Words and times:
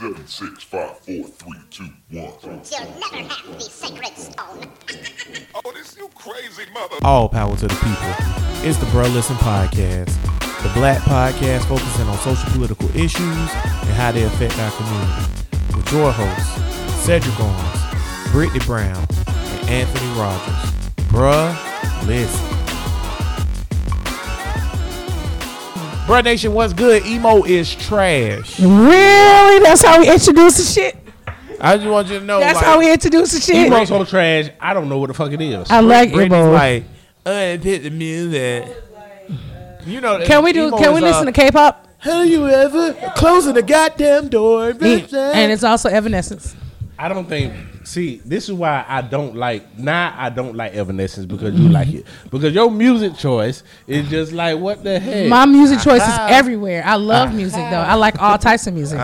Seven, 0.00 0.26
six, 0.26 0.62
five, 0.62 0.96
four, 1.00 1.24
three, 1.24 1.58
two, 1.68 1.84
one. 2.10 2.32
You'll 2.42 3.00
never 3.00 3.28
have 3.28 3.54
the 3.54 3.60
sacred 3.60 4.16
stone. 4.16 4.66
Oh, 5.54 5.72
this 5.74 5.94
you 5.98 6.08
crazy 6.14 6.62
mother. 6.72 6.96
All 7.02 7.28
power 7.28 7.54
to 7.54 7.66
the 7.66 7.74
people. 7.74 8.66
It's 8.66 8.78
the 8.78 8.86
Bruh 8.86 9.12
Listen 9.12 9.36
Podcast, 9.36 10.06
the 10.62 10.70
black 10.72 11.02
podcast 11.02 11.66
focusing 11.66 12.08
on 12.08 12.16
social 12.16 12.50
political 12.52 12.88
issues 12.96 13.20
and 13.20 13.90
how 13.90 14.10
they 14.10 14.22
affect 14.22 14.58
our 14.58 14.70
community. 14.70 15.76
With 15.76 15.92
your 15.92 16.10
hosts, 16.10 17.04
Cedric 17.04 17.38
Owens, 17.38 18.32
Brittany 18.32 18.64
Brown, 18.64 19.06
and 19.26 19.68
Anthony 19.68 20.18
Rogers. 20.18 20.72
Bruh 21.10 22.06
Listen. 22.06 22.59
Bruh 26.10 26.24
Nation, 26.24 26.52
what's 26.54 26.72
good? 26.72 27.06
Emo 27.06 27.44
is 27.44 27.72
trash. 27.72 28.58
Really? 28.58 29.62
That's 29.62 29.80
how 29.80 30.00
we 30.00 30.10
introduce 30.12 30.56
the 30.56 30.64
shit? 30.64 30.96
I 31.60 31.76
just 31.76 31.88
want 31.88 32.08
you 32.08 32.18
to 32.18 32.24
know. 32.24 32.40
That's 32.40 32.56
like, 32.56 32.64
how 32.64 32.80
we 32.80 32.92
introduce 32.92 33.30
the 33.30 33.40
shit? 33.40 33.68
Emo 33.68 33.84
so 33.84 34.04
trash. 34.04 34.50
I 34.58 34.74
don't 34.74 34.88
know 34.88 34.98
what 34.98 35.06
the 35.06 35.14
fuck 35.14 35.30
it 35.30 35.40
is. 35.40 35.70
I 35.70 35.78
like 35.78 36.12
Brittany's 36.12 36.46
emo. 36.46 36.52
like, 36.52 36.82
unhit 37.24 37.84
the 37.84 37.90
music. 37.90 38.76
You 39.86 40.00
know, 40.00 40.26
Can 40.26 40.42
we 40.42 40.52
do? 40.52 40.72
Can 40.72 40.94
we 40.94 41.00
listen 41.00 41.28
uh, 41.28 41.30
to 41.30 41.32
K-pop? 41.32 41.86
Have 41.98 42.26
you 42.26 42.48
ever 42.48 43.12
closing 43.14 43.54
the 43.54 43.62
goddamn 43.62 44.30
door? 44.30 44.70
And 44.70 45.52
it's 45.52 45.62
also 45.62 45.88
Evanescence. 45.90 46.56
I 46.98 47.08
don't 47.08 47.28
think. 47.28 47.54
See, 47.90 48.22
this 48.24 48.48
is 48.48 48.52
why 48.52 48.84
I 48.86 49.02
don't 49.02 49.34
like. 49.34 49.76
Now 49.76 50.14
I 50.16 50.30
don't 50.30 50.54
like 50.54 50.74
Evanescence 50.74 51.26
because 51.26 51.58
you 51.58 51.68
like 51.70 51.88
it. 51.88 52.06
Because 52.30 52.54
your 52.54 52.70
music 52.70 53.16
choice 53.16 53.64
is 53.88 54.08
just 54.08 54.30
like 54.30 54.60
what 54.60 54.84
the 54.84 55.00
heck. 55.00 55.28
My 55.28 55.44
music 55.44 55.80
choice 55.80 56.00
is 56.00 56.18
everywhere. 56.28 56.84
I 56.86 56.94
love 56.94 57.34
music 57.34 57.58
though. 57.68 57.80
I 57.80 57.94
like 57.94 58.22
all 58.22 58.38
types 58.38 58.68
of 58.68 58.74
music. 58.74 59.00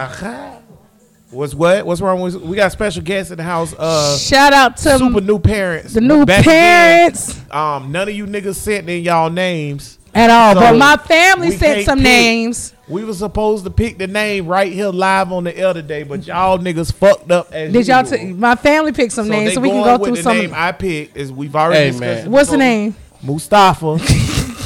What's 1.31 1.53
what? 1.53 1.85
What's 1.85 2.01
wrong 2.01 2.21
with? 2.21 2.37
We 2.37 2.55
got 2.55 2.71
special 2.71 3.03
guests 3.03 3.33
in 3.33 3.39
the 3.39 3.43
house. 3.43 3.75
Uh, 3.77 4.17
Shout 4.19 4.53
out 4.53 4.77
to 4.77 4.99
super 4.99 5.21
new 5.21 5.41
parents. 5.41 5.95
the 5.95 6.01
new 6.01 6.25
Back 6.25 6.45
parents 6.45 7.33
again, 7.33 7.47
um, 7.51 7.91
none 7.91 8.09
of 8.09 8.15
you 8.15 8.25
niggas 8.27 8.55
sent 8.55 8.89
in 8.89 9.03
y'all 9.03 9.31
names. 9.31 9.96
At 10.17 10.31
all, 10.31 10.55
So, 10.55 10.61
but 10.61 10.77
my 10.79 10.97
family 10.97 11.51
we 11.51 11.57
sent 11.57 11.85
some 11.85 11.99
pick. 11.99 12.05
names. 12.05 12.73
We 12.89 13.05
were 13.05 13.15
supposed 13.15 13.65
to 13.65 13.71
pick 13.71 13.99
the 13.99 14.07
name 14.07 14.47
right 14.47 14.73
here 14.73 14.89
live 14.91 15.33
on 15.33 15.45
the 15.45 15.57
air 15.57 15.73
today, 15.75 16.05
but 16.05 16.27
y'all 16.27 16.59
niggas 16.59 16.93
fucked 16.93 17.31
up. 17.31 17.53
As 17.53 17.73
Did 17.73 17.89
y'all? 17.89 18.01
usual. 18.03 18.19
T- 18.19 18.33
my 18.33 18.55
family 18.55 18.93
picked 18.93 19.13
some 19.13 19.27
so 19.27 19.33
names, 19.33 19.55
so 19.55 19.61
we 19.61 19.71
can 19.71 19.83
go 19.83 19.99
with 19.99 20.09
through 20.09 20.17
the 20.17 20.23
some. 20.23 20.39
name 20.39 20.53
I 20.55 20.71
picked. 20.73 21.17
Is 21.17 21.33
we've 21.33 21.55
already 21.57 21.79
Hey, 21.87 21.91
discussed. 21.91 22.23
man. 22.25 22.31
What's 22.31 22.51
the 22.51 22.57
name? 22.59 22.95
Mustafa. 23.23 23.87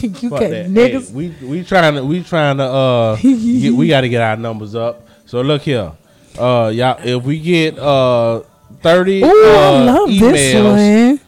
you 0.02 0.30
Fuck 0.30 0.40
can 0.40 0.74
niggas. 0.74 1.08
Hey, 1.08 1.12
we 1.14 1.28
we 1.46 1.64
trying 1.64 1.94
to 1.94 2.04
we 2.04 2.22
trying 2.22 2.58
to 2.58 2.64
uh 2.64 3.16
get, 3.22 3.72
we 3.74 3.88
got 3.88 4.02
to 4.02 4.08
get 4.08 4.20
our 4.20 4.36
numbers 4.36 4.74
up. 4.74 5.06
So 5.26 5.40
look 5.40 5.62
here, 5.62 5.92
uh 6.38 6.70
y'all 6.74 6.98
if 7.02 7.22
we 7.24 7.38
get 7.40 7.78
uh 7.78 8.42
thirty 8.82 9.22
Ooh, 9.22 9.26
uh, 9.26 9.30
I 9.30 9.84
love 9.84 10.08
this 10.10 10.54
emails 10.54 11.10
one. 11.10 11.20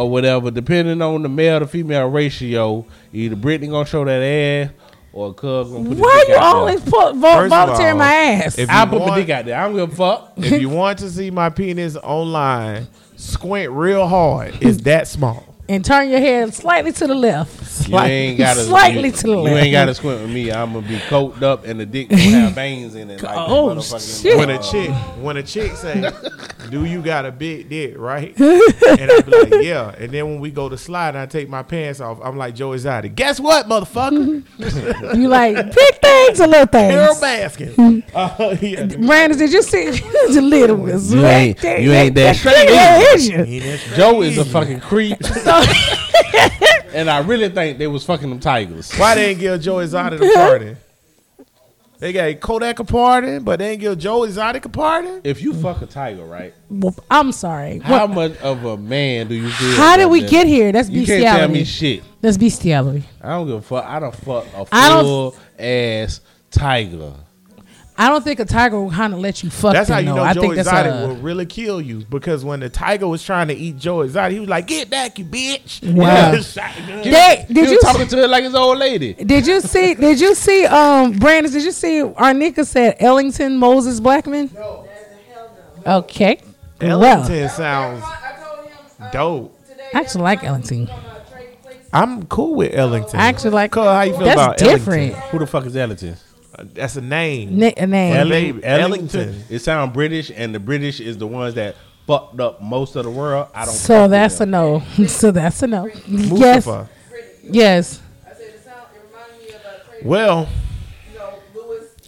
Or 0.00 0.08
whatever, 0.10 0.50
depending 0.50 1.02
on 1.02 1.22
the 1.22 1.28
male 1.28 1.58
to 1.60 1.66
female 1.66 2.08
ratio, 2.08 2.86
either 3.12 3.36
Brittany 3.36 3.70
gonna 3.70 3.84
show 3.84 4.02
that 4.04 4.22
ass 4.22 4.70
or 5.12 5.34
Cuz 5.34 5.68
gonna 5.70 5.84
put 5.84 5.90
his 5.90 5.98
Why 6.00 6.18
dick 6.20 6.28
you 6.28 6.34
out 6.36 6.40
there. 6.40 6.54
always 6.54 6.80
put 6.80 7.14
vo- 7.16 7.20
First 7.32 7.42
of 7.44 7.48
volunteering 7.50 7.98
my 7.98 8.12
ass? 8.14 8.58
if- 8.58 8.70
I 8.70 8.84
you 8.84 8.88
put 8.90 9.06
my 9.06 9.20
dick 9.20 9.28
out 9.30 9.44
there. 9.44 9.58
I 9.60 9.64
don't 9.66 9.76
give 9.76 9.92
a 9.92 9.94
fuck. 9.96 10.32
if 10.38 10.60
you 10.60 10.70
want 10.70 10.98
to 11.00 11.10
see 11.10 11.30
my 11.30 11.50
penis 11.50 11.96
online, 11.96 12.86
squint 13.16 13.70
real 13.72 14.06
hard. 14.06 14.54
It's 14.62 14.78
that 14.84 15.06
small. 15.06 15.44
And 15.70 15.84
turn 15.84 16.10
your 16.10 16.18
head 16.18 16.52
slightly 16.52 16.90
to 16.90 17.06
the 17.06 17.14
left. 17.14 17.88
You 17.88 17.96
ain't 18.00 18.38
gotta 18.38 18.60
slightly 18.64 19.10
you, 19.10 19.12
to 19.12 19.22
the 19.22 19.36
left. 19.36 19.54
You 19.56 19.62
ain't 19.62 19.72
gotta 19.72 19.94
squint 19.94 20.20
with 20.22 20.30
me. 20.30 20.50
I'm 20.50 20.72
gonna 20.72 20.86
be 20.86 20.96
coked 20.98 21.42
up 21.42 21.64
and 21.64 21.78
the 21.78 21.86
dick 21.86 22.08
gonna 22.08 22.22
have 22.22 22.52
veins 22.54 22.96
in 22.96 23.08
it. 23.08 23.22
Like 23.22 23.36
Oh, 23.38 23.80
shit. 23.80 24.36
When 24.36 24.50
a 24.50 24.60
chick, 24.60 24.90
when 25.20 25.36
a 25.36 25.42
chick 25.44 25.72
say, 25.76 26.10
"Do 26.70 26.84
you 26.84 27.00
got 27.02 27.24
a 27.24 27.30
big 27.30 27.68
dick?" 27.68 27.94
Right? 27.96 28.36
And 28.38 29.10
I 29.12 29.20
be 29.20 29.30
like, 29.30 29.62
"Yeah." 29.64 29.94
And 29.96 30.10
then 30.10 30.26
when 30.26 30.40
we 30.40 30.50
go 30.50 30.68
to 30.68 30.76
slide, 30.76 31.10
and 31.10 31.18
I 31.18 31.26
take 31.26 31.48
my 31.48 31.62
pants 31.62 32.00
off. 32.00 32.18
I'm 32.22 32.36
like 32.36 32.56
Joe 32.56 32.72
Exotic. 32.72 33.14
Guess 33.14 33.38
what, 33.38 33.66
motherfucker? 33.66 34.42
You 35.16 35.28
like 35.28 35.54
big 35.54 35.94
things 36.00 36.40
or 36.40 36.48
little 36.48 36.66
Carole 36.66 37.14
things? 37.14 37.56
Baskin. 37.56 38.02
Uh, 38.12 38.56
yeah. 38.60 38.86
Brandon, 39.06 39.38
did 39.38 39.52
you 39.52 39.62
see 39.62 39.90
the 39.90 40.40
little 40.42 40.76
ones? 40.76 41.12
You 41.14 41.24
ain't- 41.24 41.62
you 41.62 41.92
ain't 41.92 42.14
that 42.16 42.34
straight 42.36 42.68
Yeah, 42.68 43.00
is 43.14 43.28
you? 43.28 43.36
Ain't 43.38 43.64
that 43.64 43.96
Joe 43.96 44.22
is 44.22 44.36
a 44.36 44.44
fucking 44.44 44.80
creep, 44.80 45.18
and 46.94 47.10
I 47.10 47.18
really 47.20 47.48
think 47.48 47.78
they 47.78 47.86
was 47.86 48.04
fucking 48.04 48.28
them 48.28 48.40
tigers. 48.40 48.92
Why 48.94 49.14
they 49.14 49.30
ain't 49.30 49.40
give 49.40 49.60
Joe 49.60 49.78
Exotic 49.80 50.20
a 50.20 50.28
party? 50.34 50.76
They 51.98 52.14
got 52.14 52.40
Kodak 52.40 52.78
a 52.78 52.84
party, 52.84 53.38
but 53.40 53.58
they 53.58 53.72
ain't 53.72 53.80
give 53.82 53.98
Joe 53.98 54.24
Exotic 54.24 54.64
a 54.64 54.70
party. 54.70 55.08
If 55.22 55.42
you 55.42 55.52
fuck 55.52 55.82
a 55.82 55.86
tiger, 55.86 56.24
right? 56.24 56.54
Well, 56.70 56.94
I'm 57.10 57.30
sorry. 57.30 57.78
How 57.80 58.06
What- 58.06 58.14
much 58.32 58.36
of 58.40 58.64
a 58.64 58.76
man 58.78 59.28
do 59.28 59.34
you 59.34 59.50
feel? 59.50 59.76
How 59.76 59.96
did 59.98 60.04
about 60.04 60.12
we 60.12 60.20
that? 60.22 60.30
get 60.30 60.46
here? 60.46 60.72
That's 60.72 60.88
You 60.88 61.04
can't 61.04 61.22
tell 61.22 61.48
me 61.48 61.60
bestiality. 61.60 61.64
shit. 61.64 62.02
That's 62.22 62.38
bestiality. 62.38 63.02
I 63.20 63.28
don't 63.30 63.46
give 63.48 63.56
a 63.56 63.60
fuck. 63.62 63.84
I 63.84 64.00
don't 64.00 64.16
fuck 64.16 64.46
a 64.56 64.66
I 64.72 64.88
don't- 64.88 65.04
full 65.04 65.36
ass 65.58 66.20
tiger. 66.50 67.12
I 68.00 68.08
don't 68.08 68.24
think 68.24 68.40
a 68.40 68.46
tiger 68.46 68.80
will 68.80 68.90
kind 68.90 69.12
of 69.12 69.18
let 69.20 69.42
you 69.42 69.50
fuck 69.50 69.74
That's 69.74 69.88
them, 69.88 69.94
how 69.94 69.98
you 70.00 70.06
though. 70.06 70.14
know 70.16 70.22
I 70.22 70.32
Joe 70.32 70.40
think 70.40 70.54
that's 70.54 70.68
Exotic 70.68 70.92
a, 70.94 71.06
will 71.08 71.16
really 71.16 71.44
kill 71.44 71.82
you 71.82 71.98
because 72.08 72.42
when 72.46 72.60
the 72.60 72.70
tiger 72.70 73.06
was 73.06 73.22
trying 73.22 73.48
to 73.48 73.54
eat 73.54 73.76
Joe 73.76 74.00
Exotic, 74.00 74.32
he 74.32 74.40
was 74.40 74.48
like, 74.48 74.66
"Get 74.66 74.88
back, 74.88 75.18
you 75.18 75.26
bitch!" 75.26 75.82
Wow. 75.94 76.34
Shotgun. 76.40 77.02
They, 77.02 77.44
He 77.46 77.52
did 77.52 77.60
was 77.62 77.72
you 77.72 77.80
talking 77.82 78.08
to 78.08 78.16
her 78.16 78.26
like 78.26 78.44
his 78.44 78.54
old 78.54 78.78
lady. 78.78 79.12
did 79.12 79.46
you 79.46 79.60
see 79.60 79.92
did 79.94 80.18
you 80.18 80.34
see 80.34 80.64
um 80.64 81.12
Brandon 81.18 81.52
did 81.52 81.62
you 81.62 81.72
see 81.72 82.00
Arnica 82.00 82.64
said 82.64 82.96
Ellington 83.00 83.58
Moses 83.58 84.00
Blackman? 84.00 84.48
No. 84.54 84.88
Okay. 85.86 86.40
Well, 86.80 87.04
Ellington 87.04 87.50
sounds 87.50 88.02
dope. 89.12 89.54
I 89.92 90.00
actually 90.00 90.22
like 90.22 90.42
Ellington. 90.42 90.88
I'm 91.92 92.24
cool 92.28 92.54
with 92.54 92.72
Ellington. 92.72 93.20
I 93.20 93.24
actually 93.26 93.50
like. 93.50 93.72
Cuz, 93.72 93.84
how 93.84 94.02
you 94.02 94.12
feel 94.12 94.24
that's 94.24 94.40
about 94.40 94.56
different. 94.56 95.12
Ellington? 95.12 95.30
Who 95.32 95.38
the 95.40 95.46
fuck 95.46 95.66
is 95.66 95.76
Ellington? 95.76 96.16
That's 96.62 96.96
a 96.96 97.00
name. 97.00 97.58
Na- 97.58 97.70
a 97.76 97.86
name. 97.86 98.14
Ellington. 98.16 98.64
Ellington. 98.64 99.44
It 99.48 99.60
sounds 99.60 99.92
British, 99.92 100.30
and 100.34 100.54
the 100.54 100.60
British 100.60 101.00
is 101.00 101.18
the 101.18 101.26
ones 101.26 101.54
that 101.54 101.76
fucked 102.06 102.40
up 102.40 102.60
most 102.62 102.96
of 102.96 103.04
the 103.04 103.10
world. 103.10 103.48
I 103.54 103.64
don't. 103.64 103.74
So 103.74 104.08
that's 104.08 104.40
a 104.40 104.46
no. 104.46 104.82
So 105.06 105.30
that's 105.30 105.62
a 105.62 105.66
no. 105.66 105.86
Yes. 105.86 106.66
Mustafa. 106.66 106.88
Yes. 107.42 108.00
Well, 110.02 110.48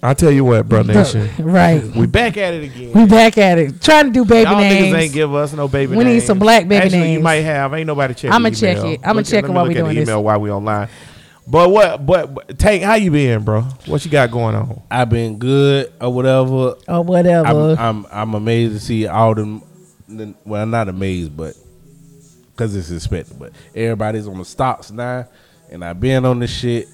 I'll 0.03 0.15
tell 0.17 0.33
you 0.33 0.45
what, 0.45 0.69
bro, 0.69 0.83
nation. 0.83 1.29
Right. 1.39 1.81
We 1.95 2.07
back 2.07 2.37
at 2.37 2.55
it 2.55 2.65
again. 2.65 2.93
We 2.93 3.07
back 3.07 3.39
at 3.39 3.59
it. 3.59 3.81
Trying 3.81 4.07
to 4.07 4.11
do 4.13 4.25
baby 4.25 4.51
Y'all 4.51 4.59
names. 4.59 4.93
niggas 4.95 4.99
ain't 4.99 5.13
give 5.13 5.33
us 5.35 5.53
no 5.53 5.69
baby 5.69 5.95
We 5.95 6.03
need 6.03 6.21
some 6.25 6.41
black 6.41 6.67
baby 6.67 6.87
Actually, 6.87 7.13
you 7.13 7.21
might 7.21 7.43
have. 7.43 7.73
Ain't 7.75 7.87
nobody 7.87 8.15
checking. 8.15 8.33
I'ma 8.33 8.51
check 8.51 8.79
it. 8.79 9.01
I'ma 9.05 9.19
Look 9.19 9.27
at- 9.27 9.31
check 9.31 9.45
it 9.45 9.51
while 9.51 9.65
we 9.65 9.71
at 9.71 9.75
the 9.77 9.81
doing 9.83 9.95
this. 9.97 10.09
email 10.09 10.25
while 10.25 10.41
we 10.41 10.51
online. 10.51 10.89
But 11.47 11.71
what? 11.71 12.07
But, 12.07 12.35
but 12.35 12.59
Tank, 12.59 12.83
how 12.83 12.95
you 12.95 13.11
been, 13.11 13.43
bro? 13.43 13.63
What 13.87 14.05
you 14.05 14.11
got 14.11 14.31
going 14.31 14.55
on? 14.55 14.81
I've 14.91 15.09
been 15.11 15.39
good 15.39 15.93
or 16.01 16.13
whatever. 16.13 16.77
or 16.89 17.03
whatever. 17.03 17.47
I'm, 17.79 17.79
I'm 17.79 18.07
I'm 18.11 18.35
amazed 18.35 18.75
to 18.75 18.81
see 18.81 19.07
all 19.07 19.35
them. 19.35 19.63
the- 20.09 20.35
Well, 20.45 20.65
not 20.67 20.89
amazed, 20.89 21.37
but 21.37 21.57
because 22.53 22.77
it's 22.77 22.91
expected. 22.91 23.39
But 23.39 23.53
everybody's 23.75 24.29
on 24.29 24.39
the 24.39 24.45
stocks 24.45 24.91
now, 24.93 25.27
and 25.71 25.85
I've 25.85 25.99
been 26.01 26.25
on 26.25 26.39
this 26.39 26.51
shit. 26.53 26.89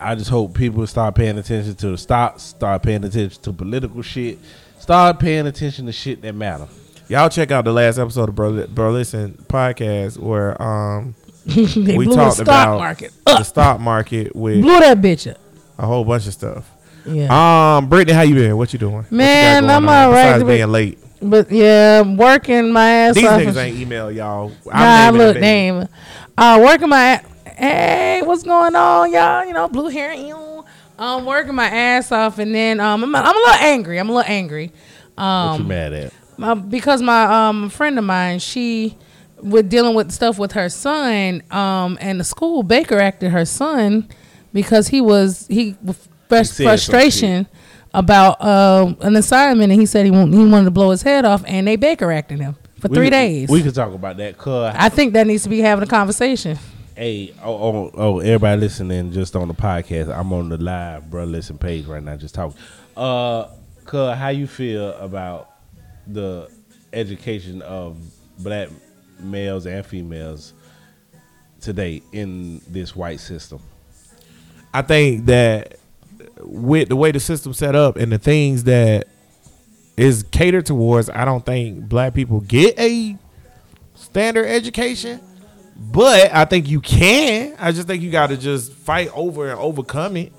I 0.00 0.14
just 0.14 0.30
hope 0.30 0.54
people 0.54 0.86
start 0.86 1.14
paying 1.14 1.38
attention 1.38 1.74
to 1.76 1.90
the 1.90 1.98
stocks, 1.98 2.42
start 2.42 2.82
paying 2.82 3.04
attention 3.04 3.40
to 3.42 3.52
political 3.52 4.02
shit, 4.02 4.38
start 4.78 5.18
paying 5.18 5.46
attention 5.46 5.86
to 5.86 5.92
shit 5.92 6.22
that 6.22 6.34
matter. 6.34 6.68
Y'all 7.08 7.28
check 7.28 7.50
out 7.50 7.64
the 7.64 7.72
last 7.72 7.98
episode 7.98 8.28
of 8.28 8.34
Bro, 8.34 8.52
Bruh 8.68 8.92
Listen 8.92 9.32
podcast 9.48 10.18
where 10.18 10.60
um 10.60 11.14
they 11.46 11.96
we 11.96 12.04
blew 12.04 12.14
the 12.14 12.14
talked 12.16 12.34
stock 12.36 12.46
about 12.46 12.78
market 12.78 13.12
the 13.24 13.42
stock 13.42 13.80
market 13.80 14.34
with 14.36 14.60
Blew 14.62 14.80
that 14.80 14.98
bitch 15.00 15.30
up. 15.30 15.38
a 15.78 15.86
whole 15.86 16.04
bunch 16.04 16.26
of 16.26 16.32
stuff. 16.34 16.70
Yeah. 17.06 17.76
Um, 17.78 17.88
Brittany, 17.88 18.12
how 18.14 18.22
you 18.22 18.34
been? 18.34 18.56
What 18.56 18.72
you 18.72 18.78
doing? 18.78 18.96
What 18.96 19.10
you 19.10 19.16
Man, 19.16 19.70
I'm 19.70 19.88
all 19.88 20.10
right. 20.10 20.24
Besides 20.34 20.42
But- 20.44 20.48
being 20.48 20.68
late, 20.72 20.98
but 21.22 21.50
yeah, 21.50 22.00
I'm 22.00 22.16
working 22.16 22.70
my 22.72 22.88
ass 22.90 23.14
these 23.14 23.24
off. 23.24 23.40
niggas 23.40 23.48
and- 23.48 23.56
ain't 23.58 23.76
email 23.78 24.10
y'all. 24.12 24.52
Nah, 24.66 25.10
naming 25.10 25.20
look, 25.26 25.36
name. 25.40 25.88
Uh, 26.36 26.60
working 26.62 26.88
my. 26.88 27.22
Hey, 27.56 28.20
what's 28.22 28.42
going 28.44 28.76
on, 28.76 29.10
y'all? 29.12 29.44
You 29.44 29.52
know, 29.52 29.68
blue 29.68 29.88
hair. 29.88 30.12
You. 30.12 30.64
Um, 30.98 31.24
working 31.24 31.54
my 31.54 31.66
ass 31.68 32.10
off, 32.12 32.38
and 32.40 32.52
then 32.54 32.78
um, 32.80 33.02
I'm, 33.04 33.14
I'm 33.14 33.24
a 33.24 33.38
little 33.38 33.54
angry. 33.60 33.98
I'm 33.98 34.08
a 34.10 34.12
little 34.14 34.30
angry. 34.30 34.72
What 35.14 35.24
Um, 35.24 35.62
you 35.62 35.68
mad 35.68 35.92
at? 35.92 36.12
uh, 36.42 36.54
because 36.56 37.00
my 37.02 37.48
um 37.48 37.70
friend 37.70 37.98
of 37.98 38.04
mine, 38.04 38.38
she 38.40 38.96
with 39.42 39.68
dealing 39.68 39.94
with 39.94 40.10
stuff 40.12 40.38
with 40.38 40.52
her 40.52 40.68
son, 40.68 41.42
um, 41.50 41.98
and 42.00 42.20
the 42.20 42.24
school 42.24 42.62
Baker 42.62 42.98
acted 42.98 43.30
her 43.30 43.44
son 43.44 44.08
because 44.52 44.88
he 44.88 45.00
was 45.00 45.46
he 45.48 45.76
with 45.82 46.08
frustration 46.28 47.46
about 47.94 48.40
uh, 48.40 48.94
an 49.00 49.16
assignment, 49.16 49.72
and 49.72 49.80
he 49.80 49.86
said 49.86 50.04
he 50.04 50.10
want, 50.10 50.32
he 50.32 50.44
wanted 50.44 50.64
to 50.64 50.70
blow 50.70 50.90
his 50.90 51.02
head 51.02 51.24
off, 51.24 51.42
and 51.46 51.66
they 51.66 51.76
Baker 51.76 52.12
acted 52.12 52.40
him 52.40 52.56
for 52.80 52.88
We 52.88 52.96
three 52.96 53.10
days. 53.10 53.48
We 53.48 53.62
could 53.62 53.74
talk 53.74 53.92
about 53.92 54.16
that. 54.18 54.36
Cause 54.38 54.74
I 54.76 54.88
think 54.88 55.14
that 55.14 55.26
needs 55.26 55.42
to 55.44 55.48
be 55.48 55.60
having 55.60 55.84
a 55.84 55.86
conversation. 55.86 56.58
Hey, 56.94 57.32
oh, 57.42 57.54
oh, 57.54 57.90
oh, 57.94 58.18
everybody 58.18 58.60
listening 58.60 59.12
just 59.12 59.36
on 59.36 59.46
the 59.48 59.54
podcast. 59.54 60.14
I'm 60.16 60.32
on 60.32 60.48
the 60.48 60.56
live, 60.58 61.08
bro. 61.08 61.24
Listen 61.24 61.56
page 61.56 61.86
right 61.86 62.02
now, 62.02 62.16
just 62.16 62.34
talk. 62.34 62.54
Uh, 62.96 63.46
Cuz, 63.84 64.16
how 64.16 64.28
you 64.28 64.46
feel 64.46 64.92
about 64.94 65.50
the 66.06 66.50
education 66.92 67.62
of 67.62 67.96
black 68.38 68.68
males 69.20 69.66
and 69.66 69.84
females 69.84 70.52
today 71.60 72.02
in 72.12 72.60
this 72.68 72.94
white 72.94 73.20
system? 73.20 73.60
I 74.72 74.82
think 74.82 75.26
that 75.26 75.76
with 76.40 76.88
the 76.88 76.96
way 76.96 77.10
the 77.12 77.20
system 77.20 77.52
set 77.52 77.74
up 77.74 77.96
and 77.96 78.12
the 78.12 78.18
things 78.18 78.64
that 78.64 79.08
is 79.96 80.24
catered 80.30 80.66
towards, 80.66 81.10
I 81.10 81.24
don't 81.24 81.44
think 81.44 81.88
black 81.88 82.14
people 82.14 82.40
get 82.40 82.78
a 82.78 83.16
standard 83.94 84.46
education. 84.46 85.20
But 85.80 86.32
I 86.34 86.44
think 86.44 86.68
you 86.68 86.80
can. 86.80 87.54
I 87.58 87.70
just 87.70 87.86
think 87.86 88.02
you 88.02 88.10
got 88.10 88.28
to 88.28 88.36
just 88.36 88.72
fight 88.72 89.10
over 89.14 89.48
and 89.48 89.58
overcome 89.60 90.16
it. 90.16 90.32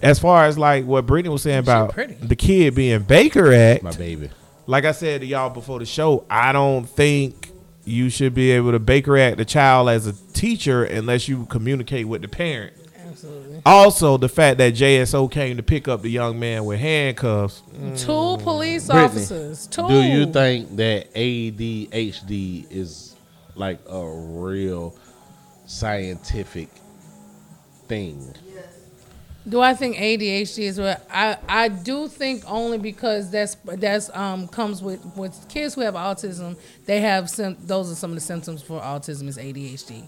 As 0.00 0.18
far 0.20 0.44
as 0.44 0.56
like 0.58 0.84
what 0.84 1.06
Brittany 1.06 1.30
was 1.32 1.42
saying 1.42 1.58
about 1.58 1.90
pretty. 1.92 2.14
the 2.14 2.36
kid 2.36 2.74
being 2.74 3.02
Baker 3.02 3.52
Act, 3.52 3.82
My 3.82 3.90
baby. 3.92 4.30
like 4.66 4.84
I 4.84 4.92
said 4.92 5.22
to 5.22 5.26
y'all 5.26 5.50
before 5.50 5.78
the 5.78 5.86
show, 5.86 6.24
I 6.30 6.52
don't 6.52 6.84
think 6.84 7.50
you 7.84 8.08
should 8.10 8.34
be 8.34 8.50
able 8.52 8.72
to 8.72 8.78
Baker 8.78 9.16
Act 9.18 9.36
the 9.36 9.44
child 9.44 9.88
as 9.88 10.06
a 10.06 10.12
teacher 10.32 10.84
unless 10.84 11.28
you 11.28 11.46
communicate 11.46 12.08
with 12.08 12.22
the 12.22 12.28
parent. 12.28 12.74
Absolutely. 13.06 13.62
Also, 13.64 14.16
the 14.16 14.28
fact 14.28 14.58
that 14.58 14.74
JSO 14.74 15.30
came 15.30 15.56
to 15.56 15.62
pick 15.62 15.86
up 15.86 16.02
the 16.02 16.10
young 16.10 16.38
man 16.38 16.64
with 16.64 16.80
handcuffs. 16.80 17.62
Two 17.96 18.10
mm. 18.10 18.42
police 18.42 18.86
Brittany, 18.86 19.04
officers. 19.04 19.66
Two. 19.66 19.86
Do 19.86 20.02
you 20.02 20.32
think 20.32 20.76
that 20.76 21.14
ADHD 21.14 22.66
is 22.70 23.14
like 23.54 23.78
a 23.88 24.04
real 24.04 24.96
scientific 25.66 26.68
thing? 27.86 28.34
Do 29.46 29.60
I 29.60 29.74
think 29.74 29.96
ADHD 29.96 30.60
is 30.60 30.80
what 30.80 31.06
I 31.10 31.36
I 31.48 31.68
do 31.68 32.08
think 32.08 32.44
only 32.46 32.78
because 32.78 33.30
that's 33.30 33.56
that's 33.64 34.08
um 34.14 34.48
comes 34.48 34.82
with 34.82 35.04
with 35.16 35.46
kids 35.48 35.74
who 35.74 35.82
have 35.82 35.94
autism. 35.94 36.56
They 36.86 37.00
have 37.00 37.28
sim- 37.28 37.58
those 37.60 37.92
are 37.92 37.94
some 37.94 38.10
of 38.10 38.14
the 38.14 38.22
symptoms 38.22 38.62
for 38.62 38.80
autism 38.80 39.28
is 39.28 39.36
ADHD. 39.36 40.04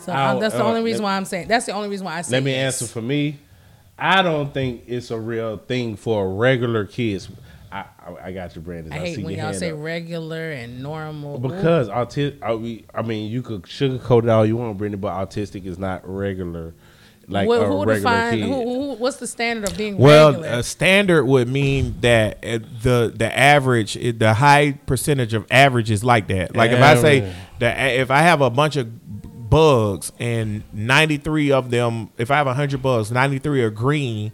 So 0.00 0.14
um, 0.14 0.38
that's 0.38 0.54
the 0.54 0.62
uh, 0.62 0.68
only 0.68 0.82
reason 0.82 1.02
let- 1.02 1.10
why 1.10 1.16
I'm 1.16 1.24
saying 1.24 1.48
that's 1.48 1.64
the 1.64 1.72
only 1.72 1.88
reason 1.88 2.04
why 2.04 2.18
I 2.18 2.22
say. 2.22 2.36
Let 2.36 2.42
me 2.42 2.52
yes. 2.52 2.82
answer 2.82 2.92
for 2.92 3.00
me. 3.00 3.38
I 3.98 4.22
don't 4.22 4.52
think 4.52 4.82
it's 4.86 5.10
a 5.10 5.18
real 5.18 5.56
thing 5.56 5.96
for 5.96 6.34
regular 6.34 6.84
kids. 6.84 7.30
I 7.72 7.86
I, 8.06 8.26
I 8.26 8.32
got 8.32 8.54
you, 8.54 8.60
Brandon. 8.60 8.92
I 8.92 8.98
hate 8.98 9.16
see 9.16 9.24
when 9.24 9.38
y'all 9.38 9.54
say 9.54 9.70
up. 9.70 9.78
regular 9.80 10.50
and 10.50 10.82
normal. 10.82 11.38
because 11.38 11.88
autistic. 11.88 12.42
I, 12.42 12.98
I 12.98 13.02
mean, 13.02 13.30
you 13.30 13.40
could 13.40 13.62
sugarcoat 13.62 14.24
it 14.24 14.28
all 14.28 14.44
you 14.44 14.58
want, 14.58 14.76
Brandon, 14.76 15.00
but 15.00 15.12
autistic 15.12 15.64
is 15.64 15.78
not 15.78 16.06
regular. 16.06 16.74
Like 17.28 17.48
What- 17.48 17.62
a 17.62 17.66
who 17.66 17.78
regular 17.80 17.94
define 17.96 18.32
kid. 18.38 18.42
who, 18.48 18.54
who? 18.64 18.92
What's 18.94 19.16
the 19.16 19.26
standard 19.26 19.70
of 19.70 19.76
being 19.78 19.96
Well, 19.98 20.32
regular? 20.32 20.48
a 20.58 20.62
standard 20.62 21.24
would 21.24 21.48
mean 21.48 21.96
that 22.00 22.38
uh, 22.44 22.58
the 22.82 23.12
the 23.16 23.36
average, 23.38 23.94
the 24.18 24.34
high 24.34 24.72
percentage 24.86 25.34
of 25.34 25.46
average 25.50 25.90
is 25.90 26.02
like 26.04 26.28
that. 26.28 26.54
Like 26.56 26.70
if 26.72 26.80
I 26.82 26.94
say 26.96 27.32
that 27.60 27.78
if 27.98 28.10
I 28.10 28.22
have 28.22 28.40
a 28.40 28.50
bunch 28.50 28.76
of 28.76 28.88
bugs 29.50 30.10
and 30.18 30.64
93 30.72 31.52
of 31.52 31.70
them, 31.70 32.10
if 32.18 32.30
I 32.30 32.36
have 32.36 32.46
100 32.46 32.82
bugs, 32.82 33.10
93 33.12 33.62
are 33.62 33.70
green 33.70 34.32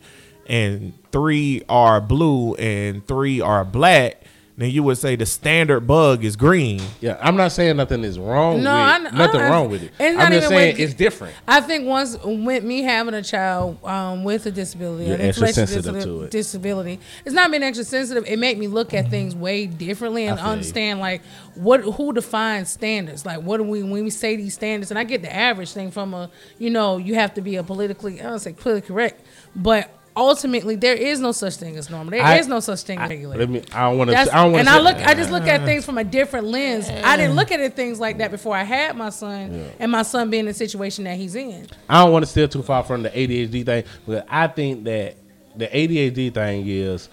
and 0.49 0.95
3 1.13 1.63
are 1.69 2.01
blue 2.01 2.55
and 2.55 3.07
3 3.07 3.41
are 3.41 3.65
black, 3.65 4.23
then 4.61 4.71
you 4.71 4.83
would 4.83 4.99
say 4.99 5.17
the 5.17 5.27
standard 5.27 5.81
bug 5.87 6.25
is 6.25 6.37
green. 6.37 6.81
Yeah, 7.01 7.19
I'm 7.21 7.37
not 7.37 7.53
saying 7.53 7.77
nothing 7.77 8.05
is 8.05 8.19
wrong. 8.19 8.63
No, 8.63 8.73
with, 8.73 8.81
I 8.83 8.99
kn- 9.01 9.15
nothing 9.17 9.41
I- 9.41 9.49
wrong 9.51 9.71
with 9.71 9.83
it. 9.83 9.93
it's 9.99 10.01
I'm 10.01 10.17
not 10.17 10.33
just 10.33 10.37
even 10.47 10.49
saying 10.49 10.73
with- 10.75 10.81
it's 10.81 10.95
different. 10.95 11.35
I 11.49 11.61
think 11.61 11.87
once 11.87 12.17
with 12.23 12.65
me 12.65 12.83
having 12.83 13.15
a 13.15 13.23
child 13.23 13.83
um, 13.85 14.25
with 14.25 14.47
a 14.47 14.51
disability, 14.51 15.05
You're 15.07 15.15
an 15.17 15.21
extra 15.23 15.49
sensitive 15.53 15.85
disability, 15.95 16.05
to 16.21 16.25
it. 16.25 16.31
disability, 16.31 17.01
it's 17.25 17.35
not 17.35 17.51
being 17.51 17.63
extra 17.63 17.85
sensitive. 17.85 18.25
It 18.27 18.39
made 18.39 18.59
me 18.59 18.67
look 18.69 18.93
at 18.95 19.09
things 19.11 19.35
way 19.35 19.67
differently 19.67 20.25
and 20.27 20.35
I 20.35 20.37
feel 20.43 20.47
you. 20.47 20.53
understand 20.53 21.01
like 21.01 21.23
what 21.55 21.81
who 21.81 22.13
defines 22.13 22.71
standards. 22.71 23.25
Like 23.27 23.41
what 23.43 23.57
do 23.59 23.65
we 23.65 23.83
when 23.83 24.05
we 24.05 24.11
say 24.11 24.37
these 24.37 24.55
standards? 24.55 24.91
And 24.91 24.99
I 24.99 25.05
get 25.05 25.23
the 25.23 25.35
average 25.35 25.73
thing 25.73 25.91
from 25.91 26.15
a 26.15 26.31
you 26.59 26.71
know 26.71 26.97
you 26.99 27.15
have 27.15 27.35
to 27.35 27.41
be 27.41 27.57
a 27.57 27.63
politically 27.63 28.21
I 28.21 28.25
don't 28.25 28.39
say 28.41 28.53
politically 28.53 28.89
correct, 28.89 29.25
but 29.57 29.91
ultimately 30.17 30.77
there 30.77 30.95
is 30.95 31.21
no 31.21 31.33
such 31.33 31.57
thing 31.57 31.77
as 31.77 31.91
normal. 31.91 32.11
There 32.11 32.39
is 32.39 32.47
I- 32.47 32.49
no 32.51 32.61
such 32.61 32.83
thing 32.83 32.99
as 32.99 33.11
regular. 33.11 33.37
Let 33.37 33.49
me. 33.51 33.63
I 33.73 33.89
don't 33.89 33.99
want 33.99 34.11
to. 34.11 34.19
I 34.19 34.25
don't 34.25 34.53
want 34.53 34.61
and. 34.61 34.69
I 34.69 34.79
look, 34.79 34.97
I 34.97 35.15
just 35.15 35.31
look 35.31 35.47
at 35.47 35.65
things 35.65 35.85
from 35.85 35.99
a 35.99 36.05
different 36.05 36.47
lens. 36.47 36.89
I 36.89 37.17
didn't 37.17 37.37
look 37.37 37.53
at 37.53 37.61
it 37.61 37.75
things 37.75 38.01
like 38.01 38.19
that 38.19 38.31
before 38.31 38.57
I 38.57 38.65
had 38.65 38.97
my 38.97 39.11
son, 39.11 39.71
and 39.79 39.91
my 39.91 40.03
son 40.03 40.31
being 40.31 40.41
in 40.41 40.47
the 40.47 40.55
situation 40.55 41.05
that 41.05 41.17
he's 41.17 41.35
in. 41.35 41.67
I 41.89 42.03
don't 42.03 42.13
want 42.13 42.25
to 42.25 42.31
steer 42.31 42.49
too 42.49 42.63
far 42.63 42.83
from 42.83 43.03
the 43.03 43.11
ADHD 43.11 43.65
thing, 43.65 43.85
but 44.07 44.27
I 44.29 44.47
think 44.47 44.85
that 44.85 45.17
the 45.57 45.67
ADHD 45.67 46.33
thing 46.33 46.65
is, 46.67 47.09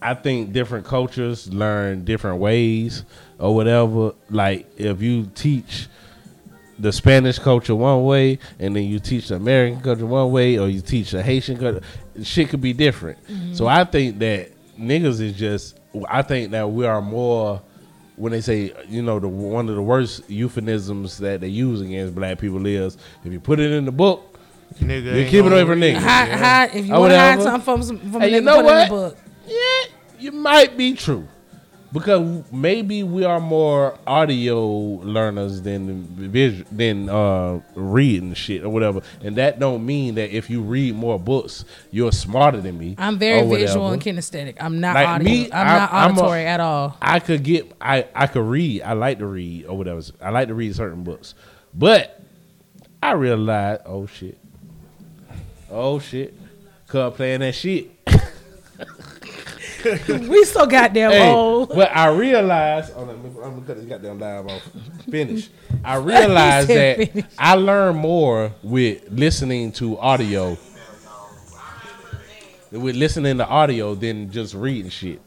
I 0.00 0.14
think 0.14 0.52
different 0.52 0.86
cultures 0.86 1.52
learn 1.52 2.04
different 2.04 2.38
ways 2.38 3.04
or 3.38 3.54
whatever. 3.54 4.14
Like 4.30 4.66
if 4.76 5.00
you 5.00 5.30
teach 5.34 5.88
the 6.82 6.92
Spanish 6.92 7.38
culture 7.38 7.74
one 7.74 8.04
way, 8.04 8.38
and 8.58 8.74
then 8.74 8.82
you 8.84 8.98
teach 8.98 9.28
the 9.28 9.36
American 9.36 9.80
culture 9.80 10.04
one 10.04 10.32
way, 10.32 10.58
or 10.58 10.68
you 10.68 10.80
teach 10.80 11.12
the 11.12 11.22
Haitian 11.22 11.56
culture, 11.56 11.80
shit 12.22 12.48
could 12.48 12.60
be 12.60 12.72
different. 12.72 13.24
Mm-hmm. 13.26 13.54
So 13.54 13.68
I 13.68 13.84
think 13.84 14.18
that 14.18 14.50
niggas 14.78 15.20
is 15.20 15.32
just. 15.34 15.78
I 16.08 16.22
think 16.22 16.52
that 16.52 16.70
we 16.70 16.86
are 16.86 17.02
more 17.02 17.62
when 18.16 18.32
they 18.32 18.40
say 18.40 18.72
you 18.88 19.02
know 19.02 19.20
the 19.20 19.28
one 19.28 19.68
of 19.68 19.76
the 19.76 19.82
worst 19.82 20.28
euphemisms 20.28 21.18
that 21.18 21.40
they 21.40 21.48
use 21.48 21.80
against 21.80 22.14
black 22.14 22.38
people 22.38 22.64
is 22.66 22.96
if 23.24 23.32
you 23.32 23.40
put 23.40 23.60
it 23.60 23.70
in 23.70 23.84
the 23.84 23.92
book, 23.92 24.38
Nigga, 24.80 25.22
you 25.22 25.28
keep 25.28 25.44
it 25.44 25.52
away 25.52 25.64
from 25.64 25.80
niggas. 25.80 25.98
Hide, 25.98 26.28
hide, 26.30 26.74
if 26.74 26.86
you 26.86 26.92
want 26.92 27.12
to 27.12 27.18
hide 27.18 27.42
something 27.42 27.82
from, 27.82 28.12
from 28.12 28.20
Hey, 28.20 28.32
a 28.32 28.36
you 28.36 28.40
know 28.40 28.62
put 28.62 28.66
it 28.66 28.68
in 28.68 28.74
what? 28.74 28.84
the 28.84 28.94
book. 28.94 29.18
Yeah, 29.46 29.94
you 30.18 30.32
might 30.32 30.76
be 30.76 30.94
true. 30.94 31.28
Because 31.92 32.50
maybe 32.50 33.02
we 33.02 33.22
are 33.24 33.38
more 33.38 33.98
audio 34.06 34.66
learners 34.66 35.60
than 35.60 36.04
vis- 36.04 36.64
than 36.72 37.10
uh, 37.10 37.60
reading 37.74 38.32
shit 38.32 38.64
or 38.64 38.70
whatever, 38.70 39.02
and 39.22 39.36
that 39.36 39.58
don't 39.58 39.84
mean 39.84 40.14
that 40.14 40.34
if 40.34 40.48
you 40.48 40.62
read 40.62 40.94
more 40.94 41.18
books, 41.18 41.66
you're 41.90 42.10
smarter 42.10 42.62
than 42.62 42.78
me. 42.78 42.94
I'm 42.96 43.18
very 43.18 43.46
visual 43.46 43.88
and 43.90 44.00
kinesthetic. 44.00 44.56
I'm 44.58 44.80
not 44.80 44.94
Like 44.94 45.06
audio. 45.06 45.24
me, 45.28 45.52
I'm 45.52 45.66
I- 45.66 45.78
not 45.78 45.92
I'm 45.92 46.10
a- 46.10 46.12
auditory 46.20 46.46
at 46.46 46.60
all. 46.60 46.96
I 47.02 47.18
could 47.20 47.42
get 47.42 47.70
I 47.78 48.06
I 48.14 48.26
could 48.26 48.46
read. 48.46 48.82
I 48.82 48.94
like 48.94 49.18
to 49.18 49.26
read 49.26 49.66
or 49.66 49.76
whatever. 49.76 50.00
I 50.22 50.30
like 50.30 50.48
to 50.48 50.54
read 50.54 50.74
certain 50.74 51.02
books, 51.04 51.34
but 51.74 52.18
I 53.02 53.12
realized, 53.12 53.82
oh 53.84 54.06
shit, 54.06 54.38
oh 55.70 55.98
shit, 55.98 56.32
cuz 56.88 57.12
playing 57.16 57.40
that 57.40 57.54
shit. 57.54 57.90
we 60.28 60.44
so 60.44 60.66
goddamn 60.66 61.10
Hey, 61.12 61.30
old. 61.30 61.70
but 61.70 61.94
I 61.94 62.08
realized, 62.08 62.92
oh, 62.96 63.02
I'm 63.08 63.32
gonna 63.34 63.66
cut 63.66 63.76
this 63.76 63.86
goddamn 63.86 64.18
live 64.18 64.46
off. 64.46 64.62
Finish. 65.10 65.48
I 65.84 65.96
realized 65.96 66.68
that 66.70 66.96
finish. 67.12 67.24
I 67.38 67.54
learn 67.54 67.96
more 67.96 68.52
with 68.62 69.02
listening 69.10 69.72
to 69.72 69.98
audio, 69.98 70.56
with 72.70 72.96
listening 72.96 73.38
to 73.38 73.46
audio 73.46 73.94
than 73.94 74.30
just 74.30 74.54
reading 74.54 74.90
shit. 74.90 75.20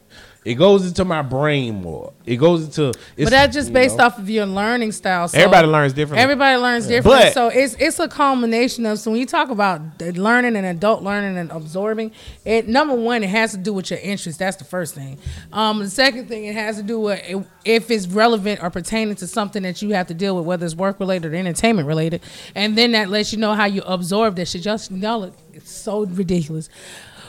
It 0.46 0.54
goes 0.54 0.86
into 0.86 1.04
my 1.04 1.22
brain 1.22 1.82
more. 1.82 2.12
It 2.24 2.36
goes 2.36 2.62
into. 2.66 2.90
It's, 3.16 3.24
But 3.24 3.30
that's 3.30 3.52
just 3.52 3.72
based 3.72 3.96
know. 3.96 4.04
off 4.04 4.16
of 4.16 4.30
your 4.30 4.46
learning 4.46 4.92
style. 4.92 5.26
So 5.26 5.36
Everybody 5.36 5.66
learns 5.66 5.92
differently. 5.92 6.22
Everybody 6.22 6.56
learns 6.56 6.86
differently. 6.86 7.24
But- 7.24 7.32
so 7.34 7.48
it's 7.48 7.74
it's 7.80 7.98
a 7.98 8.06
combination 8.06 8.86
of 8.86 9.00
so 9.00 9.10
when 9.10 9.18
you 9.18 9.26
talk 9.26 9.50
about 9.50 9.80
learning 10.00 10.54
and 10.54 10.64
adult 10.64 11.02
learning 11.02 11.36
and 11.36 11.50
absorbing, 11.50 12.12
it 12.44 12.68
number 12.68 12.94
one 12.94 13.24
it 13.24 13.30
has 13.30 13.50
to 13.52 13.56
do 13.58 13.72
with 13.72 13.90
your 13.90 13.98
interests. 13.98 14.38
That's 14.38 14.56
the 14.56 14.64
first 14.64 14.94
thing. 14.94 15.18
Um, 15.52 15.80
the 15.80 15.90
second 15.90 16.28
thing 16.28 16.44
it 16.44 16.54
has 16.54 16.76
to 16.76 16.84
do 16.84 17.00
with 17.00 17.20
it- 17.28 17.44
if 17.64 17.90
it's 17.90 18.06
relevant 18.06 18.62
or 18.62 18.70
pertaining 18.70 19.16
to 19.16 19.26
something 19.26 19.64
that 19.64 19.82
you 19.82 19.94
have 19.94 20.06
to 20.06 20.14
deal 20.14 20.36
with, 20.36 20.44
whether 20.44 20.64
it's 20.64 20.76
work 20.76 21.00
related 21.00 21.32
or 21.32 21.34
entertainment 21.34 21.88
related, 21.88 22.20
and 22.54 22.78
then 22.78 22.92
that 22.92 23.10
lets 23.10 23.32
you 23.32 23.38
know 23.40 23.54
how 23.54 23.64
you 23.64 23.82
absorb 23.82 24.36
that 24.36 24.46
shit. 24.46 24.62
Just 24.62 24.92
y'all, 24.92 25.18
look, 25.22 25.34
it's 25.52 25.72
so 25.72 26.06
ridiculous. 26.06 26.68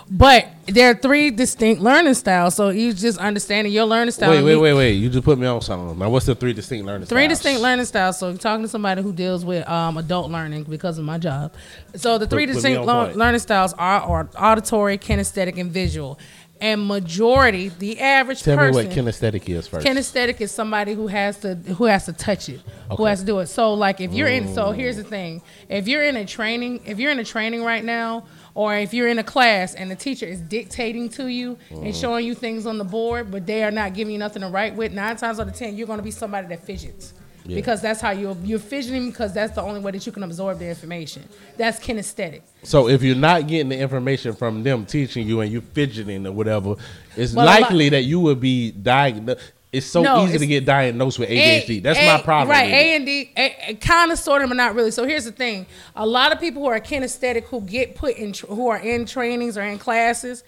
But 0.09 0.47
there 0.67 0.91
are 0.91 0.93
three 0.93 1.31
distinct 1.31 1.81
learning 1.81 2.13
styles, 2.13 2.55
so 2.55 2.69
you 2.69 2.93
just 2.93 3.17
understanding 3.19 3.73
your 3.73 3.85
learning 3.85 4.11
style. 4.11 4.29
Wait, 4.29 4.41
wait, 4.41 4.55
wait, 4.55 4.73
wait! 4.73 4.91
You 4.93 5.09
just 5.09 5.25
put 5.25 5.37
me 5.37 5.47
on 5.47 5.61
something. 5.61 5.99
Now, 5.99 6.09
what's 6.09 6.25
the 6.25 6.35
three 6.35 6.53
distinct 6.53 6.85
learning? 6.85 7.07
Three 7.07 7.23
styles? 7.25 7.39
distinct 7.39 7.61
learning 7.61 7.85
styles. 7.85 8.17
So, 8.17 8.35
talking 8.35 8.63
to 8.63 8.69
somebody 8.69 9.01
who 9.01 9.11
deals 9.11 9.43
with 9.43 9.67
um, 9.67 9.97
adult 9.97 10.31
learning 10.31 10.63
because 10.63 10.97
of 10.97 11.03
my 11.03 11.17
job. 11.17 11.53
So, 11.95 12.17
the 12.17 12.27
three 12.27 12.45
put 12.45 12.53
distinct 12.53 12.85
lear- 12.85 13.13
learning 13.13 13.39
styles 13.39 13.73
are, 13.73 14.01
are 14.01 14.29
auditory, 14.37 14.97
kinesthetic, 14.97 15.59
and 15.59 15.71
visual. 15.71 16.19
And 16.59 16.87
majority, 16.87 17.69
the 17.69 17.99
average 17.99 18.41
Tell 18.41 18.57
me 18.57 18.71
what 18.71 18.87
kinesthetic 18.87 19.47
is 19.47 19.67
first. 19.67 19.85
kinesthetic 19.85 20.41
is 20.41 20.51
somebody 20.51 20.93
who 20.93 21.05
has 21.05 21.37
to 21.41 21.53
who 21.53 21.85
has 21.85 22.05
to 22.05 22.13
touch 22.13 22.49
it, 22.49 22.61
who 22.97 23.05
has 23.05 23.19
to 23.19 23.25
do 23.25 23.39
it. 23.39 23.47
So, 23.47 23.75
like 23.75 24.01
if 24.01 24.11
you're 24.13 24.27
in, 24.27 24.53
so 24.53 24.71
here's 24.71 24.97
the 24.97 25.03
thing: 25.03 25.43
if 25.69 25.87
you're 25.87 26.03
in 26.03 26.15
a 26.15 26.25
training, 26.25 26.81
if 26.85 26.97
you're 26.97 27.11
in 27.11 27.19
a 27.19 27.23
training 27.23 27.63
right 27.63 27.83
now, 27.85 28.25
or 28.57 28.75
if 28.75 28.91
you're 28.91 29.07
in 29.07 29.19
a 29.19 29.23
class 29.23 29.75
and 29.75 29.91
the 29.91 29.95
teacher 29.95 30.25
is 30.25 30.41
dictating 30.41 31.09
to 31.09 31.27
you 31.27 31.59
and 31.69 31.93
mm. 31.93 32.01
showing 32.01 32.25
you 32.25 32.33
things 32.33 32.65
on 32.65 32.79
the 32.79 32.83
board, 32.83 33.29
but 33.29 33.45
they 33.45 33.63
are 33.63 33.69
not 33.69 33.93
giving 33.93 34.11
you 34.11 34.17
nothing 34.17 34.41
to 34.41 34.47
write 34.49 34.75
with, 34.75 34.91
nine 34.91 35.15
times 35.15 35.39
out 35.39 35.47
of 35.47 35.53
ten, 35.53 35.77
you're 35.77 35.85
going 35.85 35.99
to 35.99 36.03
be 36.03 36.09
somebody 36.09 36.47
that 36.47 36.65
fidgets. 36.65 37.13
because 37.45 37.81
that's 37.81 38.01
how 38.01 38.09
you're 38.09 38.35
you're 38.43 38.57
fidgeting 38.59 39.09
because 39.09 39.31
that's 39.31 39.53
the 39.53 39.61
only 39.61 39.79
way 39.79 39.91
that 39.91 40.03
you 40.07 40.11
can 40.11 40.23
absorb 40.23 40.57
the 40.57 40.67
information. 40.67 41.23
That's 41.55 41.79
kinesthetic. 41.79 42.41
So 42.63 42.89
if 42.89 43.03
you're 43.03 43.15
not 43.15 43.47
getting 43.47 43.69
the 43.69 43.77
information 43.77 44.33
from 44.33 44.63
them 44.63 44.87
teaching 44.87 45.27
you 45.27 45.41
and 45.41 45.51
you're 45.51 45.61
fidgeting 45.61 46.25
or 46.25 46.31
whatever, 46.31 46.77
it's 47.15 47.33
a 47.33 47.35
lot- 47.35 47.61
likely 47.61 47.89
that 47.89 48.05
you 48.05 48.19
would 48.21 48.39
be 48.39 48.71
diagnosed. 48.71 49.53
It's 49.71 49.85
so 49.85 50.01
No, 50.01 50.25
easy 50.25 50.37
to 50.37 50.47
get 50.47 50.63
diagnosed 50.65 51.19
with 51.19 51.29
ADHD. 51.29 51.77
A- 51.77 51.79
That's 51.81 51.99
A- 51.99 52.05
my 52.05 52.21
problem. 52.21 52.49
Right, 52.49 52.69
A 52.71 52.95
and 52.95 53.05
D, 53.05 53.25
kind 53.81 54.11
of, 54.13 54.17
sort 54.17 54.41
of, 54.41 54.47
but 54.49 54.55
not 54.55 54.75
really. 54.75 54.91
So 54.91 55.05
here's 55.05 55.25
the 55.25 55.31
thing: 55.33 55.65
a 55.95 56.05
lot 56.05 56.31
of 56.31 56.39
people 56.39 56.61
who 56.61 56.69
are 56.69 56.79
kinesthetic, 56.79 57.43
who 57.43 57.59
get 57.61 57.95
put 57.95 58.15
in, 58.15 58.33
who 58.47 58.69
are 58.69 58.77
in 58.79 59.05
trainings 59.05 59.57
or 59.57 59.63
in 59.63 59.77
classes, 59.77 60.43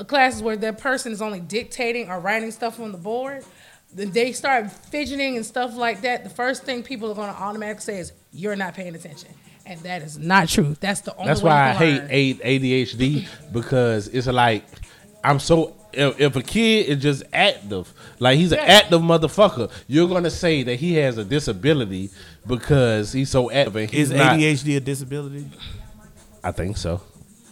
uh, 0.00 0.04
classes 0.04 0.42
where 0.42 0.56
the 0.56 0.72
person 0.72 1.12
is 1.12 1.20
only 1.20 1.40
dictating 1.40 2.08
or 2.08 2.18
writing 2.20 2.50
stuff 2.50 2.80
on 2.80 2.90
the 2.92 2.98
board, 2.98 3.44
then 3.92 4.10
they 4.12 4.32
start 4.32 4.72
fidgeting 4.72 5.36
and 5.36 5.44
stuff 5.44 5.76
like 5.76 6.00
that. 6.00 6.24
The 6.24 6.30
first 6.30 6.62
thing 6.64 6.82
people 6.82 7.10
are 7.10 7.14
going 7.14 7.32
to 7.32 7.38
automatically 7.38 7.82
say 7.82 7.98
is, 7.98 8.12
"You're 8.32 8.56
not 8.56 8.74
paying 8.74 8.94
attention," 8.94 9.28
and 9.66 9.78
that 9.80 10.00
is 10.00 10.16
not 10.18 10.48
true. 10.48 10.74
That's 10.80 11.02
the 11.02 11.14
only. 11.16 11.26
That's 11.26 11.42
why 11.42 11.72
I 11.72 11.74
can 11.74 12.08
hate 12.08 12.38
learn. 12.38 12.46
ADHD 12.62 13.26
because 13.52 14.08
it's 14.08 14.26
like 14.26 14.64
I'm 15.22 15.38
so. 15.38 15.76
If, 15.96 16.20
if 16.20 16.36
a 16.36 16.42
kid 16.42 16.86
is 16.88 17.02
just 17.02 17.22
active, 17.32 17.92
like 18.18 18.36
he's 18.38 18.52
an 18.52 18.58
Yeah. 18.58 18.64
active 18.80 19.00
motherfucker, 19.00 19.70
you're 19.86 20.08
gonna 20.08 20.30
say 20.30 20.62
that 20.64 20.76
he 20.76 20.94
has 20.94 21.18
a 21.18 21.24
disability 21.24 22.10
because 22.46 23.12
he's 23.12 23.30
so 23.30 23.50
active. 23.50 23.76
And 23.76 23.90
he's 23.90 24.10
Is 24.10 24.16
not, 24.16 24.38
ADHD 24.38 24.76
a 24.76 24.80
disability? 24.80 25.46
I 26.42 26.52
think 26.52 26.76
so. 26.76 27.00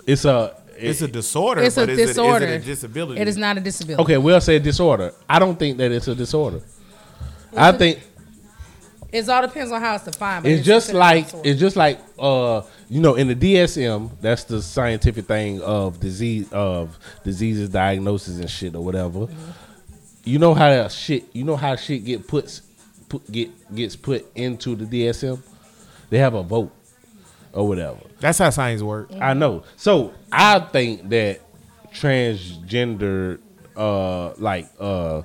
It's 0.06 0.25
a. 0.25 0.56
It's 0.76 1.00
a 1.02 1.06
disorder. 1.08 1.62
It's 1.62 1.76
a 1.76 1.80
but 1.82 1.90
is 1.90 1.99
it- 2.00 2.06
disorder. 2.06 2.46
is 2.46 2.52
it 2.52 2.62
a 2.62 2.66
disability? 2.66 3.20
It 3.20 3.28
is 3.28 3.37
not 3.37 3.56
a 3.56 3.61
disability. 3.61 4.02
okay. 4.02 4.18
We'll 4.18 4.40
say 4.40 4.58
disorder. 4.58 5.12
I 5.28 5.38
don't 5.38 5.56
think 5.58 5.78
that 5.78 5.92
it's 5.92 6.08
a 6.08 6.14
disorder. 6.14 6.61
I 7.56 7.70
think 7.72 8.00
It 9.12 9.28
all 9.28 9.42
depends 9.42 9.71
on 9.71 9.81
how 9.81 9.95
it's 9.95 10.04
defined. 10.04 10.45
but 10.45 10.52
it's 10.52 10.64
just 10.64 10.92
like 10.95 11.26
it's 11.45 11.61
just 11.61 11.76
like 11.76 12.00
uh 12.19 12.62
you 12.88 13.00
know 13.00 13.14
in 13.14 13.28
the 13.28 13.35
DSM 13.37 14.11
that's 14.21 14.45
the 14.45 14.62
scientific 14.62 15.26
thing 15.26 15.61
of 15.61 16.00
disease 16.00 16.50
of 16.52 16.99
diseases 17.23 17.69
diagnosis 17.69 18.38
and 18.38 18.50
shit 18.50 18.75
or 18.75 18.83
whatever. 18.85 19.21
Mm-hmm. 19.21 19.50
You 20.25 20.38
know 20.38 20.54
how 20.54 20.71
that 20.71 20.92
shit 20.92 21.25
you 21.35 21.45
know 21.45 21.57
how 21.57 21.76
shit 21.76 22.04
get 22.04 22.26
puts 22.26 22.62
put 23.09 23.31
get 23.31 23.50
gets 23.75 23.97
put 23.97 24.26
into 24.35 24.75
the 24.75 24.87
DSM. 24.87 25.40
They 26.11 26.19
have 26.19 26.35
a 26.35 26.42
vote 26.42 26.73
or 27.52 27.69
whatever. 27.69 28.00
That's 28.21 28.38
how 28.38 28.50
science 28.50 28.83
work. 28.83 29.11
I 29.21 29.35
know. 29.35 29.64
So 29.76 30.14
I 30.31 30.59
think 30.61 31.09
that 31.11 31.40
transgender, 31.92 33.40
uh, 33.76 34.35
like 34.35 34.69
uh, 34.81 35.23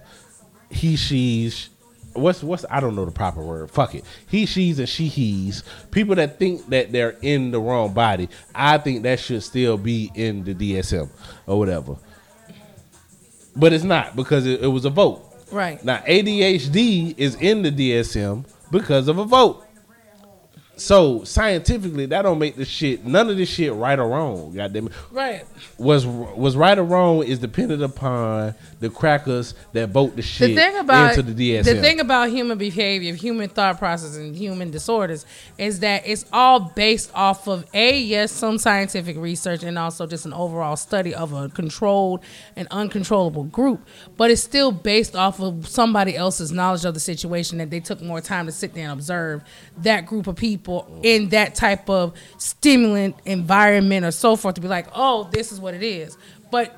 he, 0.69 0.95
she's, 0.95 1.69
what's 2.17 2.43
what's 2.43 2.65
I 2.69 2.79
don't 2.79 2.95
know 2.95 3.05
the 3.05 3.11
proper 3.11 3.41
word. 3.41 3.71
Fuck 3.71 3.95
it. 3.95 4.05
He, 4.27 4.45
she's, 4.45 4.79
and 4.79 4.89
she, 4.89 5.07
he's. 5.07 5.63
People 5.91 6.15
that 6.15 6.39
think 6.39 6.67
that 6.69 6.91
they're 6.91 7.17
in 7.21 7.51
the 7.51 7.59
wrong 7.59 7.93
body. 7.93 8.29
I 8.55 8.77
think 8.79 9.03
that 9.03 9.19
should 9.19 9.43
still 9.43 9.77
be 9.77 10.11
in 10.15 10.43
the 10.43 10.53
DSM 10.53 11.09
or 11.45 11.59
whatever. 11.59 11.97
But 13.55 13.73
it's 13.73 13.83
not 13.83 14.15
because 14.15 14.45
it, 14.45 14.61
it 14.63 14.67
was 14.67 14.85
a 14.85 14.89
vote. 14.89 15.23
right. 15.51 15.83
Now 15.83 15.97
ADHD 15.99 17.15
is 17.17 17.35
in 17.35 17.63
the 17.63 17.71
DSM 17.71 18.45
because 18.71 19.07
of 19.07 19.17
a 19.17 19.25
vote. 19.25 19.66
So 20.77 21.23
scientifically, 21.23 22.05
that 22.05 22.21
don't 22.21 22.37
make 22.37 22.55
the 22.55 22.65
shit 22.65 23.03
none 23.03 23.29
of 23.29 23.37
this 23.37 23.49
shit 23.49 23.73
right 23.73 23.97
or 23.97 24.07
wrong. 24.07 24.53
Goddamn 24.53 24.87
it. 24.87 24.93
Right. 25.11 25.43
Was 25.79 26.05
was 26.05 26.55
right 26.55 26.77
or 26.77 26.83
wrong 26.83 27.23
is 27.23 27.39
dependent 27.39 27.81
upon 27.81 28.53
the 28.79 28.89
crackers 28.91 29.55
that 29.73 29.89
vote 29.89 30.15
the 30.15 30.21
shit 30.21 30.49
the 30.49 30.55
thing 30.55 30.77
about 30.77 31.17
into 31.17 31.33
the 31.33 31.55
DSM. 31.55 31.63
the 31.63 31.81
thing 31.81 31.99
about 31.99 32.29
human 32.29 32.59
behavior, 32.59 33.15
human 33.15 33.49
thought 33.49 33.79
process, 33.79 34.15
and 34.17 34.35
human 34.35 34.69
disorders 34.69 35.25
is 35.57 35.79
that 35.79 36.03
it's 36.05 36.25
all 36.31 36.59
based 36.59 37.09
off 37.15 37.47
of 37.47 37.65
a 37.73 37.97
yes, 37.99 38.31
some 38.31 38.59
scientific 38.59 39.17
research, 39.17 39.63
and 39.63 39.79
also 39.79 40.05
just 40.05 40.27
an 40.27 40.33
overall 40.33 40.75
study 40.75 41.13
of 41.13 41.33
a 41.33 41.49
controlled 41.49 42.23
and 42.55 42.67
uncontrollable 42.69 43.45
group. 43.45 43.81
But 44.15 44.29
it's 44.29 44.43
still 44.43 44.71
based 44.71 45.15
off 45.15 45.39
of 45.39 45.67
somebody 45.67 46.15
else's 46.15 46.51
knowledge 46.51 46.85
of 46.85 46.93
the 46.93 46.99
situation 46.99 47.57
that 47.57 47.71
they 47.71 47.79
took 47.79 47.99
more 47.99 48.21
time 48.21 48.45
to 48.45 48.51
sit 48.51 48.75
there 48.75 48.83
and 48.83 48.93
observe 48.93 49.43
that 49.77 50.05
group 50.05 50.27
of 50.27 50.35
people 50.35 50.66
in 51.03 51.29
that 51.29 51.55
type 51.55 51.89
of 51.89 52.13
stimulant 52.37 53.15
environment 53.25 54.05
or 54.05 54.11
so 54.11 54.35
forth 54.35 54.55
to 54.55 54.61
be 54.61 54.67
like, 54.67 54.87
oh, 54.93 55.27
this 55.31 55.51
is 55.51 55.59
what 55.59 55.73
it 55.73 55.83
is. 55.83 56.17
But 56.51 56.75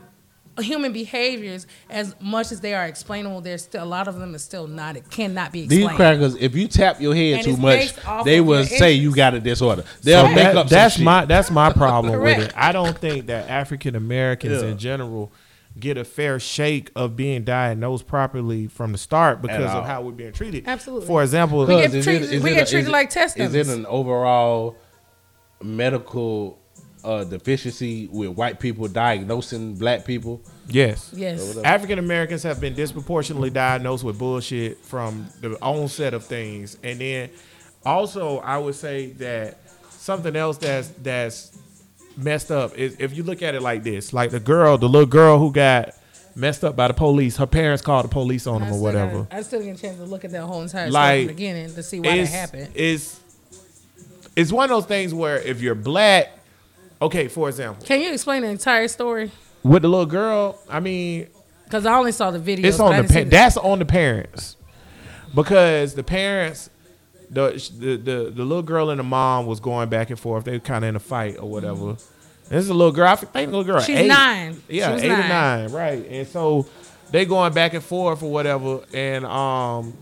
human 0.59 0.91
behaviors, 0.91 1.67
as 1.89 2.15
much 2.19 2.51
as 2.51 2.59
they 2.59 2.73
are 2.73 2.85
explainable, 2.85 3.39
there's 3.39 3.63
still 3.63 3.83
a 3.83 3.85
lot 3.85 4.07
of 4.09 4.15
them 4.19 4.35
is 4.35 4.43
still 4.43 4.67
not. 4.67 4.97
It 4.97 5.09
cannot 5.09 5.51
be 5.53 5.61
these 5.67 5.79
explained. 5.85 5.95
crackers, 5.95 6.35
if 6.35 6.53
you 6.55 6.67
tap 6.67 6.99
your 6.99 7.15
head 7.15 7.35
And 7.35 7.43
too 7.45 7.57
much, 7.57 7.93
they 8.25 8.41
will 8.41 8.57
your 8.59 8.65
say 8.65 8.93
you 8.93 9.15
got 9.15 9.33
a 9.33 9.39
disorder. 9.39 9.83
They'll 10.03 10.23
So 10.25 10.27
make 10.27 10.35
that- 10.35 10.57
up 10.57 10.67
some 10.69 10.75
that's 10.77 10.95
shit. 10.95 11.05
my 11.05 11.25
that's 11.25 11.49
my 11.49 11.71
problem 11.71 12.21
with 12.21 12.39
it. 12.39 12.53
I 12.57 12.71
don't 12.73 12.97
think 12.97 13.27
that 13.27 13.49
African 13.49 13.95
Americans 13.95 14.61
Yeah. 14.61 14.69
in 14.69 14.77
general 14.77 15.31
get 15.79 15.97
a 15.97 16.03
fair 16.03 16.39
shake 16.39 16.91
of 16.95 17.15
being 17.15 17.43
diagnosed 17.43 18.07
properly 18.07 18.67
from 18.67 18.91
the 18.91 18.97
start 18.97 19.41
because 19.41 19.71
of 19.71 19.85
how 19.85 20.01
we're 20.01 20.11
being 20.11 20.33
treated. 20.33 20.67
Absolutely. 20.67 21.07
For 21.07 21.21
example, 21.23 21.59
We 21.65 21.67
get 21.67 21.91
Because 21.91 21.93
is 21.95 22.07
it- 22.07 22.19
treated- 22.27 22.43
we 22.43 22.49
get 22.53 22.67
a- 22.67 22.71
treated 22.71 22.85
is 22.87 22.91
like 22.91 23.09
test 23.09 23.37
Is 23.39 23.55
it 23.55 23.67
an 23.67 23.85
overall 23.85 24.75
medical 25.61 26.59
uh, 27.03 27.23
deficiency 27.23 28.07
with 28.11 28.29
white 28.31 28.59
people 28.59 28.87
diagnosing 28.87 29.75
black 29.75 30.05
people? 30.05 30.41
yes, 30.67 31.11
Yes. 31.15 31.57
African 31.63 31.97
Americans 31.99 32.43
have 32.43 32.59
been 32.59 32.73
disproportionately 32.75 33.49
diagnosed 33.49 34.03
with 34.03 34.17
bullshit 34.19 34.77
from 34.83 35.27
the 35.41 35.57
onset 35.61 36.13
of 36.13 36.25
things, 36.25 36.77
and 36.83 36.99
then 36.99 37.29
also 37.85 38.39
I 38.39 38.57
would 38.57 38.75
say 38.75 39.11
that 39.13 39.57
something 39.89 40.35
else 40.35 40.57
that's 40.57 40.89
that's 41.01 41.57
messed 42.23 42.51
up 42.51 42.77
is 42.77 42.95
if 42.99 43.15
you 43.15 43.23
look 43.23 43.41
at 43.41 43.55
it 43.55 43.61
like 43.61 43.83
this, 43.83 44.13
like 44.13 44.31
the 44.31 44.39
girl, 44.39 44.77
the 44.77 44.87
little 44.89 45.05
girl 45.07 45.39
who 45.39 45.51
got 45.51 45.93
messed 46.35 46.63
up 46.63 46.75
by 46.75 46.87
the 46.87 46.93
police, 46.93 47.37
her 47.37 47.47
parents 47.47 47.81
called 47.81 48.05
the 48.05 48.09
police 48.09 48.47
on 48.47 48.61
them 48.61 48.71
or 48.73 48.79
whatever. 48.81 49.23
gotta- 49.23 49.35
I 49.35 49.41
still 49.41 49.61
get 49.61 49.77
a 49.77 49.81
chance 49.81 49.97
to 49.97 50.05
look 50.05 50.23
at 50.25 50.31
that 50.31 50.43
whole 50.43 50.61
entire 50.61 50.89
story 50.89 50.91
Like, 50.91 51.27
the 51.27 51.33
beginning 51.33 51.73
to 51.73 51.83
see 51.83 51.99
why 51.99 52.09
it's, 52.15 52.31
happened. 52.31 52.69
It's 52.75 53.19
it's 54.35 54.51
one 54.51 54.65
of 54.65 54.69
those 54.69 54.85
things 54.85 55.13
where 55.13 55.37
if 55.39 55.59
you're 55.61 55.75
black, 55.75 56.29
okay, 57.01 57.27
for 57.27 57.49
example, 57.49 57.85
Can 57.85 57.99
you 58.01 58.13
explain 58.13 58.43
the 58.43 58.49
entire 58.49 58.87
story? 58.87 59.31
with 59.63 59.81
the 59.81 59.89
little 59.89 60.05
girl, 60.05 60.57
I 60.69 60.79
mean, 60.79 61.27
Because 61.65 61.85
I 61.85 61.93
only 61.95 62.13
saw 62.13 62.31
the 62.31 62.39
video. 62.39 62.67
it's 62.67 62.79
on 62.79 63.05
the 63.05 63.13
pa- 63.13 63.29
that's 63.29 63.57
on 63.57 63.79
the 63.79 63.85
parents 63.85 64.55
because 65.35 65.93
the 65.95 66.03
parents 66.03 66.69
the, 67.29 67.51
the 67.77 67.95
the 67.97 68.31
the 68.31 68.43
little 68.43 68.63
girl 68.63 68.89
and 68.89 68.99
the 68.99 69.03
mom 69.03 69.45
was 69.45 69.59
going 69.59 69.89
back 69.89 70.09
and 70.09 70.19
forth. 70.19 70.45
They 70.45 70.53
were 70.53 70.59
kind 70.59 70.83
of 70.83 70.89
in 70.89 70.95
a 70.95 70.99
fight 70.99 71.37
or 71.39 71.49
whatever. 71.49 71.95
This 72.49 72.63
is 72.63 72.69
a 72.69 72.73
little 72.73 72.91
girl 72.91 73.07
i 73.07 73.15
think 73.15 73.31
the 73.51 73.57
little 73.57 73.63
girl 73.63 73.79
She's 73.79 73.95
eight. 73.95 74.07
nine. 74.07 74.59
yeah 74.67 74.95
eight 74.95 75.05
or 75.05 75.17
nine. 75.17 75.29
nine 75.29 75.71
right. 75.71 76.03
And 76.09 76.27
so 76.27 76.65
they 77.11 77.25
going 77.25 77.53
back 77.53 77.75
and 77.75 77.83
forth 77.83 78.23
or 78.23 78.31
whatever 78.31 78.81
and 78.91 79.23
um 79.25 79.93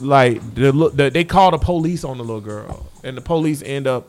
like 0.00 0.40
the, 0.54 0.72
the 0.94 1.10
they 1.10 1.24
call 1.24 1.50
the 1.50 1.58
police 1.58 2.02
on 2.04 2.16
the 2.16 2.24
little 2.24 2.40
girl. 2.40 2.86
And 3.04 3.14
the 3.16 3.20
police 3.20 3.62
end 3.62 3.86
up 3.86 4.08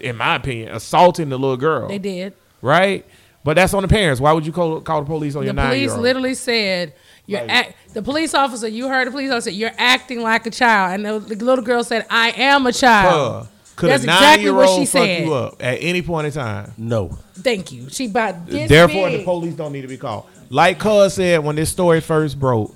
in 0.00 0.16
my 0.16 0.36
opinion 0.36 0.74
assaulting 0.74 1.28
the 1.30 1.38
little 1.38 1.56
girl. 1.56 1.88
They 1.88 1.98
did. 1.98 2.34
right? 2.60 3.06
But 3.44 3.54
that's 3.54 3.72
on 3.74 3.82
the 3.82 3.88
parents. 3.88 4.20
Why 4.20 4.32
would 4.32 4.44
you 4.44 4.52
call 4.52 4.80
call 4.82 5.00
the 5.00 5.06
police 5.06 5.36
on 5.36 5.40
The 5.42 5.46
your 5.46 5.54
nine 5.54 5.78
year 5.78 5.88
police 5.88 5.98
literally 6.02 6.34
said, 6.34 6.92
"You're 7.26 7.40
Like- 7.40 7.50
act, 7.50 7.74
the 7.94 8.02
police 8.02 8.34
officer. 8.34 8.68
You 8.68 8.88
heard 8.88 9.06
the 9.06 9.10
police 9.10 9.30
officer. 9.30 9.50
You're 9.50 9.72
acting 9.78 10.22
like 10.22 10.46
a 10.46 10.50
child." 10.50 10.94
And 10.94 11.04
the, 11.04 11.34
the 11.34 11.44
little 11.44 11.64
girl 11.64 11.82
said, 11.84 12.06
"I 12.10 12.30
am 12.36 12.66
a 12.66 12.72
child." 12.72 13.48
Could 13.76 13.90
That's 13.90 14.04
a 14.04 14.06
exactly 14.06 14.36
nine 14.36 14.40
year 14.42 14.54
what 14.54 14.68
old 14.68 14.80
she 14.80 14.86
fuck 14.86 15.02
said. 15.02 15.24
you 15.26 15.34
up 15.34 15.56
at 15.60 15.78
any 15.82 16.00
point 16.00 16.26
in 16.28 16.32
time? 16.32 16.72
No. 16.78 17.18
Thank 17.34 17.72
you. 17.72 17.90
She 17.90 18.06
about 18.06 18.46
this 18.46 18.70
Therefore, 18.70 19.10
big. 19.10 19.18
the 19.20 19.24
police 19.24 19.52
don't 19.54 19.72
need 19.72 19.82
to 19.82 19.88
be 19.88 19.98
called. 19.98 20.24
Like 20.48 20.78
Cuz 20.78 21.12
said 21.14 21.44
when 21.44 21.56
this 21.56 21.68
story 21.70 22.00
first 22.00 22.40
broke, 22.40 22.74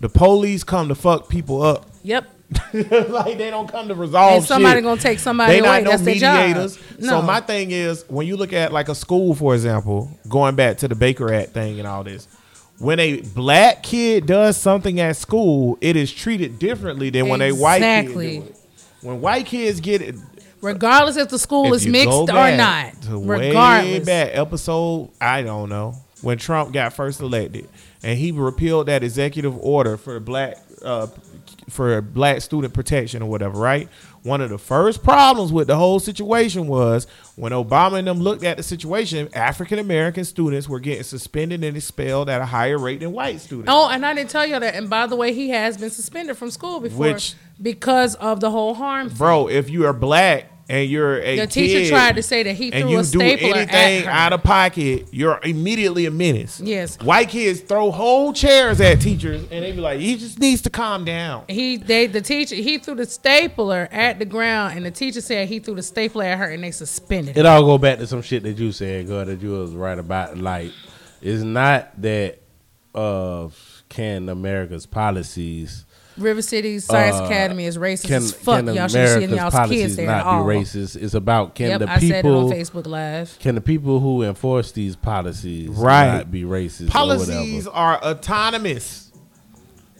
the 0.00 0.08
police 0.08 0.64
come 0.64 0.88
to 0.88 0.96
fuck 0.96 1.28
people 1.28 1.62
up. 1.62 1.86
Yep. 2.02 2.24
like 2.72 3.38
they 3.38 3.48
don't 3.48 3.70
come 3.70 3.86
to 3.86 3.94
resolve 3.94 4.38
And 4.38 4.44
somebody 4.44 4.78
shit. 4.78 4.84
gonna 4.84 5.00
take 5.00 5.20
somebody 5.20 5.52
they 5.52 5.58
away. 5.60 5.68
not 5.68 5.82
no 5.84 5.90
That's 5.90 6.02
their 6.02 6.14
job. 6.16 6.40
mediators. 6.48 6.78
No. 6.98 7.08
So 7.10 7.22
my 7.22 7.40
thing 7.40 7.70
is, 7.70 8.04
when 8.08 8.26
you 8.26 8.36
look 8.36 8.52
at 8.52 8.72
like 8.72 8.88
a 8.88 8.94
school, 8.96 9.36
for 9.36 9.54
example, 9.54 10.10
going 10.28 10.56
back 10.56 10.78
to 10.78 10.88
the 10.88 10.96
Baker 10.96 11.32
Act 11.32 11.50
thing 11.52 11.78
and 11.78 11.86
all 11.86 12.02
this, 12.02 12.26
when 12.80 12.98
a 12.98 13.20
black 13.20 13.82
kid 13.82 14.26
does 14.26 14.56
something 14.56 14.98
at 15.00 15.16
school, 15.16 15.76
it 15.80 15.96
is 15.96 16.10
treated 16.10 16.58
differently 16.58 17.10
than 17.10 17.28
when 17.28 17.42
a 17.42 17.52
white 17.52 17.80
kid 17.80 18.00
Exactly. 18.00 18.44
When 19.02 19.20
white 19.20 19.46
kids 19.46 19.80
get 19.80 20.02
it, 20.02 20.16
Regardless 20.62 21.16
if 21.16 21.28
the 21.28 21.38
school 21.38 21.72
if 21.72 21.82
is 21.82 21.86
mixed 21.86 22.08
or 22.08 22.26
not. 22.26 23.00
to 23.02 23.18
Way 23.18 24.00
back 24.00 24.30
episode, 24.32 25.10
I 25.20 25.42
don't 25.42 25.68
know 25.68 25.94
when 26.22 26.38
Trump 26.38 26.72
got 26.72 26.92
first 26.92 27.20
elected, 27.20 27.68
and 28.02 28.18
he 28.18 28.32
repealed 28.32 28.86
that 28.86 29.02
executive 29.02 29.56
order 29.58 29.96
for 29.96 30.20
black 30.20 30.58
uh, 30.82 31.06
for 31.68 32.00
black 32.02 32.40
student 32.42 32.74
protection 32.74 33.22
or 33.22 33.30
whatever, 33.30 33.58
right? 33.58 33.88
One 34.22 34.42
of 34.42 34.50
the 34.50 34.58
first 34.58 35.02
problems 35.02 35.50
with 35.50 35.66
the 35.68 35.76
whole 35.76 35.98
situation 35.98 36.66
was 36.66 37.06
when 37.36 37.52
Obama 37.52 37.98
and 37.98 38.06
them 38.06 38.18
looked 38.20 38.44
at 38.44 38.58
the 38.58 38.62
situation, 38.62 39.30
African 39.32 39.78
American 39.78 40.24
students 40.26 40.68
were 40.68 40.78
getting 40.80 41.04
suspended 41.04 41.64
and 41.64 41.74
expelled 41.76 42.28
at 42.28 42.42
a 42.42 42.44
higher 42.44 42.76
rate 42.78 43.00
than 43.00 43.12
white 43.12 43.40
students. 43.40 43.70
Oh, 43.72 43.88
and 43.88 44.04
I 44.04 44.12
didn't 44.12 44.28
tell 44.28 44.44
you 44.46 44.60
that. 44.60 44.74
And 44.74 44.90
by 44.90 45.06
the 45.06 45.16
way, 45.16 45.32
he 45.32 45.48
has 45.50 45.78
been 45.78 45.88
suspended 45.90 46.36
from 46.36 46.50
school 46.50 46.80
before 46.80 46.98
Which- 47.12 47.34
because 47.62 48.14
of 48.16 48.40
the 48.40 48.50
whole 48.50 48.74
harm. 48.74 49.08
thing. 49.08 49.16
Bro, 49.18 49.48
if 49.48 49.70
you 49.70 49.86
are 49.86 49.92
black 49.94 50.49
and 50.70 50.88
you're 50.88 51.20
a 51.20 51.36
the 51.40 51.46
teacher 51.48 51.80
kid 51.80 51.88
tried 51.88 52.16
to 52.16 52.22
say 52.22 52.44
that 52.44 52.54
he 52.54 52.72
and 52.72 52.82
threw 52.82 52.90
you 52.92 52.98
a 52.98 53.02
do 53.02 53.08
stapler 53.08 53.56
anything 53.56 53.68
at 53.68 54.04
her. 54.04 54.10
out 54.10 54.32
of 54.32 54.42
pocket, 54.42 55.08
you're 55.10 55.40
immediately 55.42 56.06
a 56.06 56.10
menace. 56.10 56.60
Yes. 56.60 56.96
White 57.00 57.28
kids 57.28 57.60
throw 57.60 57.90
whole 57.90 58.32
chairs 58.32 58.80
at 58.80 59.00
teachers 59.00 59.42
and 59.50 59.64
they 59.64 59.72
be 59.72 59.80
like, 59.80 59.98
he 59.98 60.16
just 60.16 60.38
needs 60.38 60.62
to 60.62 60.70
calm 60.70 61.04
down. 61.04 61.44
He 61.48 61.76
they 61.76 62.06
the 62.06 62.20
teacher 62.20 62.54
he 62.54 62.78
threw 62.78 62.94
the 62.94 63.06
stapler 63.06 63.88
at 63.90 64.18
the 64.20 64.24
ground 64.24 64.76
and 64.76 64.86
the 64.86 64.90
teacher 64.92 65.20
said 65.20 65.48
he 65.48 65.58
threw 65.58 65.74
the 65.74 65.82
stapler 65.82 66.24
at 66.24 66.38
her 66.38 66.50
and 66.50 66.62
they 66.62 66.70
suspended 66.70 67.36
him. 67.36 67.40
It 67.40 67.46
all 67.46 67.62
go 67.62 67.76
back 67.76 67.98
to 67.98 68.06
some 68.06 68.22
shit 68.22 68.44
that 68.44 68.56
you 68.56 68.70
said, 68.70 69.08
God, 69.08 69.26
that 69.26 69.42
you 69.42 69.50
was 69.50 69.72
right 69.72 69.98
about. 69.98 70.38
Like, 70.38 70.70
it's 71.20 71.42
not 71.42 72.00
that 72.00 72.38
uh 72.94 73.48
can 73.88 74.28
America's 74.28 74.86
policies 74.86 75.84
River 76.20 76.42
City 76.42 76.78
Science 76.78 77.16
uh, 77.16 77.24
Academy 77.24 77.64
is 77.64 77.78
racist 77.78 78.06
can, 78.06 78.16
as 78.16 78.32
fuck. 78.32 78.64
Y'all 78.64 78.74
should 78.74 78.90
see 78.90 78.98
America's 78.98 79.30
y'all's 79.36 79.54
policies 79.54 79.82
kids 79.82 79.96
there 79.96 80.06
not 80.06 80.20
at 80.20 80.26
all. 80.26 80.44
be 80.46 80.54
racist? 80.54 81.02
It's 81.02 81.14
about 81.14 81.54
can 81.54 81.68
yep, 81.68 81.80
the 81.80 81.90
I 81.90 81.98
said 81.98 82.24
it 82.24 82.28
on 82.28 82.50
people 82.50 82.50
Facebook 82.50 82.86
Live. 82.86 83.38
can 83.38 83.54
the 83.54 83.60
people 83.60 84.00
who 84.00 84.22
enforce 84.22 84.72
these 84.72 84.96
policies 84.96 85.70
Right. 85.70 86.18
not 86.18 86.30
be 86.30 86.42
racist 86.42 86.88
Policies 86.90 87.66
or 87.66 87.74
are 87.74 88.04
autonomous. 88.04 89.10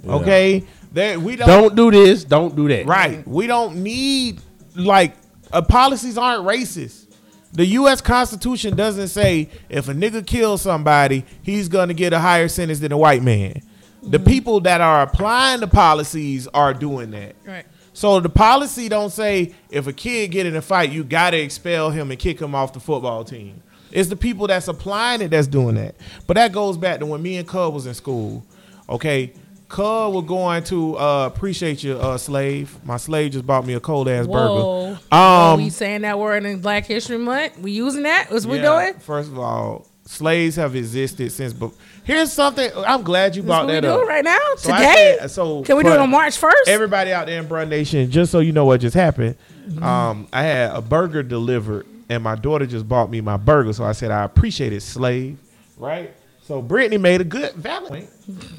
Yeah. 0.04 0.12
Okay? 0.14 0.64
They, 0.92 1.16
we 1.16 1.32
whatever? 1.32 1.50
Don't 1.50 1.76
do 1.76 1.90
this. 1.90 2.24
Don't 2.24 2.56
do 2.56 2.68
that. 2.68 2.86
Right. 2.86 3.26
We 3.26 3.46
don't 3.46 3.76
need 3.76 4.40
like 4.74 5.14
uh, 5.52 5.62
policies 5.62 6.18
aren't 6.18 6.44
racist. 6.46 7.06
The 7.52 7.66
U.S. 7.66 8.00
Constitution 8.00 8.76
doesn't 8.76 9.08
say 9.08 9.48
if 9.68 9.88
a 9.88 9.92
nigga 9.92 10.24
kills 10.24 10.62
somebody, 10.62 11.24
he's 11.42 11.68
gonna 11.68 11.94
get 11.94 12.12
a 12.12 12.18
higher 12.18 12.48
sentence 12.48 12.78
than 12.78 12.92
a 12.92 12.98
white 12.98 13.22
man. 13.22 13.62
The 14.02 14.18
people 14.18 14.60
that 14.60 14.80
are 14.80 15.02
applying 15.02 15.60
the 15.60 15.66
policies 15.66 16.46
are 16.48 16.72
doing 16.72 17.10
that. 17.10 17.36
Right. 17.46 17.66
So 17.92 18.20
the 18.20 18.28
policy 18.28 18.88
don't 18.88 19.10
say 19.10 19.54
if 19.68 19.86
a 19.86 19.92
kid 19.92 20.30
get 20.30 20.46
in 20.46 20.56
a 20.56 20.62
fight, 20.62 20.90
you 20.90 21.04
gotta 21.04 21.40
expel 21.42 21.90
him 21.90 22.10
and 22.10 22.18
kick 22.18 22.40
him 22.40 22.54
off 22.54 22.72
the 22.72 22.80
football 22.80 23.24
team. 23.24 23.62
It's 23.92 24.08
the 24.08 24.16
people 24.16 24.46
that's 24.46 24.68
applying 24.68 25.20
it 25.20 25.28
that's 25.28 25.48
doing 25.48 25.74
that. 25.74 25.96
But 26.26 26.34
that 26.34 26.52
goes 26.52 26.76
back 26.76 27.00
to 27.00 27.06
when 27.06 27.20
me 27.20 27.36
and 27.38 27.46
Cub 27.46 27.74
was 27.74 27.86
in 27.86 27.94
school. 27.94 28.44
Okay, 28.88 29.32
Cub 29.68 30.14
was 30.14 30.24
going 30.24 30.62
to 30.64 30.96
uh, 30.96 31.26
appreciate 31.26 31.82
you, 31.82 31.98
uh, 31.98 32.16
slave. 32.16 32.78
My 32.84 32.96
slave 32.96 33.32
just 33.32 33.46
bought 33.46 33.66
me 33.66 33.74
a 33.74 33.80
cold 33.80 34.08
ass 34.08 34.26
burger. 34.26 34.98
Are 35.12 35.52
Um, 35.54 35.58
we 35.62 35.70
saying 35.70 36.02
that 36.02 36.18
word 36.18 36.44
in 36.44 36.60
Black 36.60 36.86
History 36.86 37.18
Month? 37.18 37.58
We 37.58 37.72
using 37.72 38.04
that? 38.04 38.30
What's 38.30 38.46
we 38.46 38.58
yeah, 38.58 38.84
doing? 38.90 39.00
First 39.00 39.30
of 39.30 39.38
all, 39.38 39.86
slaves 40.04 40.56
have 40.56 40.74
existed 40.76 41.30
since. 41.32 41.52
But 41.52 41.72
here's 42.10 42.32
something. 42.32 42.70
I'm 42.86 43.02
glad 43.02 43.36
you 43.36 43.42
brought 43.42 43.66
what 43.66 43.74
we 43.74 43.80
that 43.80 43.84
up. 43.84 44.06
right 44.06 44.24
now? 44.24 44.38
So 44.56 44.72
Today? 44.72 45.16
said- 45.20 45.30
so 45.30 45.62
Can 45.62 45.76
we 45.76 45.82
do 45.84 45.90
it 45.92 45.98
on 45.98 46.10
March 46.10 46.38
1st? 46.40 46.66
Everybody 46.68 47.12
out 47.12 47.26
there 47.26 47.40
in 47.40 47.46
Bruh 47.48 47.68
Nation, 47.68 48.10
just 48.10 48.32
so 48.32 48.40
you 48.40 48.52
know 48.52 48.64
what 48.64 48.80
just 48.80 48.94
happened, 48.94 49.36
Mm-hmm. 49.68 49.82
um, 49.84 50.26
I 50.32 50.42
had 50.42 50.74
a 50.74 50.80
burger 50.80 51.22
delivered, 51.22 51.86
and 52.08 52.24
my 52.24 52.34
daughter 52.34 52.66
just 52.66 52.88
bought 52.88 53.08
me 53.08 53.20
my 53.20 53.36
burger. 53.36 53.72
So 53.72 53.84
I 53.84 53.92
said, 53.92 54.10
I 54.10 54.24
appreciate 54.24 54.72
it, 54.72 54.80
slave. 54.80 55.38
Right? 55.76 56.12
So 56.42 56.60
Brittany 56.60 56.98
made 56.98 57.20
a 57.20 57.24
good 57.24 57.52
valid 57.52 57.88
point. 57.88 58.10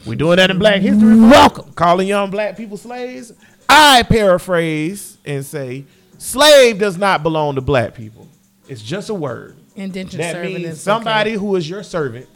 We 0.06 0.16
doing 0.16 0.38
that 0.38 0.50
in 0.50 0.58
Black 0.58 0.80
History. 0.82 1.20
Welcome. 1.20 1.74
Calling 1.74 2.08
young 2.08 2.30
black 2.32 2.56
people 2.56 2.78
slaves. 2.78 3.34
I 3.68 4.04
paraphrase 4.04 5.18
and 5.26 5.46
say, 5.46 5.84
slave 6.18 6.80
does 6.80 6.98
not 6.98 7.24
belong 7.24 7.56
to 7.56 7.62
black 7.62 7.94
people. 7.94 8.30
It's 8.70 8.82
just 8.82 9.10
a 9.10 9.14
word. 9.14 9.58
Indentured 9.76 10.20
That 10.22 10.34
servant 10.34 10.54
means 10.54 10.68
is 10.76 10.82
somebody 10.82 11.32
okay. 11.32 11.40
who 11.40 11.56
is 11.58 11.70
your 11.70 11.84
servant. 11.84 12.30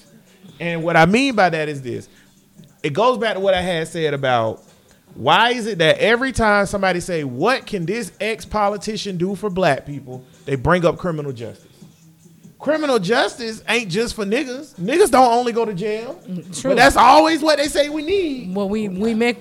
And 0.60 0.84
what 0.84 0.96
I 0.98 1.06
mean 1.06 1.36
by 1.36 1.50
that 1.50 1.68
is 1.70 1.82
this. 1.82 2.08
It 2.84 2.94
goes 2.94 3.18
back 3.18 3.34
to 3.34 3.40
what 3.40 3.54
I 3.54 3.62
had 3.62 3.88
said 3.88 4.14
about 4.14 4.64
why 5.16 5.52
is 5.52 5.66
it 5.66 5.78
that 5.80 5.98
every 6.00 6.32
time 6.32 6.66
somebody 6.66 7.00
say, 7.00 7.24
"What 7.24 7.66
can 7.66 7.86
this 7.86 8.12
ex-politician 8.20 9.18
do 9.18 9.36
for 9.36 9.50
black 9.50 9.86
people?" 9.86 10.24
they 10.46 10.56
bring 10.56 10.86
up 10.86 10.98
criminal 10.98 11.32
justice. 11.32 11.66
Criminal 12.60 13.00
justice 13.00 13.64
ain't 13.70 13.90
just 13.92 14.16
for 14.16 14.26
niggas. 14.26 14.76
Niggas 14.80 15.12
don't 15.12 15.32
only 15.32 15.52
go 15.52 15.66
to 15.66 15.74
jail. 15.74 16.20
Mm, 16.28 16.60
true. 16.62 16.72
But 16.72 16.78
that's 16.78 16.96
always 16.98 17.42
what 17.42 17.58
they 17.58 17.68
say 17.68 17.90
we 17.90 18.02
need. 18.02 18.56
Well, 18.56 18.68
we 18.70 18.88
we 18.90 19.14
make 19.14 19.38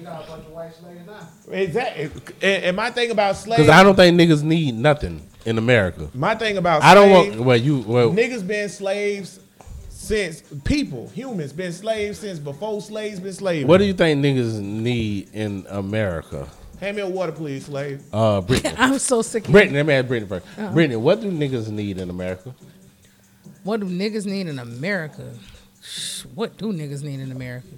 Exactly. 1.51 2.11
And, 2.43 2.65
and 2.65 2.77
my 2.77 2.91
thing 2.91 3.11
about 3.11 3.37
slaves, 3.37 3.63
Because 3.63 3.71
I 3.71 3.83
don't 3.83 3.97
think 3.97 4.19
niggas 4.19 4.43
need 4.43 4.75
nothing 4.75 5.27
in 5.45 5.59
America. 5.59 6.09
my 6.15 6.35
thing 6.35 6.57
about 6.57 6.83
I 6.83 6.95
don't 6.95 7.09
slaves- 7.11 7.37
want. 7.37 7.47
Well, 7.47 7.57
you. 7.57 7.79
Well, 7.81 8.11
Niggas 8.11 8.47
been 8.47 8.69
slaves 8.69 9.41
since 10.05 10.43
people, 10.65 11.09
humans 11.09 11.53
been 11.53 11.73
slaves 11.73 12.19
since 12.19 12.39
before 12.39 12.81
slaves 12.83 13.21
been 13.21 13.33
slaves. 13.33 13.67
what 13.67 13.79
do 13.79 13.85
you 13.85 13.95
think 13.95 14.23
niggas 14.23 14.61
need 14.61 15.29
in 15.33 15.67
America? 15.71 16.47
Hand 16.81 16.97
me 16.97 17.03
a 17.03 17.09
water, 17.09 17.33
please, 17.33 17.67
slave. 17.67 18.03
Uh, 18.13 18.41
Brittany. 18.43 18.75
I'm 18.79 18.99
so 18.99 19.23
sick 19.23 19.47
of 19.47 19.53
Brittany, 19.53 19.79
let 19.79 19.87
me 19.87 19.95
ask 19.95 20.07
Brittany 20.09 20.31
1st 20.31 20.43
Uh-huh. 20.59 20.73
Brittany, 20.75 20.97
what 20.97 21.21
do 21.21 21.31
niggas 21.31 21.69
need 21.71 21.99
in 21.99 22.11
America? 22.11 22.55
What 23.63 23.81
do 23.81 23.87
niggas 23.87 24.27
need 24.27 24.47
in 24.49 24.59
America? 24.59 25.33
Shh, 25.83 26.23
What 26.35 26.59
do 26.59 26.73
niggas 26.73 27.03
need 27.03 27.21
in 27.21 27.33
America? 27.33 27.69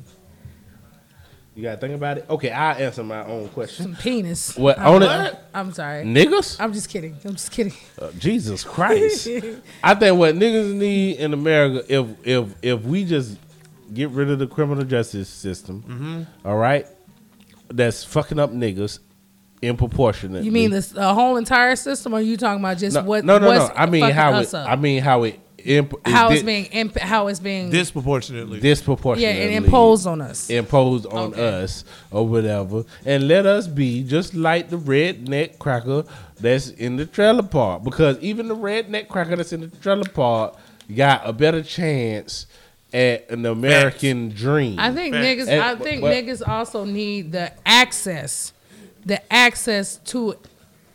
You 1.57 1.63
gotta 1.63 1.79
think 1.79 1.95
about 1.95 2.19
it. 2.19 2.27
Okay, 2.29 2.51
I'll 2.51 2.77
answer 2.77 3.03
my 3.03 3.25
own 3.25 3.49
question. 3.49 3.87
Some 3.87 3.97
penis. 4.03 4.55
What 4.59 4.79
I'm, 4.79 5.03
on 5.03 5.03
it? 5.03 5.39
I'm 5.55 5.73
sorry. 5.73 6.05
Niggas? 6.05 6.61
I'm 6.61 6.73
just 6.75 6.91
kidding. 6.91 7.17
I'm 7.25 7.33
just 7.33 7.51
kidding. 7.51 7.73
Uh, 7.99 8.11
Jesus 8.19 8.63
Christ! 8.75 9.27
I 9.83 9.95
think 9.95 10.19
what 10.19 10.35
niggas 10.35 10.75
need 10.75 11.17
in 11.17 11.33
America, 11.33 11.83
if 11.89 12.07
if 12.27 12.55
if 12.63 12.83
we 12.85 13.07
just 13.07 13.39
get 13.95 14.11
rid 14.11 14.29
of 14.31 14.39
the 14.39 14.47
criminal 14.47 14.85
justice 14.85 15.31
system, 15.31 15.83
Mm-hmm. 15.89 16.47
all 16.47 16.57
right, 16.59 16.87
that's 17.69 18.05
fucking 18.05 18.39
up 18.39 18.51
niggas 18.53 18.99
in 19.63 19.79
proportionate. 19.79 20.45
You 20.45 20.53
mean 20.53 20.71
this 20.71 20.95
uh, 20.95 21.15
whole 21.15 21.39
entire 21.39 21.75
system, 21.77 22.13
or 22.13 22.21
you 22.21 22.37
talking 22.37 22.61
about 22.63 22.77
just 22.77 22.95
No, 22.97 23.03
what? 23.03 23.25
no, 23.25 23.39
no, 23.39 23.51
no. 23.51 23.73
I 23.75 23.87
mean 23.87 24.11
how 24.11 24.35
us 24.35 24.53
it. 24.53 24.57
up? 24.59 24.69
I 24.69 24.77
mean 24.77 25.03
how 25.03 25.23
it. 25.23 25.41
Imp- 25.67 26.07
how 26.07 26.31
it's 26.31 26.41
di- 26.43 26.47
being 26.47 26.65
imp- 26.67 26.99
how 26.99 27.27
it's 27.29 27.41
being 27.41 27.71
Disproportionately. 27.71 28.59
yeah 28.59 28.63
disproportionately 28.63 29.55
and 29.55 29.65
imposed 29.65 30.07
on 30.07 30.21
us. 30.21 30.49
imposed 30.51 31.07
on 31.07 31.33
Okay. 31.33 31.63
us 31.63 31.85
or 32.11 32.27
whatever, 32.27 32.85
and 33.05 33.27
let 33.29 33.47
us 33.47 33.67
be 33.67 34.03
just 34.05 34.35
like 34.35 34.71
the 34.71 34.79
redneck 34.79 35.59
cracker 35.59 36.05
that's 36.41 36.69
in 36.71 36.97
the 36.97 37.07
trailer 37.07 37.43
park. 37.43 37.83
Because 37.85 38.19
even 38.21 38.49
the 38.49 38.57
redneck 38.57 39.09
cracker 39.09 39.37
that's 39.37 39.53
in 39.53 39.61
the 39.63 39.69
trailer 39.69 40.05
park 40.09 40.57
got 40.95 41.23
a 41.29 41.33
better 41.33 41.63
chance 41.63 42.47
at 42.95 43.29
an 43.31 43.45
American 43.45 44.29
dream. 44.31 44.79
I 44.79 44.93
think 44.93 45.15
Facts. 45.15 45.27
niggas. 45.27 45.49
And- 45.49 45.61
I 45.63 45.75
think 45.75 46.01
but- 46.01 46.15
niggas 46.15 46.47
also 46.47 46.85
need 46.85 47.33
the 47.33 47.51
access, 47.67 48.53
the 49.05 49.21
access 49.33 49.97
to 50.07 50.37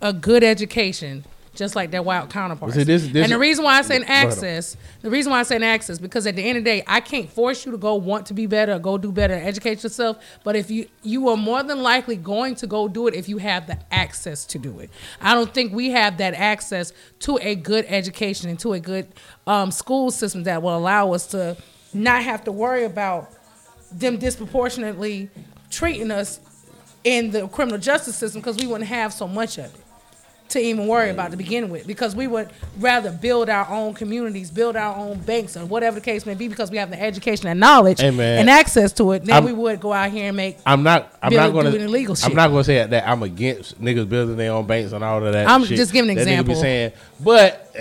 a 0.01 0.13
good 0.13 0.43
education, 0.43 1.25
just 1.53 1.75
like 1.75 1.91
their 1.91 2.01
white 2.01 2.29
counterparts. 2.29 2.75
See, 2.75 2.83
this- 2.83 3.07
this- 3.07 3.23
and 3.23 3.31
the 3.31 3.37
reason 3.37 3.65
why 3.65 3.77
I 3.77 3.81
say 3.81 3.97
an 3.97 4.05
access, 4.05 4.77
the 5.01 5.09
reason 5.09 5.31
why 5.31 5.39
I 5.41 5.43
say 5.43 5.57
an 5.57 5.63
access, 5.63 5.99
because 5.99 6.25
at 6.25 6.35
the 6.37 6.43
end 6.43 6.57
of 6.57 6.63
the 6.63 6.69
day, 6.69 6.83
I 6.87 7.01
can't 7.01 7.29
force 7.29 7.65
you 7.65 7.73
to 7.73 7.77
go 7.77 7.95
want 7.95 8.25
to 8.27 8.33
be 8.33 8.45
better, 8.45 8.79
go 8.79 8.97
do 8.97 9.11
better, 9.11 9.33
educate 9.33 9.83
yourself. 9.83 10.17
But 10.45 10.55
if 10.55 10.71
you 10.71 10.85
you 11.03 11.27
are 11.29 11.35
more 11.37 11.61
than 11.63 11.83
likely 11.83 12.15
going 12.15 12.55
to 12.55 12.67
go 12.67 12.87
do 12.87 13.07
it 13.07 13.13
if 13.15 13.27
you 13.27 13.37
have 13.39 13.67
the 13.67 13.77
access 13.91 14.45
to 14.45 14.57
do 14.59 14.79
it. 14.79 14.89
I 15.21 15.33
don't 15.33 15.53
think 15.53 15.73
we 15.73 15.89
have 15.91 16.17
that 16.17 16.33
access 16.35 16.93
to 17.21 17.37
a 17.41 17.55
good 17.55 17.85
education 17.89 18.49
and 18.49 18.57
to 18.59 18.73
a 18.73 18.79
good 18.79 19.07
um, 19.45 19.71
school 19.71 20.09
system 20.11 20.43
that 20.43 20.61
will 20.61 20.77
allow 20.77 21.11
us 21.13 21.25
to 21.27 21.57
not 21.93 22.23
have 22.23 22.43
to 22.45 22.51
worry 22.51 22.85
about 22.85 23.29
them 23.91 24.17
disproportionately 24.17 25.29
treating 25.69 26.11
us 26.11 26.39
in 27.03 27.31
the 27.31 27.47
criminal 27.49 27.77
justice 27.79 28.15
system 28.15 28.39
because 28.41 28.55
we 28.57 28.67
wouldn't 28.67 28.87
have 28.89 29.11
so 29.11 29.27
much 29.27 29.57
of 29.57 29.65
it 29.65 29.81
to 30.51 30.59
even 30.59 30.87
worry 30.87 31.09
about 31.09 31.31
to 31.31 31.37
begin 31.37 31.69
with 31.69 31.85
because 31.87 32.15
we 32.15 32.27
would 32.27 32.49
rather 32.79 33.11
build 33.11 33.49
our 33.49 33.67
own 33.69 33.93
communities, 33.93 34.51
build 34.51 34.75
our 34.75 34.95
own 34.95 35.19
banks, 35.19 35.57
or 35.57 35.65
whatever 35.65 35.95
the 35.95 36.03
case 36.05 36.25
may 36.25 36.33
be 36.33 36.47
because 36.47 36.69
we 36.71 36.77
have 36.77 36.89
the 36.89 37.01
education 37.01 37.47
and 37.47 37.59
knowledge 37.59 37.99
Hey, 38.01 38.07
and 38.39 38.49
access 38.49 38.91
to 38.93 39.11
it. 39.13 39.25
Then 39.25 39.35
I'm- 39.35 39.45
we 39.45 39.53
would 39.53 39.79
go 39.79 39.91
out 39.93 40.11
here 40.11 40.27
and 40.27 40.37
make. 40.37 40.57
I'm 40.65 40.83
not. 40.83 41.11
I'm 41.21 41.29
Build- 41.29 41.41
not 41.41 41.51
going 41.63 41.71
doing 41.71 41.83
illegal 41.85 42.15
to. 42.15 42.21
shit. 42.21 42.29
I'm 42.29 42.35
not 42.35 42.49
going 42.49 42.59
to 42.61 42.63
say 42.65 42.85
that 42.85 43.07
I'm 43.07 43.23
against 43.23 43.81
niggas 43.81 44.07
building 44.07 44.37
their 44.37 44.51
own 44.51 44.65
banks 44.65 44.91
and 44.91 45.03
all 45.03 45.25
of 45.25 45.33
that. 45.33 45.47
I'm 45.47 45.63
shit 45.63 45.77
just 45.77 45.93
giving 45.93 46.09
an 46.11 46.15
that 46.17 46.27
nigga 46.27 46.39
example. 46.41 46.53
Be 46.55 46.59
saying, 46.59 46.91
but 47.19 47.71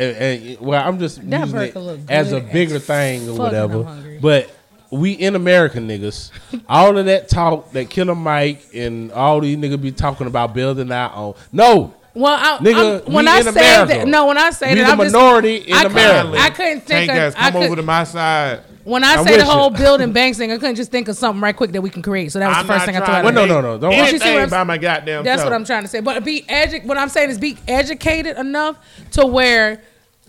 well, 0.61 0.83
I'm 0.87 0.99
just 0.99 1.29
That 1.31 1.41
using 1.49 1.61
it 1.61 1.77
as 2.09 2.33
a 2.33 2.41
bigger 2.41 2.79
thing 2.79 3.29
or 3.29 3.35
whatever. 3.35 3.87
But 4.21 4.51
we 4.91 5.13
in 5.13 5.37
America 5.37 5.79
niggas, 5.79 6.31
all 6.69 6.99
of 6.99 7.07
that 7.07 7.29
talk 7.29 7.73
that 7.73 7.89
Killer 7.91 8.15
Mike 8.15 8.63
and 8.75 9.13
all 9.13 9.41
these 9.41 9.57
niggas 9.57 9.81
be 9.81 9.93
talking 9.93 10.27
about 10.27 10.53
building 10.55 10.91
our 10.91 11.15
own. 11.15 11.35
No, 11.53 11.95
Well, 12.15 12.35
I, 12.39 12.59
Nigga, 12.59 13.03
I'm- 13.05 13.13
when 13.13 13.25
we 13.27 13.31
I 13.31 13.39
in 13.39 13.45
say 13.45 13.51
America. 13.51 13.95
that, 13.99 14.09
no, 14.09 14.27
when 14.27 14.37
I 14.39 14.51
say 14.51 14.71
We 14.75 14.81
that, 14.81 14.87
the 14.87 14.93
I'm 14.93 14.99
just- 14.99 15.15
minority 15.15 15.57
in 15.59 15.75
I 15.75 15.83
America. 15.85 16.37
I 16.41 16.51
couldn't 16.51 16.81
think 16.81 17.09
Tank 17.09 17.11
of. 17.11 17.17
ass, 17.17 17.35
I 17.37 17.51
come 17.51 17.57
over 17.63 17.69
could- 17.71 17.77
to 17.77 17.83
my 17.83 18.03
side. 18.05 18.61
when 18.83 19.05
I, 19.05 19.15
I'm 19.15 19.25
say 19.25 19.33
with 19.37 19.41
the 19.41 19.47
you. 19.47 19.51
whole 19.53 19.71
building 19.71 20.13
banks 20.13 20.37
thing, 20.39 20.51
I 20.51 20.57
couldn't 20.59 20.75
just 20.75 20.91
think 20.91 21.07
of 21.09 21.17
something 21.17 21.41
right 21.41 21.55
quick 21.55 21.71
that 21.73 21.83
we 21.83 21.91
can 21.91 22.03
create. 22.03 22.33
So 22.33 22.41
that 22.41 22.49
was 22.49 22.57
I'm 22.57 22.67
the 22.67 22.73
first 22.73 22.87
thing 22.87 22.97
I 22.97 23.01
thought. 23.01 23.19
of. 23.21 23.25
Well, 23.25 23.33
no, 23.35 23.47
no, 23.47 23.61
no, 23.61 23.79
don't- 23.79 23.93
You 23.93 24.07
see 24.07 24.15
what 24.19 24.27
I'm- 24.41 24.49
by 24.51 24.65
my 24.65 24.79
goddamn 24.79 25.23
That's 25.23 25.43
self. 25.43 25.51
what 25.53 25.55
I'm 25.57 25.65
trying 25.65 25.83
to 25.83 25.89
say. 25.89 26.01
But 26.01 26.25
be 26.25 26.43
edu- 26.49 26.85
what 26.85 26.99
I'm 26.99 27.09
saying 27.11 27.31
is 27.31 27.39
be 27.39 27.57
educated 27.69 28.37
enough 28.39 28.77
to 29.13 29.25
where 29.27 29.81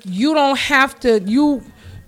you 0.03 0.33
don't 0.35 0.57
have 0.59 0.99
to 1.01 1.19
you 1.25 1.63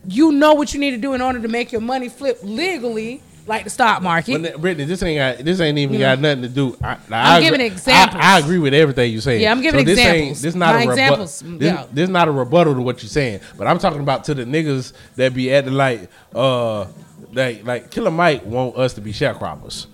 you 0.08 0.34
know 0.34 0.54
what 0.54 0.74
you 0.74 0.80
need 0.82 0.92
to 0.92 0.98
do 0.98 1.14
in 1.14 1.22
order 1.22 1.40
to 1.40 1.48
make 1.48 1.72
your 1.72 1.80
money 1.80 2.10
flip 2.10 2.38
legally, 2.44 3.24
like 3.46 3.64
the 3.66 3.70
stock 3.70 4.02
market. 4.02 4.32
When 4.34 4.62
Brittany, 4.62 4.86
this 4.86 5.02
ain't 5.04 5.18
got 5.40 5.46
this 5.46 5.60
ain't 5.60 5.78
even 5.78 6.00
got 6.00 6.20
nothing 6.20 6.44
to 6.44 6.50
do. 6.50 6.78
I, 6.84 6.98
I'm 7.12 7.42
giving 7.42 7.60
agree- 7.62 7.68
examples. 7.74 8.22
I, 8.24 8.36
I 8.36 8.40
agree 8.40 8.60
with 8.60 8.74
everything 8.74 9.12
you 9.12 9.22
saying. 9.22 9.42
Yeah, 9.42 9.52
I'm 9.52 9.62
giving 9.62 9.86
this 9.86 9.98
examples. 10.00 10.28
Ain't, 10.30 10.38
this 10.42 10.56
not 10.56 10.74
My 10.76 10.76
a 10.76 10.80
rebu- 10.88 10.92
examples, 10.92 11.40
This, 11.42 11.74
yeah. 11.74 11.86
this 11.92 12.10
not 12.10 12.28
a 12.28 12.32
rebuttal 12.32 12.74
to 12.76 12.82
what 12.82 13.02
you're 13.04 13.10
saying. 13.10 13.42
But 13.58 13.68
I'm 13.68 13.80
talking 13.80 14.00
about 14.02 14.24
to 14.26 14.34
the 14.34 14.46
niggas 14.46 14.94
that 15.16 15.34
be 15.34 15.54
at 15.54 15.66
the 15.66 15.72
like, 15.72 16.10
uh, 16.34 16.86
like 17.34 17.66
like 17.66 17.92
Killer 17.92 18.12
Mike 18.12 18.46
want 18.46 18.76
us 18.78 18.94
to 18.94 19.02
be 19.02 19.12
sharecroppers. 19.12 19.88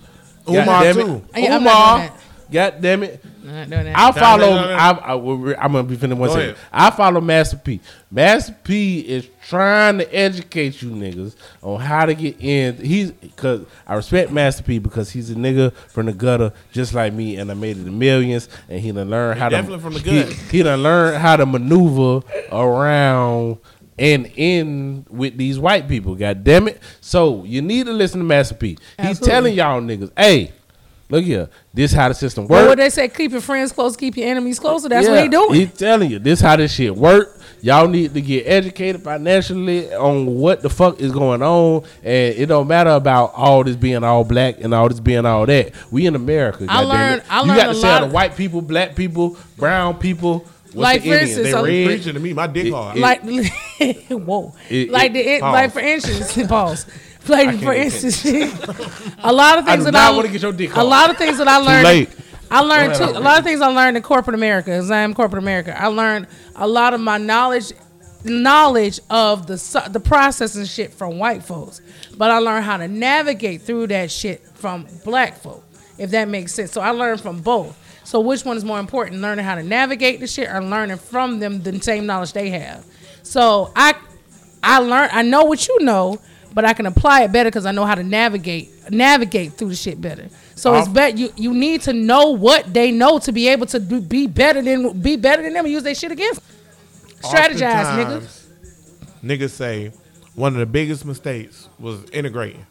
Umar 0.48 0.66
God 0.66 0.94
too. 0.94 1.26
Yeah, 1.36 1.56
I'm 1.56 1.64
not 1.64 1.98
doing 2.00 2.10
Umar, 2.10 2.14
God 2.52 2.82
damn 2.82 3.04
it. 3.04 3.24
Not 3.44 3.70
doing 3.70 3.84
that. 3.86 3.98
I 3.98 4.12
follow. 4.12 4.50
I, 4.52 4.90
I, 4.92 5.14
I'm 5.64 5.72
gonna 5.72 5.84
be 5.84 5.96
finna 5.96 6.16
one 6.18 6.30
Go 6.30 6.36
second. 6.36 6.50
ahead. 6.52 6.58
I 6.72 6.90
follow 6.92 7.22
Master 7.22 7.58
P. 7.58 7.80
Master 8.12 8.56
P 8.64 9.00
is 9.02 9.28
trying 9.48 10.00
to 10.00 10.16
educate 10.16 10.82
you 10.82 10.90
niggas 10.92 11.36
on 11.62 11.80
how 11.80 12.06
to 12.06 12.14
get 12.14 12.40
in. 12.40 12.78
He's 12.78 13.12
because 13.12 13.66
I 13.88 13.96
respect 13.96 14.32
Master 14.32 14.64
P 14.64 14.80
because 14.80 15.12
he's 15.12 15.30
a 15.32 15.36
nigga 15.36 15.74
from 15.74 16.08
the 16.08 16.14
gutter 16.14 16.52
just 16.72 16.94
like 16.94 17.14
me, 17.14 17.38
and 17.38 17.50
I 17.52 17.54
made 17.54 17.78
it 17.78 17.84
to 17.86 17.92
millions. 17.92 18.50
And 18.68 18.80
he 18.80 18.92
done 18.92 19.10
learned 19.10 19.40
how 19.40 19.50
definitely 19.50 19.78
to 19.78 19.84
from 19.84 19.94
the 19.94 20.00
he- 20.00 20.58
He, 20.58 20.64
done 20.64 20.82
learned 20.84 21.18
how 21.18 21.36
to 21.36 21.46
maneuver 21.46 22.22
around. 22.52 23.58
And 23.98 24.32
in 24.38 25.06
with 25.10 25.36
these 25.38 25.60
white 25.60 25.90
people, 25.90 26.16
god 26.16 26.46
damn 26.46 26.70
it! 26.70 26.82
So 27.02 27.44
you 27.44 27.62
need 27.62 27.86
to 27.88 27.92
listen 27.92 28.20
to 28.20 28.26
Master 28.26 28.56
P. 28.56 28.70
He's 28.70 28.80
Absolutely. 28.98 29.28
telling 29.30 29.54
y'all 29.56 29.82
niggas, 29.82 30.12
"Hey, 30.18 30.54
look 31.10 31.24
here, 31.24 31.50
this 31.74 31.92
how 31.92 32.08
the 32.08 32.14
system 32.14 32.48
Well, 32.48 32.62
works." 32.64 32.70
what 32.70 32.78
they 32.78 32.90
say, 32.90 33.08
keep 33.10 33.32
your 33.32 33.42
friends 33.42 33.72
close, 33.72 33.96
keep 33.98 34.16
your 34.18 34.28
enemies 34.28 34.60
closer. 34.60 34.88
That's 34.90 35.08
what 35.08 35.16
Yeah, 35.16 35.24
he 35.24 35.28
doing. 35.30 35.54
He 35.54 35.66
telling 35.68 36.12
you 36.12 36.20
this 36.20 36.40
how 36.42 36.56
this 36.56 36.74
shit 36.74 36.96
work. 36.96 37.36
Y'all 37.62 37.88
need 37.90 38.14
to 38.14 38.22
get 38.22 38.44
educated 38.48 39.02
financially 39.04 39.94
on 39.94 40.26
what 40.28 40.62
the 40.62 40.70
fuck 40.70 41.00
is 41.02 41.12
going 41.12 41.42
on, 41.42 41.84
and 42.04 42.36
it 42.36 42.46
don't 42.46 42.68
matter 42.68 42.92
about 42.92 43.34
all 43.36 43.64
this 43.66 43.76
being 43.76 44.02
all 44.04 44.24
black 44.24 44.62
and 44.62 44.74
all 44.74 44.88
this 44.88 45.02
being 45.02 45.26
all 45.26 45.46
that. 45.46 45.74
We 45.92 46.06
in 46.06 46.16
America. 46.16 46.66
I 46.70 46.84
goddammit. 46.84 46.88
learned- 46.90 47.22
I 47.30 47.42
you 47.42 47.48
learned 47.48 47.60
got 47.60 47.70
a 47.70 47.74
to 47.74 47.80
lot 47.80 47.82
tell 47.82 48.00
the 48.02 48.06
of- 48.06 48.14
white 48.14 48.38
people, 48.38 48.62
black 48.62 48.96
people, 48.96 49.38
brown 49.58 49.96
people. 49.98 50.46
What's 50.72 50.76
Like, 50.76 51.02
the 51.02 51.10
for 51.10 51.14
Indians? 51.16 51.30
instance, 51.32 51.46
They 51.48 51.52
so- 51.52 51.64
red. 51.66 51.86
Preaching 51.88 52.14
to 52.14 52.20
me, 52.20 52.34
my 52.34 52.48
dick 52.48 52.72
hard. 52.72 52.96
it- 52.98 53.02
like 53.02 53.22
whoa 54.10 54.54
It- 54.70 54.92
like 54.92 55.10
it- 55.10 55.14
the 55.14 55.20
it, 55.28 55.42
pause. 55.42 55.54
like 55.54 55.72
for 55.74 55.80
instance 55.80 56.48
pause 56.48 56.86
like 57.28 57.60
for 57.60 57.74
instance. 57.74 58.26
a 59.20 59.34
lot 59.34 59.60
of 59.60 59.66
things 59.66 59.86
do 59.86 59.92
that 59.92 60.12
I 60.12 60.16
wanna 60.16 60.30
get 60.30 60.42
your 60.42 60.54
dick 60.54 60.76
a 60.76 60.84
lot 60.84 61.10
of 61.10 61.18
things 61.18 61.38
that 61.38 61.48
I 61.48 61.58
learned 61.58 61.84
late. 61.84 62.10
I 62.52 62.62
learned 62.62 62.96
too, 62.96 63.04
a 63.04 63.20
lot 63.20 63.38
of 63.38 63.44
things 63.44 63.62
I 63.62 63.68
learned 63.68 63.98
in 63.98 64.04
corporate 64.04 64.34
America 64.34 64.72
because 64.72 64.90
I 64.90 65.02
am 65.02 65.14
corporate 65.14 65.44
America. 65.44 65.80
I 65.80 65.88
learned 65.88 66.28
a 66.56 66.68
lot 66.68 66.94
of 66.94 67.02
my 67.02 67.18
knowledge 67.18 67.74
knowledge 68.24 69.00
of 69.10 69.48
the 69.48 69.90
the 69.92 70.00
process 70.00 70.56
and 70.56 70.68
shit 70.68 70.94
from 70.94 71.20
white 71.20 71.42
folks 71.42 71.82
but 72.18 72.30
I 72.32 72.40
learned 72.40 72.66
how 72.66 72.76
to 72.76 72.88
navigate 72.88 73.62
through 73.62 73.88
that 73.88 74.12
shit 74.12 74.46
from 74.56 74.88
black 75.06 75.38
folk 75.38 75.64
if 76.00 76.12
that 76.12 76.28
makes 76.28 76.54
sense. 76.54 76.72
So 76.72 76.82
I 76.82 76.92
learned 76.92 77.22
from 77.22 77.42
both. 77.42 77.78
So 78.06 78.20
which 78.22 78.44
one 78.44 78.58
is 78.58 78.66
more 78.66 78.80
important 78.80 79.22
learning 79.22 79.46
how 79.46 79.56
to 79.56 79.64
navigate 79.64 80.20
the 80.20 80.26
shit 80.26 80.50
or 80.50 80.64
learning 80.64 80.98
from 80.98 81.40
them 81.40 81.62
the 81.62 81.80
same 81.82 82.08
knowledge 82.08 82.34
they 82.34 82.50
have? 82.50 82.84
So 83.22 83.72
I 83.76 83.94
I 84.64 84.80
learned 84.80 85.12
I 85.14 85.22
know 85.22 85.44
what 85.44 85.68
you 85.68 85.80
know 85.82 86.20
but 86.54 86.66
I 86.66 86.74
can 86.74 86.86
apply 86.86 87.24
it 87.24 87.32
better 87.32 87.50
because 87.50 87.66
I 87.66 87.72
know 87.72 87.86
how 87.86 87.96
to 87.96 88.04
navigate 88.04 88.92
navigate 88.92 89.54
through 89.54 89.70
the 89.70 89.76
shit 89.76 90.02
better 90.02 90.30
so 90.56 90.76
it's 90.76 90.88
Off- 90.88 90.94
bet 90.94 91.18
you 91.18 91.32
you 91.36 91.54
need 91.54 91.82
to 91.84 91.94
know 91.94 92.32
what 92.32 92.74
they 92.74 92.92
know 92.92 93.20
to 93.20 93.32
be 93.32 93.48
able 93.50 93.66
to 93.68 93.80
do, 93.80 94.02
be 94.02 94.28
better 94.28 94.62
than 94.62 95.00
be 95.00 95.16
better 95.16 95.42
than 95.44 95.54
them 95.54 95.66
and 95.66 95.74
use 95.74 95.84
their 95.84 95.96
shit 95.96 96.12
against 96.12 96.42
strategize 97.22 97.86
nigga 97.86 98.16
Oftentimes, 98.18 98.48
Niggas 99.24 99.50
say 99.52 99.92
one 100.36 100.54
of 100.54 100.60
the 100.60 100.66
biggest 100.66 101.06
mistakes 101.06 101.68
was 101.78 102.10
integrating. 102.12 102.66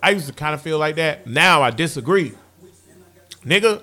I 0.00 0.10
used 0.10 0.28
to 0.28 0.32
kind 0.32 0.54
of 0.54 0.62
feel 0.62 0.78
like 0.78 0.96
that. 0.96 1.26
Now 1.26 1.62
I 1.62 1.70
disagree. 1.72 2.32
Nigga, 3.44 3.82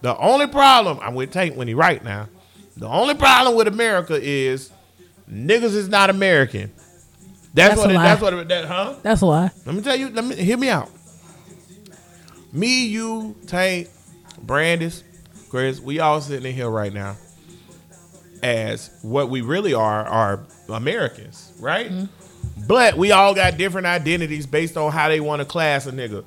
the 0.00 0.16
only 0.16 0.46
problem 0.46 0.98
I'm 1.02 1.14
with 1.14 1.30
Tank 1.32 1.56
when 1.56 1.68
he 1.68 1.74
right 1.74 2.02
now. 2.02 2.28
The 2.76 2.88
only 2.88 3.14
problem 3.14 3.54
with 3.54 3.68
America 3.68 4.18
is 4.20 4.70
niggas 5.30 5.74
is 5.74 5.88
not 5.88 6.08
American. 6.08 6.72
That's, 7.54 7.76
That's 7.76 7.80
what 7.80 7.90
it, 7.90 7.94
that's 7.94 8.20
what 8.20 8.34
it, 8.34 8.48
that 8.48 8.64
huh? 8.64 8.94
that's 9.02 9.20
a 9.20 9.26
lie 9.26 9.50
Let 9.64 9.76
me 9.76 9.80
tell 9.80 9.94
you, 9.94 10.10
let 10.10 10.24
me 10.24 10.34
hear 10.34 10.58
me 10.58 10.68
out. 10.70 10.90
Me, 12.52 12.86
you, 12.86 13.36
Tank, 13.46 13.88
Brandis, 14.42 15.04
Chris, 15.50 15.80
we 15.80 16.00
all 16.00 16.20
sitting 16.20 16.46
in 16.46 16.54
here 16.54 16.68
right 16.68 16.92
now 16.92 17.16
as 18.42 18.90
what 19.02 19.30
we 19.30 19.40
really 19.40 19.72
are 19.72 20.04
are 20.04 20.40
Americans, 20.68 21.52
right? 21.60 21.90
Mm-hmm. 21.90 22.66
But 22.66 22.96
we 22.96 23.12
all 23.12 23.34
got 23.34 23.56
different 23.56 23.86
identities 23.86 24.46
based 24.46 24.76
on 24.76 24.90
how 24.90 25.08
they 25.08 25.20
want 25.20 25.40
to 25.40 25.44
class 25.44 25.86
a 25.86 25.92
nigga. 25.92 26.24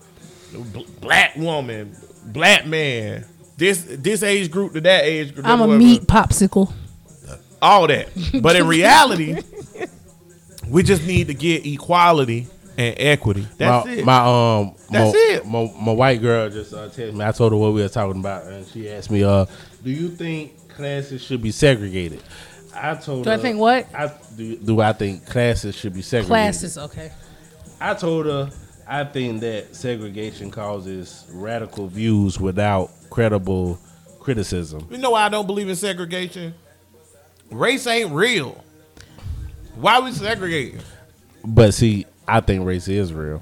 Black 1.02 1.36
woman, 1.36 1.96
black 2.26 2.66
man, 2.66 3.26
this 3.58 3.86
this 3.88 4.24
age 4.24 4.50
group 4.50 4.74
to 4.74 4.82
that 4.82 5.04
age 5.04 5.34
group. 5.34 5.46
I'm 5.46 5.62
a 5.62 5.68
meat 5.68 6.04
popsicle 6.04 6.74
all 7.62 7.88
that. 7.88 8.10
But 8.42 8.56
in 8.56 8.68
reality, 8.68 9.42
we 10.70 10.84
just 10.84 11.06
need 11.06 11.28
to 11.28 11.34
get 11.34 11.66
equality 11.66 12.48
and 12.78 12.96
equity. 12.98 13.48
That's 13.58 13.86
my, 13.86 13.92
it. 13.92 14.06
My 14.06 14.18
um, 14.60 14.76
That's 14.90 15.14
my, 15.14 15.20
it. 15.20 15.46
My, 15.46 15.74
my 15.80 15.92
white 15.94 16.22
girl 16.22 16.50
just 16.50 16.74
uh, 16.74 16.90
texted 16.90 17.14
me. 17.14 17.26
I 17.26 17.32
told 17.32 17.52
her 17.52 17.58
what 17.58 17.74
we 17.74 17.82
were 17.82 17.90
talking 17.90 18.20
about, 18.20 18.46
and 18.46 18.66
she 18.68 18.90
asked 18.90 19.12
me, 19.12 19.24
"Uh, 19.24 19.46
do 19.84 19.90
you 19.92 20.10
think 20.10 20.70
classes 20.70 21.24
should 21.24 21.42
be 21.42 21.52
segregated?" 21.52 22.22
I 22.74 22.96
told 22.96 23.24
Do 23.24 23.30
her. 23.30 23.36
Do 23.36 23.40
I 23.40 23.44
think 23.44 23.60
what? 23.60 23.88
I 23.94 24.12
do, 24.36 24.56
do 24.58 24.82
I 24.82 24.94
think 24.94 25.26
classes 25.26 25.76
should 25.76 25.94
be 25.94 26.02
segregated? 26.02 26.30
classes 26.30 26.78
okay 26.78 27.12
I 27.80 27.94
told 27.94 28.26
her 28.26 28.50
I 28.88 29.04
think 29.04 29.42
that 29.42 29.76
segregation 29.76 30.50
causes 30.52 31.26
radical 31.32 31.88
views 31.88 32.40
without 32.40 32.92
credible 33.10 33.80
criticism. 34.20 34.88
you 34.90 34.98
know 34.98 35.12
why 35.12 35.26
I 35.26 35.30
don't 35.30 35.48
believe 35.48 35.70
in 35.70 35.76
segregation? 35.76 36.54
Race 37.50 37.88
ain't 37.88 38.12
real. 38.12 38.64
Why 39.80 40.00
we 40.00 40.12
segregating? 40.12 40.80
But 41.46 41.74
see, 41.74 42.06
I 42.28 42.40
think 42.42 42.66
race 42.66 42.88
is 42.88 43.14
real. 43.14 43.42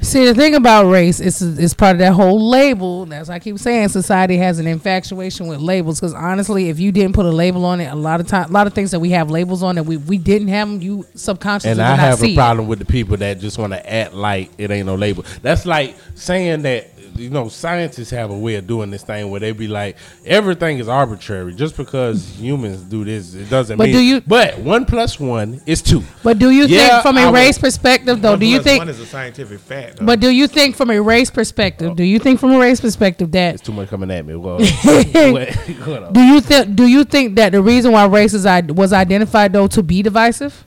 See, 0.00 0.24
the 0.26 0.34
thing 0.34 0.54
about 0.54 0.88
race 0.88 1.18
is 1.18 1.42
it's 1.42 1.74
part 1.74 1.96
of 1.96 1.98
that 1.98 2.12
whole 2.12 2.48
label. 2.50 3.12
As 3.12 3.28
I 3.28 3.40
keep 3.40 3.58
saying, 3.58 3.88
society 3.88 4.36
has 4.36 4.60
an 4.60 4.68
infatuation 4.68 5.48
with 5.48 5.58
labels. 5.58 5.98
Because 5.98 6.14
honestly, 6.14 6.68
if 6.68 6.78
you 6.78 6.92
didn't 6.92 7.14
put 7.14 7.26
a 7.26 7.30
label 7.30 7.64
on 7.64 7.80
it, 7.80 7.86
a 7.86 7.96
lot 7.96 8.20
of 8.20 8.28
time, 8.28 8.48
a 8.48 8.52
lot 8.52 8.68
of 8.68 8.74
things 8.74 8.92
that 8.92 9.00
we 9.00 9.10
have 9.10 9.28
labels 9.28 9.64
on 9.64 9.74
that 9.74 9.82
we, 9.82 9.96
we 9.96 10.16
didn't 10.16 10.48
have 10.48 10.68
them, 10.68 10.80
you 10.80 11.04
subconsciously 11.16 11.72
And 11.72 11.82
I 11.82 11.90
not 11.90 11.98
have 11.98 12.18
see 12.20 12.28
a 12.28 12.32
it. 12.32 12.36
problem 12.36 12.68
with 12.68 12.78
the 12.78 12.84
people 12.84 13.16
that 13.16 13.40
just 13.40 13.58
want 13.58 13.72
to 13.72 13.92
act 13.92 14.14
like 14.14 14.50
it 14.56 14.70
ain't 14.70 14.86
no 14.86 14.94
label. 14.94 15.24
That's 15.42 15.66
like 15.66 15.96
saying 16.14 16.62
that 16.62 16.88
you 17.18 17.30
know 17.30 17.48
scientists 17.48 18.10
have 18.10 18.30
a 18.30 18.38
way 18.38 18.54
of 18.54 18.66
doing 18.66 18.90
this 18.90 19.02
thing 19.02 19.30
where 19.30 19.40
they 19.40 19.52
be 19.52 19.68
like 19.68 19.96
everything 20.24 20.78
is 20.78 20.88
arbitrary. 20.88 21.54
Just 21.54 21.76
because 21.76 22.26
humans 22.38 22.80
do 22.82 23.04
this, 23.04 23.34
it 23.34 23.50
doesn't 23.50 23.76
But 23.76 23.84
mean. 23.88 23.92
do 23.94 24.00
you- 24.00 24.20
But 24.26 24.58
one 24.58 24.84
plus 24.84 25.18
one 25.20 25.60
is 25.66 25.82
two. 25.82 26.02
But 26.22 26.38
do 26.38 26.50
you 26.50 26.64
Yeah, 26.66 26.88
think, 26.88 27.02
from 27.02 27.18
I 27.18 27.22
a 27.22 27.26
would- 27.30 27.34
race 27.38 27.58
perspective, 27.58 28.22
though, 28.22 28.30
One 28.30 28.38
do 28.38 28.46
you 28.46 28.62
think? 28.62 28.78
one 28.78 28.88
is 28.88 29.00
a 29.00 29.06
scientific 29.06 29.58
fact? 29.60 29.96
Though. 29.98 30.06
But 30.06 30.20
do 30.20 30.30
you 30.30 30.46
think, 30.46 30.76
from 30.76 30.90
a 30.90 31.00
race 31.00 31.30
perspective, 31.30 31.96
do 31.96 32.04
you 32.04 32.18
think, 32.18 32.40
from 32.40 32.52
a 32.52 32.58
race 32.58 32.80
perspective, 32.80 33.30
that 33.32 33.54
It's 33.54 33.62
too 33.62 33.72
much 33.72 33.88
coming 33.88 34.10
at 34.10 34.24
me. 34.24 34.36
Well, 34.36 34.58
what- 34.82 36.12
do 36.12 36.20
you 36.20 36.40
think 36.40 36.76
do 36.76 36.86
you 36.86 37.04
think 37.04 37.36
that 37.36 37.52
the 37.52 37.60
reason 37.62 37.92
why 37.92 38.04
race 38.06 38.34
is 38.34 38.46
i- 38.46 38.60
was 38.60 38.92
identified 38.92 39.52
though 39.52 39.66
to 39.68 39.82
be 39.82 40.02
divisive, 40.02 40.64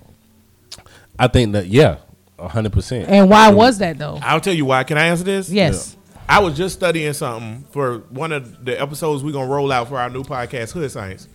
I 1.17 1.27
think 1.27 1.53
that 1.53 1.67
yeah, 1.67 1.97
hundred 2.39 2.71
percent. 2.73 3.07
and 3.09 3.29
why 3.29 3.49
was 3.49 3.77
that 3.77 3.97
though? 3.97 4.19
I'll 4.21 4.39
tell 4.39 4.53
you 4.53 4.65
why. 4.65 4.83
Can 4.83 4.97
I 4.97 5.05
answer 5.07 5.23
this? 5.23 5.49
Yes. 5.49 5.95
I 6.29 6.39
was 6.39 6.55
just 6.55 6.75
studying 6.75 7.13
something 7.13 7.65
for 7.71 7.99
one 8.09 8.31
of 8.31 8.63
the 8.63 8.79
episodes 8.79 9.23
we're 9.23 9.33
gonna 9.33 9.51
roll 9.51 9.71
out 9.71 9.89
for 9.89 9.97
our 9.99 10.09
new 10.09 10.23
podcast, 10.23 10.71
Hood 10.71 10.89
Science. 10.91 11.27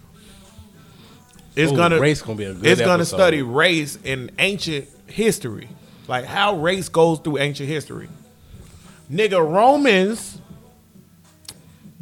It's 1.54 1.72
Ooh, 1.72 1.76
gonna 1.76 1.98
race 2.00 2.22
gonna 2.22 2.36
be 2.38 2.44
a 2.44 2.54
good 2.54 2.66
It's 2.66 2.80
gonna 2.80 2.94
episode. 2.94 3.16
study 3.16 3.42
race 3.42 3.98
in 4.04 4.30
ancient 4.38 4.88
history, 5.06 5.68
like 6.08 6.24
how 6.24 6.56
race 6.56 6.88
goes 6.88 7.18
through 7.18 7.38
ancient 7.38 7.68
history. 7.68 8.08
Nigga, 9.12 9.38
Romans, 9.46 10.38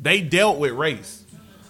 they 0.00 0.20
dealt 0.20 0.58
with 0.58 0.72
race, 0.72 1.24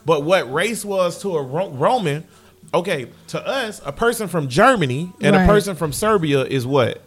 but 0.07 0.23
what 0.25 0.51
race 0.53 0.85
was 0.85 1.21
to 1.23 1.37
a 1.37 1.43
Ro- 1.43 1.71
Roman, 1.71 2.25
okay, 2.73 3.07
to 3.29 3.47
us, 3.47 3.81
a 3.85 3.93
person 3.93 4.29
from 4.29 4.49
Germany 4.49 5.13
and 5.21 5.35
Right. 5.35 5.45
a 5.45 5.47
person 5.47 5.75
from 5.75 5.93
Serbia 5.93 6.45
is 6.45 6.67
what? 6.67 7.03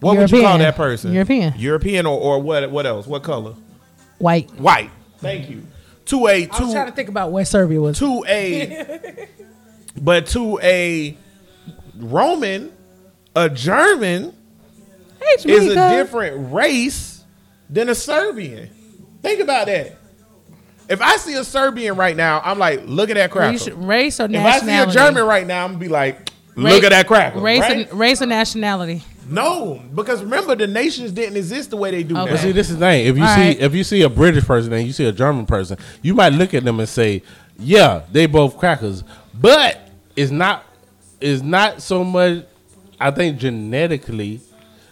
What 0.00 0.16
would 0.16 0.30
you 0.30 0.42
call 0.42 0.58
that 0.58 0.76
person? 0.76 1.12
European. 1.12 1.54
European 1.56 2.06
or, 2.06 2.18
or 2.18 2.38
what? 2.40 2.70
What 2.70 2.86
else? 2.86 3.06
What 3.06 3.22
color? 3.22 3.54
White. 4.18 4.50
White. 4.58 4.90
Thank 5.18 5.50
you. 5.50 5.66
To 6.06 6.26
a 6.26 6.48
I 6.48 6.60
was 6.60 6.72
trying 6.72 6.86
to 6.86 6.92
think 6.92 7.08
about 7.08 7.30
what 7.30 7.46
Serbia 7.46 7.80
was. 7.80 7.98
to 7.98 8.24
a 8.26 9.28
but 10.00 10.26
to 10.28 10.58
a 10.62 11.16
Roman, 11.96 12.72
a 13.36 13.48
German 13.48 14.34
H 15.34 15.46
is 15.46 15.72
a 15.72 15.90
different 15.90 16.52
race 16.52 17.24
than 17.68 17.88
a 17.88 17.94
Serbian. 17.94 18.70
Think 19.22 19.40
about 19.40 19.66
that. 19.66 19.98
If 20.88 21.00
I 21.00 21.16
see 21.16 21.34
a 21.34 21.44
Serbian 21.44 21.94
right 21.94 22.16
now, 22.16 22.40
I'm 22.44 22.58
like, 22.58 22.82
look 22.86 23.10
at 23.10 23.14
that 23.14 23.30
cracker. 23.30 23.52
Race, 23.52 23.68
race 23.68 24.20
or 24.20 24.24
If 24.24 24.34
I 24.34 24.58
see 24.58 24.76
a? 24.76 24.86
German 24.86 25.24
right 25.24 25.46
now, 25.46 25.64
I'm 25.64 25.72
gonna 25.72 25.78
be 25.78 25.88
like, 25.88 26.30
Ra- 26.56 26.70
look 26.70 26.82
at 26.82 26.90
that 26.90 27.06
cracker. 27.06 27.38
Race, 27.38 27.60
right? 27.60 27.88
and, 27.88 27.98
race 27.98 28.20
or 28.20 28.26
nationality? 28.26 29.04
No, 29.28 29.80
because 29.94 30.22
remember 30.22 30.56
the 30.56 30.66
nations 30.66 31.12
didn't 31.12 31.36
exist 31.36 31.70
the 31.70 31.76
way 31.76 31.90
they 31.90 32.02
do 32.02 32.16
Okay. 32.16 32.24
now. 32.24 32.30
But 32.32 32.40
see, 32.40 32.52
this 32.52 32.68
is 32.70 32.78
the 32.78 32.86
thing. 32.86 33.06
If 33.06 33.16
you 33.16 33.22
All 33.24 33.34
see 33.34 33.40
right. 33.48 33.60
if 33.60 33.74
you 33.74 33.84
see 33.84 34.02
a 34.02 34.08
British 34.08 34.44
person 34.44 34.72
and 34.72 34.86
you 34.86 34.92
see 34.92 35.04
a 35.06 35.12
German 35.12 35.46
person, 35.46 35.78
you 36.02 36.14
might 36.14 36.32
look 36.32 36.52
at 36.54 36.64
them 36.64 36.80
and 36.80 36.88
say, 36.88 37.22
"Yeah, 37.58 38.02
they 38.10 38.26
both 38.26 38.56
crackers," 38.56 39.04
but 39.34 39.88
it's 40.16 40.30
not. 40.32 40.64
It's 41.20 41.42
not 41.42 41.82
so 41.82 42.02
much. 42.02 42.44
I 42.98 43.10
think 43.10 43.38
genetically 43.38 44.40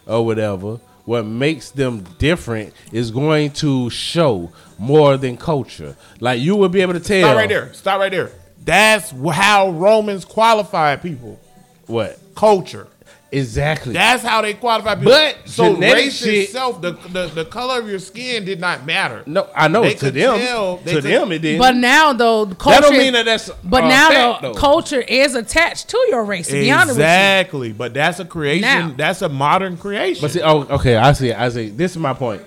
or 0.06 0.24
whatever. 0.24 0.78
What 1.04 1.24
makes 1.24 1.70
them 1.70 2.04
different 2.18 2.74
is 2.92 3.10
going 3.10 3.52
to 3.52 3.88
show 3.88 4.52
more 4.78 5.16
than 5.16 5.38
culture. 5.38 5.96
Like 6.20 6.40
you 6.40 6.54
will 6.54 6.68
be 6.68 6.82
able 6.82 6.92
to 6.92 7.00
tell. 7.00 7.22
Stop 7.28 7.36
right 7.36 7.48
there. 7.48 7.72
Stop 7.72 7.98
right 8.00 8.10
there. 8.12 8.30
That's 8.64 9.10
how 9.32 9.70
Romans 9.70 10.26
qualified 10.26 11.00
people. 11.02 11.40
What 11.86 12.18
Culture. 12.34 12.86
Exactly? 13.30 13.92
That's 13.92 14.22
how 14.22 14.40
they 14.42 14.54
qualify 14.54 14.94
people. 14.94 15.12
But 15.12 15.36
so 15.46 15.74
race 15.76 16.16
shit- 16.18 16.44
itself, 16.44 16.80
the, 16.80 16.92
the 16.92 17.26
the 17.28 17.44
color 17.44 17.80
of 17.80 17.88
your 17.88 17.98
skin 17.98 18.44
did 18.44 18.60
not 18.60 18.86
matter. 18.86 19.22
no, 19.26 19.48
I 19.54 19.68
know 19.68 19.82
They 19.82 19.94
to 19.94 19.98
could 19.98 20.14
them. 20.14 20.38
tell- 20.38 20.76
they 20.78 20.94
to 20.94 21.02
could- 21.02 21.10
them, 21.10 21.32
it 21.32 21.38
did. 21.42 21.58
But 21.58 21.76
now 21.76 22.12
though, 22.12 22.44
the 22.46 22.54
culture. 22.54 22.80
that 22.80 22.88
don't 22.88 22.98
mean 22.98 23.12
that 23.12 23.24
that's. 23.26 23.50
But 23.64 23.84
uh, 23.84 23.88
now 23.88 24.08
fact, 24.10 24.42
though, 24.42 24.52
though. 24.52 24.58
culture 24.58 25.00
is 25.00 25.34
attached 25.34 25.88
to 25.90 26.06
your 26.08 26.24
race. 26.24 26.46
To 26.48 26.52
be 26.54 26.70
honest 26.70 26.90
with. 26.90 26.98
Exactly, 26.98 27.72
but 27.72 27.94
that's 27.94 28.18
a 28.20 28.24
creation. 28.24 28.62
Now. 28.62 28.94
That's 28.96 29.22
a 29.22 29.28
modern 29.28 29.76
creation. 29.76 30.20
But 30.22 30.30
see, 30.30 30.42
oh, 30.42 30.62
okay, 30.62 30.96
I 30.96 31.12
see. 31.12 31.32
I 31.32 31.48
see. 31.50 31.68
This 31.70 31.92
is 31.92 31.98
my 31.98 32.14
point. 32.14 32.42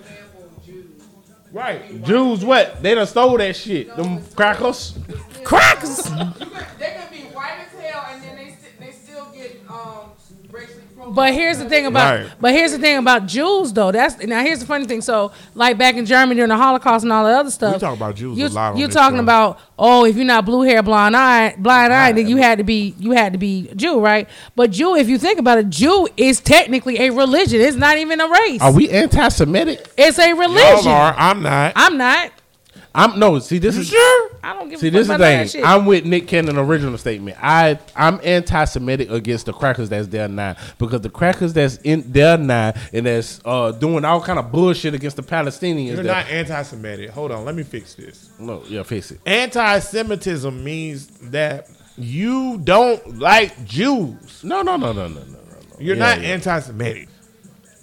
right. 1.52 2.04
Jews, 2.04 2.44
what? 2.46 2.82
They 2.82 2.96
done 2.96 3.06
stole 3.08 3.38
that 3.38 3.56
shit. 3.56 3.96
Them 3.96 4.24
crackers. 4.36 4.98
Crackers. 5.44 6.06
They 6.80 6.88
can 6.88 7.12
be 7.12 7.20
white 7.34 7.58
as 7.66 7.80
hell 7.80 8.06
and 8.12 8.24
then 8.24 8.36
they 8.38 8.50
st- 8.50 8.80
they 8.80 8.92
still 8.92 9.28
get 9.34 9.60
um 9.70 10.12
racially 10.50 10.82
profiled. 10.91 10.91
But 11.10 11.34
here's 11.34 11.58
the 11.58 11.68
thing 11.68 11.86
about 11.88 12.20
Right. 12.20 12.30
but 12.40 12.54
here's 12.54 12.72
the 12.72 12.78
thing 12.80 12.98
about 12.98 13.26
Jews 13.26 13.74
though. 13.74 13.92
That's 13.92 14.18
now 14.24 14.42
here's 14.44 14.60
the 14.60 14.66
funny 14.66 14.86
thing. 14.86 15.02
So 15.02 15.32
like 15.56 15.78
back 15.78 15.96
in 15.96 16.06
Germany 16.06 16.36
during 16.36 16.50
the 16.50 16.58
Holocaust 16.58 17.04
and 17.04 17.12
all 17.12 17.26
the 17.26 17.32
other 17.32 17.52
stuff. 17.52 17.74
We 17.76 17.80
talk 17.80 17.98
about 17.98 18.16
Jews 18.16 18.38
you, 18.38 18.48
a 18.48 18.50
lot. 18.50 18.78
You're 18.78 18.88
talking 18.90 19.18
show. 19.18 19.24
about 19.24 19.60
oh 19.80 20.06
if 20.06 20.16
you're 20.16 20.26
not 20.26 20.46
blue 20.46 20.62
hair 20.62 20.84
blind 20.84 21.16
eye 21.18 21.56
blind 21.58 21.92
eye 21.92 22.12
then 22.12 22.28
you 22.28 22.38
had 22.38 22.60
to 22.60 22.64
be 22.64 22.94
you 23.00 23.12
had 23.12 23.34
to 23.34 23.40
be 23.40 23.70
Jew 23.76 24.00
right? 24.00 24.30
But 24.56 24.72
Jew 24.72 24.96
if 24.96 25.10
you 25.10 25.18
think 25.18 25.40
about 25.40 25.58
it, 25.58 25.70
Jew 25.70 26.08
is 26.18 26.40
technically 26.40 27.00
a 27.00 27.10
religion. 27.12 27.62
It's 27.62 27.78
not 27.78 27.98
even 27.98 28.22
a 28.22 28.28
race. 28.30 28.62
Are 28.62 28.72
we 28.72 28.90
anti-Semitic? 28.90 29.92
It's 29.98 30.20
a 30.20 30.30
Y'all 30.30 30.38
religion. 30.38 30.92
are. 30.92 31.14
I'm 31.18 31.42
not. 31.42 31.74
I'm 31.76 31.98
not. 31.98 32.32
I'm 32.94 33.18
no. 33.20 33.40
See, 33.40 33.58
this 33.58 33.78
is 33.78 33.88
sure. 33.88 34.30
I 34.44 34.54
don't 34.54 34.68
give 34.70 34.80
see. 34.80 34.88
a 34.90 34.92
This 34.92 35.02
is 35.02 35.08
the 35.08 35.18
thing. 35.18 35.64
I'm 35.66 35.86
with 35.86 36.04
Nick 36.04 36.28
Cannon 36.28 36.58
original 36.58 36.98
statement. 36.98 37.38
I 37.42 37.80
I'm 37.96 38.20
anti-Semitic 38.24 39.10
against 39.10 39.46
the 39.46 39.54
crackers 39.54 39.88
that's 39.90 40.08
there 40.08 40.28
now 40.28 40.56
because 40.78 41.02
the 41.02 41.10
crackers 41.10 41.54
that's 41.54 41.78
in 41.78 42.12
there 42.12 42.38
now 42.38 42.74
and 42.92 43.06
that's 43.06 43.40
uh 43.46 43.72
doing 43.72 44.04
all 44.04 44.20
kind 44.22 44.40
of 44.40 44.52
bullshit 44.52 44.94
against 44.94 45.16
the 45.16 45.24
Palestinians. 45.24 45.88
You're 45.88 45.98
that- 46.04 46.26
not 46.26 46.30
anti-Semitic. 46.30 47.12
Hold 47.12 47.32
on. 47.32 47.46
Let 47.46 47.56
me 47.56 47.64
fix 47.64 47.94
this. 47.94 48.30
No, 48.40 48.64
yeah, 48.68 48.84
fix 48.84 49.12
it. 49.12 49.20
Anti-Semitism 49.26 50.64
means 50.64 51.08
that 51.32 51.70
you 51.98 52.58
don't 52.58 53.20
like 53.20 53.64
Jews. 53.66 54.44
No, 54.44 54.62
no, 54.64 54.76
no, 54.76 54.92
no, 54.92 55.08
no, 55.08 55.20
no, 55.20 55.20
no. 55.20 55.22
no. 55.24 55.76
You're 55.80 55.96
Yeah, 55.96 56.04
not 56.16 56.22
yeah. 56.22 56.30
anti-Semitic. 56.30 57.08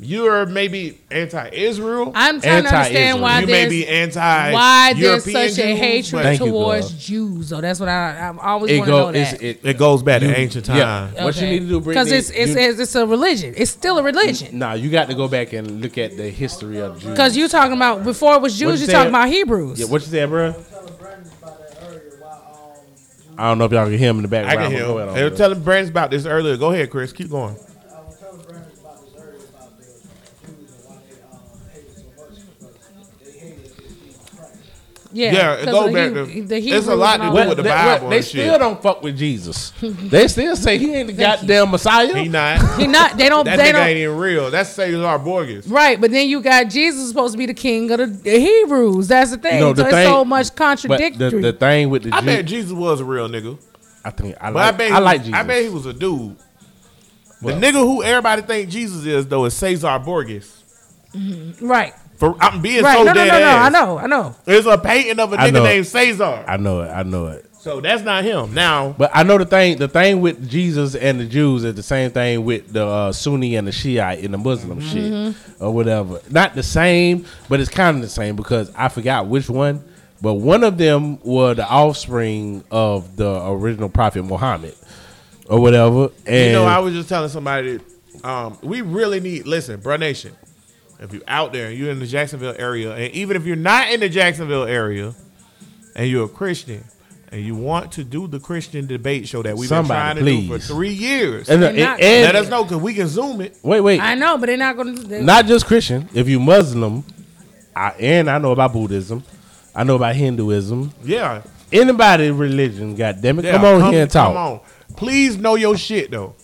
You're 0.01 0.47
maybe 0.47 0.97
anti-Israel. 1.11 2.13
I'm 2.15 2.41
trying 2.41 2.63
to 2.63 2.69
understand 2.69 3.21
why 3.21 3.41
you 3.41 3.47
may 3.49 3.53
there's 3.53 3.69
be 3.71 3.87
anti. 3.89 4.53
why 4.53 4.93
there's 4.93 5.27
European 5.27 5.49
such 5.51 5.59
a 5.65 5.69
Jews, 5.71 5.79
hatred 5.81 6.13
but 6.13 6.23
Thank 6.23 6.41
you, 6.41 6.47
towards. 6.47 7.05
Jews. 7.05 7.49
though. 7.49 7.61
that's 7.61 7.81
what 7.81 7.89
I 7.89 8.29
I 8.41 8.47
always 8.53 8.71
It 8.71 8.79
want 8.79 8.87
to 8.87 8.91
know 8.93 9.13
that. 9.13 9.43
It, 9.43 9.61
It 9.65 9.77
goes 9.77 10.05
back 10.05 10.23
you- 10.23 10.29
to 10.29 10.39
ancient 10.39 10.69
yeah. 10.69 11.11
time. 11.15 11.25
What 11.25 11.41
you 11.41 11.49
need 11.49 11.59
to 11.61 11.67
do, 11.67 11.81
because 11.81 12.13
it's 12.13 12.31
it's, 12.31 12.53
you- 12.55 12.59
it's 12.61 12.79
it's 12.79 12.95
a 12.95 13.07
religion. 13.07 13.55
It's 13.57 13.73
still 13.73 13.99
a 13.99 14.03
religion. 14.05 14.57
Nah, 14.57 14.75
you 14.75 14.89
got 14.89 15.09
to 15.09 15.15
go 15.15 15.27
back 15.27 15.53
and 15.53 15.81
look 15.81 15.99
at 15.99 16.17
the 16.17 16.31
history 16.31 16.79
of 16.81 17.01
Jews. 17.01 17.11
Because 17.11 17.37
you're 17.37 17.49
talking 17.49 17.77
about 17.77 18.05
before 18.05 18.37
it 18.37 18.41
was 18.43 18.57
Jews, 18.57 18.81
you 18.81 18.87
you 18.87 18.93
talking 18.93 19.09
about 19.11 19.29
Hebrews. 19.29 19.81
Yeah, 19.81 19.87
what 19.87 20.03
you 20.03 20.09
said, 20.09 20.29
bro? 20.29 20.55
I 23.37 23.49
don't 23.49 23.59
know 23.59 23.65
if 23.67 23.73
y'all 23.73 23.85
can 23.87 23.99
hear 23.99 24.11
him 24.11 24.17
in 24.25 24.29
the 24.29 24.37
I 24.39 24.43
background. 24.43 24.61
can 24.61 24.71
hear. 24.73 24.85
him. 25.01 25.15
They 25.15 25.23
on, 25.25 25.31
were 25.31 25.37
telling 25.37 25.61
Brandon 25.61 25.91
about 25.93 26.11
this 26.11 26.27
earlier. 26.27 26.57
Go 26.57 26.73
ahead, 26.73 26.91
Chris. 26.91 27.13
Keep 27.13 27.31
going. 27.31 27.57
Yeah, 35.11 35.33
Yeah, 35.33 35.53
it 35.55 35.65
'cause 35.65 35.75
goes 35.75 35.93
back 35.95 36.13
to- 36.13 36.25
the 36.43 36.57
it's 36.59 36.87
a 36.87 36.95
lot 36.95 37.17
to 37.17 37.29
do 37.31 37.49
with 37.49 37.57
the 37.57 37.63
They- 37.63 37.69
Bible 37.71 38.11
They 38.11 38.17
and 38.17 38.25
still 38.27 38.53
shit. 38.53 38.61
don't 38.61 38.83
fuck 38.83 39.03
with 39.03 39.17
Jesus. 39.17 39.73
they 39.81 40.29
still 40.29 40.55
say 40.55 40.77
he 40.77 40.95
ain't 40.95 41.07
the 41.07 41.13
goddamn 41.15 41.71
Messiah. 41.71 42.15
He 42.15 42.29
not. 42.29 42.79
He 42.79 42.87
not. 42.87 43.17
They 43.17 43.31
don't. 43.31 43.45
That 43.47 43.57
they 43.57 43.71
nigga 43.71 43.73
don't. 43.73 43.87
ain't 43.87 43.99
even 43.99 44.17
real. 44.19 44.51
That's 44.51 44.69
Cesar 44.69 45.19
Borgia. 45.19 45.63
Right, 45.67 45.99
but 45.99 46.11
then 46.11 46.29
you 46.29 46.43
got 46.43 46.65
Jesus 46.69 47.09
supposed 47.09 47.33
to 47.33 47.39
be 47.39 47.47
the 47.47 47.55
king 47.55 47.91
of 47.91 47.99
the, 47.99 48.07
the 48.07 48.39
Hebrews. 48.39 49.09
That's 49.09 49.31
the 49.31 49.39
thing. 49.39 49.55
You 49.55 49.61
know, 49.61 49.73
the 49.73 49.83
so 49.83 49.87
it's 49.89 49.95
thing- 49.97 50.09
so 50.09 50.25
much 50.27 50.49
but 50.49 50.57
the, 50.57 50.63
contradictory. 50.65 51.41
the 51.43 51.53
thing 51.55 51.89
with 51.89 52.03
the 52.03 52.15
I 52.15 52.21
Jew- 52.21 52.27
bet 52.27 52.45
Jesus 52.45 52.73
was 52.73 53.01
a 53.01 53.05
real 53.05 53.29
nigga. 53.31 53.57
I 54.05 54.11
think 54.11 54.37
I 54.41 54.51
But 54.51 54.55
like. 54.57 54.75
I 54.75 54.77
bet 54.77 54.93
I 54.93 54.99
like 54.99 55.21
Jesus. 55.23 55.35
I 55.35 55.43
bet 55.43 55.63
he 55.63 55.69
was 55.71 55.87
a 55.87 55.93
dude. 55.95 56.37
Well- 57.41 57.59
the 57.59 57.67
nigga 57.67 57.73
who 57.81 58.03
everybody 58.03 58.43
think 58.43 58.69
Jesus 58.69 59.07
is 59.07 59.27
though 59.27 59.47
is 59.47 59.55
Cesar 59.55 59.99
Borgia. 59.99 60.43
right, 61.63 61.95
For 62.19 62.37
I'm 62.41 62.61
being 62.61 62.83
right. 62.83 62.97
so 62.99 63.05
no, 63.05 63.13
no, 63.13 63.15
dead 63.15 63.29
no, 63.29 63.39
no. 63.39 63.45
ass. 63.47 63.67
I 63.67 63.69
know, 63.69 63.99
I 63.99 64.07
know. 64.07 64.35
There's 64.45 64.67
a 64.67 64.77
painting 64.77 65.19
of 65.21 65.33
a 65.33 65.37
I 65.41 65.49
nigga 65.51 65.53
know. 65.55 65.65
named 65.65 65.87
Cesar. 65.87 66.45
I 66.47 66.57
know 66.57 66.81
it. 66.81 66.89
I 66.89 67.03
know 67.05 67.29
it. 67.29 67.47
so 67.61 67.81
that's 67.81 68.03
not 68.03 68.25
him. 68.25 68.55
Now, 68.55 68.93
But 68.99 69.13
I 69.15 69.23
know 69.23 69.39
the 69.39 69.45
thing. 69.47 69.79
The 69.79 69.87
thing 69.89 70.21
with 70.21 70.51
Jesus 70.51 70.97
and 70.97 71.21
the 71.21 71.27
Jews 71.27 71.63
is 71.63 71.75
the 71.75 71.83
same 71.83 72.11
thing 72.11 72.45
with 72.45 72.73
the 72.73 72.85
uh, 72.85 73.13
Sunni 73.13 73.55
and 73.55 73.69
the 73.69 73.73
Shiite 73.73 74.19
in 74.19 74.33
the 74.33 74.39
Muslim 74.39 74.81
Mm-hmm. 74.81 75.31
shit 75.31 75.61
or 75.61 75.73
whatever. 75.73 76.21
Not 76.29 76.57
the 76.57 76.63
same, 76.65 77.25
but 77.49 77.61
it's 77.61 77.71
kind 77.71 77.97
of 77.97 78.03
the 78.03 78.09
same 78.09 78.35
because 78.35 78.73
I 78.75 78.89
forgot 78.89 79.27
which 79.29 79.49
one. 79.49 79.85
But 80.21 80.35
one 80.35 80.65
of 80.65 80.77
them 80.77 81.21
were 81.23 81.55
the 81.55 81.69
offspring 81.69 82.65
of 82.73 83.15
the 83.17 83.47
original 83.47 83.89
prophet 83.89 84.25
Muhammad 84.25 84.75
or 85.49 85.61
whatever. 85.61 86.09
And 86.27 86.47
you 86.47 86.53
know, 86.53 86.65
I 86.65 86.81
was 86.81 86.95
just 86.95 87.09
telling 87.09 87.29
somebody 87.29 87.77
that 87.77 88.25
um, 88.29 88.59
we 88.61 88.81
really 88.81 89.21
need. 89.21 89.47
Listen, 89.47 89.79
bro, 89.79 89.97
nation. 89.97 90.33
If 91.01 91.13
you're 91.13 91.23
out 91.29 91.53
there 91.53 91.69
and 91.69 91.79
you're 91.79 91.91
in 91.91 92.01
the 92.01 92.07
Jacksonville 92.07 92.55
area, 92.59 92.93
and 92.95 93.13
even 93.15 93.37
if 93.37 93.45
you're 93.47 93.57
not 93.57 93.91
in 93.93 94.01
the 94.01 94.09
Jacksonville 94.09 94.65
area, 94.65 95.15
and 95.95 96.09
you're 96.09 96.25
a 96.27 96.29
Christian. 96.29 96.85
And 97.31 97.43
you 97.43 97.55
want 97.57 97.93
to 97.93 98.05
do 98.05 98.27
the 98.27 98.41
Christian 98.41 98.87
debate 98.87 99.29
show 99.29 99.43
that 99.43 99.55
we've 99.59 99.69
Somebody, 99.69 100.21
been 100.21 100.25
trying 100.25 100.41
to 100.43 100.49
do 100.49 100.59
for 100.59 100.73
three 100.75 100.89
years? 100.93 101.51
and, 101.51 101.63
They're 101.63 101.71
and- 101.71 102.01
and- 102.01 102.25
Let 102.25 102.37
us 102.37 102.49
know 102.49 102.65
because 102.65 102.79
we 102.79 102.95
can 102.95 103.07
zoom 103.07 103.43
it. 103.43 103.55
Wait, 103.63 103.83
wait. 103.83 104.01
I 104.01 104.15
know, 104.15 104.39
but 104.39 104.47
they're 104.47 104.57
not 104.57 104.77
going 104.77 104.97
to. 104.97 105.23
not 105.23 105.45
just 105.45 105.67
Christian. 105.67 106.09
If 106.15 106.27
you 106.27 106.41
Muslim, 106.41 107.05
I, 107.77 107.91
and 108.01 108.31
I 108.31 108.39
know 108.39 108.53
about 108.53 108.73
Buddhism, 108.73 109.23
I 109.75 109.85
know 109.85 109.97
about 109.97 110.17
Hinduism. 110.17 110.91
Yeah, 111.05 111.43
Anybody 111.71 112.31
religion, 112.31 112.95
goddamn 112.95 113.41
it, 113.41 113.45
Yeah, 113.45 113.53
come 113.53 113.65
on 113.83 113.93
here 113.93 114.03
and 114.03 114.11
talk. 114.11 114.29
Come 114.29 114.37
on. 114.39 114.61
Please 114.97 115.37
know 115.37 115.55
your 115.57 115.77
shit 115.77 116.11
though. 116.11 116.35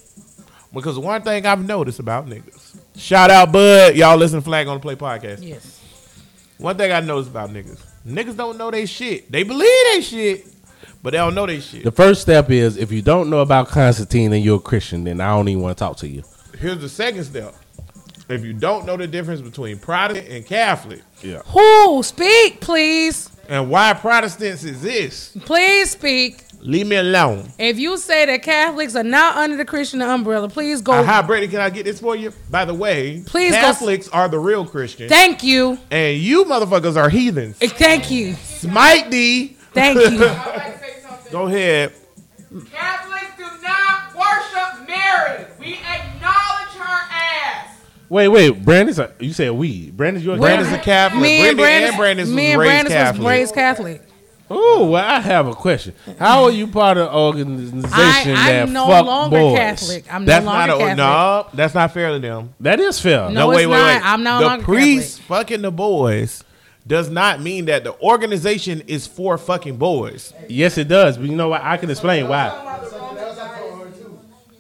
Because 0.71 0.99
one 0.99 1.23
thing 1.23 1.47
I've 1.47 1.65
noticed 1.65 1.99
about 1.99 2.27
niggas. 2.29 2.64
Shout 2.97 3.31
out 3.31 3.53
Bud. 3.53 3.97
Y'all 3.97 4.17
listen 4.17 4.39
to 4.39 4.45
Flag 4.45 4.67
on 4.69 4.77
the 4.77 4.81
Play 4.81 4.97
podcast. 4.97 5.43
Yes. 5.43 5.81
One 6.59 6.77
thing 6.77 6.93
I 6.93 7.01
noticed 7.01 7.31
about 7.31 7.51
niggas. 7.51 7.81
Niggas 8.07 8.37
don't 8.37 8.57
know 8.57 8.71
they 8.71 8.87
shit. 8.87 9.31
They 9.31 9.43
believe 9.43 9.85
they 9.93 10.01
shit, 10.01 10.47
but 11.03 11.11
they 11.11 11.19
don't 11.19 11.35
know 11.35 11.47
they 11.47 11.61
shit. 11.61 11.85
The 11.85 11.91
first 11.91 12.23
step 12.23 12.51
is 12.51 12.77
if 12.77 12.93
you 12.93 13.03
don't 13.03 13.31
know 13.31 13.41
about 13.41 13.69
Constantine 13.69 14.33
and 14.33 14.45
you're 14.45 14.59
a 14.59 14.61
Christian, 14.61 15.05
then 15.05 15.21
I 15.21 15.31
don't 15.31 15.49
even 15.49 15.63
want 15.63 15.77
to 15.77 15.83
talk 15.85 15.97
to 15.99 16.09
you. 16.09 16.23
Here's 16.59 16.79
the 16.79 16.89
second 16.89 17.25
step. 17.25 17.55
If 18.29 18.45
you 18.45 18.53
don't 18.55 18.87
know 18.87 18.97
the 18.97 19.07
difference 19.07 19.41
between 19.43 19.79
Protestant 19.79 20.29
and 20.31 20.47
Catholic 20.47 21.03
yeah. 21.23 21.41
Who 21.47 22.03
speak, 22.03 22.61
please? 22.61 23.31
and 23.49 23.69
why 23.71 23.93
Protestants 23.95 24.65
exist, 24.65 25.39
Please 25.41 25.91
speak. 25.91 26.44
Leave 26.65 26.87
me 26.87 26.97
alone. 26.97 27.53
If 27.59 27.79
you 27.79 27.97
say 27.99 28.27
that 28.27 28.43
Catholics 28.43 28.97
are 28.97 29.05
not 29.05 29.37
under 29.37 29.57
the 29.57 29.65
Christian 29.65 30.03
umbrella, 30.03 30.49
please 30.49 30.81
go. 30.81 30.93
Uh, 30.93 31.05
hi, 31.05 31.23
Brady, 31.23 31.47
can 31.49 31.61
I 31.61 31.71
get 31.71 31.85
this 31.85 32.01
for 32.01 32.17
you? 32.17 32.33
By 32.51 32.65
the 32.65 32.75
way, 32.75 33.23
Please 33.27 33.53
go- 33.53 33.61
Catholics 33.61 34.09
are 34.09 34.29
the 34.29 34.39
real 34.39 34.67
Christians, 34.67 35.11
Thank 35.11 35.43
you. 35.45 35.79
and 35.91 36.19
you 36.19 36.45
motherfuckers 36.45 36.97
are 36.97 37.09
heathens. 37.09 37.57
Eh, 37.61 37.69
Thank 37.69 38.11
you. 38.11 38.35
Smite 38.35 39.11
thee. 39.11 39.57
Thank 39.73 39.99
you. 39.99 40.25
I'd 40.25 40.57
like 40.57 40.73
to 40.75 40.79
say 40.85 40.95
something. 41.03 41.33
Go 41.33 41.47
ahead. 41.47 41.93
Catholics 42.71 43.37
do 43.37 43.45
not 43.63 44.15
worship 44.15 44.89
Mary. 44.89 45.47
We 45.59 45.75
acknowledge 45.75 46.75
her 46.79 47.01
ass. 47.11 47.77
Wait, 48.09 48.29
wait, 48.29 48.65
Brandon's 48.65 48.99
a, 49.01 49.13
you 49.19 49.33
said 49.33 49.51
we. 49.53 49.91
Brandon's 49.91 50.25
your 50.25 50.37
Brandon's 50.37 50.73
a 50.73 50.79
Catholic. 50.79 51.23
Me 51.23 51.49
and 51.49 51.57
Brittany 51.57 51.63
Brandon, 51.63 51.89
and 51.89 51.97
Brandon's 51.99 52.31
me 52.31 52.35
was 52.35 52.51
and 52.53 52.61
raised 52.61 52.71
Brandon 52.71 52.93
was 52.93 53.03
Catholic. 53.03 53.29
raised 53.29 53.55
Catholic. 53.55 54.03
Oh, 54.51 54.91
well, 54.91 55.05
I 55.05 55.21
have 55.21 55.47
a 55.47 55.55
question. 55.55 55.95
How 56.19 56.45
are 56.45 56.51
you 56.51 56.67
part 56.67 56.99
of 56.99 57.09
an 57.09 57.15
organization 57.15 57.91
I, 57.93 58.53
that 58.53 58.63
I'm 58.69 58.73
no 58.75 58.87
fuck 58.87 59.07
longer 59.07 59.39
boys? 59.39 59.57
Catholic. 59.59 60.13
I'm 60.15 60.25
That's 60.27 60.45
no 60.45 60.53
not 60.53 60.69
a, 60.71 60.73
Catholic. 60.77 60.97
no. 60.99 61.47
That's 61.55 61.75
not 61.75 61.93
fair 61.93 62.13
to 62.13 62.19
them. 62.19 62.55
That 62.61 62.79
is 62.79 63.01
fair. 63.01 63.31
No, 63.31 63.49
wait, 63.49 63.63
it's 63.65 63.71
not. 63.71 64.03
I'm 64.05 64.23
no 64.23 64.39
the 64.41 64.45
longer 64.47 64.65
priest 64.65 65.21
fucking 65.23 65.63
the 65.63 65.73
boys 65.73 66.45
does 66.87 67.09
not 67.09 67.41
mean 67.41 67.65
that 67.67 67.85
the 67.85 67.99
organization 68.01 68.83
is 68.87 69.07
for 69.07 69.39
fucking 69.39 69.77
boys. 69.79 70.35
Yes, 70.49 70.77
it 70.77 70.89
does. 70.89 71.17
But 71.17 71.27
you 71.29 71.37
know 71.37 71.49
what? 71.49 71.63
I 71.63 71.79
can 71.79 71.89
explain 71.91 72.29
why. 72.29 72.51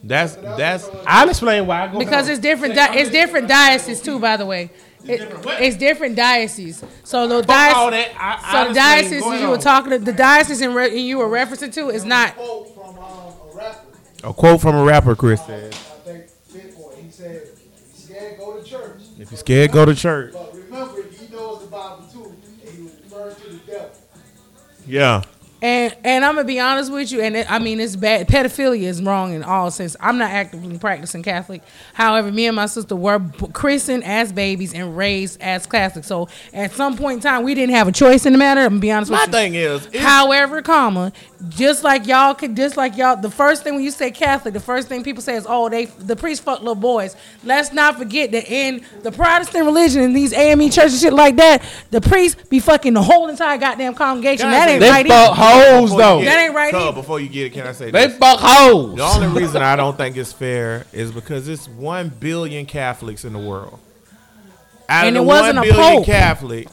That's 0.03 0.35
that's 0.37 0.89
I'll 1.07 1.29
explain 1.29 1.67
why. 1.67 1.89
Go 1.89 1.99
Because 1.99 2.27
ahead. 2.27 2.33
it's 2.33 2.41
different. 2.41 2.75
Di- 2.75 2.97
it's 2.97 3.11
different 3.11 3.49
dioceses 3.49 4.03
too. 4.03 4.19
By 4.19 4.37
the 4.37 4.45
way, 4.47 4.71
It- 5.07 5.29
it's 5.61 5.77
different 5.77 6.17
dioceses. 6.17 6.83
So 7.05 7.27
the 7.29 7.35
all 7.37 7.43
diocese. 7.43 7.91
that. 7.91 8.11
I- 8.19 8.39
So 8.39 8.47
I'll 8.59 8.65
the 8.65 8.71
explain. 8.71 8.75
diocese 9.03 9.23
Go 9.23 9.33
you 9.35 9.49
were 9.49 9.59
talking 9.59 9.91
to, 9.91 9.99
the 9.99 10.13
diocese 10.13 10.61
in 10.61 10.75
re- 10.75 10.97
you 10.99 11.19
were 11.19 11.29
referencing 11.29 11.73
to 11.75 11.89
is 11.91 12.05
not. 12.05 12.35
quote 12.37 12.75
from 12.75 12.99
um, 12.99 13.33
a 13.53 13.57
rapper. 13.57 13.79
a 14.25 14.33
quote 14.33 14.61
from 14.61 14.75
a 14.77 14.85
rapper. 14.85 15.15
Chris 15.15 15.45
says, 15.45 15.73
I 15.75 16.09
think 16.09 16.25
Big 16.53 16.75
He 17.05 17.11
said, 17.11 17.37
"If 17.37 18.11
you're 18.11 18.19
scared, 18.19 18.39
go 18.39 18.57
to 18.59 18.65
church." 18.65 19.01
"If 19.19 19.31
you're 19.31 19.39
scared, 19.39 19.73
go 19.73 19.85
to 19.85 19.95
church." 19.95 20.33
But 20.33 20.55
remember, 20.55 21.03
he 21.03 21.35
knows 21.35 21.61
the 21.61 21.67
Bible 21.67 22.05
too, 22.13 22.35
and 22.67 22.75
he 22.77 22.83
was 22.83 22.93
referring 23.05 23.35
to 23.37 23.43
the 23.51 23.71
devil. 23.73 23.91
Yeah, 24.87 25.23
And 25.65 25.97
and 26.05 26.27
I'm 26.27 26.35
gonna 26.35 26.47
be 26.47 26.61
honest 26.61 26.93
with 26.93 27.11
you, 27.11 27.23
and 27.23 27.35
it, 27.35 27.51
I 27.51 27.59
mean 27.59 27.81
it's 27.81 27.97
bad. 27.97 28.29
Pedophilia 28.29 28.83
is 28.83 29.01
wrong 29.01 29.33
in 29.33 29.43
all 29.43 29.71
sense. 29.71 29.97
I'm 29.99 30.19
not 30.19 30.31
actively 30.31 30.77
practicing 30.77 31.23
Catholic. 31.23 31.63
However, 31.95 32.31
me 32.31 32.47
and 32.47 32.55
my 32.55 32.67
sister 32.67 32.95
were 32.95 33.19
christened 33.55 34.05
as 34.05 34.31
babies 34.31 34.75
and 34.75 34.95
raised 34.95 35.41
as 35.41 35.65
Catholic. 35.65 36.05
So 36.05 36.29
at 36.53 36.73
some 36.73 36.99
point 36.99 37.15
in 37.17 37.21
time, 37.23 37.45
we 37.45 37.55
didn't 37.55 37.75
have 37.75 37.89
a 37.89 37.93
choice 37.93 38.27
in 38.27 38.35
the 38.35 38.39
matter. 38.39 38.61
I'm 38.61 38.73
gonna 38.73 38.81
be 38.81 38.93
honest 38.93 39.11
my 39.11 39.21
with 39.21 39.29
you. 39.29 39.33
My 39.33 39.39
thing 39.39 39.55
is, 39.55 39.89
However, 40.03 40.61
comma, 40.61 41.13
just 41.49 41.83
like 41.83 42.07
y'all 42.07 42.35
could, 42.35 42.55
just 42.55 42.77
like 42.77 42.99
y'all, 42.99 43.17
the 43.17 43.31
first 43.31 43.63
thing 43.63 43.75
when 43.75 43.85
you 43.85 43.91
say 43.91 44.11
Catholic, 44.11 44.53
the 44.53 44.61
first 44.61 44.89
thing 44.89 45.03
people 45.03 45.23
say 45.23 45.35
is, 45.35 45.47
"Oh, 45.49 45.71
they 45.71 45.87
the 45.87 46.15
priest 46.15 46.43
fuck 46.43 46.59
little 46.59 46.75
boys." 46.75 47.17
Let's 47.43 47.73
not 47.73 47.97
forget 47.97 48.33
that 48.33 48.51
in 48.51 48.85
the 49.03 49.11
Protestant 49.11 49.65
religion, 49.65 50.03
in 50.03 50.13
these 50.13 50.35
AME 50.35 50.69
churches, 50.69 50.93
and 50.93 51.01
shit 51.01 51.15
like 51.15 51.37
that, 51.37 51.63
the 51.91 52.03
priest 52.03 52.51
be 52.51 52.61
fucking 52.61 52.93
the 52.93 53.03
whole 53.03 53.29
entire 53.29 53.57
goddamn 53.57 53.95
congregation. 53.95 54.45
Can 54.45 54.49
I 54.49 54.59
that 54.59 54.69
ain't 54.69 54.83
right. 54.83 55.07
fuck 55.07 55.39
either. 55.39 55.54
Hoes 55.55 55.91
though. 55.97 56.23
That 56.25 56.39
ain't 56.39 56.55
right 56.55 56.71
Cub, 56.71 56.83
either. 56.83 56.93
Before 56.95 57.21
you 57.21 57.29
get 57.29 57.47
it, 57.47 57.51
can 57.53 57.67
I 57.67 57.73
say 57.73 57.91
They 57.91 58.07
this? 58.09 58.17
fuck 58.19 58.39
hoes. 58.41 58.97
The 58.97 59.03
only 59.05 59.41
reason 59.41 59.63
I 59.63 59.77
don't 59.77 59.97
think 59.97 60.17
it's 60.17 60.33
fair 60.33 60.87
is 60.93 61.13
because 61.13 61.49
it's 61.49 61.69
one 61.69 62.09
billion 62.09 62.67
Catholics 62.67 63.25
in 63.25 63.33
the 63.33 63.39
world. 63.39 63.79
Out 64.89 65.07
And 65.07 65.17
of 65.17 65.23
it 65.23 65.25
the 65.25 65.27
wasn't 65.29 65.57
one 65.57 65.69
a 65.69 65.71
billion 65.73 65.97
pope. 65.99 66.07
Catholic, 66.07 66.69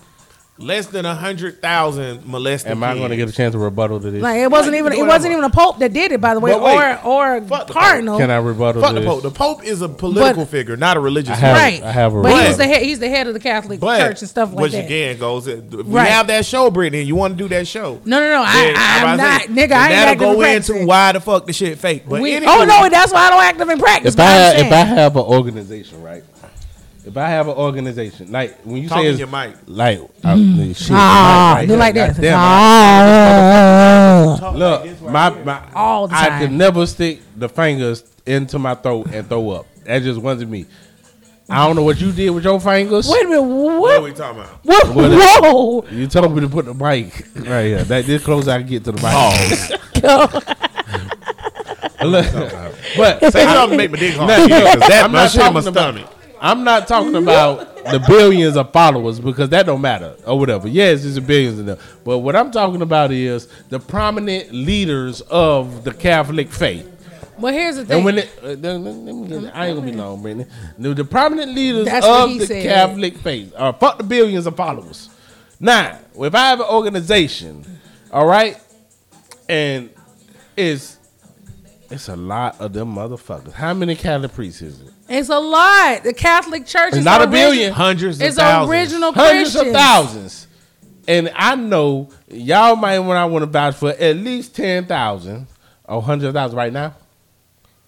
less 0.61 0.85
than 0.87 1.05
a 1.05 1.15
hundred 1.15 1.61
thousand 1.61 2.25
molested. 2.27 2.71
Am 2.71 2.83
I 2.83 2.93
going 2.95 3.09
to 3.09 3.15
get 3.17 3.27
a 3.29 3.31
chance 3.31 3.53
to 3.53 3.59
rebuttal 3.59 3.99
to 3.99 4.11
this? 4.11 4.21
Like 4.21 4.39
it 4.39 4.51
wasn't 4.51 4.75
Yeah, 4.75 4.81
you 4.81 4.87
even 4.87 4.99
it 4.99 5.07
wasn't 5.07 5.31
even 5.33 5.43
a 5.43 5.49
pope 5.49 5.79
that 5.79 5.93
did 5.93 6.11
it, 6.11 6.21
by 6.21 6.33
the 6.33 6.39
way, 6.39 6.53
wait, 6.53 6.99
or 7.03 7.05
or 7.05 7.41
cardinal. 7.67 8.17
Can 8.17 8.29
I 8.29 8.37
rebuttal 8.37 8.81
Fuck 8.81 8.93
to 8.93 8.99
the? 8.99 9.05
Pope. 9.05 9.21
The 9.23 9.31
Pope 9.31 9.63
is 9.63 9.81
a 9.81 9.89
political 9.89 10.43
But- 10.43 10.51
figure, 10.51 10.77
not 10.77 10.97
a 10.97 10.99
religious. 10.99 11.33
I 11.37 11.39
have- 11.39 11.57
right, 11.57 11.83
I 11.83 11.91
have 11.91 12.13
a 12.13 12.21
but 12.21 12.29
he 12.31 12.37
rebuttal. 12.37 12.57
the 12.57 12.65
head. 12.67 12.81
He's 12.83 12.99
the 12.99 13.09
head 13.09 13.27
of 13.27 13.33
the 13.33 13.39
Catholic 13.39 13.79
but 13.79 13.99
Church 13.99 14.21
and 14.21 14.29
stuff 14.29 14.51
like 14.53 14.61
which 14.61 14.71
that. 14.73 14.85
again 14.85 15.17
goes. 15.17 15.47
If 15.47 15.71
we 15.71 15.83
Right. 15.83 16.07
have 16.07 16.27
that 16.27 16.45
show, 16.45 16.69
Brittany, 16.69 17.03
you 17.03 17.15
want 17.15 17.37
to 17.37 17.43
do 17.43 17.49
that 17.49 17.67
show? 17.67 17.99
No, 18.05 18.19
no, 18.19 18.25
no. 18.27 18.45
then 18.51 18.75
I, 18.77 18.97
I'm 18.99 19.03
about 19.03 19.17
not, 19.17 19.41
say, 19.41 19.47
nigga. 19.47 19.71
I 19.71 19.83
ain't 19.83 19.91
that'll 19.91 20.15
go 20.15 20.41
into 20.41 20.71
practice. 20.73 20.87
why 20.87 21.11
the 21.13 21.19
fuck 21.21 21.45
the 21.47 21.53
shit 21.53 21.77
fake. 21.79 22.03
But 22.07 22.21
We, 22.21 22.31
anywho, 22.33 22.45
oh 22.47 22.65
no, 22.65 22.89
that's 22.89 23.11
why 23.11 23.27
I 23.27 23.29
don't 23.31 23.43
active 23.43 23.69
in 23.69 23.79
practice. 23.79 24.13
if 24.13 24.19
I 24.19 24.23
I'm 24.23 24.29
have, 24.29 24.53
saying. 24.53 24.65
if 24.67 24.71
I 24.73 24.75
have 24.83 25.15
an 25.15 25.21
organization, 25.23 26.01
right? 26.03 26.23
If 27.03 27.17
I 27.17 27.29
have 27.29 27.47
an 27.47 27.55
organization, 27.55 28.31
like 28.31 28.59
when 28.63 28.77
you 28.83 28.87
Talk 28.87 28.99
say 28.99 29.07
it's 29.07 29.17
your 29.17 29.27
mic. 29.27 29.55
like 29.65 29.99
uh, 30.23 30.35
the 30.35 30.71
shit, 30.75 30.91
Ah, 30.91 31.53
right 31.57 31.67
do 31.67 31.75
like 31.75 31.95
this. 31.95 32.13
goddamn, 32.15 32.37
Ah. 32.37 34.37
Talk 34.39 34.53
like 34.55 34.59
Look, 34.59 34.83
right 35.01 35.11
my, 35.11 35.29
my 35.43 35.63
All 35.73 36.07
the 36.07 36.15
I 36.15 36.29
time. 36.29 36.41
could 36.41 36.51
never 36.51 36.85
stick 36.85 37.21
the 37.35 37.49
fingers 37.49 38.03
into 38.25 38.59
my 38.59 38.75
throat 38.75 39.07
and 39.13 39.27
throw 39.27 39.49
up. 39.49 39.65
That 39.85 40.03
just 40.03 40.21
wasn't 40.21 40.51
me. 40.51 40.67
I 41.49 41.65
don't 41.65 41.75
know 41.75 41.81
what 41.83 41.99
you 41.99 42.11
did 42.11 42.29
with 42.29 42.43
your 42.43 42.59
fingers. 42.61 43.09
Wait 43.09 43.25
a 43.25 43.27
minute. 43.27 43.41
What 43.41 43.97
are 43.97 44.01
we 44.03 44.13
talking 44.13 44.41
about? 44.41 44.63
What? 44.63 44.87
What- 44.95 45.11
Whoa! 45.43 45.83
You 45.91 46.05
told 46.07 46.35
me 46.35 46.41
to 46.41 46.47
put 46.49 46.65
the 46.65 46.73
mic 46.75 47.25
right 47.35 47.65
here. 47.65 47.83
That 47.83 48.05
this 48.05 48.23
close 48.23 48.47
I 48.47 48.59
can 48.59 48.67
get 48.67 48.83
to 48.85 48.91
the 48.91 49.01
mic. 49.01 49.13
Look, 52.03 52.25
but 52.97 53.19
Say 53.31 53.43
something 53.45 53.71
to 53.71 53.77
make 53.77 53.91
my 53.91 53.97
dick 53.97 54.15
hard. 54.15 54.27
No, 54.29 54.45
no, 54.47 54.65
'cause 54.71 54.79
that 54.87 55.01
I'm 55.05 55.11
my 55.11 55.23
not 55.23 55.31
shit 55.31 55.41
in 55.41 55.53
my 55.53 55.61
talking 55.61 55.67
about- 55.67 55.93
stomach. 55.95 56.17
I'm 56.41 56.63
not 56.63 56.87
talking 56.87 57.15
about 57.15 57.75
the 57.85 58.03
billions 58.07 58.57
of 58.57 58.71
followers 58.73 59.19
because 59.19 59.49
that 59.49 59.65
don't 59.67 59.81
matter 59.81 60.15
or 60.25 60.39
whatever. 60.39 60.67
Yes, 60.67 61.03
there's 61.03 61.17
a 61.17 61.21
billions 61.21 61.59
of 61.59 61.65
them. 61.67 61.77
But 62.03 62.19
what 62.19 62.35
I'm 62.35 62.51
talking 62.51 62.81
about 62.81 63.11
is 63.11 63.47
the 63.69 63.79
prominent 63.79 64.51
leaders 64.51 65.21
of 65.21 65.83
the 65.83 65.93
Catholic 65.93 66.49
faith. 66.49 66.87
Well, 67.37 67.53
here's 67.53 67.75
the 67.75 67.85
thing. 67.85 67.97
And 67.97 68.05
when 68.05 68.17
it, 68.19 68.29
uh, 68.43 68.47
let 68.47 68.79
me- 68.81 69.49
I 69.49 69.67
ain't 69.67 69.77
gonna 69.77 69.91
be 69.91 69.97
long, 69.97 70.21
Brittany. 70.21 70.45
The, 70.77 70.93
the 70.93 71.05
prominent 71.05 71.53
leaders 71.55 71.85
That's 71.85 72.05
what 72.05 72.23
of 72.23 72.29
he 72.29 72.39
the 72.39 72.45
said. 72.47 72.63
Catholic 72.63 73.17
faith 73.17 73.53
are 73.57 73.73
fuck 73.73 73.97
the 73.97 74.03
billions 74.03 74.45
of 74.47 74.55
followers. 74.55 75.09
Now, 75.59 75.99
if 76.19 76.33
I 76.35 76.49
have 76.49 76.59
an 76.59 76.67
organization, 76.67 77.65
all 78.11 78.25
right, 78.25 78.57
and 79.47 79.89
it's 80.57 80.97
it's 81.91 82.07
a 82.09 82.15
lot 82.15 82.59
of 82.61 82.73
them 82.73 82.95
motherfuckers. 82.95 83.53
How 83.53 83.73
many 83.73 83.95
Catholic 83.95 84.33
priests 84.33 84.61
is 84.61 84.81
it? 84.81 84.87
it's 85.09 85.29
a 85.29 85.39
lot. 85.39 86.03
The 86.03 86.13
Catholic 86.13 86.65
Church 86.65 86.93
is 86.93 87.03
Not 87.03 87.21
a 87.21 87.25
origi- 87.27 87.31
billion. 87.31 87.73
Hundreds 87.73 88.19
of 88.21 88.27
It's 88.27 88.37
thousands. 88.37 88.71
original 88.71 89.11
hundreds 89.13 89.51
Christians. 89.51 89.67
of 89.75 89.81
thousands. 89.81 90.47
And 91.07 91.31
I 91.35 91.55
know 91.55 92.09
y'all 92.29 92.75
might 92.75 92.99
when 92.99 93.17
I 93.17 93.25
want 93.25 93.43
to 93.43 93.47
vouch 93.47 93.75
for 93.75 93.89
at 93.89 94.15
least 94.17 94.55
ten 94.55 94.85
thousand 94.85 95.47
or 95.85 96.01
hundred 96.01 96.33
thousand 96.33 96.57
right 96.57 96.71
now. 96.71 96.95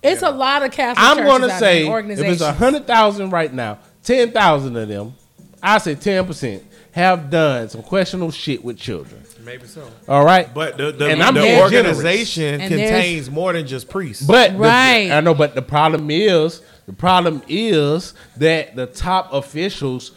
It's 0.02 0.22
a 0.22 0.30
lot 0.32 0.64
of 0.64 0.72
Catholic 0.72 1.00
I'm 1.06 1.18
churches 1.18 1.32
gonna 1.32 1.60
say 1.60 1.88
if 1.88 2.20
it's 2.20 2.42
a 2.42 2.52
hundred 2.52 2.86
thousand 2.86 3.30
right 3.30 3.54
now, 3.54 3.80
ten 4.04 4.32
thousand 4.32 4.76
of 4.76 4.88
them, 4.90 5.14
I 5.62 5.78
say 5.78 5.96
ten 5.96 6.26
percent 6.26 6.64
have 6.94 7.30
done 7.30 7.70
some 7.70 7.82
questionable 7.84 8.32
shit 8.32 8.64
with 8.64 8.78
children. 8.78 9.24
Maybe 9.44 9.66
so. 9.66 9.90
All 10.08 10.24
right, 10.24 10.52
But 10.54 10.78
the, 10.78 10.92
the, 10.92 11.10
And 11.10 11.22
I'm 11.22 11.34
the 11.34 11.60
organization. 11.60 12.62
And 12.62 12.70
contains 12.70 13.30
more 13.30 13.52
than 13.52 13.68
just 13.68 13.90
priests. 13.90 14.26
But 14.26 14.54
the- 14.54 14.60
Right. 14.60 15.12
I 15.12 15.20
know, 15.20 15.34
but 15.34 15.54
the 15.56 15.62
problem 15.62 16.10
is, 16.12 16.62
the 16.86 16.94
problem 16.94 17.42
is 17.48 18.14
that 18.38 18.76
the 18.76 18.86
top 18.86 19.34
officials, 19.34 20.12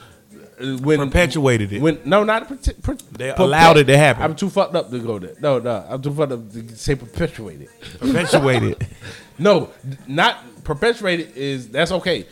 uh, 0.60 0.76
when 0.78 0.98
Perpetuated 0.98 1.72
it. 1.72 1.80
When 1.80 1.98
no, 2.04 2.24
not 2.24 2.46
per, 2.48 2.56
per, 2.82 2.94
They 3.12 3.30
allowed 3.30 3.78
it 3.78 3.84
to 3.84 3.96
happen. 3.96 4.22
I'm 4.22 4.36
too 4.36 4.50
fucked 4.50 4.74
up 4.74 4.90
to 4.90 4.98
go 4.98 5.18
there. 5.18 5.34
No, 5.40 5.58
no, 5.58 5.84
I'm 5.88 6.00
too 6.02 6.12
fucked 6.14 6.32
up 6.32 6.52
to 6.52 6.76
say 6.76 6.94
perpetuated. 6.94 7.68
Perpetuated. 7.98 8.86
No, 9.38 9.68
not 10.06 10.64
perpetuated 10.64 11.36
is 11.36 11.68
that's 11.68 11.92
okay. 11.92 12.26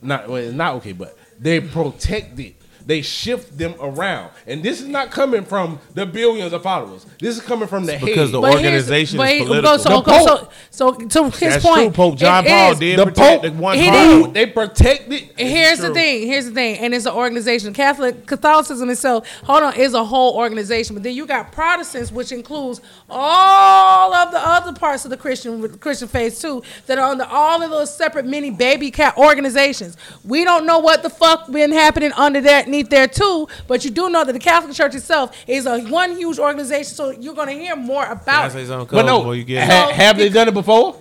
Not 0.00 0.26
well, 0.26 0.38
it's 0.42 0.54
not 0.54 0.72
okay, 0.76 0.92
but 0.92 1.14
they 1.38 1.60
protect 1.60 2.38
it. 2.40 2.54
They 2.86 3.02
shift 3.02 3.58
them 3.58 3.74
around, 3.80 4.30
and 4.46 4.62
this 4.62 4.80
is 4.80 4.86
not 4.86 5.10
coming 5.10 5.44
from 5.44 5.80
the 5.94 6.06
billions 6.06 6.52
of 6.52 6.62
followers. 6.62 7.04
This 7.18 7.36
is 7.36 7.42
coming 7.42 7.66
from 7.66 7.84
the 7.84 7.94
because 7.98 8.28
head. 8.30 8.30
the 8.30 8.40
But 8.40 8.54
organization 8.54 9.16
but 9.18 9.28
is 9.28 9.32
he- 9.40 9.44
political. 9.44 9.78
So, 9.78 9.88
The 9.88 10.04
so, 10.04 10.24
so, 10.24 10.36
Pope. 10.36 10.52
so, 10.70 10.92
to 10.92 11.24
his 11.24 11.40
That's 11.40 11.64
point, 11.64 11.80
true. 11.80 11.90
Pope 11.90 12.16
John 12.16 12.44
Paul 12.44 12.72
is- 12.72 12.78
did 12.78 12.98
the 13.00 13.04
protect 13.06 13.42
Pope, 13.42 13.52
the 13.56 13.60
one 13.60 13.76
He 13.76 13.90
did. 13.90 14.34
they 14.34 14.46
protect 14.46 15.12
it. 15.12 15.32
Here's 15.36 15.80
the 15.80 15.92
thing. 15.92 16.26
Here's 16.28 16.44
the 16.44 16.52
thing, 16.52 16.78
and 16.78 16.94
it's 16.94 17.06
an 17.06 17.12
organization. 17.14 17.74
Catholic 17.74 18.24
Catholicism 18.26 18.88
itself, 18.88 19.26
hold 19.42 19.64
on, 19.64 19.74
is 19.74 19.92
a 19.94 20.04
whole 20.04 20.36
organization. 20.36 20.94
But 20.94 21.02
then 21.02 21.14
you 21.14 21.26
got 21.26 21.50
Protestants, 21.50 22.12
which 22.12 22.30
includes 22.30 22.80
all 23.10 24.14
of 24.14 24.30
the 24.30 24.38
other 24.38 24.72
parts 24.72 25.04
of 25.04 25.10
the 25.10 25.16
Christian 25.16 25.68
Christian 25.78 26.06
faith 26.08 26.40
too, 26.40 26.62
that 26.86 26.98
are 26.98 27.10
under 27.10 27.24
all 27.24 27.62
of 27.62 27.70
those 27.70 27.92
separate 27.94 28.26
mini 28.26 28.50
baby 28.50 28.90
cat 28.92 29.16
organizations. 29.16 29.96
We 30.24 30.44
don't 30.44 30.66
know 30.66 30.78
what 30.78 31.02
the 31.02 31.10
fuck 31.10 31.50
been 31.50 31.72
happening 31.72 32.12
under 32.12 32.40
that 32.42 32.68
neath 32.76 32.88
there 32.90 33.08
too, 33.08 33.48
but 33.66 33.84
you 33.84 33.90
do 33.90 34.08
know 34.08 34.24
that 34.24 34.32
the 34.32 34.38
Catholic 34.38 34.74
Church 34.74 34.94
itself 34.94 35.36
is 35.46 35.66
a 35.66 35.80
one 35.80 36.16
huge 36.16 36.38
organization. 36.38 36.84
So 36.94 37.10
you're 37.10 37.34
gonna 37.34 37.52
hear 37.52 37.76
more 37.76 38.04
about. 38.06 38.52
say 38.52 38.64
something 38.66 38.96
But 38.96 39.06
no, 39.06 39.18
before 39.18 39.34
you 39.34 39.44
get 39.44 39.68
ha- 39.70 39.90
have 39.92 40.16
they 40.18 40.28
done 40.28 40.48
it 40.48 40.54
before? 40.54 40.96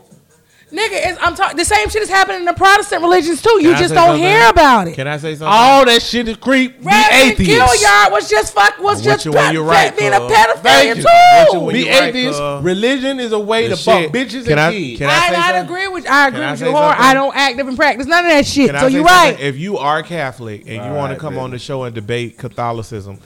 Nigga, 0.71 0.89
it's, 1.11 1.19
I'm 1.21 1.35
talking. 1.35 1.55
The 1.57 1.63
same 1.63 1.89
shit 1.89 2.01
is 2.01 2.09
happening 2.09 2.39
in 2.39 2.45
the 2.45 2.53
Protestant 2.53 3.03
religions 3.03 3.39
too. 3.41 3.51
You 3.61 3.69
Can 3.69 3.75
I 3.75 3.79
just 3.79 3.89
say 3.89 3.95
don't 3.95 4.05
something? 4.07 4.23
hear 4.23 4.49
about 4.49 4.87
it. 4.87 4.95
Can 4.95 5.07
I 5.07 5.17
say 5.17 5.33
something? 5.35 5.47
All 5.47 5.85
that 5.85 6.01
shit 6.01 6.27
is 6.27 6.37
creep. 6.37 6.79
Be 6.79 6.85
Reverend 6.87 7.31
atheist. 7.39 7.83
Gilliard 7.85 8.11
was 8.11 8.27
just 8.29 8.53
fuck 8.53 8.79
was 8.79 8.97
With 8.97 9.05
just 9.05 9.25
you 9.25 9.31
when 9.31 9.47
pe- 9.49 9.53
you're 9.53 9.63
right, 9.63 9.95
being 9.95 10.11
a 10.11 10.17
cuz. 10.17 10.31
pedophilia 10.31 10.61
Thank 10.63 10.97
you. 10.97 11.03
With 11.03 11.05
you 11.05 11.51
too. 11.51 11.59
when 11.65 11.73
Be 11.73 11.79
you 11.81 11.89
right, 11.91 12.03
atheist. 12.15 12.39
cuz. 12.39 12.63
Religion 12.63 13.19
is 13.19 13.31
a 13.31 13.39
way 13.39 13.67
The 13.67 13.75
to 13.75 13.81
fuck 13.83 13.99
shit- 14.01 14.11
bitches 14.11 14.43
can 14.43 14.51
and 14.53 14.59
I- 14.59 14.71
kids. 14.71 14.97
can 14.99 15.09
I 15.09 15.13
I, 15.13 15.29
say 15.29 15.35
I 15.35 15.47
something? 15.51 15.63
agree 15.65 15.87
with 15.87 16.07
I 16.09 16.27
agree 16.29 16.41
I 16.41 16.51
with 16.51 16.59
say 16.59 16.65
you 16.65 16.71
hard. 16.75 16.95
something? 16.97 17.05
I 17.09 17.13
don't 17.13 17.35
active 17.37 17.67
in 17.67 17.75
practice. 17.75 18.07
None 18.07 18.25
of 18.25 18.31
that 18.31 18.45
shit. 18.47 18.67
Can 18.67 18.75
I 18.75 18.79
so 18.81 18.87
say 18.87 18.93
you're 18.95 19.07
something? 19.07 19.35
right. 19.35 19.39
If 19.43 19.57
you 19.57 19.77
are 19.77 20.01
Catholic 20.01 20.61
and 20.61 20.69
you 20.75 20.81
All 20.81 20.95
want 20.95 21.13
to 21.13 21.19
come 21.19 21.35
baby. 21.35 21.43
on 21.43 21.51
the 21.51 21.59
show 21.59 21.83
and 21.83 21.93
debate 21.93 22.39
Catholicism, 22.39 23.19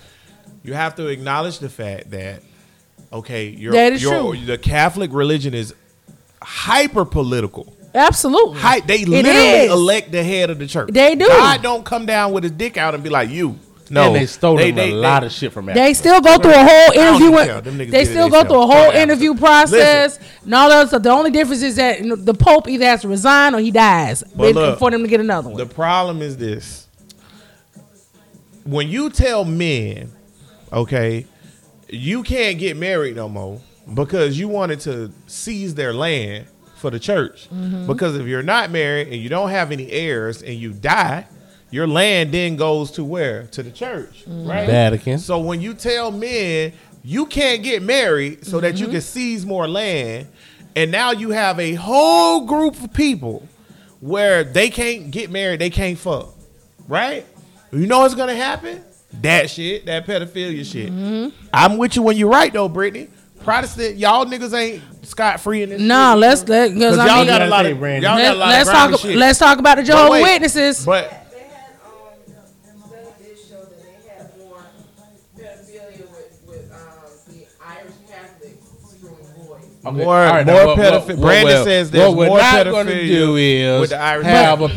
you 0.63 0.73
have 0.73 0.93
to 0.95 1.07
acknowledge 1.07 1.59
the 1.59 1.69
fact 1.69 2.11
that 2.11 2.43
okay, 3.13 3.47
your 3.47 3.71
That 3.71 3.93
is 3.93 4.03
your 4.03 4.33
true. 4.35 4.45
the 4.45 4.57
Catholic 4.57 5.11
religion 5.13 5.53
is 5.53 5.73
hyper 6.41 7.05
political. 7.05 7.75
Absolutely. 7.93 8.59
Hi, 8.59 8.79
they 8.81 9.01
It 9.01 9.07
literally 9.09 9.37
is. 9.37 9.71
elect 9.71 10.11
the 10.11 10.23
head 10.23 10.49
of 10.49 10.59
the 10.59 10.67
church. 10.67 10.89
They 10.91 11.15
do. 11.15 11.27
God 11.27 11.61
don't 11.63 11.83
come 11.83 12.05
down 12.05 12.31
with 12.33 12.43
his 12.43 12.51
dick 12.51 12.77
out 12.77 12.93
and 12.93 13.03
be 13.03 13.09
like, 13.09 13.29
"You 13.31 13.57
No, 13.89 14.03
and 14.07 14.15
they 14.15 14.27
stole 14.27 14.55
they- 14.57 14.67
them 14.69 14.75
they- 14.75 14.83
a 14.89 14.91
they- 14.91 14.93
lot 14.93 15.23
of 15.23 15.31
shit 15.31 15.51
from 15.51 15.67
Africa. 15.69 15.83
They 15.83 15.93
still 15.95 16.21
go 16.21 16.37
through 16.37 16.51
a 16.53 16.63
whole 16.63 16.91
interview. 16.93 17.31
with- 17.31 17.63
Them 17.63 17.77
They 17.89 18.05
still 18.05 18.29
go 18.29 18.43
through 18.43 18.61
a 18.61 18.67
whole 18.67 18.91
interview 18.91 19.33
process 19.33 20.19
and 20.45 20.53
all 20.53 20.69
that 20.69 20.89
stuff. 20.89 21.01
The 21.01 21.09
only 21.09 21.31
difference 21.31 21.63
is 21.63 21.77
that 21.77 21.97
the 22.03 22.35
Pope 22.35 22.67
either 22.69 22.85
has 22.85 23.01
to 23.01 23.07
resign 23.07 23.55
or 23.55 23.59
he 23.59 23.71
dies 23.71 24.23
But 24.35 24.43
They- 24.43 24.53
look, 24.53 24.77
for 24.79 24.91
them 24.91 25.01
to 25.01 25.07
get 25.09 25.19
another 25.19 25.49
one. 25.49 25.57
The 25.57 25.65
problem 25.65 26.21
is 26.21 26.37
this: 26.37 26.85
when 28.65 28.87
you 28.89 29.09
tell 29.09 29.45
men, 29.45 30.11
okay, 30.71 31.25
you 31.89 32.21
can't 32.21 32.59
get 32.59 32.77
married 32.77 33.15
no 33.15 33.27
more 33.27 33.59
because 33.93 34.37
you 34.39 34.47
wanted 34.47 34.79
to 34.81 35.11
seize 35.27 35.75
their 35.75 35.93
land 35.93 36.47
for 36.75 36.89
the 36.89 36.99
church. 36.99 37.49
Mm-hmm. 37.49 37.87
Because 37.87 38.15
if 38.15 38.25
you're 38.27 38.43
not 38.43 38.71
married 38.71 39.07
and 39.09 39.17
you 39.17 39.29
don't 39.29 39.49
have 39.49 39.71
any 39.71 39.91
heirs 39.91 40.41
and 40.41 40.55
you 40.55 40.71
die, 40.73 41.25
your 41.71 41.87
land 41.87 42.31
then 42.33 42.55
goes 42.55 42.91
to 42.91 43.03
where? 43.03 43.43
To 43.47 43.63
the 43.63 43.71
church, 43.71 44.25
Mm-hmm. 44.25 44.47
right? 44.47 44.65
Vatican. 44.67 45.19
So 45.19 45.39
when 45.39 45.61
you 45.61 45.73
tell 45.73 46.11
men 46.11 46.73
you 47.03 47.25
can't 47.25 47.63
get 47.63 47.81
married 47.81 48.45
so 48.45 48.59
that 48.59 48.77
you 48.77 48.85
Mm-hmm. 48.85 48.91
can 48.93 49.01
seize 49.01 49.45
more 49.45 49.67
land, 49.67 50.27
and 50.75 50.91
now 50.91 51.11
you 51.11 51.29
have 51.31 51.59
a 51.59 51.73
whole 51.75 52.45
group 52.45 52.81
of 52.83 52.93
people 52.93 53.47
where 54.01 54.43
they 54.43 54.69
can't 54.69 55.11
get 55.11 55.29
married, 55.31 55.59
they 55.59 55.69
can't 55.69 55.97
fuck, 55.97 56.33
right? 56.87 57.25
You 57.71 57.85
know 57.87 57.99
what's 57.99 58.15
gonna 58.15 58.35
happen? 58.35 58.83
That 59.21 59.49
shit, 59.49 59.85
that 59.87 60.05
pedophilia 60.05 60.63
shit. 60.69 60.91
Mm-hmm. 60.91 61.35
I'm 61.53 61.77
with 61.77 61.95
you 61.95 62.03
when 62.03 62.15
you're 62.17 62.29
right 62.29 62.51
though, 62.53 62.69
Brittany. 62.69 63.09
Protestant, 63.49 63.97
y'all 63.97 64.25
niggas 64.25 64.53
ain't 64.57 64.83
scot 65.07 65.39
free 65.39 65.63
in 65.63 65.69
this. 65.69 65.81
no, 65.81 66.11
shit. 66.13 66.19
let's 66.19 66.47
let 66.47 66.73
because 66.73 66.97
'Cause 66.97 66.99
I 66.99 67.07
y'all 67.07 67.17
mean, 67.17 67.27
got 67.27 67.41
a 67.41 67.45
lot 67.47 67.65
of 67.65 67.69
Say, 67.69 67.71
y'all 67.71 67.79
Brandon. 67.79 68.01
got 68.03 68.19
a 68.19 68.23
let, 68.23 68.37
lot 68.37 68.49
us 68.53 68.67
of 68.67 68.73
talk. 68.91 68.99
shit. 68.99 69.15
Let's 69.17 69.39
talk 69.39 69.59
about 69.59 69.75
the 69.77 69.81
But 69.81 69.87
Jehovah 69.87 70.09
wait, 70.11 70.23
Witnesses. 70.23 70.85
But 70.85 71.09
They 71.09 71.39
had, 71.39 71.55
um, 71.83 71.91
study 72.85 73.05
did 73.23 73.37
show 73.49 73.55
that 73.61 73.81
they 73.81 74.09
had 74.09 74.37
more 74.37 74.61
pedophilia 75.37 76.05
with, 76.11 76.39
with, 76.47 76.71
um, 76.71 76.79
the 77.27 77.45
Irish 77.65 77.93
Catholics 78.07 78.65
screwing 78.95 79.15
boys. 79.47 79.63
Okay, 79.85 80.03
More- 80.03 80.15
all 80.15 80.33
right, 80.33 80.45
more 80.45 80.55
now, 80.55 80.65
what- 80.67 81.05
Brandon 81.19 81.55
what- 81.55 81.63
says 81.63 81.89
there's 81.91 82.07
what 82.09 82.17
we're 82.17 82.27
more 82.27 82.37
not 82.37 82.65
gonna 82.65 82.91
pedophilia 82.91 83.07
do 83.07 83.35
is 83.37 83.81
with 83.81 83.89
the 83.89 83.99
Irish 84.01 84.25
have 84.27 84.61
a 84.61 84.67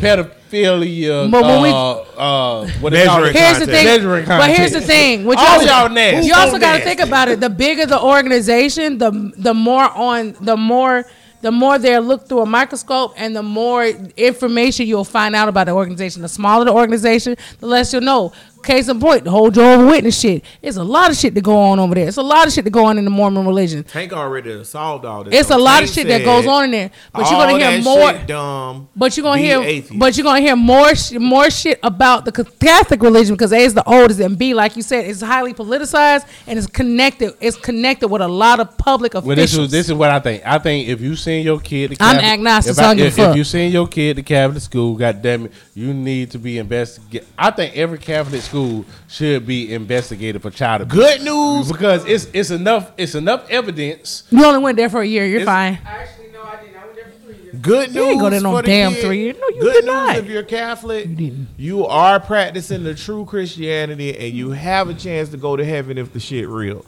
pedophilia. 0.53 1.31
But 1.31 1.43
when 1.43 1.61
we- 1.63 1.69
uh, 1.69 1.93
uh, 2.17 2.67
what 2.79 2.91
they 2.93 3.05
Measuring? 3.05 3.33
Here's 3.33 3.59
the 3.59 3.65
thing. 3.65 3.85
Measuring 3.85 4.25
But 4.25 4.49
here's 4.49 4.71
the 4.71 4.81
thing. 4.81 5.25
What 5.25 5.37
you 5.39 5.45
All 5.45 5.53
also, 5.53 5.65
y'all 5.65 5.89
nasty. 5.89 6.27
You 6.27 6.33
also 6.35 6.57
got 6.59 6.77
to 6.77 6.83
think 6.83 6.99
about 6.99 7.27
it. 7.29 7.39
The 7.39 7.49
bigger 7.49 7.85
the 7.85 8.01
organization, 8.01 8.97
the 8.97 9.31
the 9.37 9.53
more 9.53 9.89
on 9.89 10.35
the 10.41 10.57
more 10.57 11.05
the 11.41 11.51
more 11.51 11.77
they're 11.77 11.99
looked 11.99 12.29
through 12.29 12.39
a 12.39 12.45
microscope, 12.45 13.13
and 13.17 13.35
the 13.35 13.43
more 13.43 13.83
information 14.15 14.87
you'll 14.87 15.03
find 15.03 15.35
out 15.35 15.49
about 15.49 15.65
the 15.65 15.73
organization. 15.73 16.21
The 16.21 16.29
smaller 16.29 16.63
the 16.63 16.71
organization, 16.71 17.35
the 17.59 17.67
less 17.67 17.91
you'll 17.91 18.01
know. 18.01 18.31
Case 18.63 18.87
in 18.89 18.99
point, 18.99 19.23
the 19.25 19.31
whole 19.31 19.51
Jehovah 19.51 19.85
Witness 19.85 20.19
shit. 20.19 20.43
It's 20.61 20.77
a 20.77 20.83
lot 20.83 21.11
of 21.11 21.17
shit 21.17 21.35
to 21.35 21.41
go 21.41 21.55
on 21.57 21.79
over 21.79 21.93
there. 21.95 22.07
It's 22.07 22.17
a 22.17 22.21
lot 22.21 22.47
of 22.47 22.53
shit 22.53 22.63
to 22.65 22.71
go 22.71 22.85
on 22.85 22.97
in 22.97 23.05
the 23.05 23.11
Mormon 23.11 23.45
religion. 23.45 23.83
Tank 23.83 24.13
already 24.13 24.63
solved 24.63 25.05
all 25.05 25.23
this. 25.23 25.33
It's 25.33 25.49
So 25.49 25.57
a 25.57 25.59
lot 25.59 25.79
Tank 25.79 25.89
of 25.89 25.93
shit 25.95 26.07
that 26.07 26.23
goes 26.23 26.47
on 26.47 26.65
in 26.65 26.71
there. 26.71 26.91
But 27.11 27.29
you're 27.29 27.39
all 27.39 27.47
gonna 27.49 27.59
hear 27.59 27.71
that 27.77 27.83
more. 27.83 28.11
shit 28.13 28.27
dumb. 28.27 28.87
But 28.95 29.17
you're 29.17 29.23
gonna 29.23 29.41
hear, 29.41 29.61
atheist. 29.61 29.99
but 29.99 30.15
you're 30.17 30.23
gonna 30.23 30.39
hear 30.41 30.55
more, 30.55 30.95
sh- 30.95 31.11
more 31.13 31.49
shit 31.49 31.79
about 31.83 32.25
the 32.25 32.31
Catholic 32.31 33.01
religion 33.01 33.35
because 33.35 33.51
A 33.51 33.57
is 33.57 33.73
the 33.73 33.83
oldest 33.87 34.19
and 34.19 34.37
B, 34.37 34.53
like 34.53 34.75
you 34.75 34.81
said, 34.81 35.05
it's 35.05 35.21
highly 35.21 35.53
politicized 35.53 36.25
and 36.47 36.57
it's 36.57 36.67
connected. 36.67 37.33
It's 37.41 37.57
connected 37.57 38.07
with 38.07 38.21
a 38.21 38.27
lot 38.27 38.59
of 38.59 38.77
public 38.77 39.13
officials. 39.13 39.27
Well, 39.27 39.35
this 39.35 39.53
is 39.57 39.71
this 39.71 39.87
is 39.87 39.93
what 39.93 40.09
I 40.09 40.19
think. 40.19 40.43
I 40.45 40.57
think 40.59 40.87
if 40.87 41.01
you 41.01 41.15
send 41.15 41.43
your 41.43 41.59
kid 41.59 41.91
to 41.91 41.97
I'm 41.99 42.15
Catholic, 42.15 42.31
agnostic, 42.31 42.71
If, 42.71 42.75
so 42.77 42.81
I 42.83 42.85
I, 42.85 42.87
don't 42.89 42.97
give 42.97 43.17
a 43.19 43.21
if, 43.23 43.29
if 43.31 43.35
you 43.37 43.43
send 43.43 43.73
your 43.73 43.87
kid 43.87 44.15
to 44.17 44.23
Catholic 44.23 44.61
school, 44.61 44.95
goddamn 44.95 45.45
it, 45.45 45.51
you 45.75 45.93
need 45.93 46.31
to 46.31 46.37
be 46.39 46.57
investigated. 46.57 47.27
I 47.37 47.51
think 47.51 47.75
every 47.75 47.97
Catholic 47.97 48.41
school 48.41 48.52
should 49.07 49.45
be 49.45 49.73
investigated 49.73 50.41
for 50.41 50.49
child 50.51 50.81
abuse. 50.83 50.95
Good 50.95 51.21
news. 51.23 51.71
because 51.71 52.05
it's 52.05 52.25
it's 52.33 52.49
enough 52.51 52.91
it's 52.97 53.15
enough 53.15 53.49
evidence. 53.49 54.23
you 54.31 54.43
only 54.45 54.61
went 54.61 54.77
there 54.77 54.89
for 54.89 55.01
a 55.01 55.05
year. 55.07 55.25
You're 55.25 55.41
It's- 55.41 55.45
fine. 55.55 55.79
Actually, 55.85 56.22
Good 57.63 57.89
news. 57.89 57.95
You 57.95 58.03
ain't 58.11 58.19
go 58.19 58.29
there 58.29 58.41
no 58.41 58.61
damn 58.61 58.93
kid. 58.93 59.01
three 59.03 59.19
years. 59.21 59.37
No, 59.39 59.47
you 59.49 59.61
Good 59.61 59.73
did 59.73 59.85
news 59.85 59.93
not. 59.93 60.17
if 60.17 60.27
you're 60.27 60.43
Catholic. 60.43 61.07
You 61.07 61.15
didn't. 61.15 61.47
You 61.57 61.85
are 61.87 62.19
practicing 62.19 62.83
the 62.83 62.93
true 62.93 63.25
Christianity, 63.25 64.15
and 64.17 64.33
you 64.33 64.51
have 64.51 64.89
a 64.89 64.93
chance 64.93 65.29
to 65.29 65.37
go 65.37 65.55
to 65.55 65.63
heaven 65.65 65.97
if 65.97 66.11
the 66.13 66.19
shit 66.19 66.47
real. 66.47 66.85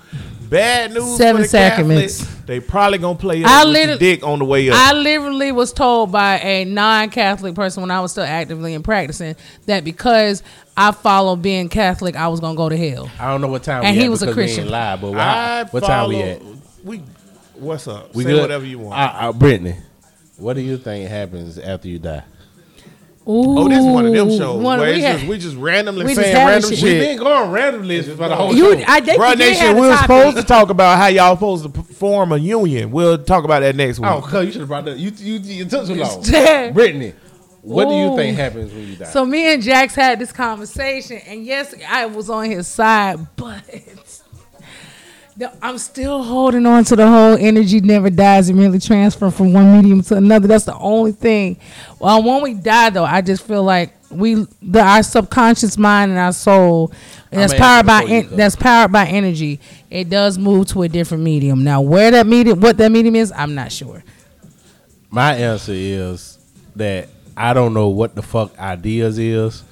Bad 0.50 0.94
news. 0.94 1.18
Seven 1.18 1.38
for 1.38 1.44
the 1.44 1.48
sacraments. 1.50 2.20
Catholics, 2.20 2.46
They 2.46 2.60
probably 2.60 2.98
gonna 3.00 3.18
play 3.18 3.44
I 3.44 3.64
with 3.64 3.74
literally- 3.74 3.90
your 4.06 4.16
dick 4.16 4.24
on 4.24 4.40
the 4.40 4.46
way 4.46 4.70
up. 4.70 4.76
I 4.78 4.94
literally 4.94 5.52
was 5.52 5.74
told 5.74 6.12
by 6.12 6.38
a 6.40 6.66
non-Catholic 6.66 7.56
person 7.56 7.82
when 7.82 7.90
I 7.90 8.00
was 8.02 8.12
still 8.12 8.24
actively 8.26 8.74
in 8.76 8.84
practicing 8.84 9.36
that 9.66 9.84
because 9.84 10.44
I 10.78 10.92
followed 10.92 11.38
being 11.42 11.70
Catholic, 11.70 12.16
I 12.16 12.28
was 12.28 12.42
gonna 12.42 12.56
go 12.58 12.70
to 12.70 12.78
hell. 12.78 13.10
I 13.20 13.32
don't 13.32 13.42
know 13.42 13.48
what 13.48 13.64
time. 13.64 13.84
And 13.86 13.96
we 13.96 14.02
he 14.02 14.06
at 14.06 14.12
was 14.12 14.22
a 14.22 14.34
Christian. 14.34 14.66
ain't 14.66 14.72
live, 14.72 15.02
but 15.02 15.14
I 15.16 15.64
what, 15.64 15.74
what 15.74 15.84
time 15.86 16.10
we 16.10 16.22
at? 16.22 16.42
We. 16.84 17.02
What's 17.56 17.88
up? 17.88 18.14
We 18.14 18.26
Say 18.26 18.32
good? 18.32 18.42
whatever 18.42 18.66
you 18.66 18.80
want. 18.80 19.00
Uh, 19.00 19.18
uh, 19.30 19.32
Brittany, 19.32 19.76
what 20.38 20.54
do 20.56 20.62
you 20.62 20.78
think 20.78 21.10
happens 21.10 21.58
after 21.58 21.88
you 21.88 22.00
die? 22.00 22.24
Ooh, 23.28 23.58
oh, 23.58 23.68
this 23.68 23.80
is 23.80 23.86
one 23.86 24.06
of 24.06 24.14
them 24.14 24.30
shows 24.30 24.62
One- 24.62 24.80
where 24.80 24.92
we 24.92 24.98
it's 24.98 25.04
had- 25.06 25.16
just 25.18 25.28
we 25.28 25.38
just 25.40 25.56
randomly 25.58 26.06
we 26.06 26.14
just 26.14 26.22
saying 26.22 26.36
having 26.36 26.54
random 26.54 26.70
shit. 26.70 26.80
shit. 26.80 27.00
We've 27.00 27.02
been 27.02 27.18
going 27.18 27.52
randomly 27.52 28.02
for 28.04 28.14
the 28.30 28.36
whole 28.36 28.56
you, 28.56 28.78
show. 28.78 28.84
I, 28.88 29.00
they, 29.00 29.16
Bruh, 29.16 29.36
they 29.36 29.50
Nation, 29.52 29.76
we 29.76 29.82
were 29.82 29.98
supposed 29.98 30.38
to 30.38 30.44
talk 30.44 30.70
about 30.70 31.00
how 31.00 31.08
y'all 31.08 31.36
supposed 31.36 31.74
to 31.74 31.82
form 31.96 32.32
a 32.34 32.38
union. 32.38 32.92
We'll 32.92 33.18
talk 33.18 33.44
about 33.44 33.62
that 33.62 33.76
next 33.76 34.00
week. 34.00 34.12
oh, 34.12 34.22
cuz 34.22 34.46
you 34.46 34.52
should 34.52 34.62
have 34.62 34.68
brought 34.68 34.86
that. 34.86 34.98
You 35.00 35.12
you, 35.18 35.40
you 35.40 35.66
took 35.66 35.88
too 35.88 35.96
long. 35.96 36.22
Brittany, 36.74 37.14
what 37.64 37.90
do 37.90 37.96
you 37.96 38.16
think 38.16 38.38
happens 38.38 38.72
when 38.72 38.88
you 38.90 38.96
die? 38.96 39.06
So 39.06 39.26
me 39.26 39.52
and 39.56 39.64
Jax 39.64 39.96
had 39.96 40.20
this 40.20 40.32
conversation, 40.32 41.18
and 41.26 41.44
yes, 41.44 41.74
I 41.90 42.06
was 42.06 42.30
on 42.30 42.46
his 42.46 42.68
side, 42.68 43.26
but 43.36 43.64
the- 45.38 45.52
I'm 45.62 45.78
still 45.78 46.24
holding 46.24 46.66
on 46.66 46.84
to 46.86 46.96
the 46.96 47.08
whole 47.08 47.36
energy 47.38 47.82
never 47.82 48.10
dies 48.10 48.50
and 48.50 48.58
merely 48.58 48.80
transfer 48.80 49.30
from 49.32 49.52
one 49.54 49.78
medium 49.78 50.02
to 50.04 50.16
another. 50.16 50.48
That's 50.48 50.66
the 50.66 50.78
only 50.78 51.12
thing. 51.12 51.58
Well, 52.00 52.24
when 52.24 52.42
we 52.42 52.54
die, 52.54 52.90
though, 52.92 53.04
I 53.04 53.22
just 53.22 53.44
feel 53.44 53.64
like 53.64 53.92
we, 54.10 54.48
the 54.62 54.80
our 54.82 55.04
subconscious 55.04 55.78
mind 55.78 56.12
and 56.12 56.20
our 56.20 56.32
soul, 56.32 56.92
that's 57.32 57.54
powered 57.54 57.86
by 57.86 58.04
ask 58.04 58.04
you 58.04 58.08
before 58.08 58.24
you 58.26 58.30
en- 58.32 58.38
that's 58.38 58.56
powered 58.56 58.92
by 58.92 59.06
energy. 59.08 59.60
It 59.90 60.10
does 60.10 60.38
move 60.38 60.68
to 60.68 60.84
a 60.84 60.88
different 60.88 61.24
medium. 61.24 61.64
Now, 61.64 61.82
where 61.82 62.12
that 62.12 62.26
medium, 62.28 62.62
what 62.62 62.78
that 62.78 62.92
medium 62.92 63.16
is, 63.16 63.34
I'm 63.36 63.56
not 63.56 63.72
sure. 63.72 64.04
My 65.10 65.34
answer 65.36 65.74
is 65.74 66.38
that 66.76 67.10
I 67.36 67.54
don't 67.54 67.74
know 67.74 67.90
what 67.90 68.16
the 68.16 68.22
fuck 68.22 68.58
ideas 68.58 69.18
is. 69.18 69.64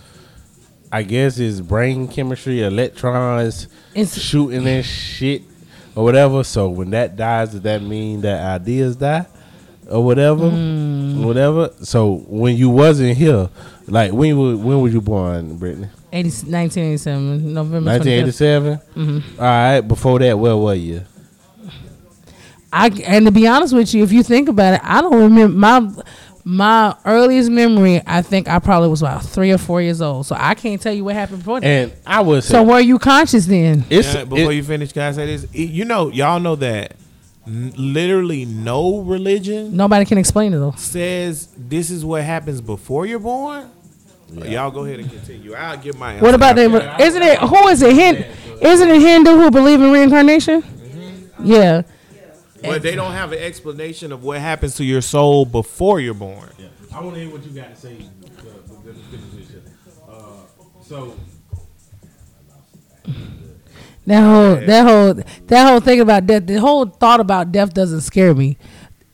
I 0.91 1.03
guess 1.03 1.39
it's 1.39 1.59
brain 1.59 2.07
chemistry, 2.07 2.61
electrons 2.61 3.67
It's- 3.95 4.19
shooting 4.19 4.67
and 4.67 4.85
shit 4.85 5.41
or 5.95 6.03
whatever. 6.03 6.43
So 6.43 6.69
when 6.69 6.89
that 6.91 7.15
dies, 7.15 7.51
does 7.51 7.61
that 7.61 7.81
mean 7.81 8.21
that 8.21 8.61
ideas 8.61 8.95
die 8.95 9.25
or 9.89 10.03
whatever, 10.03 10.49
Mm. 10.49 11.23
whatever? 11.25 11.71
So 11.81 12.23
when 12.27 12.55
you 12.55 12.69
wasn't 12.69 13.17
here, 13.17 13.49
like 13.87 14.11
when 14.11 14.37
were, 14.37 14.55
when 14.57 14.81
were 14.81 14.89
you 14.89 15.01
born, 15.01 15.57
Brittany? 15.57 15.87
80, 16.11 16.29
1987, 16.51 17.53
November 17.53 17.89
1987. 17.91 18.79
Mm-hmm. 18.95 19.39
All 19.41 19.45
right. 19.45 19.81
Before 19.81 20.19
that, 20.19 20.37
where 20.37 20.55
were 20.55 20.75
you? 20.75 21.01
I 22.71 22.87
and 23.05 23.25
to 23.25 23.31
be 23.31 23.45
honest 23.47 23.73
with 23.73 23.93
you, 23.93 24.03
if 24.03 24.11
you 24.11 24.23
think 24.23 24.49
about 24.49 24.75
it, 24.75 24.81
I 24.83 25.01
don't 25.01 25.13
remember 25.21 25.55
my 25.57 25.91
my 26.45 26.95
earliest 27.05 27.49
memory. 27.49 28.01
I 28.05 28.21
think 28.21 28.47
I 28.47 28.59
probably 28.59 28.89
was 28.89 29.01
about 29.01 29.23
three 29.23 29.51
or 29.51 29.57
four 29.57 29.81
years 29.81 30.01
old, 30.01 30.25
so 30.25 30.35
I 30.37 30.53
can't 30.55 30.81
tell 30.81 30.93
you 30.93 31.03
what 31.05 31.15
happened 31.15 31.39
before 31.39 31.59
that. 31.61 31.65
And 31.67 31.93
I 32.05 32.21
was 32.21 32.45
so 32.45 32.63
were 32.63 32.79
you 32.79 32.99
conscious 32.99 33.45
then? 33.45 33.85
it's 33.89 34.13
Yeah, 34.13 34.25
before 34.25 34.51
it- 34.51 34.55
you 34.55 34.63
finish, 34.63 34.91
guys. 34.91 35.17
I 35.17 35.21
say 35.21 35.37
this? 35.37 35.43
Y- 35.53 35.59
You 35.71 35.85
know, 35.85 36.09
y'all 36.09 36.39
know 36.39 36.55
that 36.57 36.95
n- 37.47 37.73
literally 37.77 38.45
no 38.45 38.99
religion 38.99 39.75
Nobody 39.75 40.05
can 40.05 40.17
explain 40.17 40.53
it 40.53 40.57
though. 40.59 40.73
says 40.77 41.47
this 41.57 41.89
is 41.89 42.03
what 42.03 42.23
happens 42.23 42.59
before 42.61 43.05
you're 43.05 43.19
born. 43.19 43.69
Y'all 44.45 44.71
go 44.71 44.83
ahead 44.83 44.99
and 44.99 45.09
continue. 45.11 45.53
I'll 45.53 45.77
give 45.77 45.95
my 45.97 46.13
answer. 46.13 46.25
What 46.25 46.33
about 46.33 46.57
after. 46.57 46.79
them? 46.79 46.99
Isn't 46.99 47.21
it 47.21 47.37
who 47.39 47.67
is 47.67 47.81
it? 47.83 47.93
Hin, 47.95 48.25
isn't 48.61 48.89
it 48.89 48.99
Hindu 48.99 49.31
who 49.31 49.51
believe 49.51 49.79
in 49.79 49.91
reincarnation? 49.91 50.63
Mm-hmm. 50.63 51.45
Yeah. 51.45 51.83
But 52.63 52.81
they 52.81 52.95
don't 52.95 53.11
have 53.11 53.31
an 53.31 53.39
explanation 53.39 54.11
of 54.11 54.23
what 54.23 54.39
happens 54.39 54.75
to 54.77 54.83
your 54.83 55.01
soul 55.01 55.45
before 55.45 55.99
you're 55.99 56.13
born. 56.13 56.49
I 56.93 57.01
want 57.01 57.15
to 57.15 57.21
hear 57.21 57.31
what 57.31 57.43
you 57.45 57.51
got 57.51 57.73
to 57.75 57.79
say. 57.79 57.97
Uh, 60.07 60.13
so 60.83 61.15
That 64.05 64.21
whole 64.21 64.55
that 64.65 64.85
whole 64.85 65.13
that 65.47 65.67
whole 65.69 65.79
thing 65.79 66.01
about 66.01 66.25
death, 66.25 66.45
the 66.45 66.59
whole 66.59 66.85
thought 66.85 67.19
about 67.19 67.51
death 67.51 67.73
doesn't 67.73 68.01
scare 68.01 68.33
me. 68.35 68.57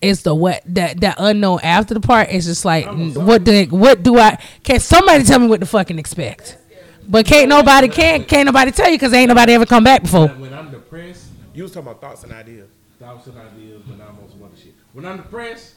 It's 0.02 0.22
the 0.24 0.34
what 0.34 0.62
that 0.66 1.00
that 1.02 1.16
unknown 1.20 1.60
after 1.62 1.94
the 1.94 2.00
part. 2.00 2.30
It's 2.32 2.46
just 2.46 2.66
like 2.66 2.86
what 3.16 3.44
do 3.44 3.66
what 3.66 4.02
do 4.04 4.18
I? 4.18 4.38
Can 4.64 4.80
somebody 4.80 5.24
tell 5.24 5.40
me 5.40 5.48
what 5.48 5.60
to 5.60 5.66
fucking 5.66 6.00
expect? 6.00 6.58
But 7.08 7.26
can't 7.26 7.50
nobody 7.50 7.88
can't 7.88 8.28
can't 8.28 8.46
nobody 8.46 8.72
tell 8.72 8.90
you 8.90 8.96
because 8.96 9.14
ain't 9.14 9.30
nobody 9.30 9.54
ever 9.54 9.66
come 9.66 9.84
back 9.84 10.04
before. 10.04 10.28
when 10.28 10.54
I'm 10.54 10.72
depressed, 10.72 11.26
You 11.54 11.64
was 11.64 11.72
talking 11.72 11.88
about 11.90 12.02
thoughts 12.02 12.24
and 12.24 12.32
ideas. 12.34 12.70
Thoughts 13.00 13.28
and 13.28 13.38
ideas, 13.38 13.86
when 13.88 14.02
I'm 14.02 14.20
on 14.20 14.30
some 14.30 14.44
other 14.44 14.58
shit. 14.58 14.74
When 14.94 15.06
I'm 15.06 15.18
depressed, 15.18 15.76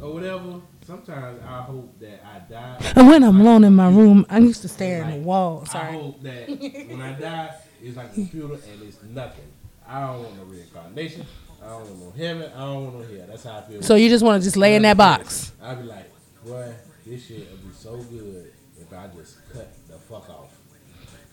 or 0.00 0.14
whatever. 0.14 0.60
Sometimes 0.84 1.42
I 1.42 1.62
hope 1.62 1.98
that 2.00 2.24
I 2.24 2.38
die. 2.50 2.92
And 2.94 3.08
when 3.08 3.24
I'm 3.24 3.40
alone 3.40 3.64
in 3.64 3.74
my 3.74 3.88
room, 3.88 4.24
I 4.28 4.38
used 4.38 4.62
to 4.62 4.68
stare 4.68 5.04
at 5.04 5.12
the 5.12 5.20
wall. 5.20 5.66
Sorry. 5.66 5.88
I 5.88 5.92
hope 5.92 6.22
that 6.22 6.48
when 6.48 7.00
I 7.00 7.12
die, 7.18 7.54
it's 7.82 7.96
like 7.96 8.10
a 8.10 8.14
computer 8.14 8.54
and 8.54 8.82
it's 8.82 9.02
nothing. 9.02 9.44
I 9.88 10.06
don't 10.06 10.22
want 10.22 10.36
no 10.36 10.44
reincarnation. 10.44 11.26
I 11.62 11.68
don't 11.68 11.80
want 11.80 11.98
no 12.00 12.24
heaven. 12.24 12.52
I 12.54 12.58
don't 12.58 12.84
want 12.84 13.10
no 13.10 13.16
hell. 13.16 13.26
That's 13.28 13.44
how 13.44 13.58
I 13.58 13.62
feel. 13.62 13.82
So 13.82 13.94
you 13.96 14.08
just 14.08 14.24
want 14.24 14.42
to 14.42 14.46
just 14.46 14.56
lay 14.56 14.76
in 14.76 14.82
that 14.82 14.96
box. 14.96 15.52
I'd 15.62 15.80
be 15.80 15.84
like, 15.84 16.10
boy, 16.44 16.72
this 17.04 17.26
shit 17.26 17.50
would 17.50 17.68
be 17.68 17.74
so 17.74 17.96
good 17.96 18.52
if 18.80 18.92
I 18.92 19.08
just 19.16 19.38
cut 19.52 19.72
the 19.88 19.94
fuck 19.94 20.28
off. 20.30 20.56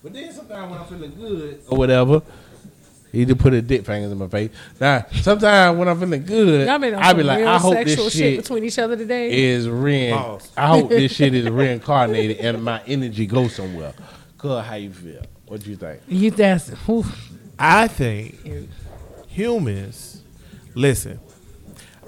But 0.02 0.12
then 0.12 0.32
sometimes 0.32 0.70
when 0.70 0.80
I'm 0.80 0.86
feeling 0.86 1.14
good 1.14 1.62
or 1.68 1.78
whatever, 1.78 2.22
he 3.14 3.24
just 3.24 3.38
put 3.38 3.52
his 3.52 3.62
dick 3.62 3.84
fingers 3.84 4.10
in 4.12 4.18
my 4.18 4.28
face. 4.28 4.50
Now, 4.80 5.06
sometimes 5.12 5.78
when 5.78 5.88
I'm 5.88 5.98
feeling 6.00 6.24
good, 6.24 6.66
Y'all 6.66 6.78
been 6.78 6.94
on 6.94 7.02
I 7.02 7.12
be 7.12 7.22
like, 7.22 7.44
I 7.44 7.58
hope 7.58 7.74
sexual 7.74 8.04
this 8.04 8.12
shit 8.14 8.20
shit 8.34 8.42
between 8.42 8.64
each 8.64 8.78
other 8.78 8.96
today. 8.96 9.44
is 9.44 9.68
rein. 9.68 10.14
Pause. 10.14 10.50
I 10.56 10.66
hope 10.68 10.88
this 10.88 11.12
shit 11.14 11.34
is 11.34 11.48
reincarnated 11.48 12.38
and 12.38 12.62
my 12.64 12.82
energy 12.86 13.26
goes 13.26 13.54
somewhere. 13.54 13.92
Cuz, 14.38 14.64
how 14.64 14.74
you 14.74 14.90
feel? 14.90 15.22
What 15.46 15.62
do 15.62 15.70
you 15.70 15.76
think? 15.76 16.00
You 16.08 16.30
that's 16.30 16.70
oof. 16.88 17.30
I 17.58 17.86
think 17.88 18.36
humans. 19.28 20.22
Listen, 20.74 21.20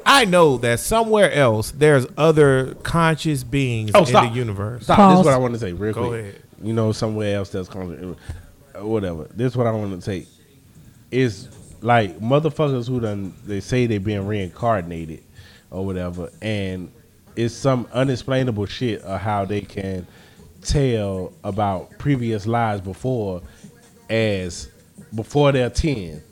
I 0.04 0.24
know 0.24 0.56
that 0.58 0.80
somewhere 0.80 1.30
else 1.32 1.70
there's 1.70 2.06
other 2.16 2.74
conscious 2.82 3.44
beings 3.44 3.90
Oh, 3.94 4.00
in 4.00 4.06
stop. 4.06 4.30
the 4.32 4.36
universe. 4.38 4.84
Stop. 4.84 5.10
This 5.12 5.20
is 5.20 5.24
what 5.26 5.34
I 5.34 5.38
want 5.38 5.54
to 5.54 5.60
say 5.60 5.72
real 5.72 5.92
Go 5.92 6.08
quick. 6.08 6.20
ahead. 6.20 6.42
You 6.62 6.72
know, 6.72 6.92
somewhere 6.92 7.36
else 7.36 7.50
that's 7.50 7.68
coming, 7.68 8.16
uh, 8.74 8.86
whatever. 8.86 9.28
This 9.34 9.52
is 9.52 9.56
what 9.56 9.66
I 9.66 9.72
want 9.72 9.94
to 9.94 10.00
say. 10.02 10.26
Is 11.10 11.48
like 11.80 12.18
motherfuckers 12.18 12.88
who 12.88 13.00
done 13.00 13.34
they 13.44 13.60
say 13.60 13.86
they 13.86 13.98
being 13.98 14.26
reincarnated 14.26 15.22
or 15.70 15.84
whatever, 15.84 16.30
and 16.42 16.90
it's 17.36 17.54
some 17.54 17.86
unexplainable 17.92 18.66
shit 18.66 19.02
of 19.02 19.20
how 19.20 19.44
they 19.44 19.60
can 19.60 20.06
tell 20.62 21.32
about 21.44 21.96
previous 21.98 22.46
lives 22.46 22.80
before 22.80 23.42
as 24.10 24.68
before 25.14 25.52
they're 25.52 25.70
10 25.70 26.22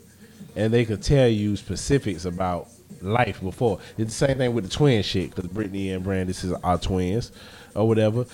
and 0.55 0.73
they 0.73 0.83
could 0.83 1.01
tell 1.01 1.27
you 1.27 1.55
specifics 1.55 2.25
about 2.25 2.67
life 3.01 3.41
before. 3.41 3.79
It's 3.97 4.17
the 4.17 4.27
same 4.27 4.37
thing 4.37 4.53
with 4.53 4.65
the 4.65 4.69
twin 4.69 5.03
shit 5.03 5.29
because 5.29 5.49
brittany 5.49 5.91
and 5.91 6.03
brandis 6.03 6.43
is 6.43 6.51
our 6.51 6.77
twins 6.77 7.31
or 7.75 7.87
whatever. 7.87 8.25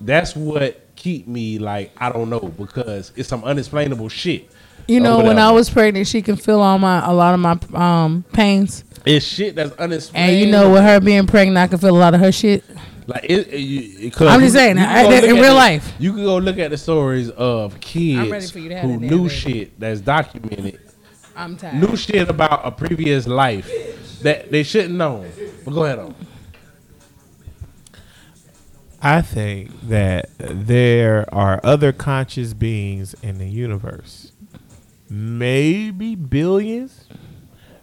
That's 0.00 0.34
what 0.34 0.88
keep 0.98 1.28
me 1.28 1.60
like 1.60 1.92
i 1.98 2.10
don't 2.10 2.28
know 2.28 2.40
because 2.40 3.12
it's 3.14 3.28
some 3.28 3.44
unexplainable 3.44 4.08
shit 4.08 4.50
You 4.86 5.00
know, 5.00 5.18
when 5.22 5.38
I 5.38 5.50
was 5.50 5.68
pregnant, 5.68 6.06
she 6.06 6.22
can 6.22 6.36
feel 6.36 6.60
all 6.60 6.78
my 6.78 7.04
a 7.06 7.12
lot 7.12 7.34
of 7.34 7.40
my 7.40 7.58
um 7.74 8.24
pains. 8.32 8.84
it's 9.04 9.24
shit 9.26 9.54
that's 9.56 9.72
unexplainable 9.78 10.30
And 10.32 10.40
you 10.40 10.50
know, 10.52 10.70
with 10.72 10.82
her 10.82 11.00
being 11.00 11.26
pregnant, 11.26 11.58
I 11.58 11.66
can 11.66 11.78
feel 11.78 11.96
a 11.96 11.98
lot 11.98 12.14
of 12.14 12.20
her 12.20 12.32
shit. 12.32 12.64
Like 13.06 13.24
it, 13.24 13.48
it, 13.52 13.58
you, 13.58 14.10
'cause 14.10 14.28
I'm 14.28 14.40
just 14.40 14.54
saying, 14.54 14.76
you 14.76 14.82
can 14.84 15.12
I- 15.12 15.26
in 15.26 15.34
real 15.36 15.44
the- 15.44 15.54
life. 15.54 15.94
You 15.98 16.12
can 16.12 16.24
go 16.24 16.36
look 16.38 16.58
at 16.58 16.70
the 16.70 16.76
stories 16.76 17.30
of 17.30 17.80
kids 17.80 18.30
ready 18.30 18.46
for 18.46 18.58
you 18.58 18.68
to 18.68 18.74
have 18.76 18.84
who 18.84 18.96
knew 18.98 19.22
baby. 19.22 19.28
shit 19.30 19.80
that's 19.80 20.00
documented, 20.02 20.78
I'm 21.34 21.56
tired. 21.56 21.74
New 21.76 21.96
shit 21.96 22.28
about 22.28 22.66
a 22.66 22.70
previous 22.70 23.26
life 23.26 23.70
that 24.22 24.50
they 24.50 24.62
shouldn't 24.62 24.94
know. 24.94 25.24
But 25.64 25.70
go 25.72 25.84
ahead 25.84 25.98
on. 26.00 26.14
I 29.00 29.22
think 29.22 29.70
that 29.88 30.28
there 30.38 31.24
are 31.32 31.60
other 31.62 31.92
conscious 31.92 32.52
beings 32.52 33.14
in 33.22 33.38
the 33.38 33.46
universe. 33.48 34.32
Maybe 35.10 36.14
billions, 36.14 37.06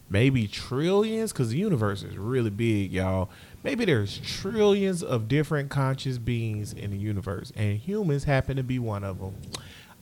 maybe 0.09 0.47
trillions, 0.47 1.31
because 1.31 1.49
the 1.49 1.57
universe 1.57 2.03
is 2.03 2.17
really 2.17 2.51
big, 2.51 2.91
y'all. 2.93 3.29
Maybe 3.63 3.85
there's 3.85 4.19
trillions 4.19 5.01
of 5.01 5.27
different 5.27 5.71
conscious 5.71 6.19
beings 6.19 6.73
in 6.73 6.91
the 6.91 6.97
universe, 6.97 7.51
and 7.55 7.77
humans 7.77 8.25
happen 8.25 8.57
to 8.57 8.63
be 8.63 8.77
one 8.77 9.03
of 9.03 9.19
them. 9.19 9.35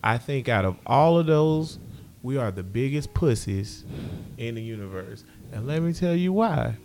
I 0.03 0.17
think 0.17 0.49
out 0.49 0.65
of 0.65 0.75
all 0.85 1.17
of 1.17 1.27
those, 1.27 1.79
we 2.21 2.37
are 2.37 2.51
the 2.51 2.63
biggest 2.63 3.13
pussies 3.13 3.85
in 4.37 4.55
the 4.55 4.61
universe. 4.61 5.23
And 5.53 5.65
let 5.65 5.81
me 5.81 5.93
tell 5.93 6.15
you 6.15 6.33
why. 6.33 6.75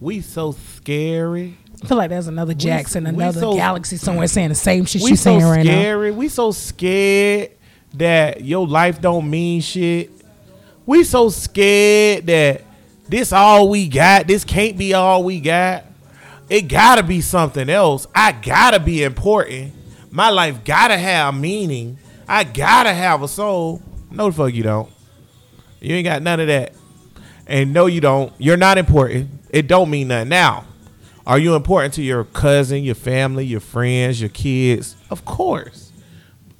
We 0.00 0.20
so 0.20 0.52
scary. 0.52 1.56
I 1.82 1.86
feel 1.86 1.96
like 1.96 2.10
there's 2.10 2.26
another 2.26 2.54
Jackson, 2.54 3.04
we 3.04 3.10
another 3.10 3.40
so- 3.40 3.54
galaxy 3.54 3.96
somewhere 3.96 4.26
saying 4.26 4.48
the 4.48 4.54
same 4.56 4.84
shit 4.86 5.02
we 5.02 5.10
she's 5.10 5.20
so 5.20 5.38
saying 5.38 5.44
right 5.44 5.64
now. 5.64 5.72
We 5.72 5.76
so 5.76 5.80
scary. 5.80 6.10
We 6.10 6.28
so 6.28 6.50
scared 6.50 7.50
that 7.94 8.42
your 8.42 8.66
life 8.66 9.00
don't 9.00 9.28
mean 9.28 9.60
shit. 9.60 10.10
We 10.86 11.04
so 11.04 11.28
scared 11.30 12.26
that 12.26 12.62
this 13.08 13.32
all 13.32 13.68
we 13.68 13.88
got. 13.88 14.26
This 14.26 14.44
can't 14.44 14.76
be 14.76 14.94
all 14.94 15.24
we 15.24 15.40
got. 15.40 15.84
It 16.48 16.62
gotta 16.62 17.02
be 17.02 17.20
something 17.20 17.70
else. 17.70 18.06
I 18.14 18.32
gotta 18.32 18.80
be 18.80 19.02
important. 19.02 19.72
My 20.10 20.30
life 20.30 20.64
gotta 20.64 20.96
have 20.96 21.34
meaning. 21.34 21.98
I 22.28 22.44
gotta 22.44 22.92
have 22.92 23.22
a 23.22 23.28
soul. 23.28 23.82
No, 24.10 24.30
the 24.30 24.36
fuck 24.36 24.52
you 24.52 24.62
don't. 24.62 24.90
You 25.80 25.96
ain't 25.96 26.04
got 26.04 26.22
none 26.22 26.40
of 26.40 26.46
that. 26.48 26.74
And 27.46 27.72
no, 27.72 27.86
you 27.86 28.00
don't. 28.00 28.32
You're 28.38 28.56
not 28.56 28.78
important. 28.78 29.30
It 29.50 29.66
don't 29.66 29.90
mean 29.90 30.08
nothing. 30.08 30.28
Now, 30.28 30.64
are 31.26 31.38
you 31.38 31.54
important 31.54 31.94
to 31.94 32.02
your 32.02 32.24
cousin, 32.24 32.82
your 32.84 32.94
family, 32.94 33.44
your 33.44 33.60
friends, 33.60 34.20
your 34.20 34.30
kids? 34.30 34.96
Of 35.10 35.24
course. 35.24 35.92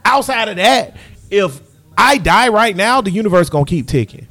Outside 0.05 0.49
of 0.49 0.57
that, 0.57 0.97
if 1.35 1.61
I 1.97 2.18
die 2.18 2.49
right 2.49 2.74
now, 2.74 3.01
the 3.01 3.11
universe 3.11 3.49
gonna 3.49 3.64
keep 3.64 3.87
ticking. 3.89 4.26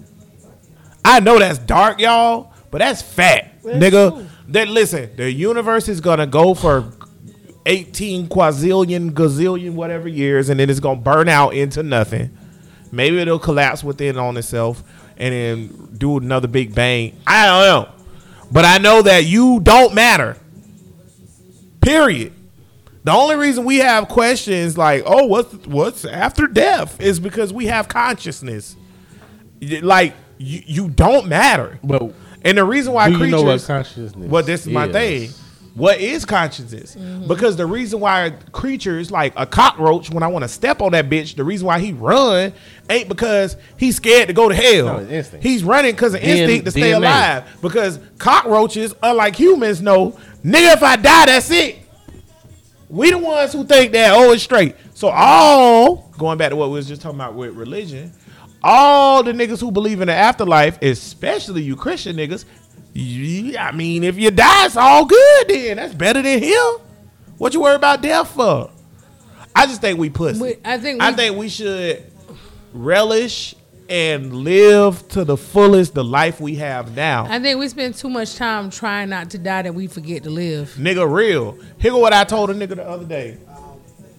I 1.06 1.20
know 1.20 1.38
that's 1.38 1.60
dark, 1.60 2.00
y'all, 2.00 2.54
but 2.72 2.80
that's 2.80 3.02
fact, 3.02 3.64
nigga. 3.64 4.28
That 4.50 4.68
listen, 4.68 5.10
the 5.16 5.32
universe 5.32 5.88
is 5.88 6.02
gonna 6.02 6.28
go 6.28 6.54
for 6.54 6.92
18 7.66 8.28
quazillion, 8.28 9.12
gazillion, 9.12 9.74
whatever 9.74 10.08
years, 10.08 10.50
and 10.50 10.60
then 10.60 10.70
it's 10.70 10.80
gonna 10.80 11.00
burn 11.00 11.30
out 11.30 11.54
into 11.54 11.84
nothing. 11.84 12.38
Maybe 12.92 13.20
it'll 13.20 13.40
collapse 13.40 13.84
within 13.84 14.18
on 14.18 14.38
itself 14.38 14.84
and 15.18 15.34
then 15.34 15.90
do 15.98 16.18
another 16.18 16.48
big 16.48 16.76
bang. 16.76 17.18
I 17.26 17.46
don't 17.46 17.64
know. 17.64 17.90
But 18.52 18.66
I 18.66 18.78
know 18.78 19.02
that 19.02 19.26
you 19.26 19.60
don't 19.62 19.94
matter. 19.96 20.38
Period. 21.82 22.34
The 23.04 23.12
only 23.12 23.36
reason 23.36 23.66
we 23.66 23.78
have 23.78 24.08
questions 24.08 24.78
like, 24.78 25.04
"Oh, 25.06 25.26
what's 25.26 25.54
what's 25.68 26.06
after 26.06 26.48
death?" 26.48 27.02
is 27.02 27.20
because 27.20 27.52
we 27.52 27.66
have 27.66 27.88
consciousness. 27.88 28.76
Like 29.62 30.14
you, 30.38 30.62
you 30.66 30.90
don't 30.90 31.28
matter. 31.28 31.80
But 31.84 32.14
And 32.44 32.58
the 32.58 32.66
reason 32.66 32.94
why 32.94 33.08
do 33.08 33.14
you 33.14 33.18
creatures 33.20 33.32
know 33.32 33.44
what 33.44 33.64
consciousness 33.64 34.30
well, 34.30 34.44
this 34.44 34.66
is 34.66 34.74
my 34.74 34.92
thing. 34.92 35.30
What 35.76 36.00
is 36.00 36.24
consciousness? 36.24 36.96
Mm-hmm. 36.96 37.28
Because 37.28 37.56
the 37.56 37.66
reason 37.66 38.00
why 38.00 38.34
creatures 38.52 39.10
like 39.10 39.34
a 39.36 39.48
cockroach, 39.48 40.12
when 40.12 40.22
I 40.22 40.28
want 40.28 40.44
to 40.44 40.48
step 40.48 40.82
on 40.82 40.92
that 40.92 41.10
bitch, 41.10 41.36
the 41.36 41.44
reason 41.44 41.66
why 41.66 41.80
he 41.80 41.94
run 41.94 42.54
ain't 42.92 43.10
because 43.10 43.58
he's 43.78 43.96
scared 43.96 44.28
to 44.28 44.34
go 44.36 44.50
to 44.50 44.54
hell. 44.54 44.86
No, 44.86 45.00
instinct. 45.00 45.44
He's 45.44 45.64
running 45.64 45.96
because 45.96 46.14
of 46.14 46.22
D- 46.22 46.28
instinct 46.28 46.66
to 46.66 46.72
stay 46.72 46.92
alive. 46.92 47.46
Because 47.60 48.00
cockroaches, 48.20 48.94
unlike 49.02 49.36
humans, 49.36 49.82
know 49.82 50.12
nigga, 50.46 50.74
if 50.74 50.84
I 50.84 50.96
die, 50.96 51.26
that's 51.26 51.50
it. 51.50 51.80
We 52.94 53.10
the 53.10 53.18
ones 53.18 53.52
who 53.54 53.66
think 53.66 53.92
that 53.94 54.14
oh 54.14 54.32
it's 54.34 54.44
straight. 54.44 54.76
So 54.94 55.08
all 55.10 56.12
going 56.18 56.38
back 56.38 56.52
to 56.52 56.56
what 56.56 56.70
we 56.70 56.76
was 56.76 56.88
just 56.88 57.02
talking 57.02 57.18
about 57.20 57.34
with 57.34 57.56
religion, 57.56 58.14
all 58.64 59.24
the 59.24 59.32
niggas 59.34 59.60
who 59.60 59.72
believe 59.72 60.00
in 60.02 60.08
the 60.08 60.14
afterlife, 60.14 60.80
especially 60.82 61.64
you 61.64 61.76
Christian 61.76 62.16
niggas, 62.16 62.46
you, 62.94 63.58
I 63.58 63.72
mean, 63.72 64.04
if 64.04 64.18
you 64.20 64.30
die, 64.30 64.68
it's 64.68 64.78
all 64.78 65.06
good. 65.06 65.48
Then 65.48 65.78
that's 65.78 65.96
better 65.96 66.22
than 66.22 66.42
hell. 66.42 66.82
What 67.40 67.56
you 67.56 67.62
worry 67.62 67.76
about 67.76 68.04
death 68.04 68.30
for? 68.30 68.70
I 69.56 69.66
just 69.66 69.82
think 69.82 69.98
we 69.98 70.12
pussy. 70.12 70.40
We- 70.40 70.56
I 70.64 70.78
think 70.78 71.02
I 71.02 71.12
think 71.14 71.36
we 71.36 71.50
should 71.50 72.04
relish 72.74 73.56
and 73.90 74.34
live 74.34 75.08
to 75.10 75.24
the 75.26 75.36
fullest 75.38 75.94
the 75.94 76.04
life 76.04 76.40
we 76.40 76.56
have 76.56 76.96
now. 76.96 77.26
I 77.30 77.40
think 77.40 77.60
we 77.60 77.68
spend 77.68 77.96
too 77.96 78.10
much 78.10 78.36
time 78.36 78.70
trying 78.70 79.10
not 79.10 79.30
to 79.32 79.38
die 79.38 79.64
that 79.64 79.76
we 79.76 79.88
forget 79.88 80.24
to 80.24 80.30
live. 80.30 80.76
Nigga, 80.80 81.12
real. 81.12 81.58
Here 81.80 81.92
go 81.92 82.00
what 82.00 82.14
I 82.14 82.24
told 82.24 82.50
a 82.50 82.54
nigga 82.54 82.76
the 82.76 82.88
other 82.88 83.06
day. 83.06 83.38
Um, 83.48 83.56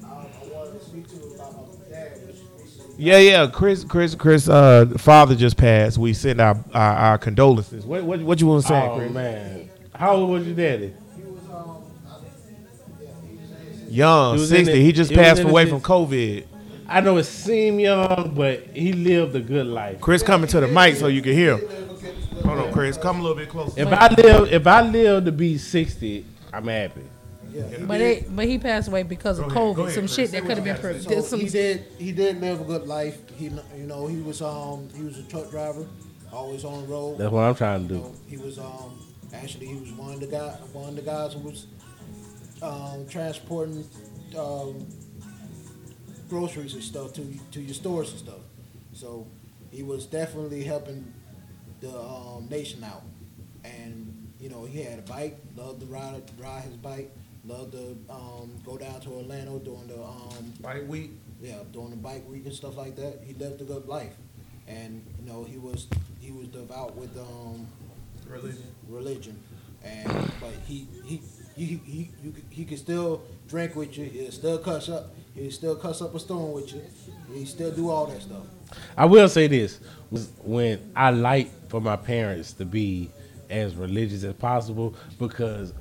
I, 0.04 0.06
I 0.06 0.46
wanted 0.48 0.78
to 0.78 0.84
speak 0.84 1.08
to 1.08 1.16
you 1.16 1.34
about 1.34 1.56
my 1.56 1.88
dad, 1.90 2.12
which 2.26 2.36
recently 2.62 2.94
Yeah, 3.04 3.18
yeah. 3.18 3.46
Chris, 3.50 3.84
Chris, 3.84 4.14
Chris. 4.14 4.48
Uh, 4.48 4.86
father 4.98 5.34
just 5.34 5.56
passed. 5.56 5.96
We 5.98 6.12
send 6.12 6.40
our 6.40 6.62
our, 6.74 6.92
our 6.96 7.18
condolences. 7.18 7.84
What, 7.86 8.04
what, 8.04 8.20
what 8.20 8.40
you 8.40 8.46
want 8.46 8.62
to 8.62 8.68
say, 8.68 8.80
Oh 8.82 8.96
Chris? 8.98 9.12
man, 9.12 9.70
how 9.94 10.16
old 10.16 10.30
was 10.30 10.46
your 10.46 10.56
daddy? 10.56 10.92
he 11.16 11.22
was 11.22 11.38
um, 11.50 11.82
I 12.06 12.18
think, 12.18 12.58
yeah, 13.00 13.08
he 13.28 13.36
was 13.36 13.50
in 13.50 13.84
his 13.86 13.92
Young, 13.94 14.34
He 14.34 14.40
was 14.40 14.48
sixty. 14.50 14.72
it- 14.74 14.82
He 14.82 14.92
just 14.92 15.10
he 15.10 15.16
passed 15.16 15.40
away 15.42 15.68
from 15.68 15.80
COVID. 15.80 16.44
I 16.96 17.00
know 17.00 17.16
it 17.16 17.24
seemed 17.24 17.80
young, 17.80 18.32
but 18.34 18.68
he 18.74 18.92
lived 18.92 19.34
a 19.34 19.40
good 19.40 19.66
life. 19.66 20.00
Chris, 20.00 20.22
coming 20.22 20.48
to 20.48 20.60
the 20.60 20.68
mic 20.68 20.96
so 20.96 21.08
you 21.08 21.22
can 21.22 21.32
hear. 21.32 21.56
Him. 21.58 21.88
Hold 22.44 22.58
on, 22.58 22.72
Chris. 22.72 22.96
Come 22.96 23.18
a 23.20 23.22
little 23.22 23.36
bit 23.36 23.48
closer. 23.48 23.80
If 23.80 23.88
I 23.88 24.08
live, 24.14 24.52
if 24.52 24.66
I 24.66 24.80
live 24.82 25.24
to 25.24 25.32
be 25.32 25.58
sixty, 25.58 26.24
I'm 26.52 26.66
happy. 26.68 27.02
Yeah, 27.52 27.62
But 27.86 28.00
it, 28.00 28.34
but 28.34 28.46
he 28.46 28.58
passed 28.58 28.88
away 28.88 29.04
because 29.04 29.38
of 29.38 29.46
ahead, 29.46 29.56
COVID. 29.56 29.78
ahead, 29.84 29.94
some 29.94 30.02
Chris. 30.04 30.14
shit 30.14 30.30
that 30.32 30.42
could 30.42 30.56
have 30.56 30.64
been 30.64 30.74
gotta 30.76 31.00
say. 31.00 31.06
pre- 31.14 31.22
So 31.22 31.36
he 31.38 31.48
did. 31.48 31.84
He 31.98 32.10
did 32.12 32.40
live 32.40 32.60
a 32.60 32.64
good 32.64 32.86
life. 32.86 33.18
He, 33.36 33.44
you 33.44 33.86
know, 33.86 34.06
he 34.08 34.18
was 34.20 34.42
um, 34.42 34.88
he 34.96 35.02
was 35.04 35.18
a 35.18 35.22
truck 35.24 35.50
driver, 35.50 35.86
always 36.32 36.64
on 36.64 36.82
the 36.82 36.88
road. 36.88 37.18
That's 37.18 37.30
what 37.32 37.42
I'm 37.42 37.54
trying 37.54 37.88
to 37.88 37.94
You 37.94 38.00
do. 38.00 38.04
know, 38.06 38.14
he 38.28 38.36
was 38.38 38.58
um, 38.58 39.00
Actually, 39.32 39.66
he 39.66 39.74
was 39.76 39.90
one 39.92 40.14
of 40.14 40.20
the 40.20 40.26
guy, 40.26 40.50
one 40.72 40.90
of 40.90 40.96
the 40.96 41.02
guys 41.02 41.32
who 41.32 41.40
was 41.40 41.66
um, 42.62 43.04
transporting 43.08 43.84
um, 44.38 44.86
groceries 46.34 46.74
and 46.74 46.82
stuff 46.82 47.12
to 47.14 47.22
to 47.52 47.60
your 47.60 47.74
stores 47.82 48.10
and 48.10 48.18
stuff. 48.26 48.42
So 48.92 49.26
he 49.70 49.82
was 49.82 50.06
definitely 50.06 50.64
helping 50.64 51.00
the 51.80 51.94
um, 51.96 52.48
nation 52.50 52.82
out. 52.82 53.02
And 53.64 54.32
you 54.40 54.48
know, 54.50 54.64
he 54.64 54.82
had 54.82 54.98
a 54.98 55.02
bike, 55.02 55.36
loved 55.56 55.80
to 55.82 55.86
ride 55.86 56.22
ride 56.38 56.64
his 56.64 56.76
bike, 56.76 57.10
loved 57.46 57.72
to 57.72 57.96
um, 58.10 58.50
go 58.64 58.76
down 58.76 59.00
to 59.02 59.10
Orlando 59.10 59.58
during 59.58 59.86
the 59.86 60.00
um, 60.02 60.52
Bike 60.60 60.88
week. 60.88 61.10
yeah, 61.40 61.58
during 61.72 61.90
the 61.90 61.96
bike 62.08 62.28
week 62.28 62.44
and 62.46 62.54
stuff 62.54 62.76
like 62.76 62.96
that. 62.96 63.20
He 63.24 63.32
lived 63.34 63.60
a 63.60 63.64
good 63.64 63.86
life, 63.86 64.14
and 64.66 64.90
you 65.18 65.24
know 65.30 65.44
he 65.44 65.58
was 65.58 65.86
he 66.20 66.30
was 66.32 66.48
devout 66.48 66.96
with 66.96 67.16
um, 67.18 67.66
Religion. 68.28 68.64
religion, 68.88 69.36
and 69.84 70.08
but 70.40 70.54
he 70.66 70.78
he 71.04 71.20
he 71.56 71.64
he 71.66 71.80
he, 72.22 72.32
he 72.50 72.64
could 72.64 72.78
still 72.78 73.22
drink 73.48 73.76
with 73.76 73.96
you. 73.96 74.04
He'll 74.06 74.32
still 74.32 74.58
cuss 74.58 74.88
up. 74.88 75.14
He'll 75.34 75.50
still 75.50 75.74
cuss 75.76 76.00
up 76.00 76.14
a 76.14 76.20
storm 76.20 76.52
with 76.52 76.72
you. 76.72 76.82
He 77.32 77.44
still 77.44 77.72
do 77.72 77.90
all 77.90 78.06
that 78.06 78.22
stuff. 78.22 78.44
I 78.96 79.04
will 79.04 79.28
say 79.28 79.46
this: 79.46 79.80
when 80.42 80.92
I 80.94 81.10
like 81.10 81.68
for 81.68 81.80
my 81.80 81.96
parents 81.96 82.52
to 82.54 82.64
be 82.64 83.10
as 83.50 83.74
religious 83.74 84.24
as 84.24 84.34
possible 84.34 84.94
because 85.18 85.74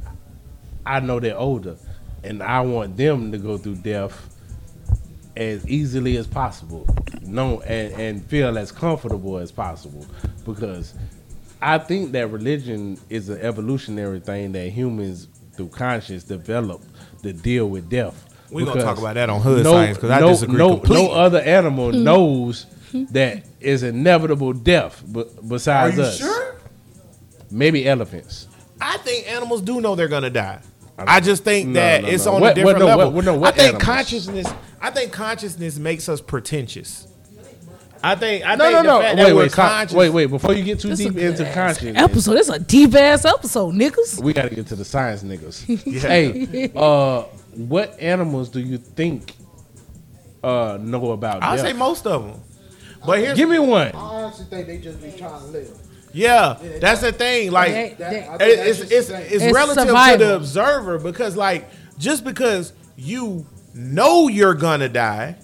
I 0.86 1.00
know 1.00 1.20
they're 1.20 1.38
older, 1.38 1.78
and 2.24 2.42
I 2.42 2.62
want 2.62 2.98
them 2.98 3.32
to 3.32 3.38
go 3.38 3.58
through 3.58 3.76
death 3.76 4.30
as 5.36 5.68
easily 5.68 6.18
as 6.18 6.28
possible, 6.28 6.88
no, 7.22 7.62
and, 7.62 7.94
and 7.94 8.26
feel 8.26 8.58
as 8.58 8.72
comfortable 8.72 9.38
as 9.38 9.52
possible, 9.52 10.06
because 10.46 10.94
I 11.62 11.78
think 11.78 12.12
that 12.12 12.30
religion 12.30 13.00
is 13.10 13.30
an 13.30 13.40
evolutionary 13.40 14.20
thing 14.20 14.52
that 14.52 14.70
humans 14.70 15.28
through 15.56 15.70
conscience 15.70 16.24
develop 16.24 16.82
to 17.22 17.34
deal 17.34 17.70
with 17.70 17.90
death. 17.90 18.30
We 18.54 18.66
gonna 18.66 18.82
talk 18.84 18.98
about 18.98 19.16
that 19.16 19.30
on 19.30 19.42
Hood 19.42 19.66
Science, 19.66 19.98
'cause 19.98 20.10
I 20.10 20.20
disagree 20.22 20.58
No, 20.58 20.78
completely. 20.78 21.08
no 21.08 21.12
other 21.14 21.40
animal 21.40 21.92
hmm. 21.92 22.04
knows 22.04 22.66
that 23.12 23.44
is 23.60 23.84
inevitable 23.84 24.54
death, 24.54 25.02
but 25.08 25.48
besides 25.48 25.98
us, 26.00 26.22
maybe 27.50 27.88
elephants. 27.88 28.48
I 28.80 28.98
think 28.98 29.30
animals 29.32 29.62
do 29.62 29.82
know 29.82 29.96
they're 29.96 30.08
gonna 30.08 30.30
die. 30.30 30.60
I 30.98 31.20
just 31.20 31.44
think 31.44 31.70
No, 31.70 31.80
that 31.80 32.04
no, 32.04 32.10
it's 32.10 32.26
no. 32.26 32.34
on 32.36 32.42
What- 32.42 32.52
a 32.52 32.56
different 32.56 32.80
what- 32.80 32.86
no, 32.86 32.86
level. 32.98 33.12
what- 33.12 33.26
no, 33.26 33.34
what 33.36 33.54
I 33.54 33.58
think 33.58 33.68
animals? 33.70 33.84
consciousness. 33.84 34.48
I 34.82 34.90
think 34.92 35.12
consciousness 35.12 35.78
makes 35.78 36.08
us 36.08 36.22
pretentious. 36.22 37.08
I 38.06 38.16
think. 38.16 38.46
I 38.46 38.56
No, 38.56 38.64
think 38.66 38.74
no, 38.74 38.82
the 38.82 38.84
no. 38.84 39.00
fact 39.02 39.18
Wait, 39.18 39.24
that 39.26 39.36
wait, 39.36 39.52
con- 39.54 39.70
conscious. 39.70 39.96
wait, 39.96 40.10
wait. 40.10 40.26
Before 40.28 40.54
you 40.54 40.64
get 40.64 40.80
too 40.80 40.90
This 40.90 41.00
deep 41.00 41.16
into 41.18 41.48
ass 41.48 41.54
consciousness, 41.56 41.98
Episode. 41.98 42.38
It's 42.38 42.50
a 42.50 42.60
deep 42.60 42.94
ass 42.96 43.24
episode, 43.26 43.74
niggas. 43.76 44.22
we 44.22 44.34
got 44.34 44.50
to 44.50 44.56
get 44.56 44.68
to 44.68 44.76
the 44.76 44.84
science 44.86 45.24
niggas. 45.24 46.02
Hey, 46.02 46.70
uh, 46.76 47.22
what 47.56 47.98
animals 48.02 48.50
do 48.50 48.60
you 48.60 48.78
think 48.78 49.34
uh, 50.44 50.78
know 50.82 51.12
about 51.12 51.42
I 51.44 51.56
death? 51.56 51.66
say 51.68 51.74
most 51.74 52.06
of 52.06 52.26
them. 52.28 52.42
But 53.06 53.20
here's 53.20 53.38
Give 53.38 53.50
me 53.50 53.60
one. 53.60 53.88
I 53.88 53.92
honestly 53.98 54.46
think 54.50 54.68
they 54.68 54.78
just 54.78 55.02
be 55.02 55.12
trying 55.12 55.40
to 55.40 55.46
live. 55.48 55.70
Yeah, 56.14 56.58
that's 56.80 57.02
the 57.02 57.12
thing. 57.12 57.52
Like, 57.52 57.72
They- 57.72 57.86
it- 57.92 57.98
they- 57.98 58.70
it's 58.70 58.80
it's 58.82 59.10
it's 59.10 59.44
It's 59.44 59.54
relative 59.54 59.88
to 59.88 60.18
the 60.20 60.36
observer 60.36 61.00
because, 61.00 61.36
like, 61.36 61.68
just 61.98 62.24
because 62.24 62.72
you 62.96 63.46
know 63.74 64.28
you're 64.28 64.54
gonna 64.54 64.90
die, 64.90 65.32
do- 65.32 65.43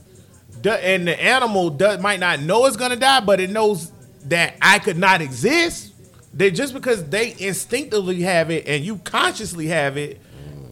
and 0.68 1.08
the 1.08 1.22
animal 1.22 1.70
does, 1.70 2.00
might 2.02 2.20
not 2.20 2.42
know 2.42 2.66
it's 2.66 2.78
gonna 2.78 2.96
die, 2.96 3.20
but 3.22 3.40
it 3.40 3.50
knows 3.50 3.92
that 4.26 4.56
I 4.62 4.80
could 4.80 4.98
not 4.98 5.22
exist. 5.22 5.94
They 6.34 6.52
just 6.52 6.74
because 6.74 7.04
they 7.10 7.36
instinctively 7.40 8.22
have 8.22 8.52
it 8.52 8.68
and 8.68 8.84
you 8.84 8.98
consciously 8.98 9.68
have 9.68 9.98
it, 9.98 10.20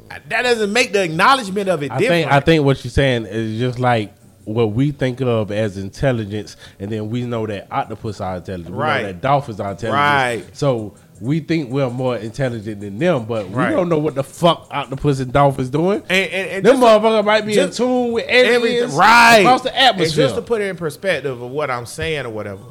that 0.10 0.44
doesn't 0.44 0.72
make 0.72 0.94
the 0.94 1.04
acknowledgement 1.04 1.68
of 1.70 1.84
it 1.84 1.92
I 1.92 1.98
different. 2.00 2.24
think 2.26 2.32
I 2.32 2.40
think 2.40 2.64
what 2.66 2.84
you're 2.84 2.92
saying 2.92 3.26
is 3.26 3.60
just 3.60 3.80
like 3.80 4.14
what 4.46 4.72
we 4.72 4.92
think 4.92 5.20
of 5.20 5.52
as 5.52 5.78
intelligence, 5.78 6.56
and 6.80 6.90
then 6.90 7.10
we 7.10 7.26
know 7.26 7.46
that 7.48 7.68
octopus 7.70 8.22
are 8.22 8.38
intelligent, 8.38 8.74
we 8.76 8.82
Right. 8.82 9.02
know 9.02 9.08
that 9.08 9.22
dolphins 9.22 9.60
are 9.60 9.72
intelligent, 9.72 9.94
Right. 9.94 10.44
So 10.54 10.94
we 11.20 11.40
think 11.40 11.70
we're 11.72 11.90
more 11.90 12.16
intelligent 12.18 12.82
than 12.82 13.00
them, 13.00 13.26
but 13.26 13.50
we 13.50 13.56
Right. 13.56 13.72
don't 13.72 13.90
know 13.90 13.98
what 13.98 14.16
the 14.16 14.24
fuck 14.24 14.68
octopus 14.72 15.20
and 15.20 15.32
dolphins 15.34 15.70
doing. 15.70 16.04
and, 16.10 16.32
and, 16.32 16.50
and 16.50 16.66
them 16.66 16.80
just- 16.80 16.84
motherfuckers 16.84 17.26
might 17.26 17.46
be 17.46 17.54
just- 17.54 17.80
in 17.80 17.86
tune 17.88 18.12
with 18.14 18.26
everything 18.28 18.74
aliens 18.78 18.94
right 18.94 19.40
across 19.40 19.62
the 19.64 19.76
atmosphere. 19.78 20.26
And 20.26 20.30
just 20.30 20.36
to 20.36 20.42
put 20.42 20.62
it 20.62 20.66
in 20.66 20.76
perspective 20.76 21.42
of 21.42 21.50
what 21.52 21.72
I'm 21.72 21.86
saying 21.86 22.26
or 22.26 22.30
whatever, 22.30 22.62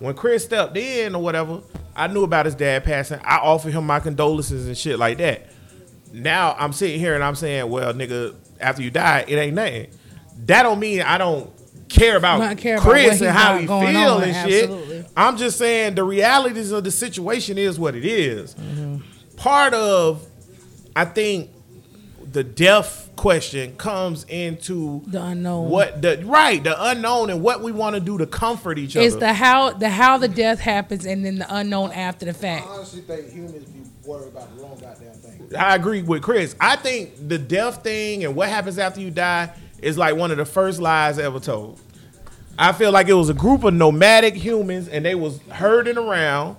when 0.00 0.14
Chris 0.14 0.44
stepped 0.44 0.76
in 0.76 1.14
or 1.14 1.22
whatever, 1.22 1.60
I 1.96 2.08
knew 2.08 2.24
about 2.24 2.46
his 2.46 2.54
dad 2.54 2.84
passing. 2.84 3.20
I 3.24 3.36
offered 3.36 3.72
him 3.72 3.86
my 3.86 4.00
condolences 4.00 4.66
and 4.66 4.76
shit 4.76 4.98
like 4.98 5.18
that. 5.18 5.46
Now 6.12 6.54
I'm 6.58 6.72
sitting 6.72 7.00
here 7.00 7.14
and 7.14 7.24
I'm 7.24 7.34
saying, 7.34 7.68
well, 7.70 7.92
nigga, 7.94 8.34
after 8.60 8.82
you 8.82 8.90
die, 8.90 9.24
it 9.26 9.34
ain't 9.36 9.54
nothing. 9.54 9.86
That 10.46 10.62
don't 10.64 10.78
mean 10.78 11.00
I 11.02 11.18
don't 11.18 11.50
care 11.88 12.16
about 12.16 12.56
care 12.58 12.78
Chris 12.78 13.04
what 13.04 13.12
he's 13.12 13.22
and 13.22 13.30
how 13.30 13.56
he 13.58 13.66
feel 13.66 13.74
on, 13.74 14.22
and 14.24 14.50
shit. 14.50 14.64
absolutely. 14.64 14.93
I'm 15.16 15.36
just 15.36 15.58
saying 15.58 15.94
the 15.94 16.04
realities 16.04 16.72
of 16.72 16.84
the 16.84 16.90
situation 16.90 17.58
is 17.58 17.78
what 17.78 17.94
it 17.94 18.04
is. 18.04 18.54
Mm-hmm. 18.54 18.96
Part 19.36 19.74
of, 19.74 20.26
I 20.96 21.04
think, 21.04 21.50
the 22.32 22.42
death 22.44 23.10
question 23.16 23.76
comes 23.76 24.24
into 24.24 25.02
The 25.06 25.22
unknown. 25.22 25.70
what 25.70 26.02
the 26.02 26.20
right 26.24 26.62
the 26.64 26.74
unknown 26.90 27.30
and 27.30 27.42
what 27.42 27.62
we 27.62 27.70
want 27.70 27.94
to 27.94 28.00
do 28.00 28.18
to 28.18 28.26
comfort 28.26 28.76
each 28.76 28.96
It's 28.96 29.14
other. 29.14 29.26
the 29.26 29.32
how 29.34 29.70
the 29.70 29.88
how 29.88 30.18
the 30.18 30.26
death 30.26 30.58
happens 30.58 31.06
and 31.06 31.24
then 31.24 31.38
the 31.38 31.46
unknown 31.54 31.92
after 31.92 32.24
the 32.24 32.32
I 32.32 32.34
fact. 32.34 32.66
honestly 32.68 33.02
think 33.02 33.30
humans 33.30 33.64
be 33.66 33.82
worried 34.04 34.28
about 34.28 34.56
the 34.56 34.62
wrong 34.64 34.76
goddamn 34.80 35.12
thing. 35.14 35.56
I 35.56 35.76
agree 35.76 36.02
with 36.02 36.22
Chris. 36.22 36.56
I 36.60 36.74
think 36.74 37.28
the 37.28 37.38
death 37.38 37.84
thing 37.84 38.24
and 38.24 38.34
what 38.34 38.48
happens 38.48 38.78
after 38.80 39.00
you 39.00 39.12
die 39.12 39.52
is 39.80 39.96
like 39.96 40.16
one 40.16 40.32
of 40.32 40.36
the 40.38 40.44
first 40.44 40.80
lies 40.80 41.20
ever 41.20 41.38
told. 41.38 41.80
I 42.58 42.72
feel 42.72 42.92
like 42.92 43.08
it 43.08 43.14
was 43.14 43.28
a 43.28 43.34
group 43.34 43.64
of 43.64 43.74
nomadic 43.74 44.34
humans 44.34 44.88
and 44.88 45.04
they 45.04 45.14
was 45.14 45.40
herding 45.50 45.98
around 45.98 46.56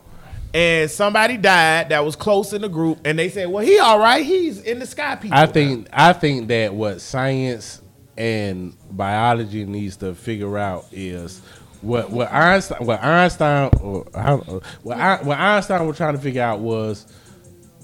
and 0.54 0.90
somebody 0.90 1.38
died 1.38 1.90
that 1.90 2.04
was 2.06 2.16
close 2.16 2.54
in 2.54 2.62
the 2.62 2.70
group 2.70 3.00
and 3.06 3.20
they 3.20 3.30
said, 3.30 3.50
"Well, 3.50 3.66
he 3.66 3.80
all 3.80 4.00
right. 4.00 4.26
He's 4.26 4.62
in 4.62 4.80
the 4.80 4.88
sky 4.88 5.16
people." 5.16 5.38
I 5.38 5.46
think 5.48 5.88
I 5.92 6.14
think 6.14 6.48
that 6.48 6.74
what 6.74 7.02
science 7.02 7.82
and 8.18 8.76
biology 8.92 9.66
needs 9.66 9.98
to 9.98 10.16
figure 10.16 10.58
out 10.58 10.86
is 10.92 11.42
what 11.82 12.10
what 12.10 12.32
Einstein 12.32 12.86
what 12.86 13.04
Einstein 13.04 13.70
or 13.82 14.08
I 14.16 14.36
what, 14.36 14.98
I, 14.98 15.18
what 15.24 15.38
Einstein 15.38 15.86
was 15.88 15.98
trying 15.98 16.16
to 16.16 16.22
figure 16.22 16.42
out 16.42 16.60
was 16.62 17.06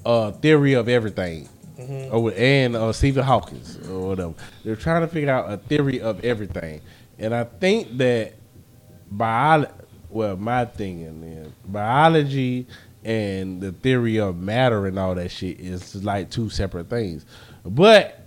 a 0.06 0.32
theory 0.32 0.74
of 0.74 0.90
everything. 0.90 1.50
Or, 2.12 2.32
and 2.38 2.76
uh, 2.76 2.94
Stephen 2.94 3.24
Hawkins 3.24 3.78
or 3.90 4.10
whatever. 4.10 4.34
They're 4.64 4.76
trying 4.76 5.02
to 5.02 5.08
figure 5.08 5.32
out 5.32 5.52
a 5.52 5.58
theory 5.58 6.00
of 6.00 6.24
everything, 6.24 6.82
and 7.22 7.34
I 7.34 7.44
think 7.46 7.98
that 7.98 8.34
biology. 9.10 9.72
Well, 10.10 10.36
my 10.36 10.66
thinking 10.66 11.24
is 11.24 11.48
biology 11.66 12.68
and 13.04 13.62
the 13.62 13.72
theory 13.72 14.20
of 14.20 14.38
matter 14.38 14.86
and 14.86 15.00
all 15.00 15.16
that 15.16 15.32
shit 15.32 15.60
is 15.62 16.04
like 16.04 16.30
two 16.30 16.50
separate 16.50 16.90
things. 16.90 17.26
But 17.66 18.20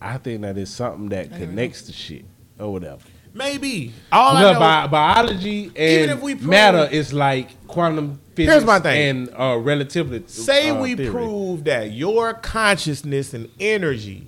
I 0.00 0.18
think 0.18 0.40
that 0.42 0.58
is 0.58 0.68
something 0.68 1.10
that 1.10 1.30
connects 1.30 1.82
the 1.82 1.92
shit 1.92 2.24
or 2.58 2.72
whatever. 2.72 3.02
maybe 3.34 3.92
all 4.10 4.36
I 4.36 4.40
Because 4.42 4.54
know 4.54 4.58
bi- 4.58 4.86
biology 4.88 5.72
and 5.76 6.20
prove- 6.20 6.42
matter 6.42 6.88
is 6.90 7.12
like 7.12 7.68
quantum 7.68 8.18
physics 8.34 8.52
Here's 8.54 8.64
my 8.64 8.80
thing. 8.80 9.28
and 9.28 9.30
uh, 9.38 9.58
relativity. 9.58 10.24
Say 10.26 10.70
uh, 10.70 10.80
we 10.82 10.96
theory. 10.96 11.10
prove 11.12 11.62
that 11.64 11.92
your 11.92 12.34
consciousness 12.34 13.32
and 13.32 13.48
energy 13.60 14.26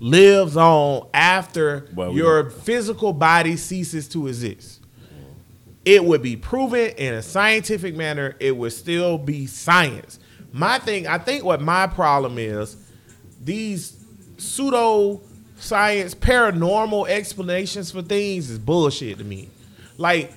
lives 0.00 0.56
on 0.56 1.06
after 1.14 1.88
Well, 1.94 2.12
we 2.12 2.18
your 2.18 2.50
physical 2.50 3.12
body 3.12 3.56
ceases 3.56 4.08
to 4.08 4.26
exist. 4.26 4.80
It 5.84 6.04
would 6.04 6.22
be 6.22 6.36
proven 6.36 6.90
in 6.90 7.14
a 7.14 7.22
scientific 7.22 7.94
manner. 7.94 8.34
It 8.40 8.56
would 8.56 8.72
still 8.72 9.16
be 9.16 9.46
science. 9.46 10.18
My 10.52 10.78
thing, 10.78 11.06
I 11.06 11.18
think 11.18 11.44
what 11.44 11.60
my 11.60 11.86
problem 11.86 12.38
is, 12.38 12.76
these 13.42 14.04
pseudo 14.36 15.20
science 15.56 16.14
paranormal 16.14 17.08
explanations 17.08 17.90
for 17.90 18.02
things 18.02 18.50
is 18.50 18.58
bullshit 18.58 19.18
to 19.18 19.24
me. 19.24 19.48
Like 19.96 20.32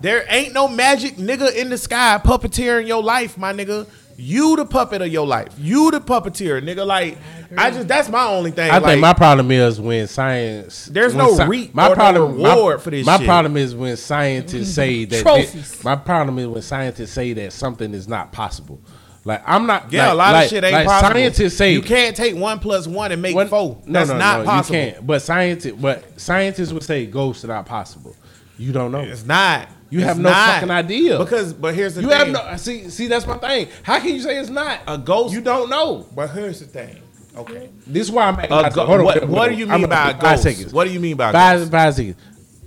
there 0.00 0.24
ain't 0.28 0.52
no 0.52 0.68
magic 0.68 1.16
nigga 1.16 1.54
in 1.54 1.70
the 1.70 1.78
sky 1.78 2.20
puppeteering 2.22 2.86
your 2.86 3.02
life, 3.02 3.38
my 3.38 3.52
nigga. 3.52 3.86
You 4.18 4.56
the 4.56 4.64
puppet 4.64 5.02
of 5.02 5.08
your 5.08 5.26
life. 5.26 5.54
You 5.58 5.90
the 5.90 6.00
puppeteer, 6.00 6.62
nigga. 6.62 6.86
Like 6.86 7.18
I, 7.56 7.70
just 7.70 7.86
that's 7.86 8.08
my 8.08 8.24
only 8.26 8.50
thing. 8.50 8.70
I 8.70 8.78
like, 8.78 8.84
think 8.84 9.00
my 9.00 9.12
problem 9.12 9.50
is 9.50 9.78
when 9.80 10.06
science. 10.06 10.86
There's 10.86 11.14
when 11.14 11.26
no 11.26 11.34
sci- 11.36 11.46
reap 11.46 11.70
or 11.76 11.94
no 11.96 12.26
reward 12.26 12.80
for 12.80 12.90
this 12.90 13.04
My 13.04 13.18
shit. 13.18 13.26
problem 13.26 13.56
is 13.58 13.74
when 13.74 13.96
scientists 13.96 14.72
say 14.74 15.04
that. 15.06 15.22
Trophies. 15.22 15.84
my 15.84 15.96
problem 15.96 16.38
is 16.38 16.46
when 16.48 16.62
scientists 16.62 17.12
say 17.12 17.34
that 17.34 17.52
something 17.52 17.92
is 17.92 18.08
not 18.08 18.32
possible. 18.32 18.80
Like 19.24 19.42
I'm 19.44 19.66
not. 19.66 19.92
yeah, 19.92 20.04
like- 20.06 20.12
a 20.12 20.16
lot 20.16 20.32
like- 20.32 20.44
of 20.44 20.50
shit 20.50 20.64
ain't 20.64 20.72
like 20.72 20.86
possible. 20.86 21.12
Scientists 21.14 21.56
say 21.58 21.72
you 21.72 21.82
can't 21.82 22.16
take 22.16 22.36
one 22.36 22.58
plus 22.58 22.86
one 22.86 23.12
and 23.12 23.20
make 23.20 23.36
When- 23.36 23.48
four. 23.48 23.82
No, 23.84 23.92
That's 23.98 24.10
no, 24.10 24.18
not 24.18 24.38
no, 24.40 24.44
possible. 24.46 24.76
You 24.78 24.92
can't. 24.92 25.06
But 25.06 25.20
scientists, 25.22 25.72
but 25.72 26.18
scientists 26.20 26.72
would 26.72 26.84
say 26.84 27.04
ghosts 27.06 27.44
are 27.44 27.48
not 27.48 27.66
possible. 27.66 28.16
You 28.56 28.72
don't 28.72 28.92
know. 28.92 29.00
It's 29.00 29.26
not. 29.26 29.68
You 29.90 30.00
It's 30.00 30.08
have 30.08 30.18
no 30.18 30.30
not. 30.30 30.54
fucking 30.54 30.70
idea. 30.70 31.18
Because, 31.18 31.52
but 31.52 31.74
here's 31.74 31.94
the 31.94 32.02
you 32.02 32.08
thing. 32.08 32.18
have 32.18 32.28
no. 32.30 32.56
See, 32.56 32.88
see, 32.90 33.06
that's 33.06 33.26
my 33.26 33.38
thing. 33.38 33.68
How 33.84 34.00
can 34.00 34.14
you 34.14 34.20
say 34.20 34.36
it's 34.38 34.50
not? 34.50 34.80
a 34.88 34.98
ghost. 34.98 35.32
You 35.32 35.40
don't 35.40 35.70
know. 35.70 36.06
But 36.14 36.30
here's 36.30 36.60
the 36.60 36.66
thing. 36.66 37.00
Okay. 37.36 37.68
This 37.86 38.08
is 38.08 38.10
why 38.10 38.24
I'm. 38.24 38.38
Agnostic. 38.40 38.74
go- 38.74 38.86
Hold 38.86 39.00
on, 39.00 39.28
what, 39.30 39.48
do 39.50 39.54
you 39.56 39.64
I'm 39.66 39.80
mean 39.82 39.88
gonna- 39.88 39.88
by 39.88 40.12
five 40.12 40.20
ghost? 40.20 40.42
seconds. 40.42 40.72
What 40.72 40.86
do 40.86 40.92
you 40.92 40.98
mean 41.00 41.16
by 41.16 41.30
Five, 41.32 41.58
ghost? 41.60 41.70
five 41.70 41.94
seconds. 41.94 42.16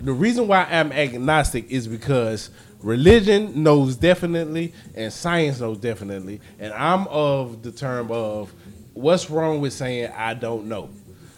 The 0.01 0.13
reason 0.13 0.47
why 0.47 0.63
I'm 0.69 0.91
agnostic 0.93 1.69
is 1.69 1.87
because 1.87 2.51
religion 2.81 3.63
knows 3.63 3.95
definitely 3.97 4.73
and 4.95 5.11
science 5.11 5.59
knows 5.59 5.77
definitely, 5.79 6.39
and 6.59 6.71
I'm 6.73 7.05
of 7.07 7.63
the 7.63 7.71
term 7.71 8.09
of 8.11 8.53
what's 8.93 9.29
wrong 9.29 9.59
with 9.59 9.73
saying 9.73 10.11
I 10.15 10.35
don't 10.35 10.67
know. 10.67 10.89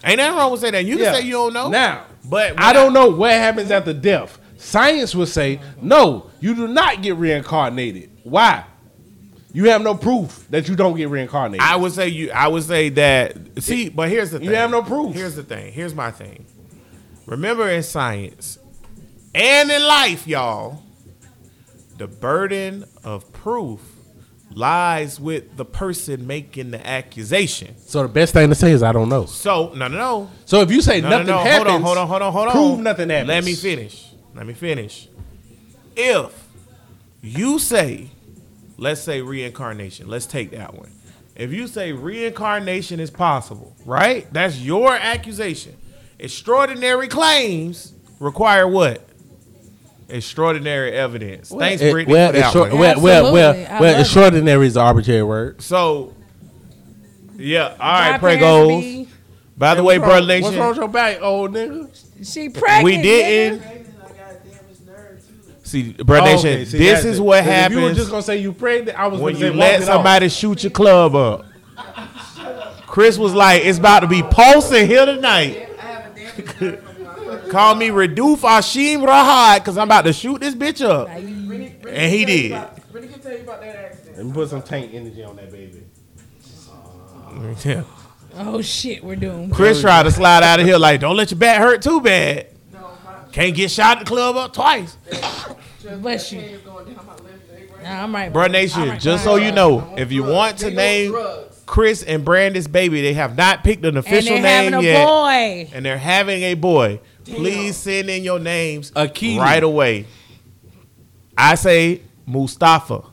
Ain't 0.04 0.18
nothing 0.18 0.36
wrong 0.36 0.52
with 0.52 0.60
saying 0.60 0.72
that. 0.74 0.84
You 0.84 0.96
can 0.96 1.04
Yeah. 1.06 1.12
say 1.14 1.22
you 1.22 1.32
don't 1.32 1.52
know. 1.52 1.68
Now, 1.70 2.04
but 2.24 2.54
I 2.60 2.72
don't 2.72 2.92
know 2.92 3.08
what 3.10 3.32
happens 3.32 3.70
after 3.70 3.92
death. 3.92 4.38
Science 4.62 5.14
would 5.14 5.28
say 5.28 5.60
no, 5.80 6.30
you 6.40 6.54
do 6.54 6.68
not 6.68 7.02
get 7.02 7.16
reincarnated. 7.16 8.10
Why? 8.22 8.64
You 9.52 9.68
have 9.70 9.82
no 9.82 9.94
proof 9.94 10.46
that 10.50 10.68
you 10.68 10.76
don't 10.76 10.96
get 10.96 11.08
reincarnated. 11.10 11.60
I 11.60 11.76
would 11.76 11.92
say 11.92 12.08
you. 12.08 12.30
I 12.30 12.48
would 12.48 12.62
say 12.62 12.88
that. 12.90 13.36
See, 13.62 13.88
but 13.88 14.08
here's 14.08 14.30
the 14.30 14.38
thing. 14.38 14.48
You 14.48 14.54
have 14.54 14.70
no 14.70 14.82
proof. 14.82 15.14
Here's 15.14 15.34
the 15.34 15.42
thing. 15.42 15.72
Here's 15.72 15.94
my 15.94 16.10
thing. 16.10 16.46
Remember, 17.26 17.68
in 17.68 17.82
science 17.82 18.58
and 19.34 19.70
in 19.70 19.82
life, 19.82 20.26
y'all, 20.26 20.82
the 21.98 22.06
burden 22.06 22.84
of 23.04 23.30
proof 23.32 23.80
lies 24.54 25.18
with 25.18 25.56
the 25.56 25.64
person 25.64 26.26
making 26.26 26.70
the 26.70 26.86
accusation. 26.86 27.74
so 27.78 28.02
the 28.02 28.08
best 28.08 28.32
thing 28.34 28.48
to 28.48 28.54
say 28.54 28.70
is 28.70 28.82
I 28.82 28.92
don't 28.92 29.08
know. 29.08 29.26
So 29.26 29.72
no, 29.74 29.88
no, 29.88 29.96
no. 29.98 30.30
So 30.44 30.60
if 30.60 30.70
you 30.70 30.80
say 30.82 31.00
No, 31.00 31.08
no, 31.08 31.18
nothing 31.18 31.26
no. 31.34 31.38
happens, 31.38 31.68
Hold 31.68 31.68
on, 31.68 31.82
hold 31.82 31.98
on, 31.98 32.06
hold 32.08 32.22
on, 32.22 32.32
hold 32.32 32.46
on. 32.48 32.52
prove 32.52 32.78
nothing 32.80 33.08
happens. 33.10 33.28
Let 33.28 33.44
me 33.44 33.54
finish. 33.54 34.11
Let 34.34 34.46
me 34.46 34.54
finish. 34.54 35.08
If 35.96 36.32
you 37.20 37.58
say, 37.58 38.10
let's 38.78 39.00
say 39.00 39.20
reincarnation, 39.20 40.08
let's 40.08 40.26
take 40.26 40.50
that 40.52 40.74
one. 40.74 40.90
If 41.36 41.52
you 41.52 41.66
say 41.66 41.92
reincarnation 41.92 43.00
is 43.00 43.10
possible, 43.10 43.74
right? 43.84 44.30
That's 44.32 44.58
your 44.60 44.94
accusation. 44.94 45.76
Extraordinary 46.18 47.08
claims 47.08 47.92
require 48.20 48.66
what? 48.68 49.06
Extraordinary 50.08 50.92
evidence. 50.92 51.48
Thanks, 51.48 51.82
It- 51.82 51.90
Brittany, 51.92 52.12
well, 52.12 52.28
for 52.28 52.32
that 52.36 52.44
extra- 52.44 52.60
one. 52.62 52.78
well, 52.78 53.00
well, 53.00 53.32
well, 53.32 53.80
well, 53.80 54.00
extraordinary 54.00 54.66
is 54.66 54.76
an 54.76 54.82
arbitrary 54.82 55.22
word. 55.22 55.62
So, 55.62 56.12
yeah, 57.38 57.68
all 57.68 57.92
right, 57.92 58.12
My 58.12 58.18
parents 58.18 58.44
Pregos. 58.44 58.80
be- 58.80 59.08
By 59.56 59.74
the 59.74 59.82
way, 59.82 59.98
What's 59.98 60.08
wrong- 60.08 60.18
Brother 60.18 60.26
Nation, 60.26 60.44
What's 60.44 60.56
wrong 60.58 60.68
with 60.70 60.76
your 60.78 60.88
back, 60.88 61.22
old 61.22 61.52
nigga? 61.52 61.88
She 62.30 62.48
pregnant. 62.50 62.84
we 62.84 63.00
didn't. 63.00 63.60
nigga. 63.62 63.78
See, 65.72 65.92
Brother 65.94 66.28
Oh, 66.28 66.32
Nation, 66.34 66.50
okay, 66.50 66.64
see, 66.66 66.76
this 66.78 67.04
is 67.06 67.18
it. 67.18 67.22
what 67.22 67.42
'Cause 67.44 67.66
If 67.66 67.72
you 67.72 67.80
were 67.80 67.94
just 67.94 68.10
gonna 68.10 68.22
say 68.22 68.36
you 68.36 68.52
pregnant, 68.52 68.98
I 68.98 69.06
was 69.06 69.18
when 69.22 69.32
gonna 69.32 69.46
you 69.46 69.52
say 69.52 69.58
let 69.58 69.72
walk 69.72 69.80
it 69.80 69.88
off. 69.88 69.94
somebody 69.96 70.28
shoot 70.28 70.62
your 70.64 70.70
club 70.70 71.14
up. 71.16 71.46
Chris 72.86 73.16
was 73.16 73.32
like, 73.32 73.64
"It's 73.64 73.78
about 73.78 74.00
to 74.00 74.06
be 74.06 74.22
pulsing 74.22 74.86
here 74.86 75.06
tonight." 75.06 75.66
Call 77.48 77.74
me 77.74 77.88
Reduf 77.88 78.40
Hashim 78.40 78.98
Rahad 79.02 79.60
because 79.60 79.78
I'm 79.78 79.88
about 79.88 80.04
to 80.04 80.12
shoot 80.12 80.42
this 80.42 80.54
bitch 80.54 80.84
up. 80.86 81.08
And 81.08 82.12
he 82.12 82.24
did. 82.26 82.60
Brittany 82.90 83.12
can 83.14 83.22
tell 83.22 83.32
you 83.32 83.38
about 83.38 83.60
that 83.62 83.74
accident. 83.76 84.16
Let 84.18 84.26
me 84.26 84.32
put 84.32 84.50
some 84.50 84.60
tank 84.60 84.90
energy 84.92 85.24
on 85.24 85.36
that 85.36 85.50
baby. 85.50 85.82
Yeah. 87.64 87.82
Oh 88.34 88.62
shit, 88.62 89.04
we're 89.04 89.14
doomed. 89.16 89.52
Chris 89.52 89.82
tried 89.82 90.04
to 90.04 90.10
slide 90.10 90.42
out 90.42 90.58
of 90.58 90.64
here 90.66 90.78
like, 90.78 91.00
"Don't 91.00 91.16
let 91.16 91.30
your 91.30 91.38
back 91.38 91.58
hurt 91.58 91.82
too 91.82 92.00
bad." 92.00 92.46
Can't 93.30 93.54
get 93.54 93.70
shot 93.70 93.98
at 93.98 94.00
the 94.00 94.04
club 94.06 94.36
up 94.36 94.52
twice. 94.54 94.96
Bless 96.00 96.32
you. 96.32 96.40
It's 96.40 96.64
going 96.64 96.86
down 96.94 97.06
my 97.06 97.12
left 97.12 97.24
leg 97.50 97.70
right 97.72 97.82
Nah, 97.82 98.02
I'm 98.04 98.14
right. 98.14 98.32
Bruh 98.32 98.44
I'm 98.46 98.52
Nation, 98.52 98.88
right 98.90 99.00
just 99.00 99.24
so 99.24 99.36
you 99.36 99.52
know, 99.52 99.94
if 99.96 100.12
you 100.12 100.22
want 100.24 100.58
to 100.58 100.66
Big 100.66 100.76
name. 100.76 101.14
Chris 101.66 102.02
and 102.02 102.24
Brandon's 102.24 102.68
baby, 102.68 103.00
they 103.00 103.14
have 103.14 103.36
not 103.36 103.64
picked 103.64 103.82
an 103.84 103.96
And 103.96 103.98
official 103.98 104.34
they're 104.34 104.42
name 104.42 104.72
having 104.72 104.74
a 104.74 104.82
yet. 104.82 105.06
boy. 105.06 105.70
and 105.72 105.84
they're 105.84 105.96
having 105.98 106.42
a 106.42 106.54
boy, 106.54 107.00
please 107.24 107.76
send 107.76 108.10
in 108.10 108.22
your 108.24 108.38
names 108.38 108.90
Akili. 108.90 109.38
right 109.38 109.62
away. 109.62 110.06
I 111.38 111.54
say 111.54 112.02
Mustafa. 112.26 113.04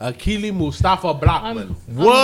Akili 0.00 0.52
Mustafa 0.54 1.12
Blackman. 1.14 1.68
Um, 1.68 1.76
um, 1.88 1.96
what? 1.96 2.16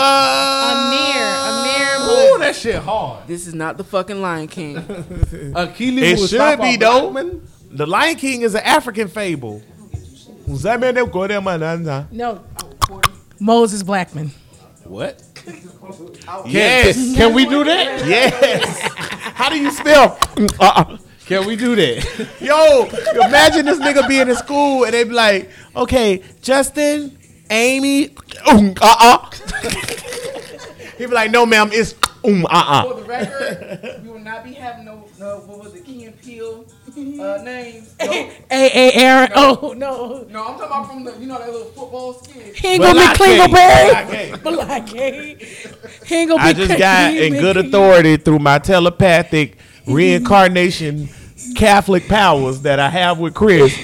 Amir. 0.76 1.26
Amir. 1.26 2.34
Ooh, 2.34 2.38
that 2.38 2.56
shit 2.56 2.76
hard. 2.76 3.26
This 3.26 3.46
is 3.46 3.54
not 3.54 3.76
the 3.76 3.84
fucking 3.84 4.20
Lion 4.22 4.48
King. 4.48 4.76
Akili 4.76 5.98
It 6.02 6.18
Mustafa 6.18 6.56
should 6.56 6.62
be 6.62 6.76
though. 6.76 7.40
Blackman? 7.70 7.76
The 7.76 7.86
Lion 7.86 8.16
King 8.16 8.42
is 8.42 8.54
an 8.54 8.62
African 8.64 9.08
fable. 9.08 9.62
No. 12.10 12.44
Moses 13.38 13.82
Blackman. 13.82 14.30
What? 14.84 15.22
Yes, 16.46 17.16
Can 17.16 17.34
we 17.34 17.46
do 17.46 17.64
that? 17.64 18.06
yes. 18.06 18.80
How 19.34 19.48
do 19.48 19.58
you 19.58 19.70
spell? 19.70 20.18
Uh-uh. 20.60 20.98
Can 21.26 21.46
we 21.46 21.56
do 21.56 21.76
that? 21.76 22.28
Yo, 22.40 22.86
imagine 23.26 23.64
this 23.64 23.78
nigga 23.78 24.06
being 24.08 24.28
in 24.28 24.34
school 24.34 24.84
and 24.84 24.92
they 24.92 25.04
be 25.04 25.10
like, 25.12 25.50
okay, 25.76 26.22
Justin, 26.42 27.16
Amy, 27.50 28.10
um, 28.46 28.74
uh 28.80 28.96
uh. 28.98 29.30
he 30.98 31.06
be 31.06 31.12
like, 31.12 31.30
no, 31.30 31.46
ma'am, 31.46 31.70
it's 31.72 31.94
um, 32.24 32.44
uh 32.50 32.82
For 32.84 32.94
the 32.94 33.04
record, 33.04 34.02
we 34.02 34.10
will 34.10 34.18
not 34.18 34.44
be 34.44 34.52
having 34.52 34.84
no, 34.84 35.06
no 35.18 35.38
what 35.46 35.64
was 35.64 35.74
it, 35.74 35.84
Key 35.84 36.04
and 36.04 36.20
Peele 36.20 36.66
uh, 36.96 37.42
names. 37.42 37.94
No, 38.04 38.12
A 38.12 38.30
A 38.50 38.92
Aaron. 38.94 39.30
Oh 39.34 39.74
no. 39.76 40.26
no, 40.28 40.46
I'm 40.46 40.58
talking 40.58 40.66
about 40.66 40.86
from 40.88 41.04
the, 41.04 41.16
you 41.18 41.26
know, 41.26 41.38
that 41.38 41.50
little 41.50 41.68
football 41.68 42.14
skit. 42.14 42.56
He 42.56 42.68
ain't 42.68 42.82
gonna 42.82 43.00
be 43.00 43.06
Klingleberry. 43.06 44.36
Blackgate. 44.42 45.76
He 46.06 46.16
ain't 46.16 46.30
gonna 46.30 46.42
be 46.42 46.48
I 46.48 46.52
just 46.52 46.78
got 46.78 47.14
in 47.14 47.34
good 47.34 47.56
authority 47.56 48.16
through 48.16 48.40
my 48.40 48.58
telepathic 48.58 49.58
reincarnation 49.86 51.08
Catholic 51.54 52.08
powers 52.08 52.62
that 52.62 52.80
I 52.80 52.88
have 52.88 53.18
with 53.18 53.34
Chris. 53.34 53.76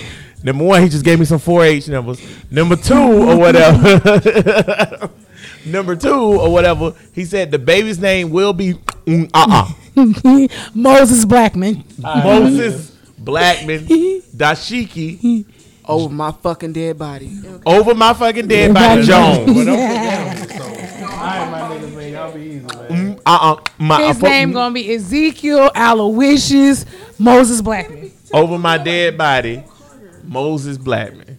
Number 0.42 0.64
one, 0.64 0.82
he 0.82 0.88
just 0.88 1.04
gave 1.04 1.18
me 1.18 1.24
some 1.24 1.40
4-H 1.40 1.88
numbers. 1.88 2.20
Number 2.50 2.76
two, 2.76 2.94
or 2.94 3.36
whatever. 3.36 5.10
Number 5.66 5.96
two, 5.96 6.14
or 6.14 6.52
whatever, 6.52 6.94
he 7.12 7.24
said 7.24 7.50
the 7.50 7.58
baby's 7.58 7.98
name 7.98 8.30
will 8.30 8.52
be 8.52 8.74
mm, 9.06 9.28
uh-uh. 9.34 10.48
Moses 10.74 11.24
Blackman. 11.24 11.82
Moses 11.98 12.95
Blackman 13.26 13.86
Dashiki 14.36 15.44
Over 15.84 16.14
my 16.14 16.30
fucking 16.32 16.72
dead 16.72 16.96
body. 16.98 17.30
over 17.66 17.94
my 17.94 18.14
fucking 18.14 18.46
dead 18.48 18.72
body 18.72 19.02
Jones. 19.02 19.50
Mm, 21.86 23.20
uh-uh. 23.24 23.56
My, 23.78 24.06
His 24.08 24.22
uh, 24.22 24.28
name 24.28 24.52
gonna 24.52 24.74
be 24.74 24.92
Ezekiel 24.94 25.70
Aloysius 25.74 26.84
Moses 27.18 27.60
Blackman. 27.62 28.10
over 28.32 28.58
my 28.58 28.78
dead 28.78 29.16
body, 29.18 29.62
Moses 30.24 30.76
Blackman. 30.78 31.38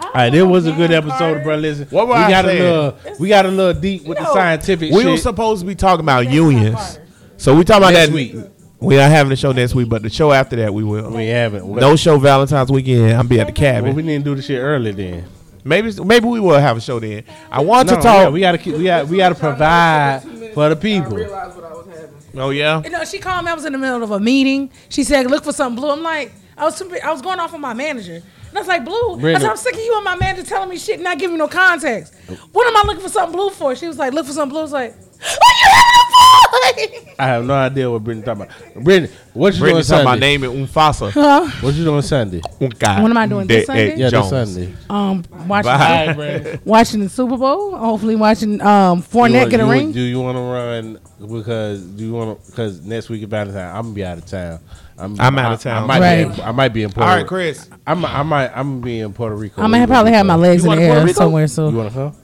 All 0.00 0.10
right, 0.14 0.34
it 0.34 0.42
was 0.42 0.66
a 0.66 0.72
good 0.72 0.90
episode, 0.92 1.42
bro. 1.42 1.56
Listen, 1.56 1.86
What 1.88 2.08
we 2.08 2.14
I 2.14 2.30
got 2.30 2.44
saying? 2.44 2.60
a 2.60 2.64
little, 2.64 2.98
we 3.18 3.28
got 3.28 3.46
a 3.46 3.48
little 3.48 3.80
deep 3.80 4.04
with 4.04 4.18
the 4.18 4.32
scientific 4.32 4.92
We 4.92 5.02
shit. 5.02 5.10
were 5.10 5.16
supposed 5.16 5.60
to 5.62 5.66
be 5.66 5.74
talking 5.74 6.04
about 6.04 6.28
unions, 6.30 6.98
so 7.36 7.54
we 7.54 7.64
talking 7.64 7.82
about 7.84 7.92
Next 7.94 8.08
that 8.08 8.14
week. 8.14 8.34
We 8.80 8.96
are 8.96 9.02
not 9.02 9.10
having 9.12 9.32
a 9.32 9.36
show 9.36 9.52
next 9.52 9.74
week, 9.74 9.88
but 9.88 10.02
the 10.02 10.10
show 10.10 10.32
after 10.32 10.56
that 10.56 10.74
we 10.74 10.84
will. 10.84 11.10
we 11.10 11.26
haven't. 11.26 11.66
No 11.68 11.96
show 11.96 12.18
Valentine's 12.18 12.70
weekend. 12.70 13.12
I'll 13.14 13.24
be 13.24 13.40
at 13.40 13.46
the 13.46 13.52
Well, 13.62 13.72
cabin. 13.72 13.94
we 13.94 14.02
didn't 14.02 14.24
do 14.24 14.34
the 14.34 14.42
shit 14.42 14.58
early 14.60 14.92
then. 14.92 15.24
Maybe 15.66 15.90
maybe 16.04 16.26
we 16.26 16.40
will 16.40 16.58
have 16.58 16.76
a 16.76 16.80
show 16.80 17.00
then. 17.00 17.24
I 17.50 17.60
want 17.62 17.88
No, 17.88 17.96
to 17.96 18.02
talk. 18.02 18.14
yeah, 18.24 18.28
we 18.28 18.40
gotta 18.40 18.58
keep. 18.58 18.76
We 18.76 18.84
got. 18.84 19.06
We 19.08 19.16
gotta 19.16 19.34
provide 19.34 20.22
for 20.52 20.68
the 20.68 20.76
people. 20.76 21.12
realized 21.16 21.56
what 21.56 21.64
I 21.64 21.72
was 21.72 21.86
having. 21.86 22.10
oh 22.40 22.50
yeah. 22.50 22.82
You 22.84 22.90
know, 22.90 23.04
she 23.06 23.18
called 23.18 23.46
me. 23.46 23.50
I 23.50 23.54
was 23.54 23.64
in 23.64 23.72
the 23.72 23.78
middle 23.78 24.02
of 24.02 24.10
a 24.10 24.20
meeting. 24.20 24.70
She 24.90 25.04
said, 25.04 25.30
"Look 25.30 25.44
for 25.44 25.52
something 25.52 25.80
blue." 25.80 25.90
I'm 25.90 26.02
like, 26.02 26.32
I 26.58 26.64
was 26.64 26.82
I 27.02 27.10
was 27.10 27.22
going 27.22 27.38
off 27.40 27.54
on 27.54 27.62
my 27.62 27.72
manager, 27.72 28.16
and 28.16 28.58
I 28.58 28.60
was 28.60 28.68
like, 28.68 28.84
"Blue." 28.84 29.16
I 29.26 29.38
said, 29.38 29.48
"I'm 29.48 29.56
sick 29.56 29.72
of 29.72 29.80
you 29.80 29.94
and 29.96 30.04
my 30.04 30.16
manager 30.16 30.42
telling 30.46 30.68
me 30.68 30.76
shit, 30.76 30.96
and 30.96 31.04
not 31.04 31.18
giving 31.18 31.36
me 31.36 31.38
no 31.38 31.48
context. 31.48 32.12
What 32.52 32.66
am 32.66 32.76
I 32.76 32.82
looking 32.86 33.02
for 33.02 33.08
something 33.08 33.34
blue 33.34 33.48
for?" 33.48 33.74
She 33.74 33.88
was 33.88 33.96
like, 33.98 34.12
"Look 34.12 34.26
for 34.26 34.32
something 34.34 34.50
blue." 34.50 34.60
I 34.60 34.62
was 34.64 34.72
like, 34.72 34.94
"What 34.94 35.54
you 35.62 35.70
having 35.70 35.94
it 35.94 36.50
for?" 36.50 36.53
I 37.18 37.26
have 37.26 37.44
no 37.44 37.54
idea 37.54 37.90
what 37.90 38.02
Brittany 38.02 38.24
talking 38.24 38.42
about. 38.42 38.84
Brittany, 38.84 39.12
what 39.32 39.54
you 39.54 39.60
Brittany 39.60 39.82
doing 39.82 39.84
talking 39.84 40.00
about 40.02 40.10
Sunday? 40.12 40.26
naming 40.38 40.66
Umfasa. 40.66 41.10
Huh? 41.12 41.48
What 41.60 41.74
you 41.74 41.84
doing 41.84 42.02
Sunday? 42.02 42.40
Unka 42.40 43.02
What 43.02 43.10
am 43.10 43.16
I 43.16 43.26
doing 43.26 43.46
this 43.46 43.66
Sunday? 43.66 43.96
Yeah, 43.96 44.10
this 44.10 44.28
Sunday. 44.28 44.74
Um, 44.90 45.24
watching, 45.46 45.64
Bye. 45.70 46.58
watching 46.64 47.00
the 47.00 47.08
Super 47.08 47.36
Bowl. 47.36 47.76
Hopefully, 47.76 48.16
watching 48.16 48.60
um 48.60 48.98
You 48.98 49.04
Fournette 49.04 49.50
get 49.50 49.60
a 49.60 49.66
ring. 49.66 49.92
Do 49.92 50.00
you 50.00 50.20
want 50.20 50.36
to 50.36 50.40
run 50.42 50.98
because 51.20 51.82
do 51.84 52.04
you 52.04 52.12
want 52.12 52.44
to 52.44 52.50
because 52.50 52.84
next 52.84 53.08
week 53.08 53.22
is 53.22 53.28
Valentine? 53.28 53.74
I'm 53.76 53.82
gonna 53.82 53.94
be 53.94 54.04
out 54.04 54.18
of 54.18 54.26
town. 54.26 54.60
I'm, 54.96 55.20
I'm 55.20 55.38
out 55.38 55.52
of 55.52 55.60
town. 55.60 55.84
I, 55.84 55.86
might 55.86 56.00
Right. 56.00 56.24
be. 56.28 56.34
In, 56.34 56.40
I 56.48 56.52
might 56.52 56.68
be 56.68 56.82
in 56.84 56.90
Puerto. 56.92 57.08
All 57.10 57.16
right, 57.16 57.26
Chris. 57.26 57.68
I'm. 57.86 58.04
I 58.04 58.22
might. 58.22 58.50
I'm 58.56 58.74
gonna 58.74 58.84
be 58.84 59.00
in 59.00 59.12
Puerto 59.12 59.34
Rico. 59.34 59.60
I 59.62 59.66
might 59.66 59.86
probably 59.86 60.12
have 60.12 60.24
my 60.26 60.36
legs 60.36 60.64
You 60.64 60.72
in 60.72 60.78
the 60.78 60.84
air 60.84 61.00
Rico? 61.04 61.12
somewhere. 61.12 61.42
You 61.42 61.48
So 61.48 61.70
want 61.70 61.88
to 61.88 61.94
come? 61.94 62.16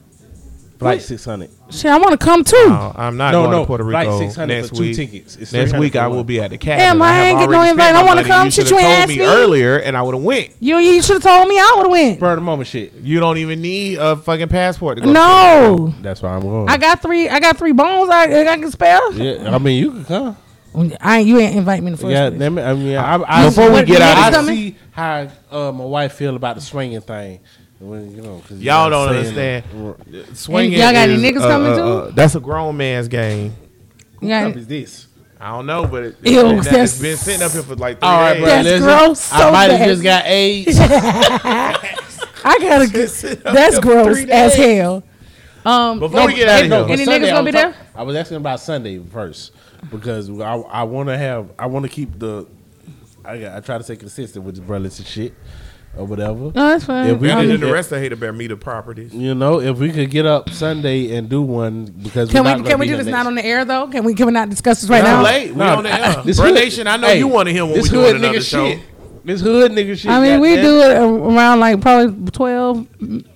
Like 0.80 1.00
six 1.02 1.24
hundred. 1.24 1.50
Shit, 1.70 1.86
I 1.90 1.98
want 1.98 2.18
to 2.18 2.24
come 2.24 2.42
too. 2.42 2.56
No, 2.68 2.92
I'm 2.96 3.16
not 3.16 3.32
No, 3.32 3.42
going 3.42 3.50
no, 3.52 3.60
to 3.60 3.66
Puerto 3.66 3.84
like 3.84 4.06
Rico 4.06 4.18
600 4.18 4.46
next 4.54 4.68
for 4.70 4.74
two 4.76 4.80
week. 4.82 4.96
tickets. 4.96 5.36
It's 5.36 5.52
next 5.52 5.74
week 5.74 5.94
I 5.94 6.06
will 6.08 6.24
be 6.24 6.40
at 6.40 6.50
the 6.50 6.58
cabin. 6.58 6.78
Damn, 6.84 7.02
I 7.02 7.12
have 7.12 7.26
ain't 7.26 7.38
get 7.40 7.50
no 7.50 7.62
invite. 7.62 7.94
I 7.94 8.02
wanna 8.02 8.24
come. 8.24 8.46
You 8.46 8.50
should 8.50 8.70
you 8.70 8.76
have 8.76 8.84
told 8.84 8.94
asked 8.98 9.08
me 9.08 9.18
me. 9.18 9.24
earlier, 9.24 9.76
and 9.76 9.96
I 9.96 10.02
would 10.02 10.14
have 10.14 10.24
went. 10.24 10.50
You 10.58 10.78
you 10.78 11.02
should 11.02 11.14
have 11.14 11.22
told 11.22 11.48
me 11.48 11.58
I 11.58 11.74
would 11.76 11.82
have 11.84 11.90
went. 11.92 12.18
Spur 12.18 12.34
the 12.34 12.40
moment 12.40 12.68
shit. 12.68 12.92
You 12.94 13.20
don't 13.20 13.36
even 13.38 13.60
need 13.60 13.98
a 13.98 14.16
fucking 14.16 14.48
passport 14.48 14.98
to 14.98 15.04
go. 15.04 15.12
No, 15.12 15.94
That's 16.00 16.22
why 16.22 16.30
I'm 16.30 16.40
going. 16.40 16.68
I 16.68 16.76
got 16.78 17.02
three. 17.02 17.28
I 17.28 17.40
got 17.40 17.56
three 17.58 17.72
bones. 17.72 18.08
I, 18.10 18.24
I 18.46 18.56
can 18.58 18.70
spell. 18.70 19.12
yeah, 19.12 19.54
I 19.54 19.58
mean 19.58 19.78
you 19.78 19.90
can 19.92 20.04
come. 20.06 20.36
I 21.00 21.18
ain't, 21.18 21.26
you 21.26 21.36
ain't 21.38 21.56
invite 21.56 21.82
me 21.82 21.88
in 21.88 21.92
the 21.94 21.98
first 21.98 22.12
Yeah, 22.12 22.28
place. 22.30 22.40
let 22.40 22.64
I 22.64 22.74
mean, 22.74 22.96
I, 22.96 23.14
I, 23.26 23.44
Before 23.48 23.72
we 23.72 23.82
get 23.82 24.00
out 24.02 24.32
I 24.32 24.42
see 24.46 24.76
how 24.92 25.28
uh, 25.50 25.72
my 25.72 25.84
wife 25.84 26.12
feel 26.12 26.36
about 26.36 26.54
the 26.54 26.62
swinging 26.62 27.00
thing. 27.00 27.40
When, 27.80 28.14
you 28.14 28.20
know, 28.22 28.42
'cause 28.46 28.58
you 28.58 28.66
Y'all 28.70 28.90
don't 28.90 29.08
saying- 29.08 29.64
understand. 29.64 30.36
Swinging. 30.36 30.72
y'all 30.78 30.92
got 30.92 31.08
any 31.08 31.16
niggas 31.16 31.40
uh, 31.40 31.48
coming 31.48 31.72
uh, 31.72 31.76
too? 31.76 31.82
uh, 31.82 32.10
that's 32.10 32.34
a 32.34 32.40
grown 32.40 32.76
man's 32.76 33.08
game. 33.08 33.54
You 34.20 34.28
got- 34.28 34.48
What 34.48 34.56
is 34.58 34.66
this? 34.66 35.06
I 35.40 35.52
don't 35.52 35.64
know, 35.64 35.86
but 35.86 36.02
it, 36.02 36.16
Ew, 36.24 36.40
it, 36.40 36.56
that's- 36.64 36.66
has 36.66 37.00
been 37.00 37.16
sitting 37.16 37.40
up 37.42 37.52
here 37.52 37.62
for 37.62 37.74
like 37.76 37.98
three 38.00 38.06
All 38.08 38.20
right, 38.20 38.34
days. 38.34 38.42
bro. 38.42 38.48
That's 38.50 38.64
listen, 38.68 38.82
gross 38.86 39.32
I 39.32 39.38
so 39.40 39.52
might 39.52 39.70
have 39.70 39.78
bad. 39.80 39.88
just 39.88 40.02
got 40.02 40.26
AIDS. 40.26 40.76
I 42.44 42.58
gotta 42.60 42.86
get. 42.88 43.42
That's 43.44 43.78
gross 43.78 44.24
as 44.28 44.54
hell. 44.54 45.02
Um, 45.64 45.98
Before 45.98 46.26
we 46.26 46.34
get 46.34 46.48
out 46.48 46.64
of 46.64 46.72
any- 46.72 46.74
here, 46.84 46.92
any 46.92 47.04
Sunday, 47.06 47.28
niggas 47.28 47.32
gonna 47.32 47.44
be 47.44 47.50
there? 47.50 47.72
talk- 47.72 47.76
I 47.94 48.02
was 48.02 48.16
asking 48.16 48.36
about 48.38 48.60
Sunday 48.60 48.98
first 48.98 49.52
because 49.90 50.28
I 50.28 50.54
I 50.54 50.82
want 50.82 51.08
to 51.08 51.16
have 51.16 51.50
I 51.58 51.66
want 51.66 51.84
to 51.84 51.88
keep 51.90 52.18
the 52.18 52.46
I 53.24 53.56
I 53.56 53.60
try 53.60 53.78
to 53.78 53.84
stay 53.84 53.96
consistent 53.96 54.44
with 54.44 54.56
the 54.56 54.62
brothers 54.62 54.98
and 54.98 55.08
shit 55.08 55.34
or 55.96 56.04
whatever. 56.06 56.38
No, 56.38 56.50
that's 56.52 56.84
fine. 56.84 57.08
If 57.10 57.18
we 57.20 57.30
and 57.30 57.40
could- 57.40 57.50
then 57.50 57.60
the 57.60 57.72
rest 57.72 57.90
of 57.92 58.00
Hater 58.00 58.16
Bear 58.16 58.32
meet 58.32 58.48
the 58.48 58.56
properties. 58.56 59.12
You 59.12 59.34
know, 59.34 59.60
if 59.60 59.78
we 59.78 59.90
could 59.90 60.10
get 60.10 60.26
up 60.26 60.50
Sunday 60.50 61.14
and 61.16 61.28
do 61.28 61.42
one 61.42 61.84
because 61.86 62.30
Can 62.30 62.44
we're 62.44 62.52
we 62.54 62.60
not 62.62 62.68
can 62.70 62.78
we 62.78 62.86
gonna 62.86 62.86
do 62.86 62.92
be 62.92 62.96
this 62.98 63.06
here 63.06 63.12
not 63.12 63.18
next- 63.18 63.26
on 63.28 63.34
the 63.34 63.44
air 63.44 63.64
though? 63.64 63.86
Can 63.88 64.04
we 64.04 64.14
can 64.14 64.26
we 64.26 64.32
not 64.32 64.48
discuss 64.50 64.80
this 64.80 64.90
right 64.90 65.02
Not 65.02 65.18
now? 65.18 65.22
late. 65.24 65.50
We 65.50 65.56
No, 65.58 65.76
on 65.78 65.84
the 65.84 65.90
I- 65.92 66.16
air. 66.16 66.22
this 66.24 66.38
Bruh 66.40 66.44
hood- 66.44 66.54
Nation, 66.54 66.86
I 66.86 66.96
know 66.96 67.08
hey, 67.08 67.18
you 67.18 67.28
want 67.28 67.48
to 67.48 67.52
hear 67.52 67.64
when 67.64 67.74
we 67.74 67.80
this 67.80 67.90
doing 67.90 68.06
hood 68.06 68.16
another 68.16 68.38
nigga 68.38 68.48
show. 68.48 68.66
shit. 68.68 68.80
This 69.22 69.42
hood 69.42 69.72
nigga 69.72 69.98
shit. 69.98 70.10
I 70.10 70.18
mean, 70.22 70.40
we 70.40 70.56
goddamn. 70.56 70.64
do 70.64 70.80
it 70.80 71.34
around 71.36 71.60
like 71.60 71.78
probably 71.82 72.30
12, 72.30 72.86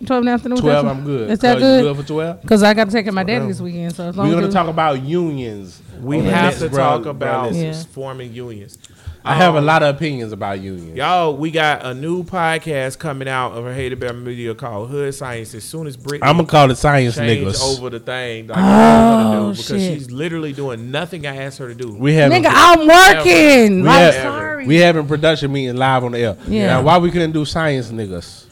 12 0.06 0.20
in 0.20 0.24
the 0.24 0.30
afternoon. 0.30 0.58
twelve. 0.58 0.84
That's- 0.86 0.96
I'm 0.98 1.04
good. 1.04 1.30
Is 1.30 1.38
that 1.40 1.56
oh, 1.56 1.58
you 1.58 1.60
good? 1.60 1.82
good 1.82 1.96
for 1.98 2.08
twelve? 2.12 2.40
Because 2.40 2.62
I 2.62 2.72
got 2.72 2.84
to 2.86 2.90
take 2.90 3.04
care 3.04 3.10
of 3.10 3.14
my 3.14 3.22
daddy 3.22 3.46
this 3.46 3.60
weekend. 3.60 3.94
So 3.94 4.08
as 4.08 4.16
long 4.16 4.28
We're 4.28 4.32
as 4.32 4.36
gonna 4.36 4.46
you- 4.46 4.52
talk 4.52 4.68
about 4.68 5.02
unions. 5.02 5.82
We 6.00 6.18
on 6.20 6.24
the 6.24 6.30
have 6.30 6.44
next 6.46 6.58
to 6.60 6.68
Bro- 6.70 6.78
talk 6.78 7.02
Bro 7.02 7.10
about 7.10 7.52
Listen. 7.52 7.64
Yeah. 7.66 7.82
forming 7.92 8.32
unions. 8.32 8.78
I 9.26 9.36
have 9.36 9.54
a 9.54 9.58
Um, 9.58 9.64
lot 9.64 9.82
of 9.82 9.94
opinions 9.96 10.32
about 10.32 10.60
unions. 10.60 10.96
Y'all, 10.98 11.34
we 11.34 11.50
got 11.50 11.84
a 11.86 11.94
new 11.94 12.24
podcast 12.24 12.98
coming 12.98 13.26
out 13.26 13.52
of 13.52 13.74
Hater 13.74 13.96
Bear 13.96 14.12
Media 14.12 14.54
called 14.54 14.90
Hood 14.90 15.14
Science. 15.14 15.54
As 15.54 15.64
soon 15.64 15.86
as 15.86 15.96
Brittany 15.96 16.28
I'm 16.28 16.36
gonna 16.36 16.46
call 16.46 16.70
it 16.70 16.76
science 16.76 17.16
niggas. 17.16 17.62
over 17.62 17.88
the 17.88 18.00
thing, 18.00 18.48
like, 18.48 18.58
I'm 18.58 19.22
gonna 19.22 19.36
do, 19.36 19.42
Oh, 19.46 19.50
because 19.52 19.66
shit. 19.66 19.94
she's 19.98 20.10
literally 20.10 20.52
doing 20.52 20.90
nothing 20.90 21.26
I 21.26 21.36
asked 21.36 21.58
her 21.58 21.68
to 21.68 21.74
do. 21.74 21.96
We 21.98 22.12
have 22.14 22.30
Nigga, 22.30 22.50
I'm 22.50 22.86
working. 22.86 23.76
we 23.80 23.86
Like, 23.88 23.98
have 23.98 24.14
sorry. 24.22 24.66
we 24.66 24.76
having 24.76 25.06
production 25.06 25.50
meeting 25.52 25.76
live 25.76 26.04
on 26.04 26.12
the 26.12 26.18
air. 26.18 26.36
Yeah. 26.46 26.66
Now, 26.66 26.82
why 26.82 26.98
we 26.98 27.10
couldn't 27.10 27.32
do 27.32 27.46
science 27.46 27.90
niggas? 27.90 28.43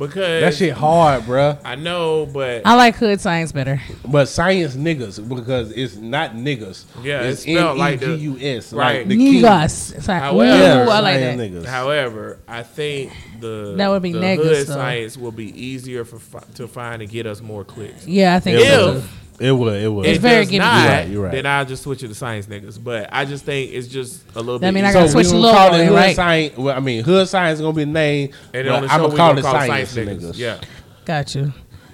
Because 0.00 0.40
That 0.42 0.54
shit 0.54 0.72
hard, 0.72 1.22
bruh. 1.22 1.58
I 1.64 1.76
know, 1.76 2.26
but 2.26 2.62
I 2.66 2.74
like 2.74 2.96
hood 2.96 3.20
science 3.20 3.52
better. 3.52 3.80
But 4.04 4.26
science 4.28 4.74
niggas 4.74 5.28
because 5.28 5.70
it's 5.70 5.94
not 5.96 6.32
niggas. 6.32 6.84
Yeah, 7.02 7.20
it's 7.22 7.44
it's 7.44 7.52
spelled 7.56 7.78
like 7.78 8.00
the- 8.00 8.06
N-E-G-U-S, 8.14 8.72
right. 8.72 8.98
like 9.00 9.08
the 9.08 9.16
king. 9.16 9.42
Niggas. 9.42 10.02
Sorry. 10.02 10.18
Ooh, 10.18 10.22
However- 10.40 10.90
I 10.90 11.00
like 11.00 11.20
science 11.20 11.40
that. 11.40 11.50
niggas. 11.52 11.66
However, 11.66 12.38
I 12.48 12.62
think 12.64 13.12
the 13.38 13.74
That 13.76 13.88
would 13.88 14.02
be 14.02 14.12
the 14.12 14.18
niggas, 14.18 14.36
hood 14.42 14.66
though. 14.66 14.72
science 14.74 15.16
will 15.16 15.32
be 15.32 15.46
easier 15.64 16.04
for 16.04 16.18
fi- 16.18 16.42
to 16.56 16.66
find 16.66 17.00
and 17.02 17.10
get 17.10 17.26
us 17.26 17.40
more 17.40 17.64
clicks. 17.64 18.06
Yeah, 18.08 18.34
I 18.34 18.40
think 18.40 18.58
It 18.60 18.66
so. 18.66 18.96
If- 18.96 19.02
too. 19.02 19.08
It 19.40 19.52
would. 19.52 19.82
It 19.82 19.88
would. 19.88 20.04
It's 20.06 20.16
If 20.16 20.22
very 20.22 20.42
it's 20.42 20.50
gimmicky. 20.50 20.58
not, 20.58 20.82
You're 20.84 20.92
right, 20.92 21.08
you're 21.08 21.22
right. 21.24 21.32
then 21.32 21.46
I'll 21.46 21.64
just 21.64 21.82
switch 21.82 22.02
it 22.02 22.08
to 22.08 22.14
science 22.14 22.46
niggas. 22.46 22.82
But 22.82 23.08
I 23.10 23.24
just 23.24 23.44
think 23.46 23.72
it's 23.72 23.88
just 23.88 24.22
a 24.34 24.38
little 24.40 24.58
That 24.58 24.66
bit. 24.68 24.74
mean 24.74 24.84
I 24.84 24.88
easier. 24.90 25.00
gotta 25.00 25.08
so 25.08 25.12
switch 25.14 25.26
the 25.28 25.32
gonna 25.40 25.52
call 25.56 25.74
it 25.74 25.86
hood 25.86 25.94
right? 25.94 26.14
science. 26.16 26.56
Well, 26.58 26.76
I 26.76 26.80
mean, 26.80 27.02
hood 27.02 27.26
science 27.28 27.58
is 27.58 27.62
gonna 27.62 27.74
be 27.74 27.84
the 27.84 27.90
name. 27.90 28.30
and 28.52 28.68
but 28.68 28.74
on 28.74 28.82
the 28.82 28.88
I'm 28.92 29.00
gonna 29.00 29.08
we 29.12 29.16
call 29.16 29.28
gonna 29.30 29.40
it 29.40 29.42
call 29.42 29.52
science, 29.54 29.94
niggas. 29.96 30.20
niggas. 30.20 30.38
Yeah, 30.38 30.60
Got 31.06 31.34
you. 31.34 31.52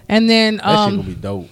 And 0.09 0.28
then 0.28 0.57
that 0.57 0.62
shit 0.64 0.74
gonna 0.74 1.01
um 1.01 1.03
be 1.07 1.14
dope. 1.14 1.49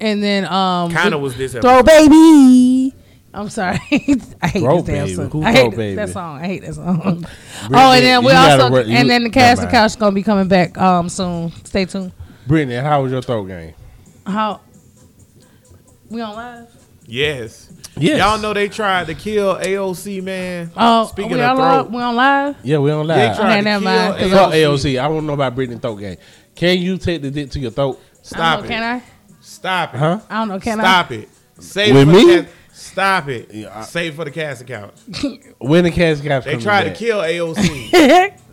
and 0.00 0.22
then 0.22 0.44
um 0.46 0.90
kind 0.92 1.12
of 1.14 1.20
was 1.20 1.36
this 1.36 1.52
throw 1.54 1.82
baby. 1.82 2.94
I'm 3.34 3.50
sorry. 3.50 3.78
I 3.92 4.48
hate 4.48 4.60
Throw 4.60 4.80
this 4.80 4.86
damn 5.08 5.14
song. 5.14 5.30
Who 5.30 5.42
I 5.42 5.52
hate 5.52 5.62
th- 5.64 5.76
Baby? 5.76 5.96
that 5.96 6.08
song. 6.08 6.40
I 6.40 6.46
hate 6.46 6.62
that 6.62 6.74
song. 6.74 7.00
oh, 7.74 7.92
and 7.92 8.02
then 8.04 8.20
we 8.22 8.28
you 8.28 8.32
gotta 8.32 8.62
also 8.62 8.72
work- 8.72 8.86
you- 8.86 8.94
and 8.96 9.10
then 9.10 9.24
the 9.24 9.30
cast 9.30 9.58
Never 9.58 9.66
of 9.68 9.72
mind. 9.74 9.82
couch 9.82 9.90
is 9.90 9.96
gonna 9.96 10.12
be 10.14 10.22
coming 10.22 10.48
back 10.48 10.78
um 10.78 11.08
soon. 11.10 11.52
Stay 11.64 11.84
tuned. 11.84 12.12
Brittany, 12.46 12.76
how 12.76 13.02
was 13.02 13.12
your 13.12 13.20
throat 13.20 13.44
game? 13.44 13.74
How 14.26 14.60
we 16.10 16.20
on 16.20 16.34
live? 16.34 16.68
Yes. 17.06 17.72
Yes. 17.98 18.18
Y'all 18.18 18.38
know 18.38 18.52
they 18.52 18.68
tried 18.68 19.06
to 19.06 19.14
kill 19.14 19.54
AOC, 19.56 20.22
man. 20.22 20.70
Oh, 20.76 21.06
Speaking 21.06 21.32
we 21.32 21.40
of 21.42 21.56
throat. 21.56 21.84
live? 21.86 21.90
We 21.92 22.02
on 22.02 22.16
live? 22.16 22.56
Yeah, 22.64 22.78
we 22.78 22.90
on 22.90 23.06
They 23.06 23.14
live. 23.14 23.36
tried 23.36 23.46
Okay, 23.46 23.56
to 23.58 23.62
never 23.62 23.84
kill 23.84 23.92
mind, 23.94 24.14
'cause 24.18 24.30
Fuck 24.32 24.52
AOC. 24.52 24.62
AOC. 24.94 24.98
I 24.98 25.06
want 25.08 25.20
to 25.22 25.26
know 25.26 25.32
about 25.34 25.54
Brittany 25.54 25.78
throat 25.78 25.96
game. 25.96 26.16
Can 26.54 26.78
you 26.78 26.98
take 26.98 27.22
the 27.22 27.30
dick 27.30 27.50
to 27.52 27.60
your 27.60 27.70
throat? 27.70 28.00
Stop 28.22 28.40
I 28.40 28.56
don't 28.56 28.64
it. 28.64 28.68
Can 28.68 28.82
I? 28.82 29.02
Stop 29.40 29.94
it. 29.94 29.98
Huh? 29.98 30.20
I 30.28 30.38
don't 30.40 30.48
know. 30.48 30.58
Can 30.60 30.80
I? 30.80 30.82
Stop 30.82 31.12
it. 31.12 31.28
Save 31.60 31.94
With 31.94 32.08
it 32.08 32.12
me? 32.12 32.24
The. 32.36 32.46
Stop 32.72 33.28
it. 33.28 33.50
Yeah, 33.54 33.78
I- 33.78 33.82
Save 33.84 34.16
for 34.16 34.24
the 34.24 34.30
cast 34.30 34.60
account. 34.62 34.92
When 35.58 35.84
the 35.84 35.90
cast 35.90 36.22
got 36.24 36.44
They 36.44 36.56
tried 36.58 36.84
to 36.84 36.90
kill 36.94 37.18
AOC. 37.20 38.32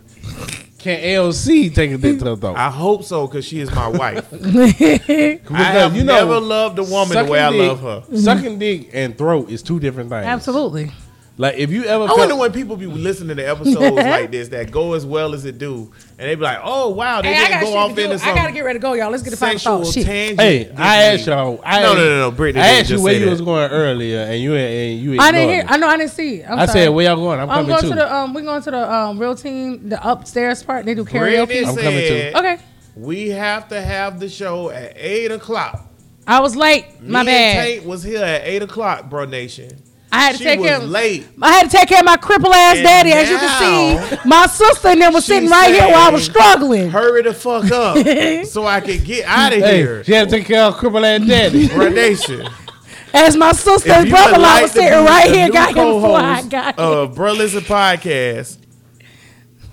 I? 0.86 0.96
Can 0.96 1.02
AOC 1.02 1.74
take 1.74 1.90
a 1.92 1.98
dick 1.98 2.18
to 2.18 2.24
the 2.24 2.36
throat? 2.36 2.56
I 2.56 2.70
hope 2.70 3.04
so 3.04 3.26
because 3.26 3.44
she 3.44 3.60
is 3.60 3.70
my 3.74 3.88
wife. 4.02 4.30
Because 4.30 5.40
I 5.50 5.62
have 5.62 5.94
never 6.04 6.40
loved 6.40 6.78
a 6.78 6.84
woman 6.84 7.24
the 7.24 7.30
way 7.30 7.40
I 7.40 7.50
sucking 7.50 7.66
love 7.66 7.80
her. 7.80 8.16
Sucking 8.16 8.58
dick 8.58 8.90
and 8.92 9.16
throat 9.16 9.50
is 9.50 9.62
two 9.62 9.80
different 9.80 10.10
things. 10.10 10.26
Absolutely. 10.26 10.90
Like 11.36 11.56
if 11.56 11.72
you 11.72 11.84
ever 11.84 12.04
I 12.04 12.06
felt- 12.06 12.18
wonder 12.20 12.36
when 12.36 12.52
people 12.52 12.76
be 12.76 12.86
listening 12.86 13.36
to 13.38 13.42
episodes 13.42 13.96
like 13.96 14.30
this 14.30 14.48
that 14.50 14.70
go 14.70 14.92
as 14.92 15.04
well 15.04 15.34
as 15.34 15.44
it 15.44 15.58
do, 15.58 15.90
and 16.16 16.28
they 16.28 16.36
be 16.36 16.42
like, 16.42 16.60
"Oh 16.62 16.90
wow, 16.90 17.22
they 17.22 17.34
Hey, 17.34 17.48
didn't 17.48 17.60
go 17.62 17.76
off 17.76 17.90
to 17.90 17.96
do. 17.96 18.12
into 18.12 18.24
I 18.24 18.34
gotta 18.36 18.52
get 18.52 18.60
ready 18.64 18.78
to 18.78 18.82
go, 18.82 18.92
y'all. 18.92 19.10
Let's 19.10 19.24
get 19.24 19.30
the 19.30 19.36
final 19.36 19.58
sexual 19.58 19.82
thought. 19.84 19.92
Shit. 19.94 20.06
tangent." 20.06 20.40
Hey, 20.40 20.64
this 20.64 20.78
I 20.78 20.96
asked 21.02 21.18
week. 21.22 21.26
y'all. 21.26 21.60
I 21.64 21.82
No, 21.82 21.94
no, 21.94 22.04
no, 22.08 22.18
no, 22.20 22.30
Brittany 22.30 22.62
I 22.62 22.66
didn't 22.68 22.80
asked 22.82 22.90
you 22.90 22.94
just 22.94 23.04
where 23.04 23.14
you 23.14 23.24
that. 23.24 23.30
was 23.32 23.40
going 23.40 23.68
earlier, 23.72 24.20
and 24.20 24.40
you 24.40 24.54
and 24.54 25.00
you. 25.00 25.18
I 25.20 25.32
didn't 25.32 25.48
hear. 25.48 25.60
ignored 25.62 25.72
I 25.74 25.76
know. 25.78 25.88
I 25.88 25.96
didn't 25.96 26.10
see 26.12 26.34
it. 26.36 26.46
I'm 26.48 26.58
I 26.60 26.66
sorry. 26.66 26.78
said, 26.78 26.88
"Where 26.90 27.04
y'all 27.06 27.16
going? 27.16 27.40
I'm 27.40 27.50
I'm 27.50 27.56
coming 27.66 27.68
going 27.70 27.82
too." 27.82 27.88
to 27.88 27.94
the 27.96 28.14
um. 28.14 28.32
We're 28.32 28.42
going 28.42 28.62
to 28.62 28.70
the 28.70 28.94
um 28.94 29.18
real 29.18 29.34
team, 29.34 29.88
the 29.88 30.08
upstairs 30.08 30.62
part. 30.62 30.84
They 30.86 30.94
do 30.94 31.04
karaoke. 31.04 31.46
Brittany 31.46 31.64
I'm 31.66 31.74
coming 31.76 32.08
too. 32.08 32.30
Okay. 32.38 32.58
We 32.94 33.30
have 33.30 33.66
to 33.70 33.80
have 33.80 34.20
the 34.20 34.28
show 34.28 34.70
at 34.70 34.92
eight 34.96 35.32
o'clock. 35.32 35.84
I 36.28 36.38
was 36.38 36.54
late. 36.54 36.86
My 37.02 37.24
Me 37.24 37.32
and 37.32 37.56
bad. 37.56 37.64
Tate 37.64 37.84
was 37.84 38.04
here 38.04 38.22
at 38.22 38.42
eight 38.44 38.62
o'clock, 38.62 39.10
bro. 39.10 39.24
Nation. 39.24 39.82
I 40.14 40.20
had 40.20 40.32
to 40.32 40.38
She 40.38 40.44
take 40.44 40.60
care. 40.60 40.76
of 40.76 40.84
late. 40.88 41.26
I 41.42 41.52
had 41.52 41.70
to 41.70 41.76
take 41.76 41.88
care 41.88 41.98
of 42.00 42.04
my 42.04 42.16
cripple 42.16 42.52
ass 42.52 42.76
And 42.76 42.84
daddy. 42.84 43.12
As 43.12 43.28
you 43.28 43.36
can 43.36 44.08
see, 44.18 44.28
my 44.28 44.46
sister 44.46 44.88
and 44.88 45.00
them 45.02 45.12
was 45.12 45.24
sitting 45.24 45.48
right 45.50 45.72
here 45.74 45.82
while 45.88 46.08
I 46.08 46.10
was 46.10 46.24
struggling. 46.24 46.90
Hurry 46.90 47.22
the 47.22 47.34
fuck 47.34 47.70
up 47.70 47.96
so 48.46 48.66
I 48.66 48.80
could 48.80 49.04
get 49.04 49.24
out 49.26 49.52
of 49.52 49.58
Hey, 49.60 49.76
here. 49.78 50.04
she 50.04 50.12
had 50.12 50.28
to 50.28 50.36
take 50.36 50.46
care 50.46 50.62
of 50.64 50.74
cripple 50.76 51.02
ass 51.04 51.26
daddy. 51.26 51.68
Bro, 51.74 51.88
Nation. 51.90 52.46
As 53.12 53.36
my 53.36 53.52
sister 53.52 53.90
If 53.90 53.96
and 53.96 54.10
brother 54.10 54.30
would 54.32 54.36
in 54.36 54.42
law 54.42 54.48
like 54.54 54.62
was 54.62 54.72
sitting 54.72 55.04
right 55.04 55.30
here, 55.32 55.48
got 55.50 55.68
him 55.76 55.94
before 55.94 56.16
I 56.18 56.42
got 56.42 56.74
here. 56.76 56.84
of 56.84 57.14
Bruh 57.14 57.36
Listen 57.36 57.60
Podcast. 57.62 58.58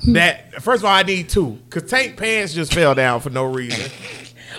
That 0.08 0.62
first 0.64 0.82
of 0.82 0.86
all, 0.86 0.92
I 0.96 1.04
need 1.04 1.30
two 1.30 1.60
because 1.70 1.89
Tank 1.89 2.18
pants 2.18 2.54
just 2.54 2.74
fell 2.74 2.96
down 2.96 3.20
for 3.22 3.30
no 3.30 3.44
reason. 3.46 3.92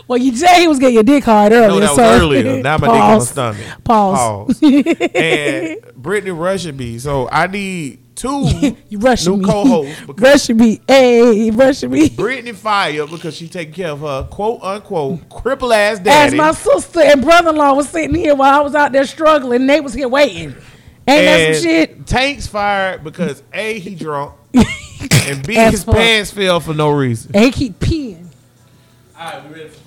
Well, 0.08 0.18
you 0.18 0.34
said 0.36 0.58
he 0.60 0.68
was 0.68 0.78
getting 0.78 0.94
your 0.94 1.02
dick 1.02 1.24
hard 1.24 1.52
earlier. 1.52 1.68
No, 1.68 1.80
that 1.80 1.88
was 1.96 1.96
so 1.96 2.02
earlier. 2.04 2.62
Now 2.62 2.78
my 2.78 2.86
dick 2.86 2.94
on 2.96 3.00
Pause. 3.18 3.28
stomach. 3.30 3.66
Pause. 3.84 4.60
Pause. 4.60 4.62
and 5.14 5.76
Brittany 5.96 6.30
rushing 6.32 6.76
me, 6.76 6.98
so 6.98 7.28
I 7.30 7.46
need 7.46 7.98
two 8.14 8.46
You 8.88 8.98
rushing 8.98 9.32
new 9.32 9.38
me. 9.38 9.44
co-hosts 9.46 10.02
rushing 10.18 10.56
me. 10.58 10.80
Hey, 10.86 11.50
rushing 11.50 11.90
me. 11.90 12.08
Brittany 12.10 12.52
fire 12.52 13.06
because 13.06 13.34
she 13.36 13.48
taking 13.48 13.74
care 13.74 13.90
of 13.90 14.00
her 14.00 14.24
quote 14.30 14.62
unquote 14.62 15.28
cripple 15.28 15.74
ass 15.74 15.98
daddy. 15.98 16.34
As 16.34 16.38
my 16.38 16.52
sister 16.52 17.00
and 17.00 17.22
brother-in-law 17.22 17.72
was 17.74 17.88
sitting 17.88 18.14
here 18.14 18.34
while 18.34 18.54
I 18.54 18.62
was 18.62 18.74
out 18.74 18.92
there 18.92 19.04
struggling, 19.06 19.66
they 19.66 19.80
was 19.80 19.94
here 19.94 20.08
waiting. 20.08 20.54
Ain't 21.08 21.24
that 21.26 21.54
some 21.56 21.62
shit? 21.64 22.06
Tank's 22.06 22.46
fired 22.46 23.02
because 23.02 23.42
a 23.52 23.78
he 23.80 23.94
drunk 23.94 24.34
and 24.54 25.44
b 25.46 25.54
his 25.54 25.84
pants 25.84 26.30
fell 26.30 26.60
for 26.60 26.74
no 26.74 26.90
reason. 26.90 27.32
And 27.34 27.46
he 27.46 27.50
keep 27.50 27.78
peeing. 27.80 28.26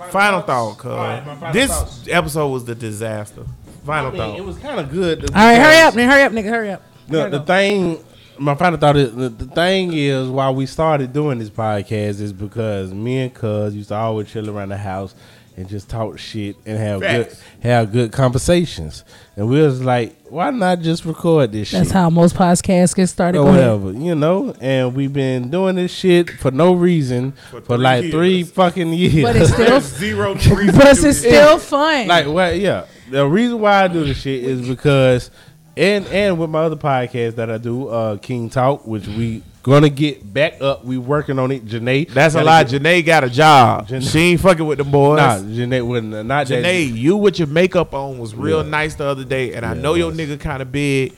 Final 0.09 0.41
thought, 0.41 0.77
cuz 0.77 1.53
this 1.53 2.07
episode 2.09 2.49
was 2.49 2.65
the 2.65 2.75
disaster. 2.75 3.43
Final 3.85 4.07
I 4.07 4.11
mean, 4.11 4.17
thought. 4.19 4.37
it 4.37 4.45
was 4.45 4.57
kind 4.57 4.79
of 4.79 4.91
good. 4.91 5.29
All 5.29 5.35
right, 5.35 5.55
hurry 5.57 5.81
up, 5.81 5.93
nigga. 5.93 6.09
Hurry 6.09 6.23
up, 6.23 6.31
nigga. 6.31 6.49
Hurry 6.49 6.71
up. 6.71 6.81
The, 7.07 7.29
the 7.29 7.39
go. 7.39 7.45
thing, 7.45 8.03
my 8.39 8.55
final 8.55 8.79
thought 8.79 8.97
is 8.97 9.13
the, 9.15 9.29
the 9.29 9.45
thing 9.45 9.93
is 9.93 10.27
why 10.27 10.49
we 10.49 10.65
started 10.65 11.13
doing 11.13 11.37
this 11.37 11.49
podcast 11.51 12.19
is 12.19 12.33
because 12.33 12.93
me 12.93 13.19
and 13.23 13.33
Cuz 13.33 13.75
used 13.75 13.89
to 13.89 13.95
always 13.95 14.29
chill 14.31 14.49
around 14.49 14.69
the 14.69 14.77
house, 14.77 15.13
and 15.57 15.69
just 15.69 15.89
talk 15.89 16.19
shit 16.19 16.57
and 16.65 16.77
have 16.77 17.01
Facts. 17.01 17.35
good 17.35 17.37
have 17.69 17.91
good 17.91 18.11
conversations. 18.11 19.03
And 19.37 19.47
we 19.49 19.61
was 19.61 19.81
like, 19.83 20.15
why 20.29 20.49
not 20.51 20.79
just 20.81 21.05
record 21.05 21.51
this 21.51 21.71
That's 21.71 21.87
shit? 21.89 21.93
how 21.93 22.09
most 22.09 22.35
podcasts 22.35 22.95
get 22.95 23.07
started. 23.07 23.39
or 23.39 23.45
whatever, 23.45 23.91
you 23.91 24.15
know. 24.15 24.53
And 24.61 24.95
we've 24.95 25.11
been 25.13 25.49
doing 25.49 25.75
this 25.75 25.93
shit 25.93 26.29
for 26.29 26.51
no 26.51 26.73
reason 26.73 27.33
for, 27.51 27.61
three 27.61 27.77
like 27.77 28.01
years. 28.03 28.13
three 28.13 28.43
fucking 28.43 28.93
years. 28.93 29.23
But 29.23 29.35
it's 29.37 29.53
still, 29.53 29.65
There's 29.69 29.83
zero 29.97 30.33
but 30.35 30.43
it's 30.87 31.01
this. 31.01 31.19
still 31.19 31.57
fun. 31.59 32.07
like 32.07 32.27
well, 32.27 32.53
yeah. 32.53 32.85
The 33.09 33.25
reason 33.27 33.59
why 33.59 33.83
I 33.83 33.87
do 33.87 34.03
this 34.03 34.19
shit 34.21 34.43
is 34.43 34.67
because, 34.67 35.29
and 35.77 36.05
and 36.07 36.39
with 36.39 36.49
my 36.49 36.61
other 36.63 36.75
podcast 36.75 37.35
that 37.35 37.49
I 37.51 37.57
do, 37.59 37.87
uh, 37.87 38.17
King 38.17 38.49
Talk, 38.49 38.85
which 38.87 39.07
we 39.07 39.43
gonna 39.65 39.89
get 39.89 40.31
back 40.31 40.61
up. 40.61 40.85
We 40.85 40.97
working 40.99 41.39
on 41.39 41.51
it. 41.51 41.65
Janae, 41.65 42.07
That's 42.09 42.35
a 42.35 42.37
gotta 42.37 42.45
lie. 42.45 42.63
get- 42.65 42.81
Janae 42.83 43.05
got 43.05 43.23
a 43.23 43.29
job. 43.31 43.87
Janae- 43.87 44.11
She 44.11 44.19
ain't 44.19 44.39
fucking 44.41 44.65
with 44.65 44.77
the 44.77 44.83
boys. 44.83 45.17
Nah, 45.17 45.37
Janae 45.39 45.81
wasn't. 45.85 46.27
Not 46.27 46.47
that. 46.47 46.63
Janae, 46.63 46.95
you 46.95 47.17
with 47.17 47.39
your 47.39 47.47
makeup 47.47 47.93
on 47.95 48.19
was 48.19 48.35
real 48.35 48.63
Yeah. 48.63 48.69
nice 48.69 48.93
the 48.95 49.05
other 49.05 49.23
day, 49.23 49.53
and 49.53 49.65
I 49.65 49.73
know 49.73 49.95
your 49.95 50.09
was. 50.09 50.17
nigga 50.17 50.39
kind 50.39 50.61
of 50.61 50.71
big. 50.71 51.13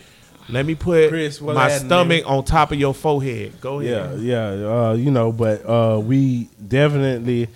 Let 0.49 0.65
me 0.65 0.75
put 0.75 1.09
Chris, 1.09 1.41
what's 1.41 1.55
my 1.57 1.69
stomach 1.69 2.23
nigga? 2.23 2.29
on 2.29 2.43
top 2.45 2.71
of 2.71 2.79
your 2.79 2.93
forehead. 2.93 3.59
Go 3.59 3.81
ahead. 3.81 4.21
yeah, 4.21 4.47
uh, 4.47 4.93
you 4.97 5.11
know, 5.11 5.33
but 5.33 5.65
uh, 5.67 5.99
we 5.99 6.47
definitely 6.65 7.49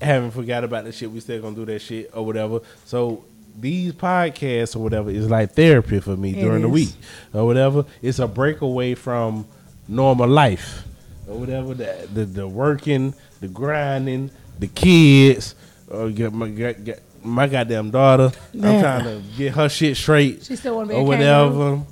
haven't 0.00 0.30
forgot 0.30 0.62
about 0.62 0.84
the 0.84 0.92
shit. 0.92 1.10
We 1.10 1.18
still 1.18 1.42
gonna 1.42 1.56
do 1.56 1.64
that 1.64 1.80
shit 1.80 2.08
or 2.14 2.24
whatever. 2.24 2.60
So 2.84 3.24
these 3.58 3.92
podcasts 3.94 4.76
or 4.76 4.78
whatever 4.78 5.10
is 5.10 5.28
like 5.28 5.54
therapy 5.54 5.98
for 5.98 6.16
me 6.16 6.36
It 6.38 6.42
during 6.42 6.62
the 6.62 6.68
week 6.68 6.90
or 7.34 7.44
whatever. 7.46 7.84
It's 8.00 8.20
a 8.20 8.28
breakaway 8.28 8.94
from 8.94 9.46
normal 9.88 10.28
life 10.28 10.84
or 11.28 11.38
whatever. 11.38 11.74
The 11.74 12.08
the, 12.12 12.24
the 12.24 12.48
working, 12.48 13.14
the 13.40 13.48
grinding, 13.48 14.30
the 14.58 14.66
kids, 14.68 15.54
or 15.88 16.10
get 16.10 16.32
my 16.32 16.48
get, 16.48 16.84
get 16.84 17.02
my 17.24 17.46
goddamn 17.46 17.90
daughter. 17.90 18.30
I'm 18.54 18.60
trying 18.80 19.04
to 19.04 19.22
get 19.36 19.54
her 19.54 19.68
shit 19.68 19.96
straight 19.96 20.44
She 20.44 20.56
still 20.56 20.76
wanna 20.76 20.88
be 20.88 20.94
or 20.94 21.00
a 21.00 21.04
whatever. 21.04 21.52
kangaroo? 21.52 21.86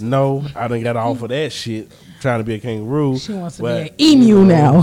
No, 0.00 0.44
I 0.56 0.66
didn't 0.68 0.82
got 0.82 0.96
off 0.96 1.22
of 1.22 1.28
that 1.28 1.52
shit. 1.52 1.88
Trying 2.20 2.40
to 2.40 2.44
be 2.44 2.54
a 2.54 2.58
kangaroo. 2.58 3.18
she 3.18 3.32
wants 3.32 3.56
to 3.56 3.62
but, 3.62 3.96
be 3.98 4.12
an 4.14 4.22
emu 4.22 4.44
now. 4.44 4.82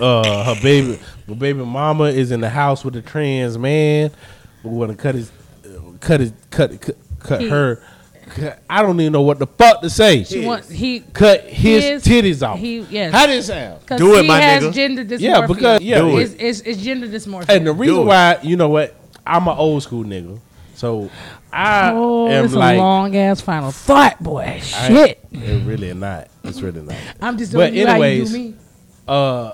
uh 0.00 0.54
her 0.54 0.62
baby 0.62 0.98
my 1.26 1.34
baby 1.34 1.64
mama 1.64 2.04
is 2.04 2.30
in 2.32 2.40
the 2.40 2.48
house 2.48 2.84
with 2.84 2.94
the 2.94 3.02
trans 3.02 3.56
man 3.58 4.10
We 4.62 4.70
want 4.70 4.90
to 4.92 4.96
cut 4.96 5.14
his 5.14 5.30
uh, 5.64 5.92
cut 6.00 6.20
his 6.20 6.32
cut 6.50 6.80
cut, 6.80 6.96
cut 7.20 7.40
He- 7.40 7.48
her 7.48 7.82
I 8.70 8.82
don't 8.82 9.00
even 9.00 9.12
know 9.12 9.22
what 9.22 9.38
the 9.38 9.46
fuck 9.46 9.80
to 9.82 9.90
say. 9.90 10.24
She 10.24 10.44
wants 10.44 10.68
he 10.70 11.00
cut 11.00 11.42
his, 11.44 11.84
his- 11.84 12.04
titties 12.04 12.46
off. 12.46 12.58
he- 12.58 12.80
yes. 12.80 13.12
How 13.12 13.26
does 13.26 13.48
it 13.48 13.52
sound? 13.52 13.98
Do 13.98 14.14
it, 14.16 14.22
he 14.22 14.28
my 14.28 14.40
has 14.40 14.62
nigga. 14.64 14.72
gender 14.72 15.04
dysmorphia. 15.04 15.20
Yeah, 15.20 15.46
because- 15.46 15.80
yeah, 15.82 15.98
Do 15.98 16.18
it's, 16.18 16.34
it's, 16.34 16.60
it's 16.60 16.82
gender 16.82 17.06
dysmorphia. 17.08 17.48
And 17.50 17.66
the 17.66 17.72
reason 17.72 17.98
it. 18.00 18.04
why, 18.04 18.38
you 18.42 18.56
know 18.56 18.68
what, 18.68 18.94
I'm 19.26 19.46
an 19.48 19.56
old 19.56 19.82
school 19.82 20.04
nigga, 20.04 20.38
so 20.74 21.10
I 21.52 21.92
oh, 21.92 22.28
am 22.28 22.44
it's 22.44 22.54
like, 22.54 22.76
a 22.76 22.80
long 22.80 23.16
ass 23.16 23.40
final 23.40 23.70
thought, 23.70 24.22
boy. 24.22 24.42
I- 24.42 24.58
Shit. 24.60 25.20
It 25.32 25.64
really 25.66 25.92
not. 25.94 26.28
It's 26.42 26.60
really 26.60 26.82
not. 26.82 26.96
I'm 27.20 27.38
just 27.38 27.52
but 27.52 27.68
doing 27.70 27.74
you 27.80 27.86
how 27.86 27.96
you 27.96 28.02
anyways, 28.04 28.32
do 28.32 28.38
me. 28.38 28.54
uh 29.08 29.52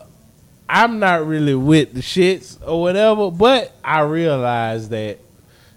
I'm 0.72 1.00
not 1.00 1.26
really 1.26 1.54
with 1.56 1.94
the 1.94 2.00
shits 2.00 2.56
or 2.64 2.80
whatever, 2.80 3.30
but 3.32 3.72
I 3.84 4.02
realize 4.02 4.88
that 4.90 5.18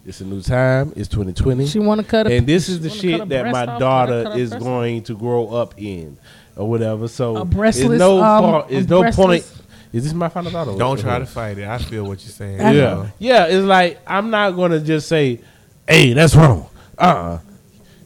it's 0.05 0.21
a 0.21 0.25
new 0.25 0.41
time. 0.41 0.91
It's 0.95 1.07
2020. 1.09 1.67
She 1.67 1.79
want 1.79 2.01
to 2.01 2.07
cut 2.07 2.27
a 2.27 2.33
and 2.35 2.45
this 2.45 2.69
is 2.69 2.81
the 2.81 2.89
shit 2.89 3.27
that 3.29 3.51
my 3.51 3.65
off, 3.65 3.79
daughter 3.79 4.33
is 4.35 4.49
breast 4.49 4.63
going 4.63 5.03
to 5.03 5.15
grow 5.15 5.47
up 5.47 5.75
in 5.77 6.17
or 6.55 6.69
whatever. 6.69 7.07
So 7.07 7.37
A 7.37 7.41
it's 7.43 7.53
breastless, 7.53 7.99
no 7.99 8.21
um, 8.21 8.43
fault- 8.43 8.65
it's 8.69 8.87
a 8.87 8.89
no 8.89 9.01
breastless- 9.01 9.15
point. 9.15 9.59
Is 9.93 10.03
this 10.05 10.13
my 10.13 10.27
final 10.27 10.51
thought? 10.51 10.67
or 10.67 10.77
Don't 10.77 10.99
try 10.99 11.19
to 11.19 11.25
fight 11.25 11.59
it. 11.59 11.67
I 11.67 11.77
feel 11.77 12.03
what 12.05 12.19
you're 12.23 12.31
saying. 12.31 12.57
Yeah, 12.59 12.71
know. 12.71 13.07
yeah. 13.19 13.45
It's 13.45 13.63
like 13.63 13.99
I'm 14.07 14.31
not 14.31 14.51
gonna 14.51 14.79
just 14.79 15.07
say, 15.07 15.39
"Hey, 15.87 16.13
that's 16.13 16.35
wrong." 16.35 16.67
Uh, 16.97 17.01
uh 17.01 17.39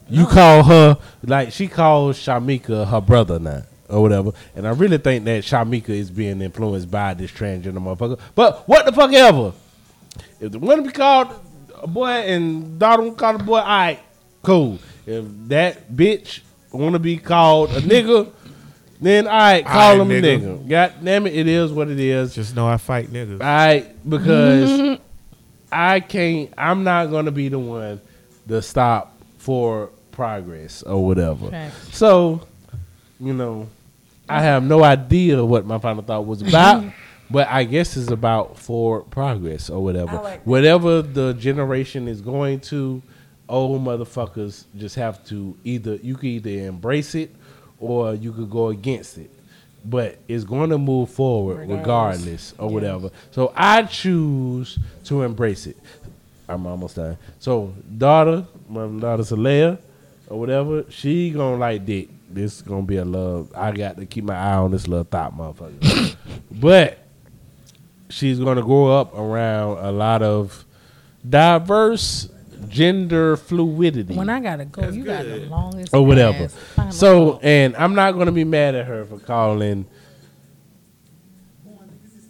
You 0.08 0.26
call 0.26 0.62
her 0.64 0.98
like 1.24 1.52
she 1.52 1.66
calls 1.66 2.18
Shamika 2.18 2.86
her 2.88 3.00
brother 3.00 3.38
now 3.38 3.62
or 3.88 4.02
whatever, 4.02 4.32
and 4.54 4.68
I 4.68 4.70
really 4.72 4.98
think 4.98 5.24
that 5.24 5.44
Shamika 5.44 5.88
is 5.88 6.10
being 6.10 6.42
influenced 6.42 6.90
by 6.90 7.14
this 7.14 7.30
transgender 7.30 7.78
motherfucker. 7.78 8.18
But 8.34 8.68
what 8.68 8.84
the 8.84 8.92
fuck 8.92 9.12
ever? 9.14 9.52
If 10.40 10.52
the 10.52 10.58
one 10.58 10.82
be 10.82 10.90
called 10.90 11.28
a 11.30 11.34
boy 11.86 12.08
and 12.08 12.78
daughter 12.78 13.02
want 13.02 13.16
to 13.16 13.20
call 13.20 13.38
the 13.38 13.44
boy, 13.44 13.58
all 13.58 13.64
right, 13.66 14.00
cool. 14.42 14.78
If 15.06 15.24
that 15.48 15.90
bitch 15.92 16.40
want 16.72 16.94
to 16.94 16.98
be 16.98 17.16
called 17.16 17.70
a 17.70 17.80
nigga, 17.80 18.30
then 19.00 19.26
all 19.26 19.32
right, 19.38 19.64
call 19.64 19.96
Aight, 19.96 20.00
him 20.02 20.10
a 20.10 20.14
nigga. 20.14 20.40
nigga. 20.40 20.68
God 20.68 20.92
damn 21.02 21.26
it, 21.26 21.34
it 21.34 21.46
is 21.46 21.72
what 21.72 21.88
it 21.88 22.00
is. 22.00 22.34
Just 22.34 22.54
know 22.56 22.66
I 22.68 22.76
fight 22.76 23.08
niggas. 23.08 23.40
I 23.40 23.86
because 24.08 24.98
I 25.72 26.00
can't. 26.00 26.52
I'm 26.58 26.84
not 26.84 27.06
gonna 27.06 27.30
be 27.30 27.48
the 27.48 27.58
one 27.58 28.00
to 28.48 28.60
stop 28.62 29.16
for 29.38 29.90
progress 30.12 30.82
or 30.82 31.04
whatever. 31.04 31.50
Facts. 31.50 31.96
So, 31.96 32.40
you 33.20 33.32
know, 33.32 33.68
I 34.28 34.42
have 34.42 34.62
no 34.62 34.82
idea 34.82 35.44
what 35.44 35.64
my 35.64 35.78
final 35.78 36.02
thought 36.02 36.26
was 36.26 36.42
about, 36.42 36.84
but 37.30 37.48
I 37.48 37.64
guess 37.64 37.96
it's 37.96 38.10
about 38.10 38.58
for 38.58 39.02
progress 39.02 39.70
or 39.70 39.82
whatever. 39.82 40.16
Like. 40.16 40.46
Whatever 40.46 41.02
the 41.02 41.34
generation 41.34 42.08
is 42.08 42.20
going 42.20 42.60
to, 42.60 43.02
old 43.48 43.82
motherfuckers 43.82 44.64
just 44.76 44.94
have 44.96 45.24
to 45.26 45.56
either 45.64 45.96
you 45.96 46.16
can 46.16 46.28
either 46.30 46.50
embrace 46.50 47.14
it 47.14 47.34
or 47.80 48.14
you 48.14 48.32
could 48.32 48.50
go 48.50 48.68
against 48.68 49.18
it. 49.18 49.30
But 49.84 50.18
it's 50.26 50.44
going 50.44 50.70
to 50.70 50.78
move 50.78 51.08
forward 51.10 51.68
regardless, 51.68 51.78
Regardless. 51.78 52.54
or 52.58 52.68
whatever. 52.70 53.10
So 53.30 53.52
I 53.56 53.82
choose 53.84 54.78
to 55.04 55.22
embrace 55.22 55.66
it. 55.66 55.76
I'm 56.48 56.66
almost 56.66 56.96
done. 56.96 57.16
So 57.38 57.74
daughter, 57.96 58.46
my 58.68 58.86
daughter 58.86 59.22
Salea, 59.22 59.78
or 60.28 60.40
whatever, 60.40 60.84
she 60.90 61.30
gonna 61.30 61.56
like 61.56 61.84
dick. 61.86 62.08
This 62.30 62.56
is 62.56 62.62
gonna 62.62 62.82
be 62.82 62.96
a 62.96 63.04
love. 63.04 63.52
I 63.54 63.70
got 63.72 63.96
to 63.98 64.06
keep 64.06 64.24
my 64.24 64.34
eye 64.34 64.54
on 64.56 64.70
this 64.72 64.88
little 64.88 65.04
thought 65.04 65.36
motherfucker. 65.36 66.16
but 66.50 66.98
she's 68.08 68.38
gonna 68.38 68.62
grow 68.62 68.88
up 68.88 69.14
around 69.16 69.78
a 69.78 69.92
lot 69.92 70.22
of 70.22 70.64
diverse 71.28 72.28
gender 72.68 73.36
fluidity 73.36 74.14
When 74.14 74.28
I 74.28 74.40
gotta 74.40 74.64
go, 74.64 74.88
you 74.88 75.04
got 75.04 75.24
the 75.24 75.46
longest 75.46 75.94
or 75.94 76.04
whatever. 76.04 76.48
ass 76.76 76.96
So, 76.96 77.38
and 77.42 77.76
I'm 77.76 77.94
not 77.94 78.12
gonna 78.12 78.32
be 78.32 78.44
mad 78.44 78.74
at 78.74 78.86
her 78.86 79.04
for 79.04 79.18
calling 79.18 79.86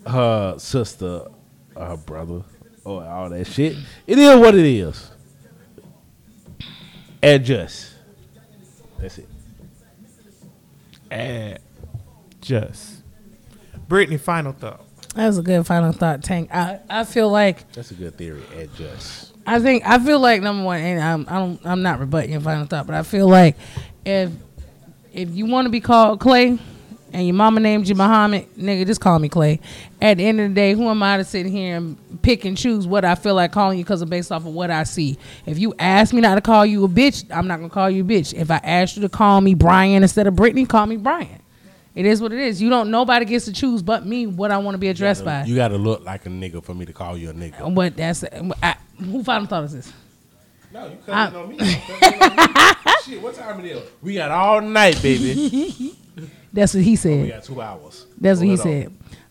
her 0.07 0.55
sister 0.59 1.27
or 1.75 1.85
her 1.87 1.97
brother 1.97 2.43
or 2.85 3.05
all 3.05 3.31
that 3.31 3.47
shit. 3.47 3.77
It 4.07 4.19
is 4.19 4.39
what 4.39 4.55
it 4.55 4.65
is. 4.65 5.11
Adjust. 7.23 7.95
That's 8.99 9.19
it. 9.19 9.29
Add 11.11 11.61
just. 12.41 13.03
Brittany, 13.89 14.19
final 14.19 14.53
thought. 14.53 14.85
That 15.15 15.27
was 15.27 15.39
a 15.39 15.43
good 15.43 15.67
final 15.67 15.93
thought, 15.93 16.23
Tank. 16.23 16.55
I, 16.55 16.81
I 16.89 17.05
feel 17.05 17.31
like 17.31 17.71
That's 17.73 17.91
a 17.91 17.95
good 17.95 18.17
theory. 18.17 18.43
Adjust. 18.57 19.33
I 19.47 19.61
think 19.61 19.87
I 19.87 19.99
feel 19.99 20.21
like 20.21 20.43
number 20.43 20.63
one, 20.65 20.81
and 20.81 21.01
I'm 21.01 21.27
I 21.29 21.39
don't 21.39 21.67
I'm 21.67 21.83
not 21.83 22.01
rebutting 22.01 22.33
your 22.33 22.41
final 22.43 22.67
thought, 22.67 22.87
but 22.87 22.95
I 22.95 23.03
feel 23.03 23.29
like 23.29 23.57
if 24.05 24.31
if 25.13 25.31
you 25.35 25.47
want 25.47 25.67
to 25.67 25.71
be 25.71 25.81
called 25.81 26.21
Clay 26.21 26.59
and 27.15 27.27
your 27.27 27.35
mama 27.35 27.59
named 27.59 27.89
you 27.89 27.95
Muhammad, 27.95 28.47
nigga, 28.57 28.87
just 28.87 29.01
call 29.01 29.19
me 29.19 29.31
Clay. 29.31 29.59
At 30.03 30.19
the 30.19 30.27
end 30.27 30.41
of 30.41 30.51
the 30.51 30.55
day, 30.55 30.75
who 30.75 30.87
am 30.89 31.03
I 31.03 31.17
to 31.17 31.25
sit 31.25 31.47
here 31.47 31.77
and 31.77 31.97
pick 32.21 32.45
and 32.45 32.59
choose 32.59 32.87
what 32.87 33.07
I 33.07 33.15
feel 33.15 33.35
like 33.35 33.51
calling 33.51 33.79
you 33.79 33.85
because 33.85 34.03
of 34.03 34.11
based 34.11 34.31
off 34.31 34.45
of 34.45 34.53
what 34.53 34.71
I 34.71 34.85
see? 34.85 35.17
If 35.47 35.59
you 35.59 35.75
ask 35.79 36.13
me 36.13 36.21
not 36.21 36.35
to 36.35 36.43
call 36.43 36.67
you 36.67 36.85
a 36.85 36.89
bitch, 36.89 37.25
I'm 37.35 37.47
not 37.47 37.57
gonna 37.57 37.71
call 37.71 37.89
you 37.89 38.03
a 38.03 38.07
bitch. 38.07 38.35
If 38.35 38.51
I 38.51 38.61
ask 38.63 38.97
you 38.97 39.03
to 39.03 39.09
call 39.09 39.41
me 39.41 39.55
Brian 39.55 40.03
instead 40.03 40.27
of 40.27 40.37
Brittany, 40.37 40.67
call 40.67 40.85
me 40.85 40.97
Brian. 40.99 41.41
It 41.99 42.07
is 42.07 42.23
what 42.23 42.33
it 42.33 42.39
is. 42.39 42.63
You 42.63 42.71
don't. 42.71 42.93
Nobody 42.93 43.25
gets 43.25 43.47
to 43.47 43.53
choose 43.53 43.83
but 43.83 44.07
me 44.07 44.29
what 44.29 44.53
I 44.53 44.59
want 44.59 44.77
to 44.77 44.79
be 44.79 44.87
addressed 44.87 45.25
by. 45.25 45.43
You 45.43 45.57
gotta 45.57 45.77
look 45.77 46.05
like 46.05 46.27
a 46.27 46.29
nigga 46.29 46.63
for 46.63 46.73
me 46.73 46.87
to 46.87 46.93
call 46.93 47.19
you 47.19 47.31
a 47.31 47.33
nigga. 47.33 47.75
But 47.75 47.97
that's 47.97 48.23
I, 48.63 48.77
who 48.99 49.25
final 49.25 49.49
thought 49.49 49.65
is 49.65 49.73
this? 49.73 49.93
No, 50.73 50.87
you 50.87 50.97
I'm- 51.13 51.35
on 51.35 51.49
me. 51.49 51.59
Shit, 53.05 53.21
what 53.21 53.35
time 53.35 53.59
it 53.59 53.67
is? 53.67 53.83
We 54.01 54.15
got 54.15 54.31
all 54.31 54.61
night, 54.61 55.03
baby. 55.03 55.97
That's 56.53 56.73
what 56.73 56.85
he 56.85 56.95
said. 56.95 57.21
we 57.23 57.29
got 57.31 57.43
two 57.43 57.61
hours. 57.61 58.07
That's 58.21 58.39
what 58.39 58.47
he 58.47 58.55
Hold 58.55 58.67
it 58.69 58.91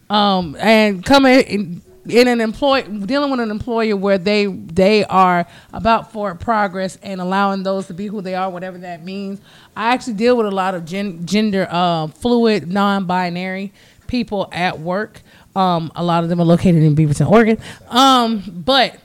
said. 0.10 0.14
Um, 0.14 0.58
and 0.60 1.06
coming 1.06 1.82
in, 2.10 2.28
an 2.28 2.42
employ 2.42 2.84
dealing 2.84 3.32
with 3.32 3.40
an 3.40 3.52
employer 3.52 3.96
where 3.96 4.18
they 4.18 4.46
they 4.46 5.06
are 5.06 5.46
about 5.74 6.12
for 6.12 6.36
progress 6.36 6.98
and 7.02 7.22
allowing 7.22 7.64
those 7.64 7.88
to 7.88 7.94
be 7.94 8.08
who 8.08 8.22
they 8.22 8.36
are, 8.36 8.50
whatever 8.50 8.78
that 8.80 9.04
means. 9.04 9.40
I 9.76 9.94
actually 9.94 10.14
deal 10.14 10.38
with 10.38 10.46
a 10.46 10.52
lot 10.52 10.76
of 10.76 10.86
gen, 10.86 11.26
gender 11.26 11.68
uh, 11.70 12.08
fluid, 12.08 12.68
non-binary 12.68 13.74
people 14.08 14.50
at 14.52 14.80
work. 14.80 15.22
Um, 15.56 15.92
a 15.96 16.04
lot 16.04 16.24
of 16.24 16.30
them 16.30 16.40
are 16.40 16.46
located 16.46 16.84
in 16.84 16.96
Beaverton, 16.96 17.30
Oregon. 17.30 17.58
Um, 17.90 18.44
but 18.66 19.00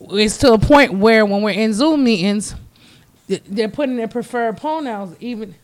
it's 0.00 0.38
to 0.38 0.52
a 0.52 0.58
point 0.58 0.94
where 0.94 1.24
when 1.24 1.42
we're 1.42 1.50
in 1.50 1.72
Zoom 1.72 2.04
meetings, 2.04 2.54
they're 3.26 3.68
putting 3.68 3.96
their 3.96 4.08
preferred 4.08 4.58
pronouns 4.58 5.16
even 5.20 5.54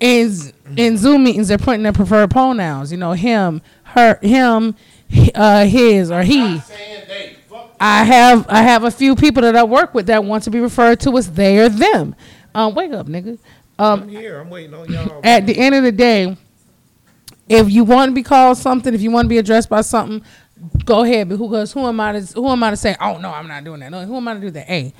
in 0.00 0.52
in 0.76 0.98
Zoom 0.98 1.24
meetings, 1.24 1.48
they're 1.48 1.58
putting 1.58 1.82
their 1.82 1.92
preferred 1.92 2.30
pronouns. 2.30 2.90
You 2.90 2.98
know, 2.98 3.12
him, 3.12 3.62
her, 3.84 4.18
him, 4.22 4.76
uh, 5.34 5.64
his, 5.64 6.10
or 6.10 6.22
he. 6.22 6.60
I 7.80 8.04
have 8.04 8.46
I 8.48 8.62
have 8.62 8.84
a 8.84 8.90
few 8.90 9.14
people 9.14 9.42
that 9.42 9.56
I 9.56 9.64
work 9.64 9.94
with 9.94 10.06
that 10.06 10.24
want 10.24 10.44
to 10.44 10.50
be 10.50 10.60
referred 10.60 11.00
to 11.00 11.16
as 11.18 11.32
they 11.32 11.58
or 11.58 11.68
them. 11.68 12.14
Um, 12.54 12.74
wake 12.74 12.92
up, 12.92 13.06
nigga. 13.06 13.38
Um, 13.78 14.02
I'm 14.02 14.08
here. 14.08 14.40
I'm 14.40 14.48
waiting 14.50 14.74
on 14.74 14.90
y'all. 14.90 15.20
at 15.24 15.46
the 15.46 15.58
end 15.58 15.74
of 15.74 15.82
the 15.82 15.92
day, 15.92 16.36
if 17.48 17.70
you 17.70 17.84
want 17.84 18.10
to 18.10 18.14
be 18.14 18.22
called 18.22 18.56
something, 18.56 18.94
if 18.94 19.02
you 19.02 19.10
want 19.10 19.26
to 19.26 19.28
be 19.28 19.38
addressed 19.38 19.68
by 19.68 19.80
something, 19.80 20.22
go 20.84 21.02
ahead. 21.02 21.28
But 21.28 21.36
who, 21.36 21.50
cause 21.50 21.72
who 21.72 21.86
am 21.86 22.00
I 22.00 22.18
to 22.18 22.20
who 22.34 22.48
am 22.48 22.62
I 22.62 22.70
to 22.70 22.76
say? 22.76 22.96
Oh 23.00 23.18
no, 23.18 23.30
I'm 23.30 23.48
not 23.48 23.64
doing 23.64 23.80
that. 23.80 23.90
No, 23.90 24.04
who 24.06 24.16
am 24.16 24.28
I 24.28 24.34
to 24.34 24.40
do 24.40 24.50
that? 24.50 24.66
Hey, 24.66 24.94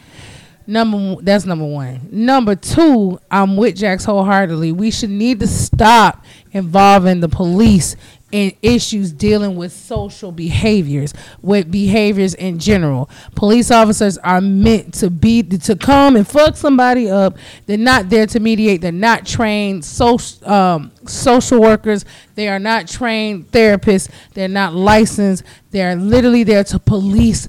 number 0.66 1.22
that's 1.22 1.46
number 1.46 1.66
one. 1.66 2.08
Number 2.10 2.56
two, 2.56 3.20
I'm 3.30 3.56
with 3.56 3.76
Jax 3.76 4.04
wholeheartedly. 4.04 4.72
We 4.72 4.90
should 4.90 5.10
need 5.10 5.40
to 5.40 5.46
stop 5.46 6.24
involving 6.52 7.20
the 7.20 7.28
police 7.28 7.96
in 8.34 8.52
issues 8.62 9.12
dealing 9.12 9.54
with 9.54 9.72
social 9.72 10.32
behaviors, 10.32 11.14
with 11.40 11.70
behaviors 11.70 12.34
in 12.34 12.58
general. 12.58 13.08
Police 13.36 13.70
officers 13.70 14.18
are 14.18 14.40
meant 14.40 14.92
to 14.94 15.08
be 15.08 15.44
to 15.44 15.76
come 15.76 16.16
and 16.16 16.26
fuck 16.26 16.56
somebody 16.56 17.08
up. 17.08 17.36
They're 17.66 17.78
not 17.78 18.10
there 18.10 18.26
to 18.26 18.40
mediate. 18.40 18.80
They're 18.80 18.90
not 18.90 19.24
trained 19.24 19.84
social 19.84 20.52
um, 20.52 20.90
social 21.06 21.60
workers. 21.60 22.04
They 22.34 22.48
are 22.48 22.58
not 22.58 22.88
trained 22.88 23.52
therapists. 23.52 24.10
They're 24.32 24.48
not 24.48 24.74
licensed. 24.74 25.44
They're 25.70 25.94
literally 25.94 26.42
there 26.42 26.64
to 26.64 26.80
police 26.80 27.46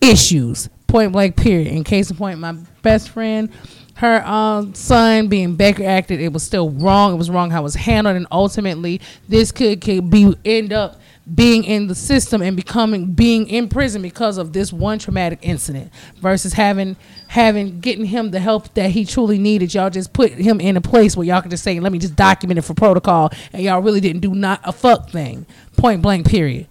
issues. 0.00 0.70
Point 0.86 1.12
blank. 1.12 1.36
Period. 1.36 1.66
In 1.66 1.84
case 1.84 2.10
in 2.10 2.16
point, 2.16 2.38
my 2.38 2.52
best 2.80 3.10
friend, 3.10 3.52
her 4.00 4.26
um, 4.26 4.74
son 4.74 5.28
being 5.28 5.56
Baker 5.56 5.84
acted, 5.84 6.20
it 6.20 6.32
was 6.32 6.42
still 6.42 6.70
wrong. 6.70 7.12
It 7.12 7.16
was 7.16 7.28
wrong 7.30 7.50
how 7.50 7.60
it 7.60 7.64
was 7.64 7.74
handled, 7.74 8.16
and 8.16 8.26
ultimately, 8.32 9.00
this 9.28 9.52
could, 9.52 9.80
could 9.80 10.10
be 10.10 10.34
end 10.44 10.72
up 10.72 11.00
being 11.32 11.64
in 11.64 11.86
the 11.86 11.94
system 11.94 12.42
and 12.42 12.56
becoming 12.56 13.12
being 13.12 13.48
in 13.48 13.68
prison 13.68 14.02
because 14.02 14.36
of 14.38 14.52
this 14.52 14.72
one 14.72 14.98
traumatic 14.98 15.38
incident 15.42 15.92
versus 16.16 16.54
having 16.54 16.96
having 17.28 17.78
getting 17.78 18.06
him 18.06 18.32
the 18.32 18.40
help 18.40 18.72
that 18.74 18.90
he 18.90 19.04
truly 19.04 19.38
needed 19.38 19.72
y'all 19.72 19.90
just 19.90 20.12
put 20.12 20.32
him 20.32 20.60
in 20.60 20.76
a 20.76 20.80
place 20.80 21.16
where 21.16 21.24
y'all 21.24 21.40
can 21.40 21.50
just 21.50 21.62
say 21.62 21.78
let 21.78 21.92
me 21.92 22.00
just 22.00 22.16
document 22.16 22.58
it 22.58 22.62
for 22.62 22.74
protocol 22.74 23.30
and 23.52 23.62
y'all 23.62 23.80
really 23.80 24.00
didn't 24.00 24.22
do 24.22 24.34
not 24.34 24.60
a 24.64 24.72
fuck 24.72 25.08
thing 25.10 25.46
point 25.76 26.02
blank 26.02 26.26
period 26.26 26.66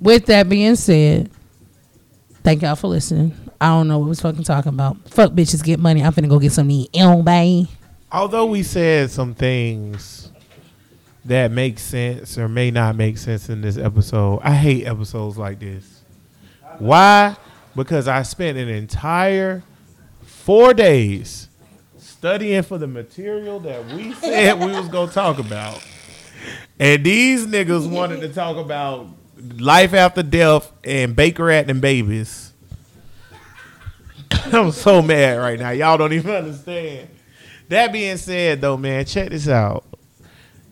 with 0.00 0.26
that 0.26 0.50
being 0.50 0.76
said 0.76 1.30
Thank 2.44 2.60
y'all 2.60 2.76
for 2.76 2.88
listening. 2.88 3.32
I 3.60 3.68
don't 3.68 3.88
know 3.88 3.98
what 3.98 4.08
was 4.08 4.20
fucking 4.20 4.44
talking 4.44 4.70
about. 4.70 4.96
Fuck 5.08 5.32
bitches 5.32 5.62
get 5.62 5.78
money. 5.78 6.02
I'm 6.02 6.12
finna 6.12 6.28
go 6.28 6.38
get 6.38 6.52
some 6.52 6.70
eat. 6.70 6.90
Bye. 6.92 7.64
Although 8.12 8.46
we 8.46 8.62
said 8.62 9.10
some 9.10 9.34
things 9.34 10.30
that 11.24 11.50
make 11.50 11.78
sense 11.78 12.36
or 12.36 12.48
may 12.48 12.70
not 12.70 12.96
make 12.96 13.18
sense 13.18 13.48
in 13.48 13.60
this 13.60 13.76
episode, 13.76 14.40
I 14.42 14.54
hate 14.54 14.86
episodes 14.86 15.38
like 15.38 15.58
this. 15.60 16.02
Why? 16.78 17.36
Because 17.74 18.08
I 18.08 18.22
spent 18.22 18.58
an 18.58 18.68
entire 18.68 19.62
four 20.22 20.74
days 20.74 21.48
studying 21.98 22.62
for 22.62 22.78
the 22.78 22.86
material 22.86 23.60
that 23.60 23.84
we 23.86 24.12
said 24.14 24.60
we 24.60 24.72
was 24.72 24.88
gonna 24.88 25.10
talk 25.10 25.38
about. 25.38 25.84
And 26.78 27.04
these 27.04 27.46
niggas 27.46 27.88
wanted 27.90 28.20
to 28.20 28.28
talk 28.32 28.56
about 28.56 29.06
life 29.58 29.94
after 29.94 30.22
death 30.22 30.72
and 30.82 31.14
Baker 31.16 31.50
Act 31.50 31.70
and 31.70 31.80
babies. 31.80 32.43
I'm 34.52 34.70
so 34.72 35.02
mad 35.02 35.38
right 35.38 35.58
now. 35.58 35.70
Y'all 35.70 35.96
don't 35.98 36.12
even 36.12 36.30
understand. 36.34 37.08
That 37.68 37.92
being 37.92 38.16
said, 38.16 38.60
though, 38.60 38.76
man, 38.76 39.04
check 39.04 39.30
this 39.30 39.48
out. 39.48 39.84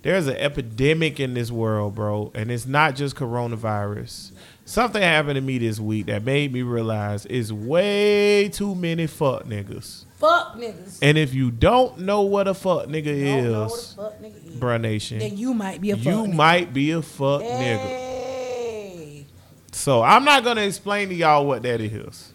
There's 0.03 0.27
an 0.27 0.37
epidemic 0.37 1.21
in 1.21 1.35
this 1.35 1.51
world, 1.51 1.95
bro, 1.95 2.33
and 2.35 2.51
it's 2.51 2.67
not 2.67 2.97
just 2.97 3.15
coronavirus. 3.17 4.33
Something 4.65 5.01
happened 5.03 5.37
to 5.37 5.41
me 5.41 5.59
this 5.59 5.79
week 5.79 6.07
that 6.07 6.25
made 6.25 6.53
me 6.53 6.63
realize 6.63 7.25
it's 7.27 7.53
way 7.53 8.49
too 8.49 8.75
many 8.75 9.07
fuck 9.07 9.45
niggas. 9.45 10.05
Fuck 10.19 10.57
niggas. 10.57 10.99
And 11.03 11.17
if 11.19 11.35
you 11.35 11.51
don't 11.51 12.01
know 12.01 12.23
what 12.23 12.47
a 12.49 12.55
fuck 12.55 12.87
nigga 12.87 13.25
Don't 13.25 13.45
know 13.53 13.63
what 13.63 13.71
a 13.71 13.75
is, 13.75 13.93
fuck 13.95 14.21
nigga 14.21 14.47
is. 14.47 14.55
bruh 14.57 14.81
nation, 14.81 15.19
Then 15.19 15.37
you 15.37 15.55
might 15.55 15.81
be 15.81 15.91
a 15.93 15.97
fuck 15.97 16.05
you 16.05 16.13
nigga. 16.13 16.35
might 16.35 16.73
be 16.75 16.91
a 16.93 17.03
fuck 17.03 17.43
nigga. 17.43 19.25
So 19.73 20.03
I'm 20.03 20.25
not 20.25 20.45
gonna 20.45 20.61
explain 20.63 21.09
to 21.09 21.15
y'all 21.15 21.47
what 21.47 21.63
that 21.63 21.81
is, 21.81 22.33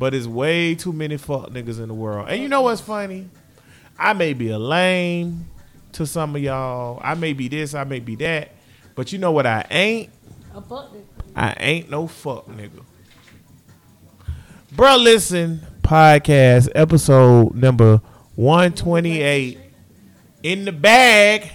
but 0.00 0.14
it's 0.14 0.26
way 0.26 0.74
too 0.74 0.94
many 0.94 1.18
fuck 1.18 1.50
niggas 1.50 1.78
in 1.78 1.88
the 1.88 1.94
world. 1.94 2.26
And 2.30 2.40
you 2.42 2.48
know 2.48 2.62
what's 2.62 2.80
funny? 2.80 3.28
I 3.98 4.14
may 4.14 4.32
be 4.32 4.48
a 4.48 4.58
lame 4.58 5.50
to 5.92 6.06
some 6.06 6.34
of 6.34 6.42
y'all. 6.42 6.98
I 7.04 7.12
may 7.12 7.34
be 7.34 7.48
this. 7.48 7.74
I 7.74 7.84
may 7.84 8.00
be 8.00 8.14
that. 8.16 8.52
But 8.94 9.12
you 9.12 9.18
know 9.18 9.30
what? 9.30 9.44
I 9.44 9.66
ain't. 9.70 10.08
A 10.54 10.62
fuck 10.62 10.90
nigga. 10.94 11.04
I 11.36 11.54
ain't 11.60 11.90
no 11.90 12.06
fuck 12.06 12.46
nigga. 12.46 12.82
Bruh, 14.74 15.04
listen, 15.04 15.60
podcast 15.82 16.70
episode 16.74 17.54
number 17.54 18.00
128. 18.36 19.58
In 20.42 20.64
the 20.64 20.72
bag 20.72 21.46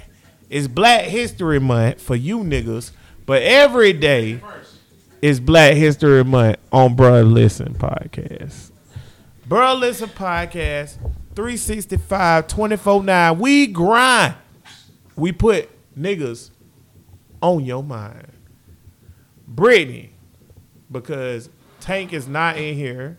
is 0.51 0.67
Black 0.67 1.05
History 1.05 1.59
Month 1.59 1.99
for 1.99 2.15
you 2.15 2.41
niggas, 2.41 2.91
but 3.25 3.41
every 3.41 3.91
day 3.91 4.39
is 5.21 5.39
Black 5.39 5.75
History 5.75 6.23
Month 6.23 6.57
on 6.71 6.95
Bruh 6.95 7.29
Listen 7.31 7.73
podcast. 7.73 8.71
Bruh 9.47 9.79
Listen 9.79 10.09
podcast, 10.09 10.97
365, 11.35 12.47
24 12.47 13.03
9. 13.03 13.39
We 13.39 13.67
grind. 13.67 14.35
We 15.15 15.31
put 15.31 15.69
niggas 15.97 16.51
on 17.41 17.63
your 17.65 17.83
mind. 17.83 18.27
Brittany, 19.47 20.11
because 20.91 21.49
Tank 21.79 22.13
is 22.13 22.27
not 22.27 22.57
in 22.57 22.75
here, 22.75 23.17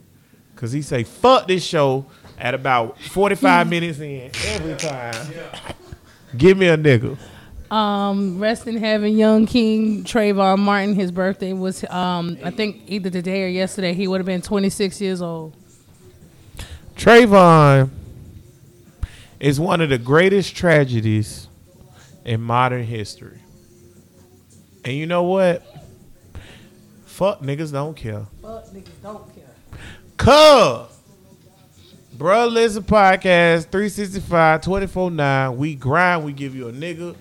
because 0.55 0.73
he 0.73 0.83
say 0.83 1.05
fuck 1.05 1.47
this 1.47 1.65
show 1.65 2.07
at 2.39 2.55
about 2.55 3.01
45 3.01 3.69
minutes 3.71 4.01
in 4.01 4.31
every 4.47 4.77
time. 4.77 5.33
Give 6.37 6.59
me 6.59 6.67
a 6.67 6.77
nigga. 6.77 7.17
Um, 7.71 8.39
rest 8.39 8.67
in 8.67 8.77
heaven, 8.77 9.17
young 9.17 9.47
King 9.47 10.05
Trayvon 10.05 10.59
Martin. 10.59 10.95
His 10.95 11.11
birthday 11.11 11.53
was, 11.53 11.85
um, 11.91 12.39
I 12.45 12.51
think 12.51 12.83
either 12.87 13.11
today 13.11 13.45
or 13.45 13.49
yesterday. 13.49 13.93
He 13.93 14.07
would 14.07 14.21
have 14.21 14.27
been 14.27 14.43
26 14.43 15.01
years 15.01 15.21
old. 15.21 15.55
Trayvon 16.97 17.91
is 19.41 19.59
one 19.59 19.81
of 19.81 19.89
the 19.89 19.99
greatest 19.99 20.55
tragedies 20.55 21.49
in 22.25 22.41
modern 22.41 22.85
history. 22.85 23.41
And 24.85 24.95
you 24.95 25.07
know 25.07 25.25
what? 25.25 25.63
Fuck 27.05 27.41
niggas 27.41 27.73
don't 27.73 27.97
care. 27.97 28.27
Fuck 28.43 28.67
niggas 28.67 29.03
don't 29.03 29.35
care. 29.35 29.45
Cuz. 30.17 30.93
Bruh, 32.17 32.51
listen 32.51 32.83
podcast 32.83 33.65
365 33.65 34.63
24 34.63 35.11
9. 35.11 35.57
We 35.59 35.75
grind, 35.75 36.25
we 36.25 36.33
give 36.33 36.55
you 36.55 36.69
a 36.69 36.73
nigga 36.73 37.15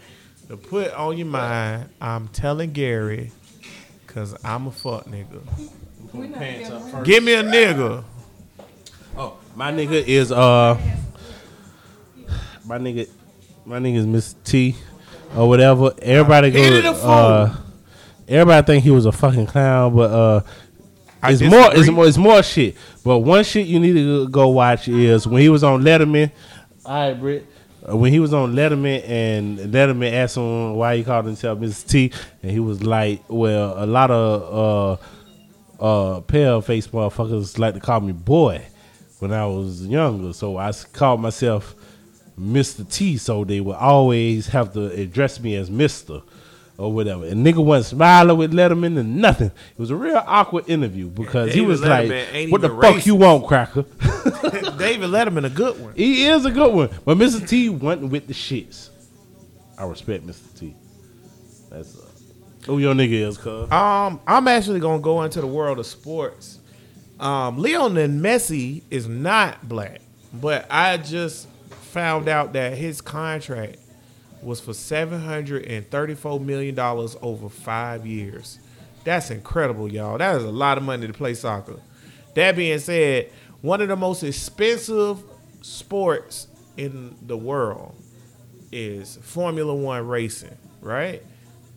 to 0.47 0.57
put 0.57 0.93
on 0.93 1.17
your 1.17 1.27
mind. 1.27 1.89
I'm 1.99 2.27
telling 2.29 2.71
Gary, 2.71 3.31
cause 4.07 4.35
I'm 4.43 4.67
a 4.67 4.71
fuck 4.71 5.05
nigga. 5.05 5.41
Pants 6.33 6.69
up 6.69 6.81
first. 6.89 7.05
Give 7.05 7.23
me 7.23 7.33
a 7.33 7.43
nigga. 7.43 8.03
Oh, 9.17 9.37
my 9.55 9.71
nigga 9.71 10.05
is 10.05 10.31
uh, 10.31 10.79
my 12.65 12.77
nigga, 12.77 13.09
my 13.65 13.79
nigga 13.79 13.95
is 13.95 14.05
Mr. 14.05 14.35
T, 14.43 14.75
or 15.35 15.47
whatever. 15.47 15.93
Everybody 16.01 16.51
Hit 16.51 16.69
go. 16.69 16.75
it 16.77 16.85
a 16.85 16.93
fool. 16.93 17.09
Uh, 17.09 17.55
everybody 18.27 18.65
think 18.65 18.83
he 18.83 18.91
was 18.91 19.05
a 19.05 19.11
fucking 19.11 19.47
clown, 19.47 19.95
but 19.95 20.11
uh, 20.11 20.41
it's 21.23 21.41
more, 21.41 21.69
it's 21.73 21.89
more, 21.89 22.07
it's 22.07 22.17
more 22.17 22.43
shit. 22.43 22.75
But 23.03 23.19
one 23.19 23.43
shit 23.43 23.67
you 23.67 23.79
need 23.79 23.93
to 23.93 24.27
go 24.29 24.49
watch 24.49 24.87
is 24.87 25.27
when 25.27 25.41
he 25.41 25.49
was 25.49 25.63
on 25.63 25.81
Letterman. 25.81 26.31
All 26.85 26.93
right, 26.93 27.19
Britt. 27.19 27.47
Uh, 27.87 27.95
When 27.97 28.11
he 28.11 28.19
was 28.19 28.33
on 28.33 28.53
Letterman 28.53 29.07
and 29.07 29.59
Letterman 29.59 30.11
asked 30.13 30.37
him 30.37 30.75
why 30.75 30.97
he 30.97 31.03
called 31.03 31.25
himself 31.25 31.59
Mr. 31.59 31.87
T, 31.87 32.11
and 32.41 32.51
he 32.51 32.59
was 32.59 32.83
like, 32.83 33.21
"Well, 33.27 33.75
a 33.77 33.85
lot 33.85 34.11
of 34.11 34.99
uh, 35.79 35.83
uh, 35.83 36.19
pale 36.21 36.61
face 36.61 36.87
motherfuckers 36.87 37.59
like 37.59 37.73
to 37.75 37.79
call 37.79 38.01
me 38.01 38.13
boy 38.13 38.63
when 39.19 39.31
I 39.31 39.45
was 39.45 39.85
younger, 39.85 40.33
so 40.33 40.57
I 40.57 40.71
called 40.93 41.21
myself 41.21 41.75
Mr. 42.39 42.89
T, 42.89 43.17
so 43.17 43.43
they 43.45 43.61
would 43.61 43.75
always 43.77 44.47
have 44.47 44.73
to 44.73 44.85
address 44.91 45.39
me 45.39 45.55
as 45.55 45.69
Mister 45.69 46.21
or 46.77 46.91
whatever. 46.91 47.25
And 47.25 47.45
nigga 47.45 47.63
wasn't 47.63 47.97
smiling 47.97 48.37
with 48.37 48.53
Letterman 48.53 48.97
and 48.97 49.17
nothing. 49.17 49.47
It 49.47 49.79
was 49.79 49.91
a 49.91 49.95
real 49.95 50.21
awkward 50.25 50.69
interview 50.69 51.07
because 51.07 51.53
he 51.53 51.61
was 51.61 51.81
like, 51.81 52.09
Letterman 52.09 52.33
ain't 52.33 52.51
"What 52.51 52.61
the 52.61 52.67
even 52.67 52.81
fuck 52.81 53.05
you 53.05 53.15
want, 53.15 53.47
cracker?" 53.47 53.83
David 54.77 55.09
Letterman, 55.09 55.45
a 55.45 55.49
good 55.49 55.79
one. 55.79 55.93
he 55.95 56.25
is 56.25 56.45
a 56.45 56.51
good 56.51 56.73
one, 56.73 56.89
but 57.05 57.17
Mr. 57.17 57.47
T 57.47 57.69
went 57.69 58.01
with 58.01 58.27
the 58.27 58.33
shits. 58.33 58.89
I 59.77 59.85
respect 59.85 60.25
Mr. 60.25 60.59
T. 60.59 60.75
That's 61.69 61.97
uh, 61.97 62.05
who 62.65 62.79
your 62.79 62.93
nigga 62.93 63.27
is, 63.27 63.37
cuz. 63.37 63.71
Um, 63.71 64.19
I'm 64.25 64.47
actually 64.47 64.79
gonna 64.79 65.01
go 65.01 65.23
into 65.23 65.41
the 65.41 65.47
world 65.47 65.79
of 65.79 65.85
sports. 65.85 66.59
Um, 67.19 67.57
Lionel 67.57 68.07
Messi 68.07 68.81
is 68.91 69.07
not 69.07 69.67
black, 69.67 70.01
but 70.33 70.65
I 70.69 70.97
just 70.97 71.47
found 71.69 72.27
out 72.27 72.53
that 72.53 72.77
his 72.77 72.99
contract 72.99 73.77
was 74.45 74.61
for 74.61 74.73
seven 74.73 75.21
hundred 75.21 75.65
and 75.65 75.89
thirty-four 75.89 76.39
million 76.39 76.75
dollars 76.75 77.17
over 77.21 77.49
five 77.49 78.05
years. 78.05 78.59
That's 79.03 79.31
incredible, 79.31 79.91
y'all. 79.91 80.17
That 80.17 80.37
is 80.37 80.43
a 80.43 80.51
lot 80.51 80.77
of 80.77 80.83
money 80.83 81.07
to 81.07 81.13
play 81.13 81.33
soccer. 81.33 81.79
That 82.35 82.55
being 82.55 82.79
said, 82.79 83.31
one 83.61 83.81
of 83.81 83.87
the 83.87 83.95
most 83.95 84.23
expensive 84.23 85.23
sports 85.61 86.47
in 86.77 87.15
the 87.21 87.37
world 87.37 87.95
is 88.71 89.17
Formula 89.21 89.73
One 89.73 90.07
racing, 90.07 90.57
right? 90.81 91.23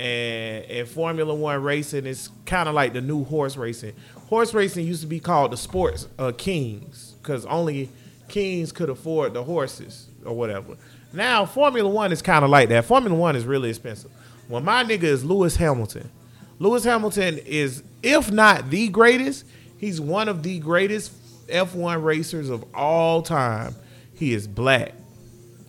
And 0.00 0.64
and 0.66 0.88
Formula 0.88 1.34
One 1.34 1.62
racing 1.62 2.06
is 2.06 2.30
kind 2.46 2.68
of 2.68 2.74
like 2.74 2.92
the 2.92 3.00
new 3.00 3.24
horse 3.24 3.56
racing. 3.56 3.94
Horse 4.28 4.52
racing 4.52 4.86
used 4.86 5.00
to 5.00 5.06
be 5.06 5.20
called 5.20 5.52
the 5.52 5.56
sports 5.56 6.06
uh, 6.18 6.32
kings 6.36 7.14
because 7.22 7.46
only 7.46 7.88
kings 8.28 8.72
could 8.72 8.90
afford 8.90 9.32
the 9.32 9.42
horses 9.42 10.08
or 10.24 10.34
whatever. 10.34 10.76
Now 11.12 11.46
Formula 11.46 11.88
One 11.88 12.12
is 12.12 12.22
kind 12.22 12.44
of 12.44 12.50
like 12.50 12.68
that. 12.70 12.84
Formula 12.84 13.16
One 13.16 13.36
is 13.36 13.44
really 13.44 13.70
expensive. 13.70 14.10
Well, 14.48 14.62
my 14.62 14.84
nigga 14.84 15.04
is 15.04 15.24
Lewis 15.24 15.56
Hamilton. 15.56 16.10
Lewis 16.58 16.84
Hamilton 16.84 17.38
is, 17.38 17.82
if 18.02 18.30
not 18.30 18.70
the 18.70 18.88
greatest, 18.88 19.44
he's 19.76 20.00
one 20.00 20.28
of 20.28 20.42
the 20.42 20.58
greatest 20.58 21.12
F1 21.48 22.02
racers 22.02 22.50
of 22.50 22.64
all 22.74 23.22
time. 23.22 23.74
He 24.14 24.34
is 24.34 24.46
black 24.48 24.94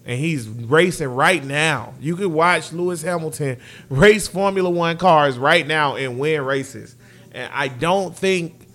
and 0.05 0.19
he's 0.19 0.47
racing 0.47 1.09
right 1.09 1.43
now. 1.43 1.93
You 2.01 2.15
could 2.15 2.31
watch 2.31 2.73
Lewis 2.73 3.03
Hamilton 3.03 3.59
race 3.89 4.27
Formula 4.27 4.69
One 4.69 4.97
cars 4.97 5.37
right 5.37 5.65
now 5.65 5.95
and 5.95 6.19
win 6.19 6.41
races. 6.43 6.95
And 7.31 7.51
I 7.53 7.67
don't 7.67 8.17
think 8.17 8.67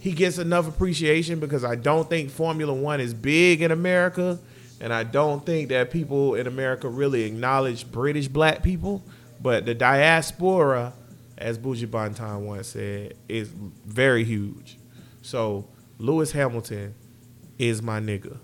he 0.00 0.12
gets 0.12 0.38
enough 0.38 0.66
appreciation 0.66 1.40
because 1.40 1.64
I 1.64 1.74
don't 1.74 2.08
think 2.08 2.30
Formula 2.30 2.72
One 2.72 3.00
is 3.00 3.12
big 3.12 3.60
in 3.60 3.70
America. 3.70 4.38
And 4.80 4.92
I 4.92 5.02
don't 5.02 5.44
think 5.44 5.70
that 5.70 5.90
people 5.90 6.34
in 6.34 6.46
America 6.46 6.88
really 6.88 7.24
acknowledge 7.24 7.90
British 7.90 8.28
black 8.28 8.62
people. 8.62 9.02
But 9.40 9.66
the 9.66 9.74
diaspora, 9.74 10.92
as 11.36 11.58
Buju 11.58 11.86
Banton 11.88 12.40
once 12.40 12.68
said, 12.68 13.14
is 13.28 13.48
very 13.48 14.24
huge. 14.24 14.78
So 15.22 15.66
Lewis 15.98 16.32
Hamilton 16.32 16.94
is 17.58 17.82
my 17.82 18.00
nigga. 18.00 18.38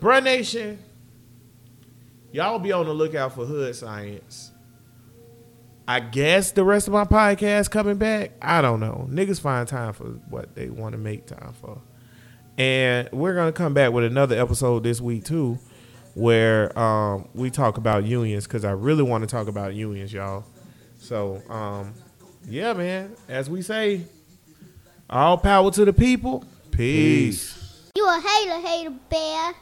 Bruh 0.00 0.22
Nation, 0.22 0.78
y'all 2.32 2.58
be 2.58 2.72
on 2.72 2.86
the 2.86 2.92
lookout 2.92 3.34
for 3.34 3.46
Hood 3.46 3.74
Science. 3.74 4.52
I 5.88 6.00
guess 6.00 6.50
the 6.50 6.64
rest 6.64 6.88
of 6.88 6.92
my 6.92 7.04
podcast 7.04 7.70
coming 7.70 7.96
back. 7.96 8.32
I 8.42 8.60
don't 8.60 8.80
know. 8.80 9.06
Niggas 9.10 9.40
find 9.40 9.66
time 9.68 9.92
for 9.92 10.04
what 10.28 10.54
they 10.54 10.68
want 10.68 10.92
to 10.92 10.98
make 10.98 11.26
time 11.26 11.54
for. 11.60 11.80
And 12.58 13.08
we're 13.12 13.34
gonna 13.34 13.52
come 13.52 13.74
back 13.74 13.92
with 13.92 14.04
another 14.04 14.38
episode 14.40 14.82
this 14.82 15.00
week 15.00 15.24
too, 15.24 15.58
where 16.14 16.76
um, 16.78 17.28
we 17.34 17.50
talk 17.50 17.76
about 17.76 18.04
unions 18.04 18.46
because 18.46 18.64
I 18.64 18.70
really 18.72 19.02
want 19.02 19.22
to 19.22 19.26
talk 19.28 19.48
about 19.48 19.74
unions, 19.74 20.12
y'all. 20.12 20.44
So 20.98 21.42
um, 21.50 21.92
yeah, 22.48 22.72
man. 22.72 23.14
As 23.28 23.50
we 23.50 23.60
say, 23.62 24.02
all 25.10 25.36
power 25.36 25.70
to 25.72 25.84
the 25.84 25.92
people. 25.92 26.44
Peace. 26.70 27.90
You 27.94 28.06
a 28.06 28.20
hater, 28.20 28.66
hater 28.66 28.94
bear. 29.10 29.54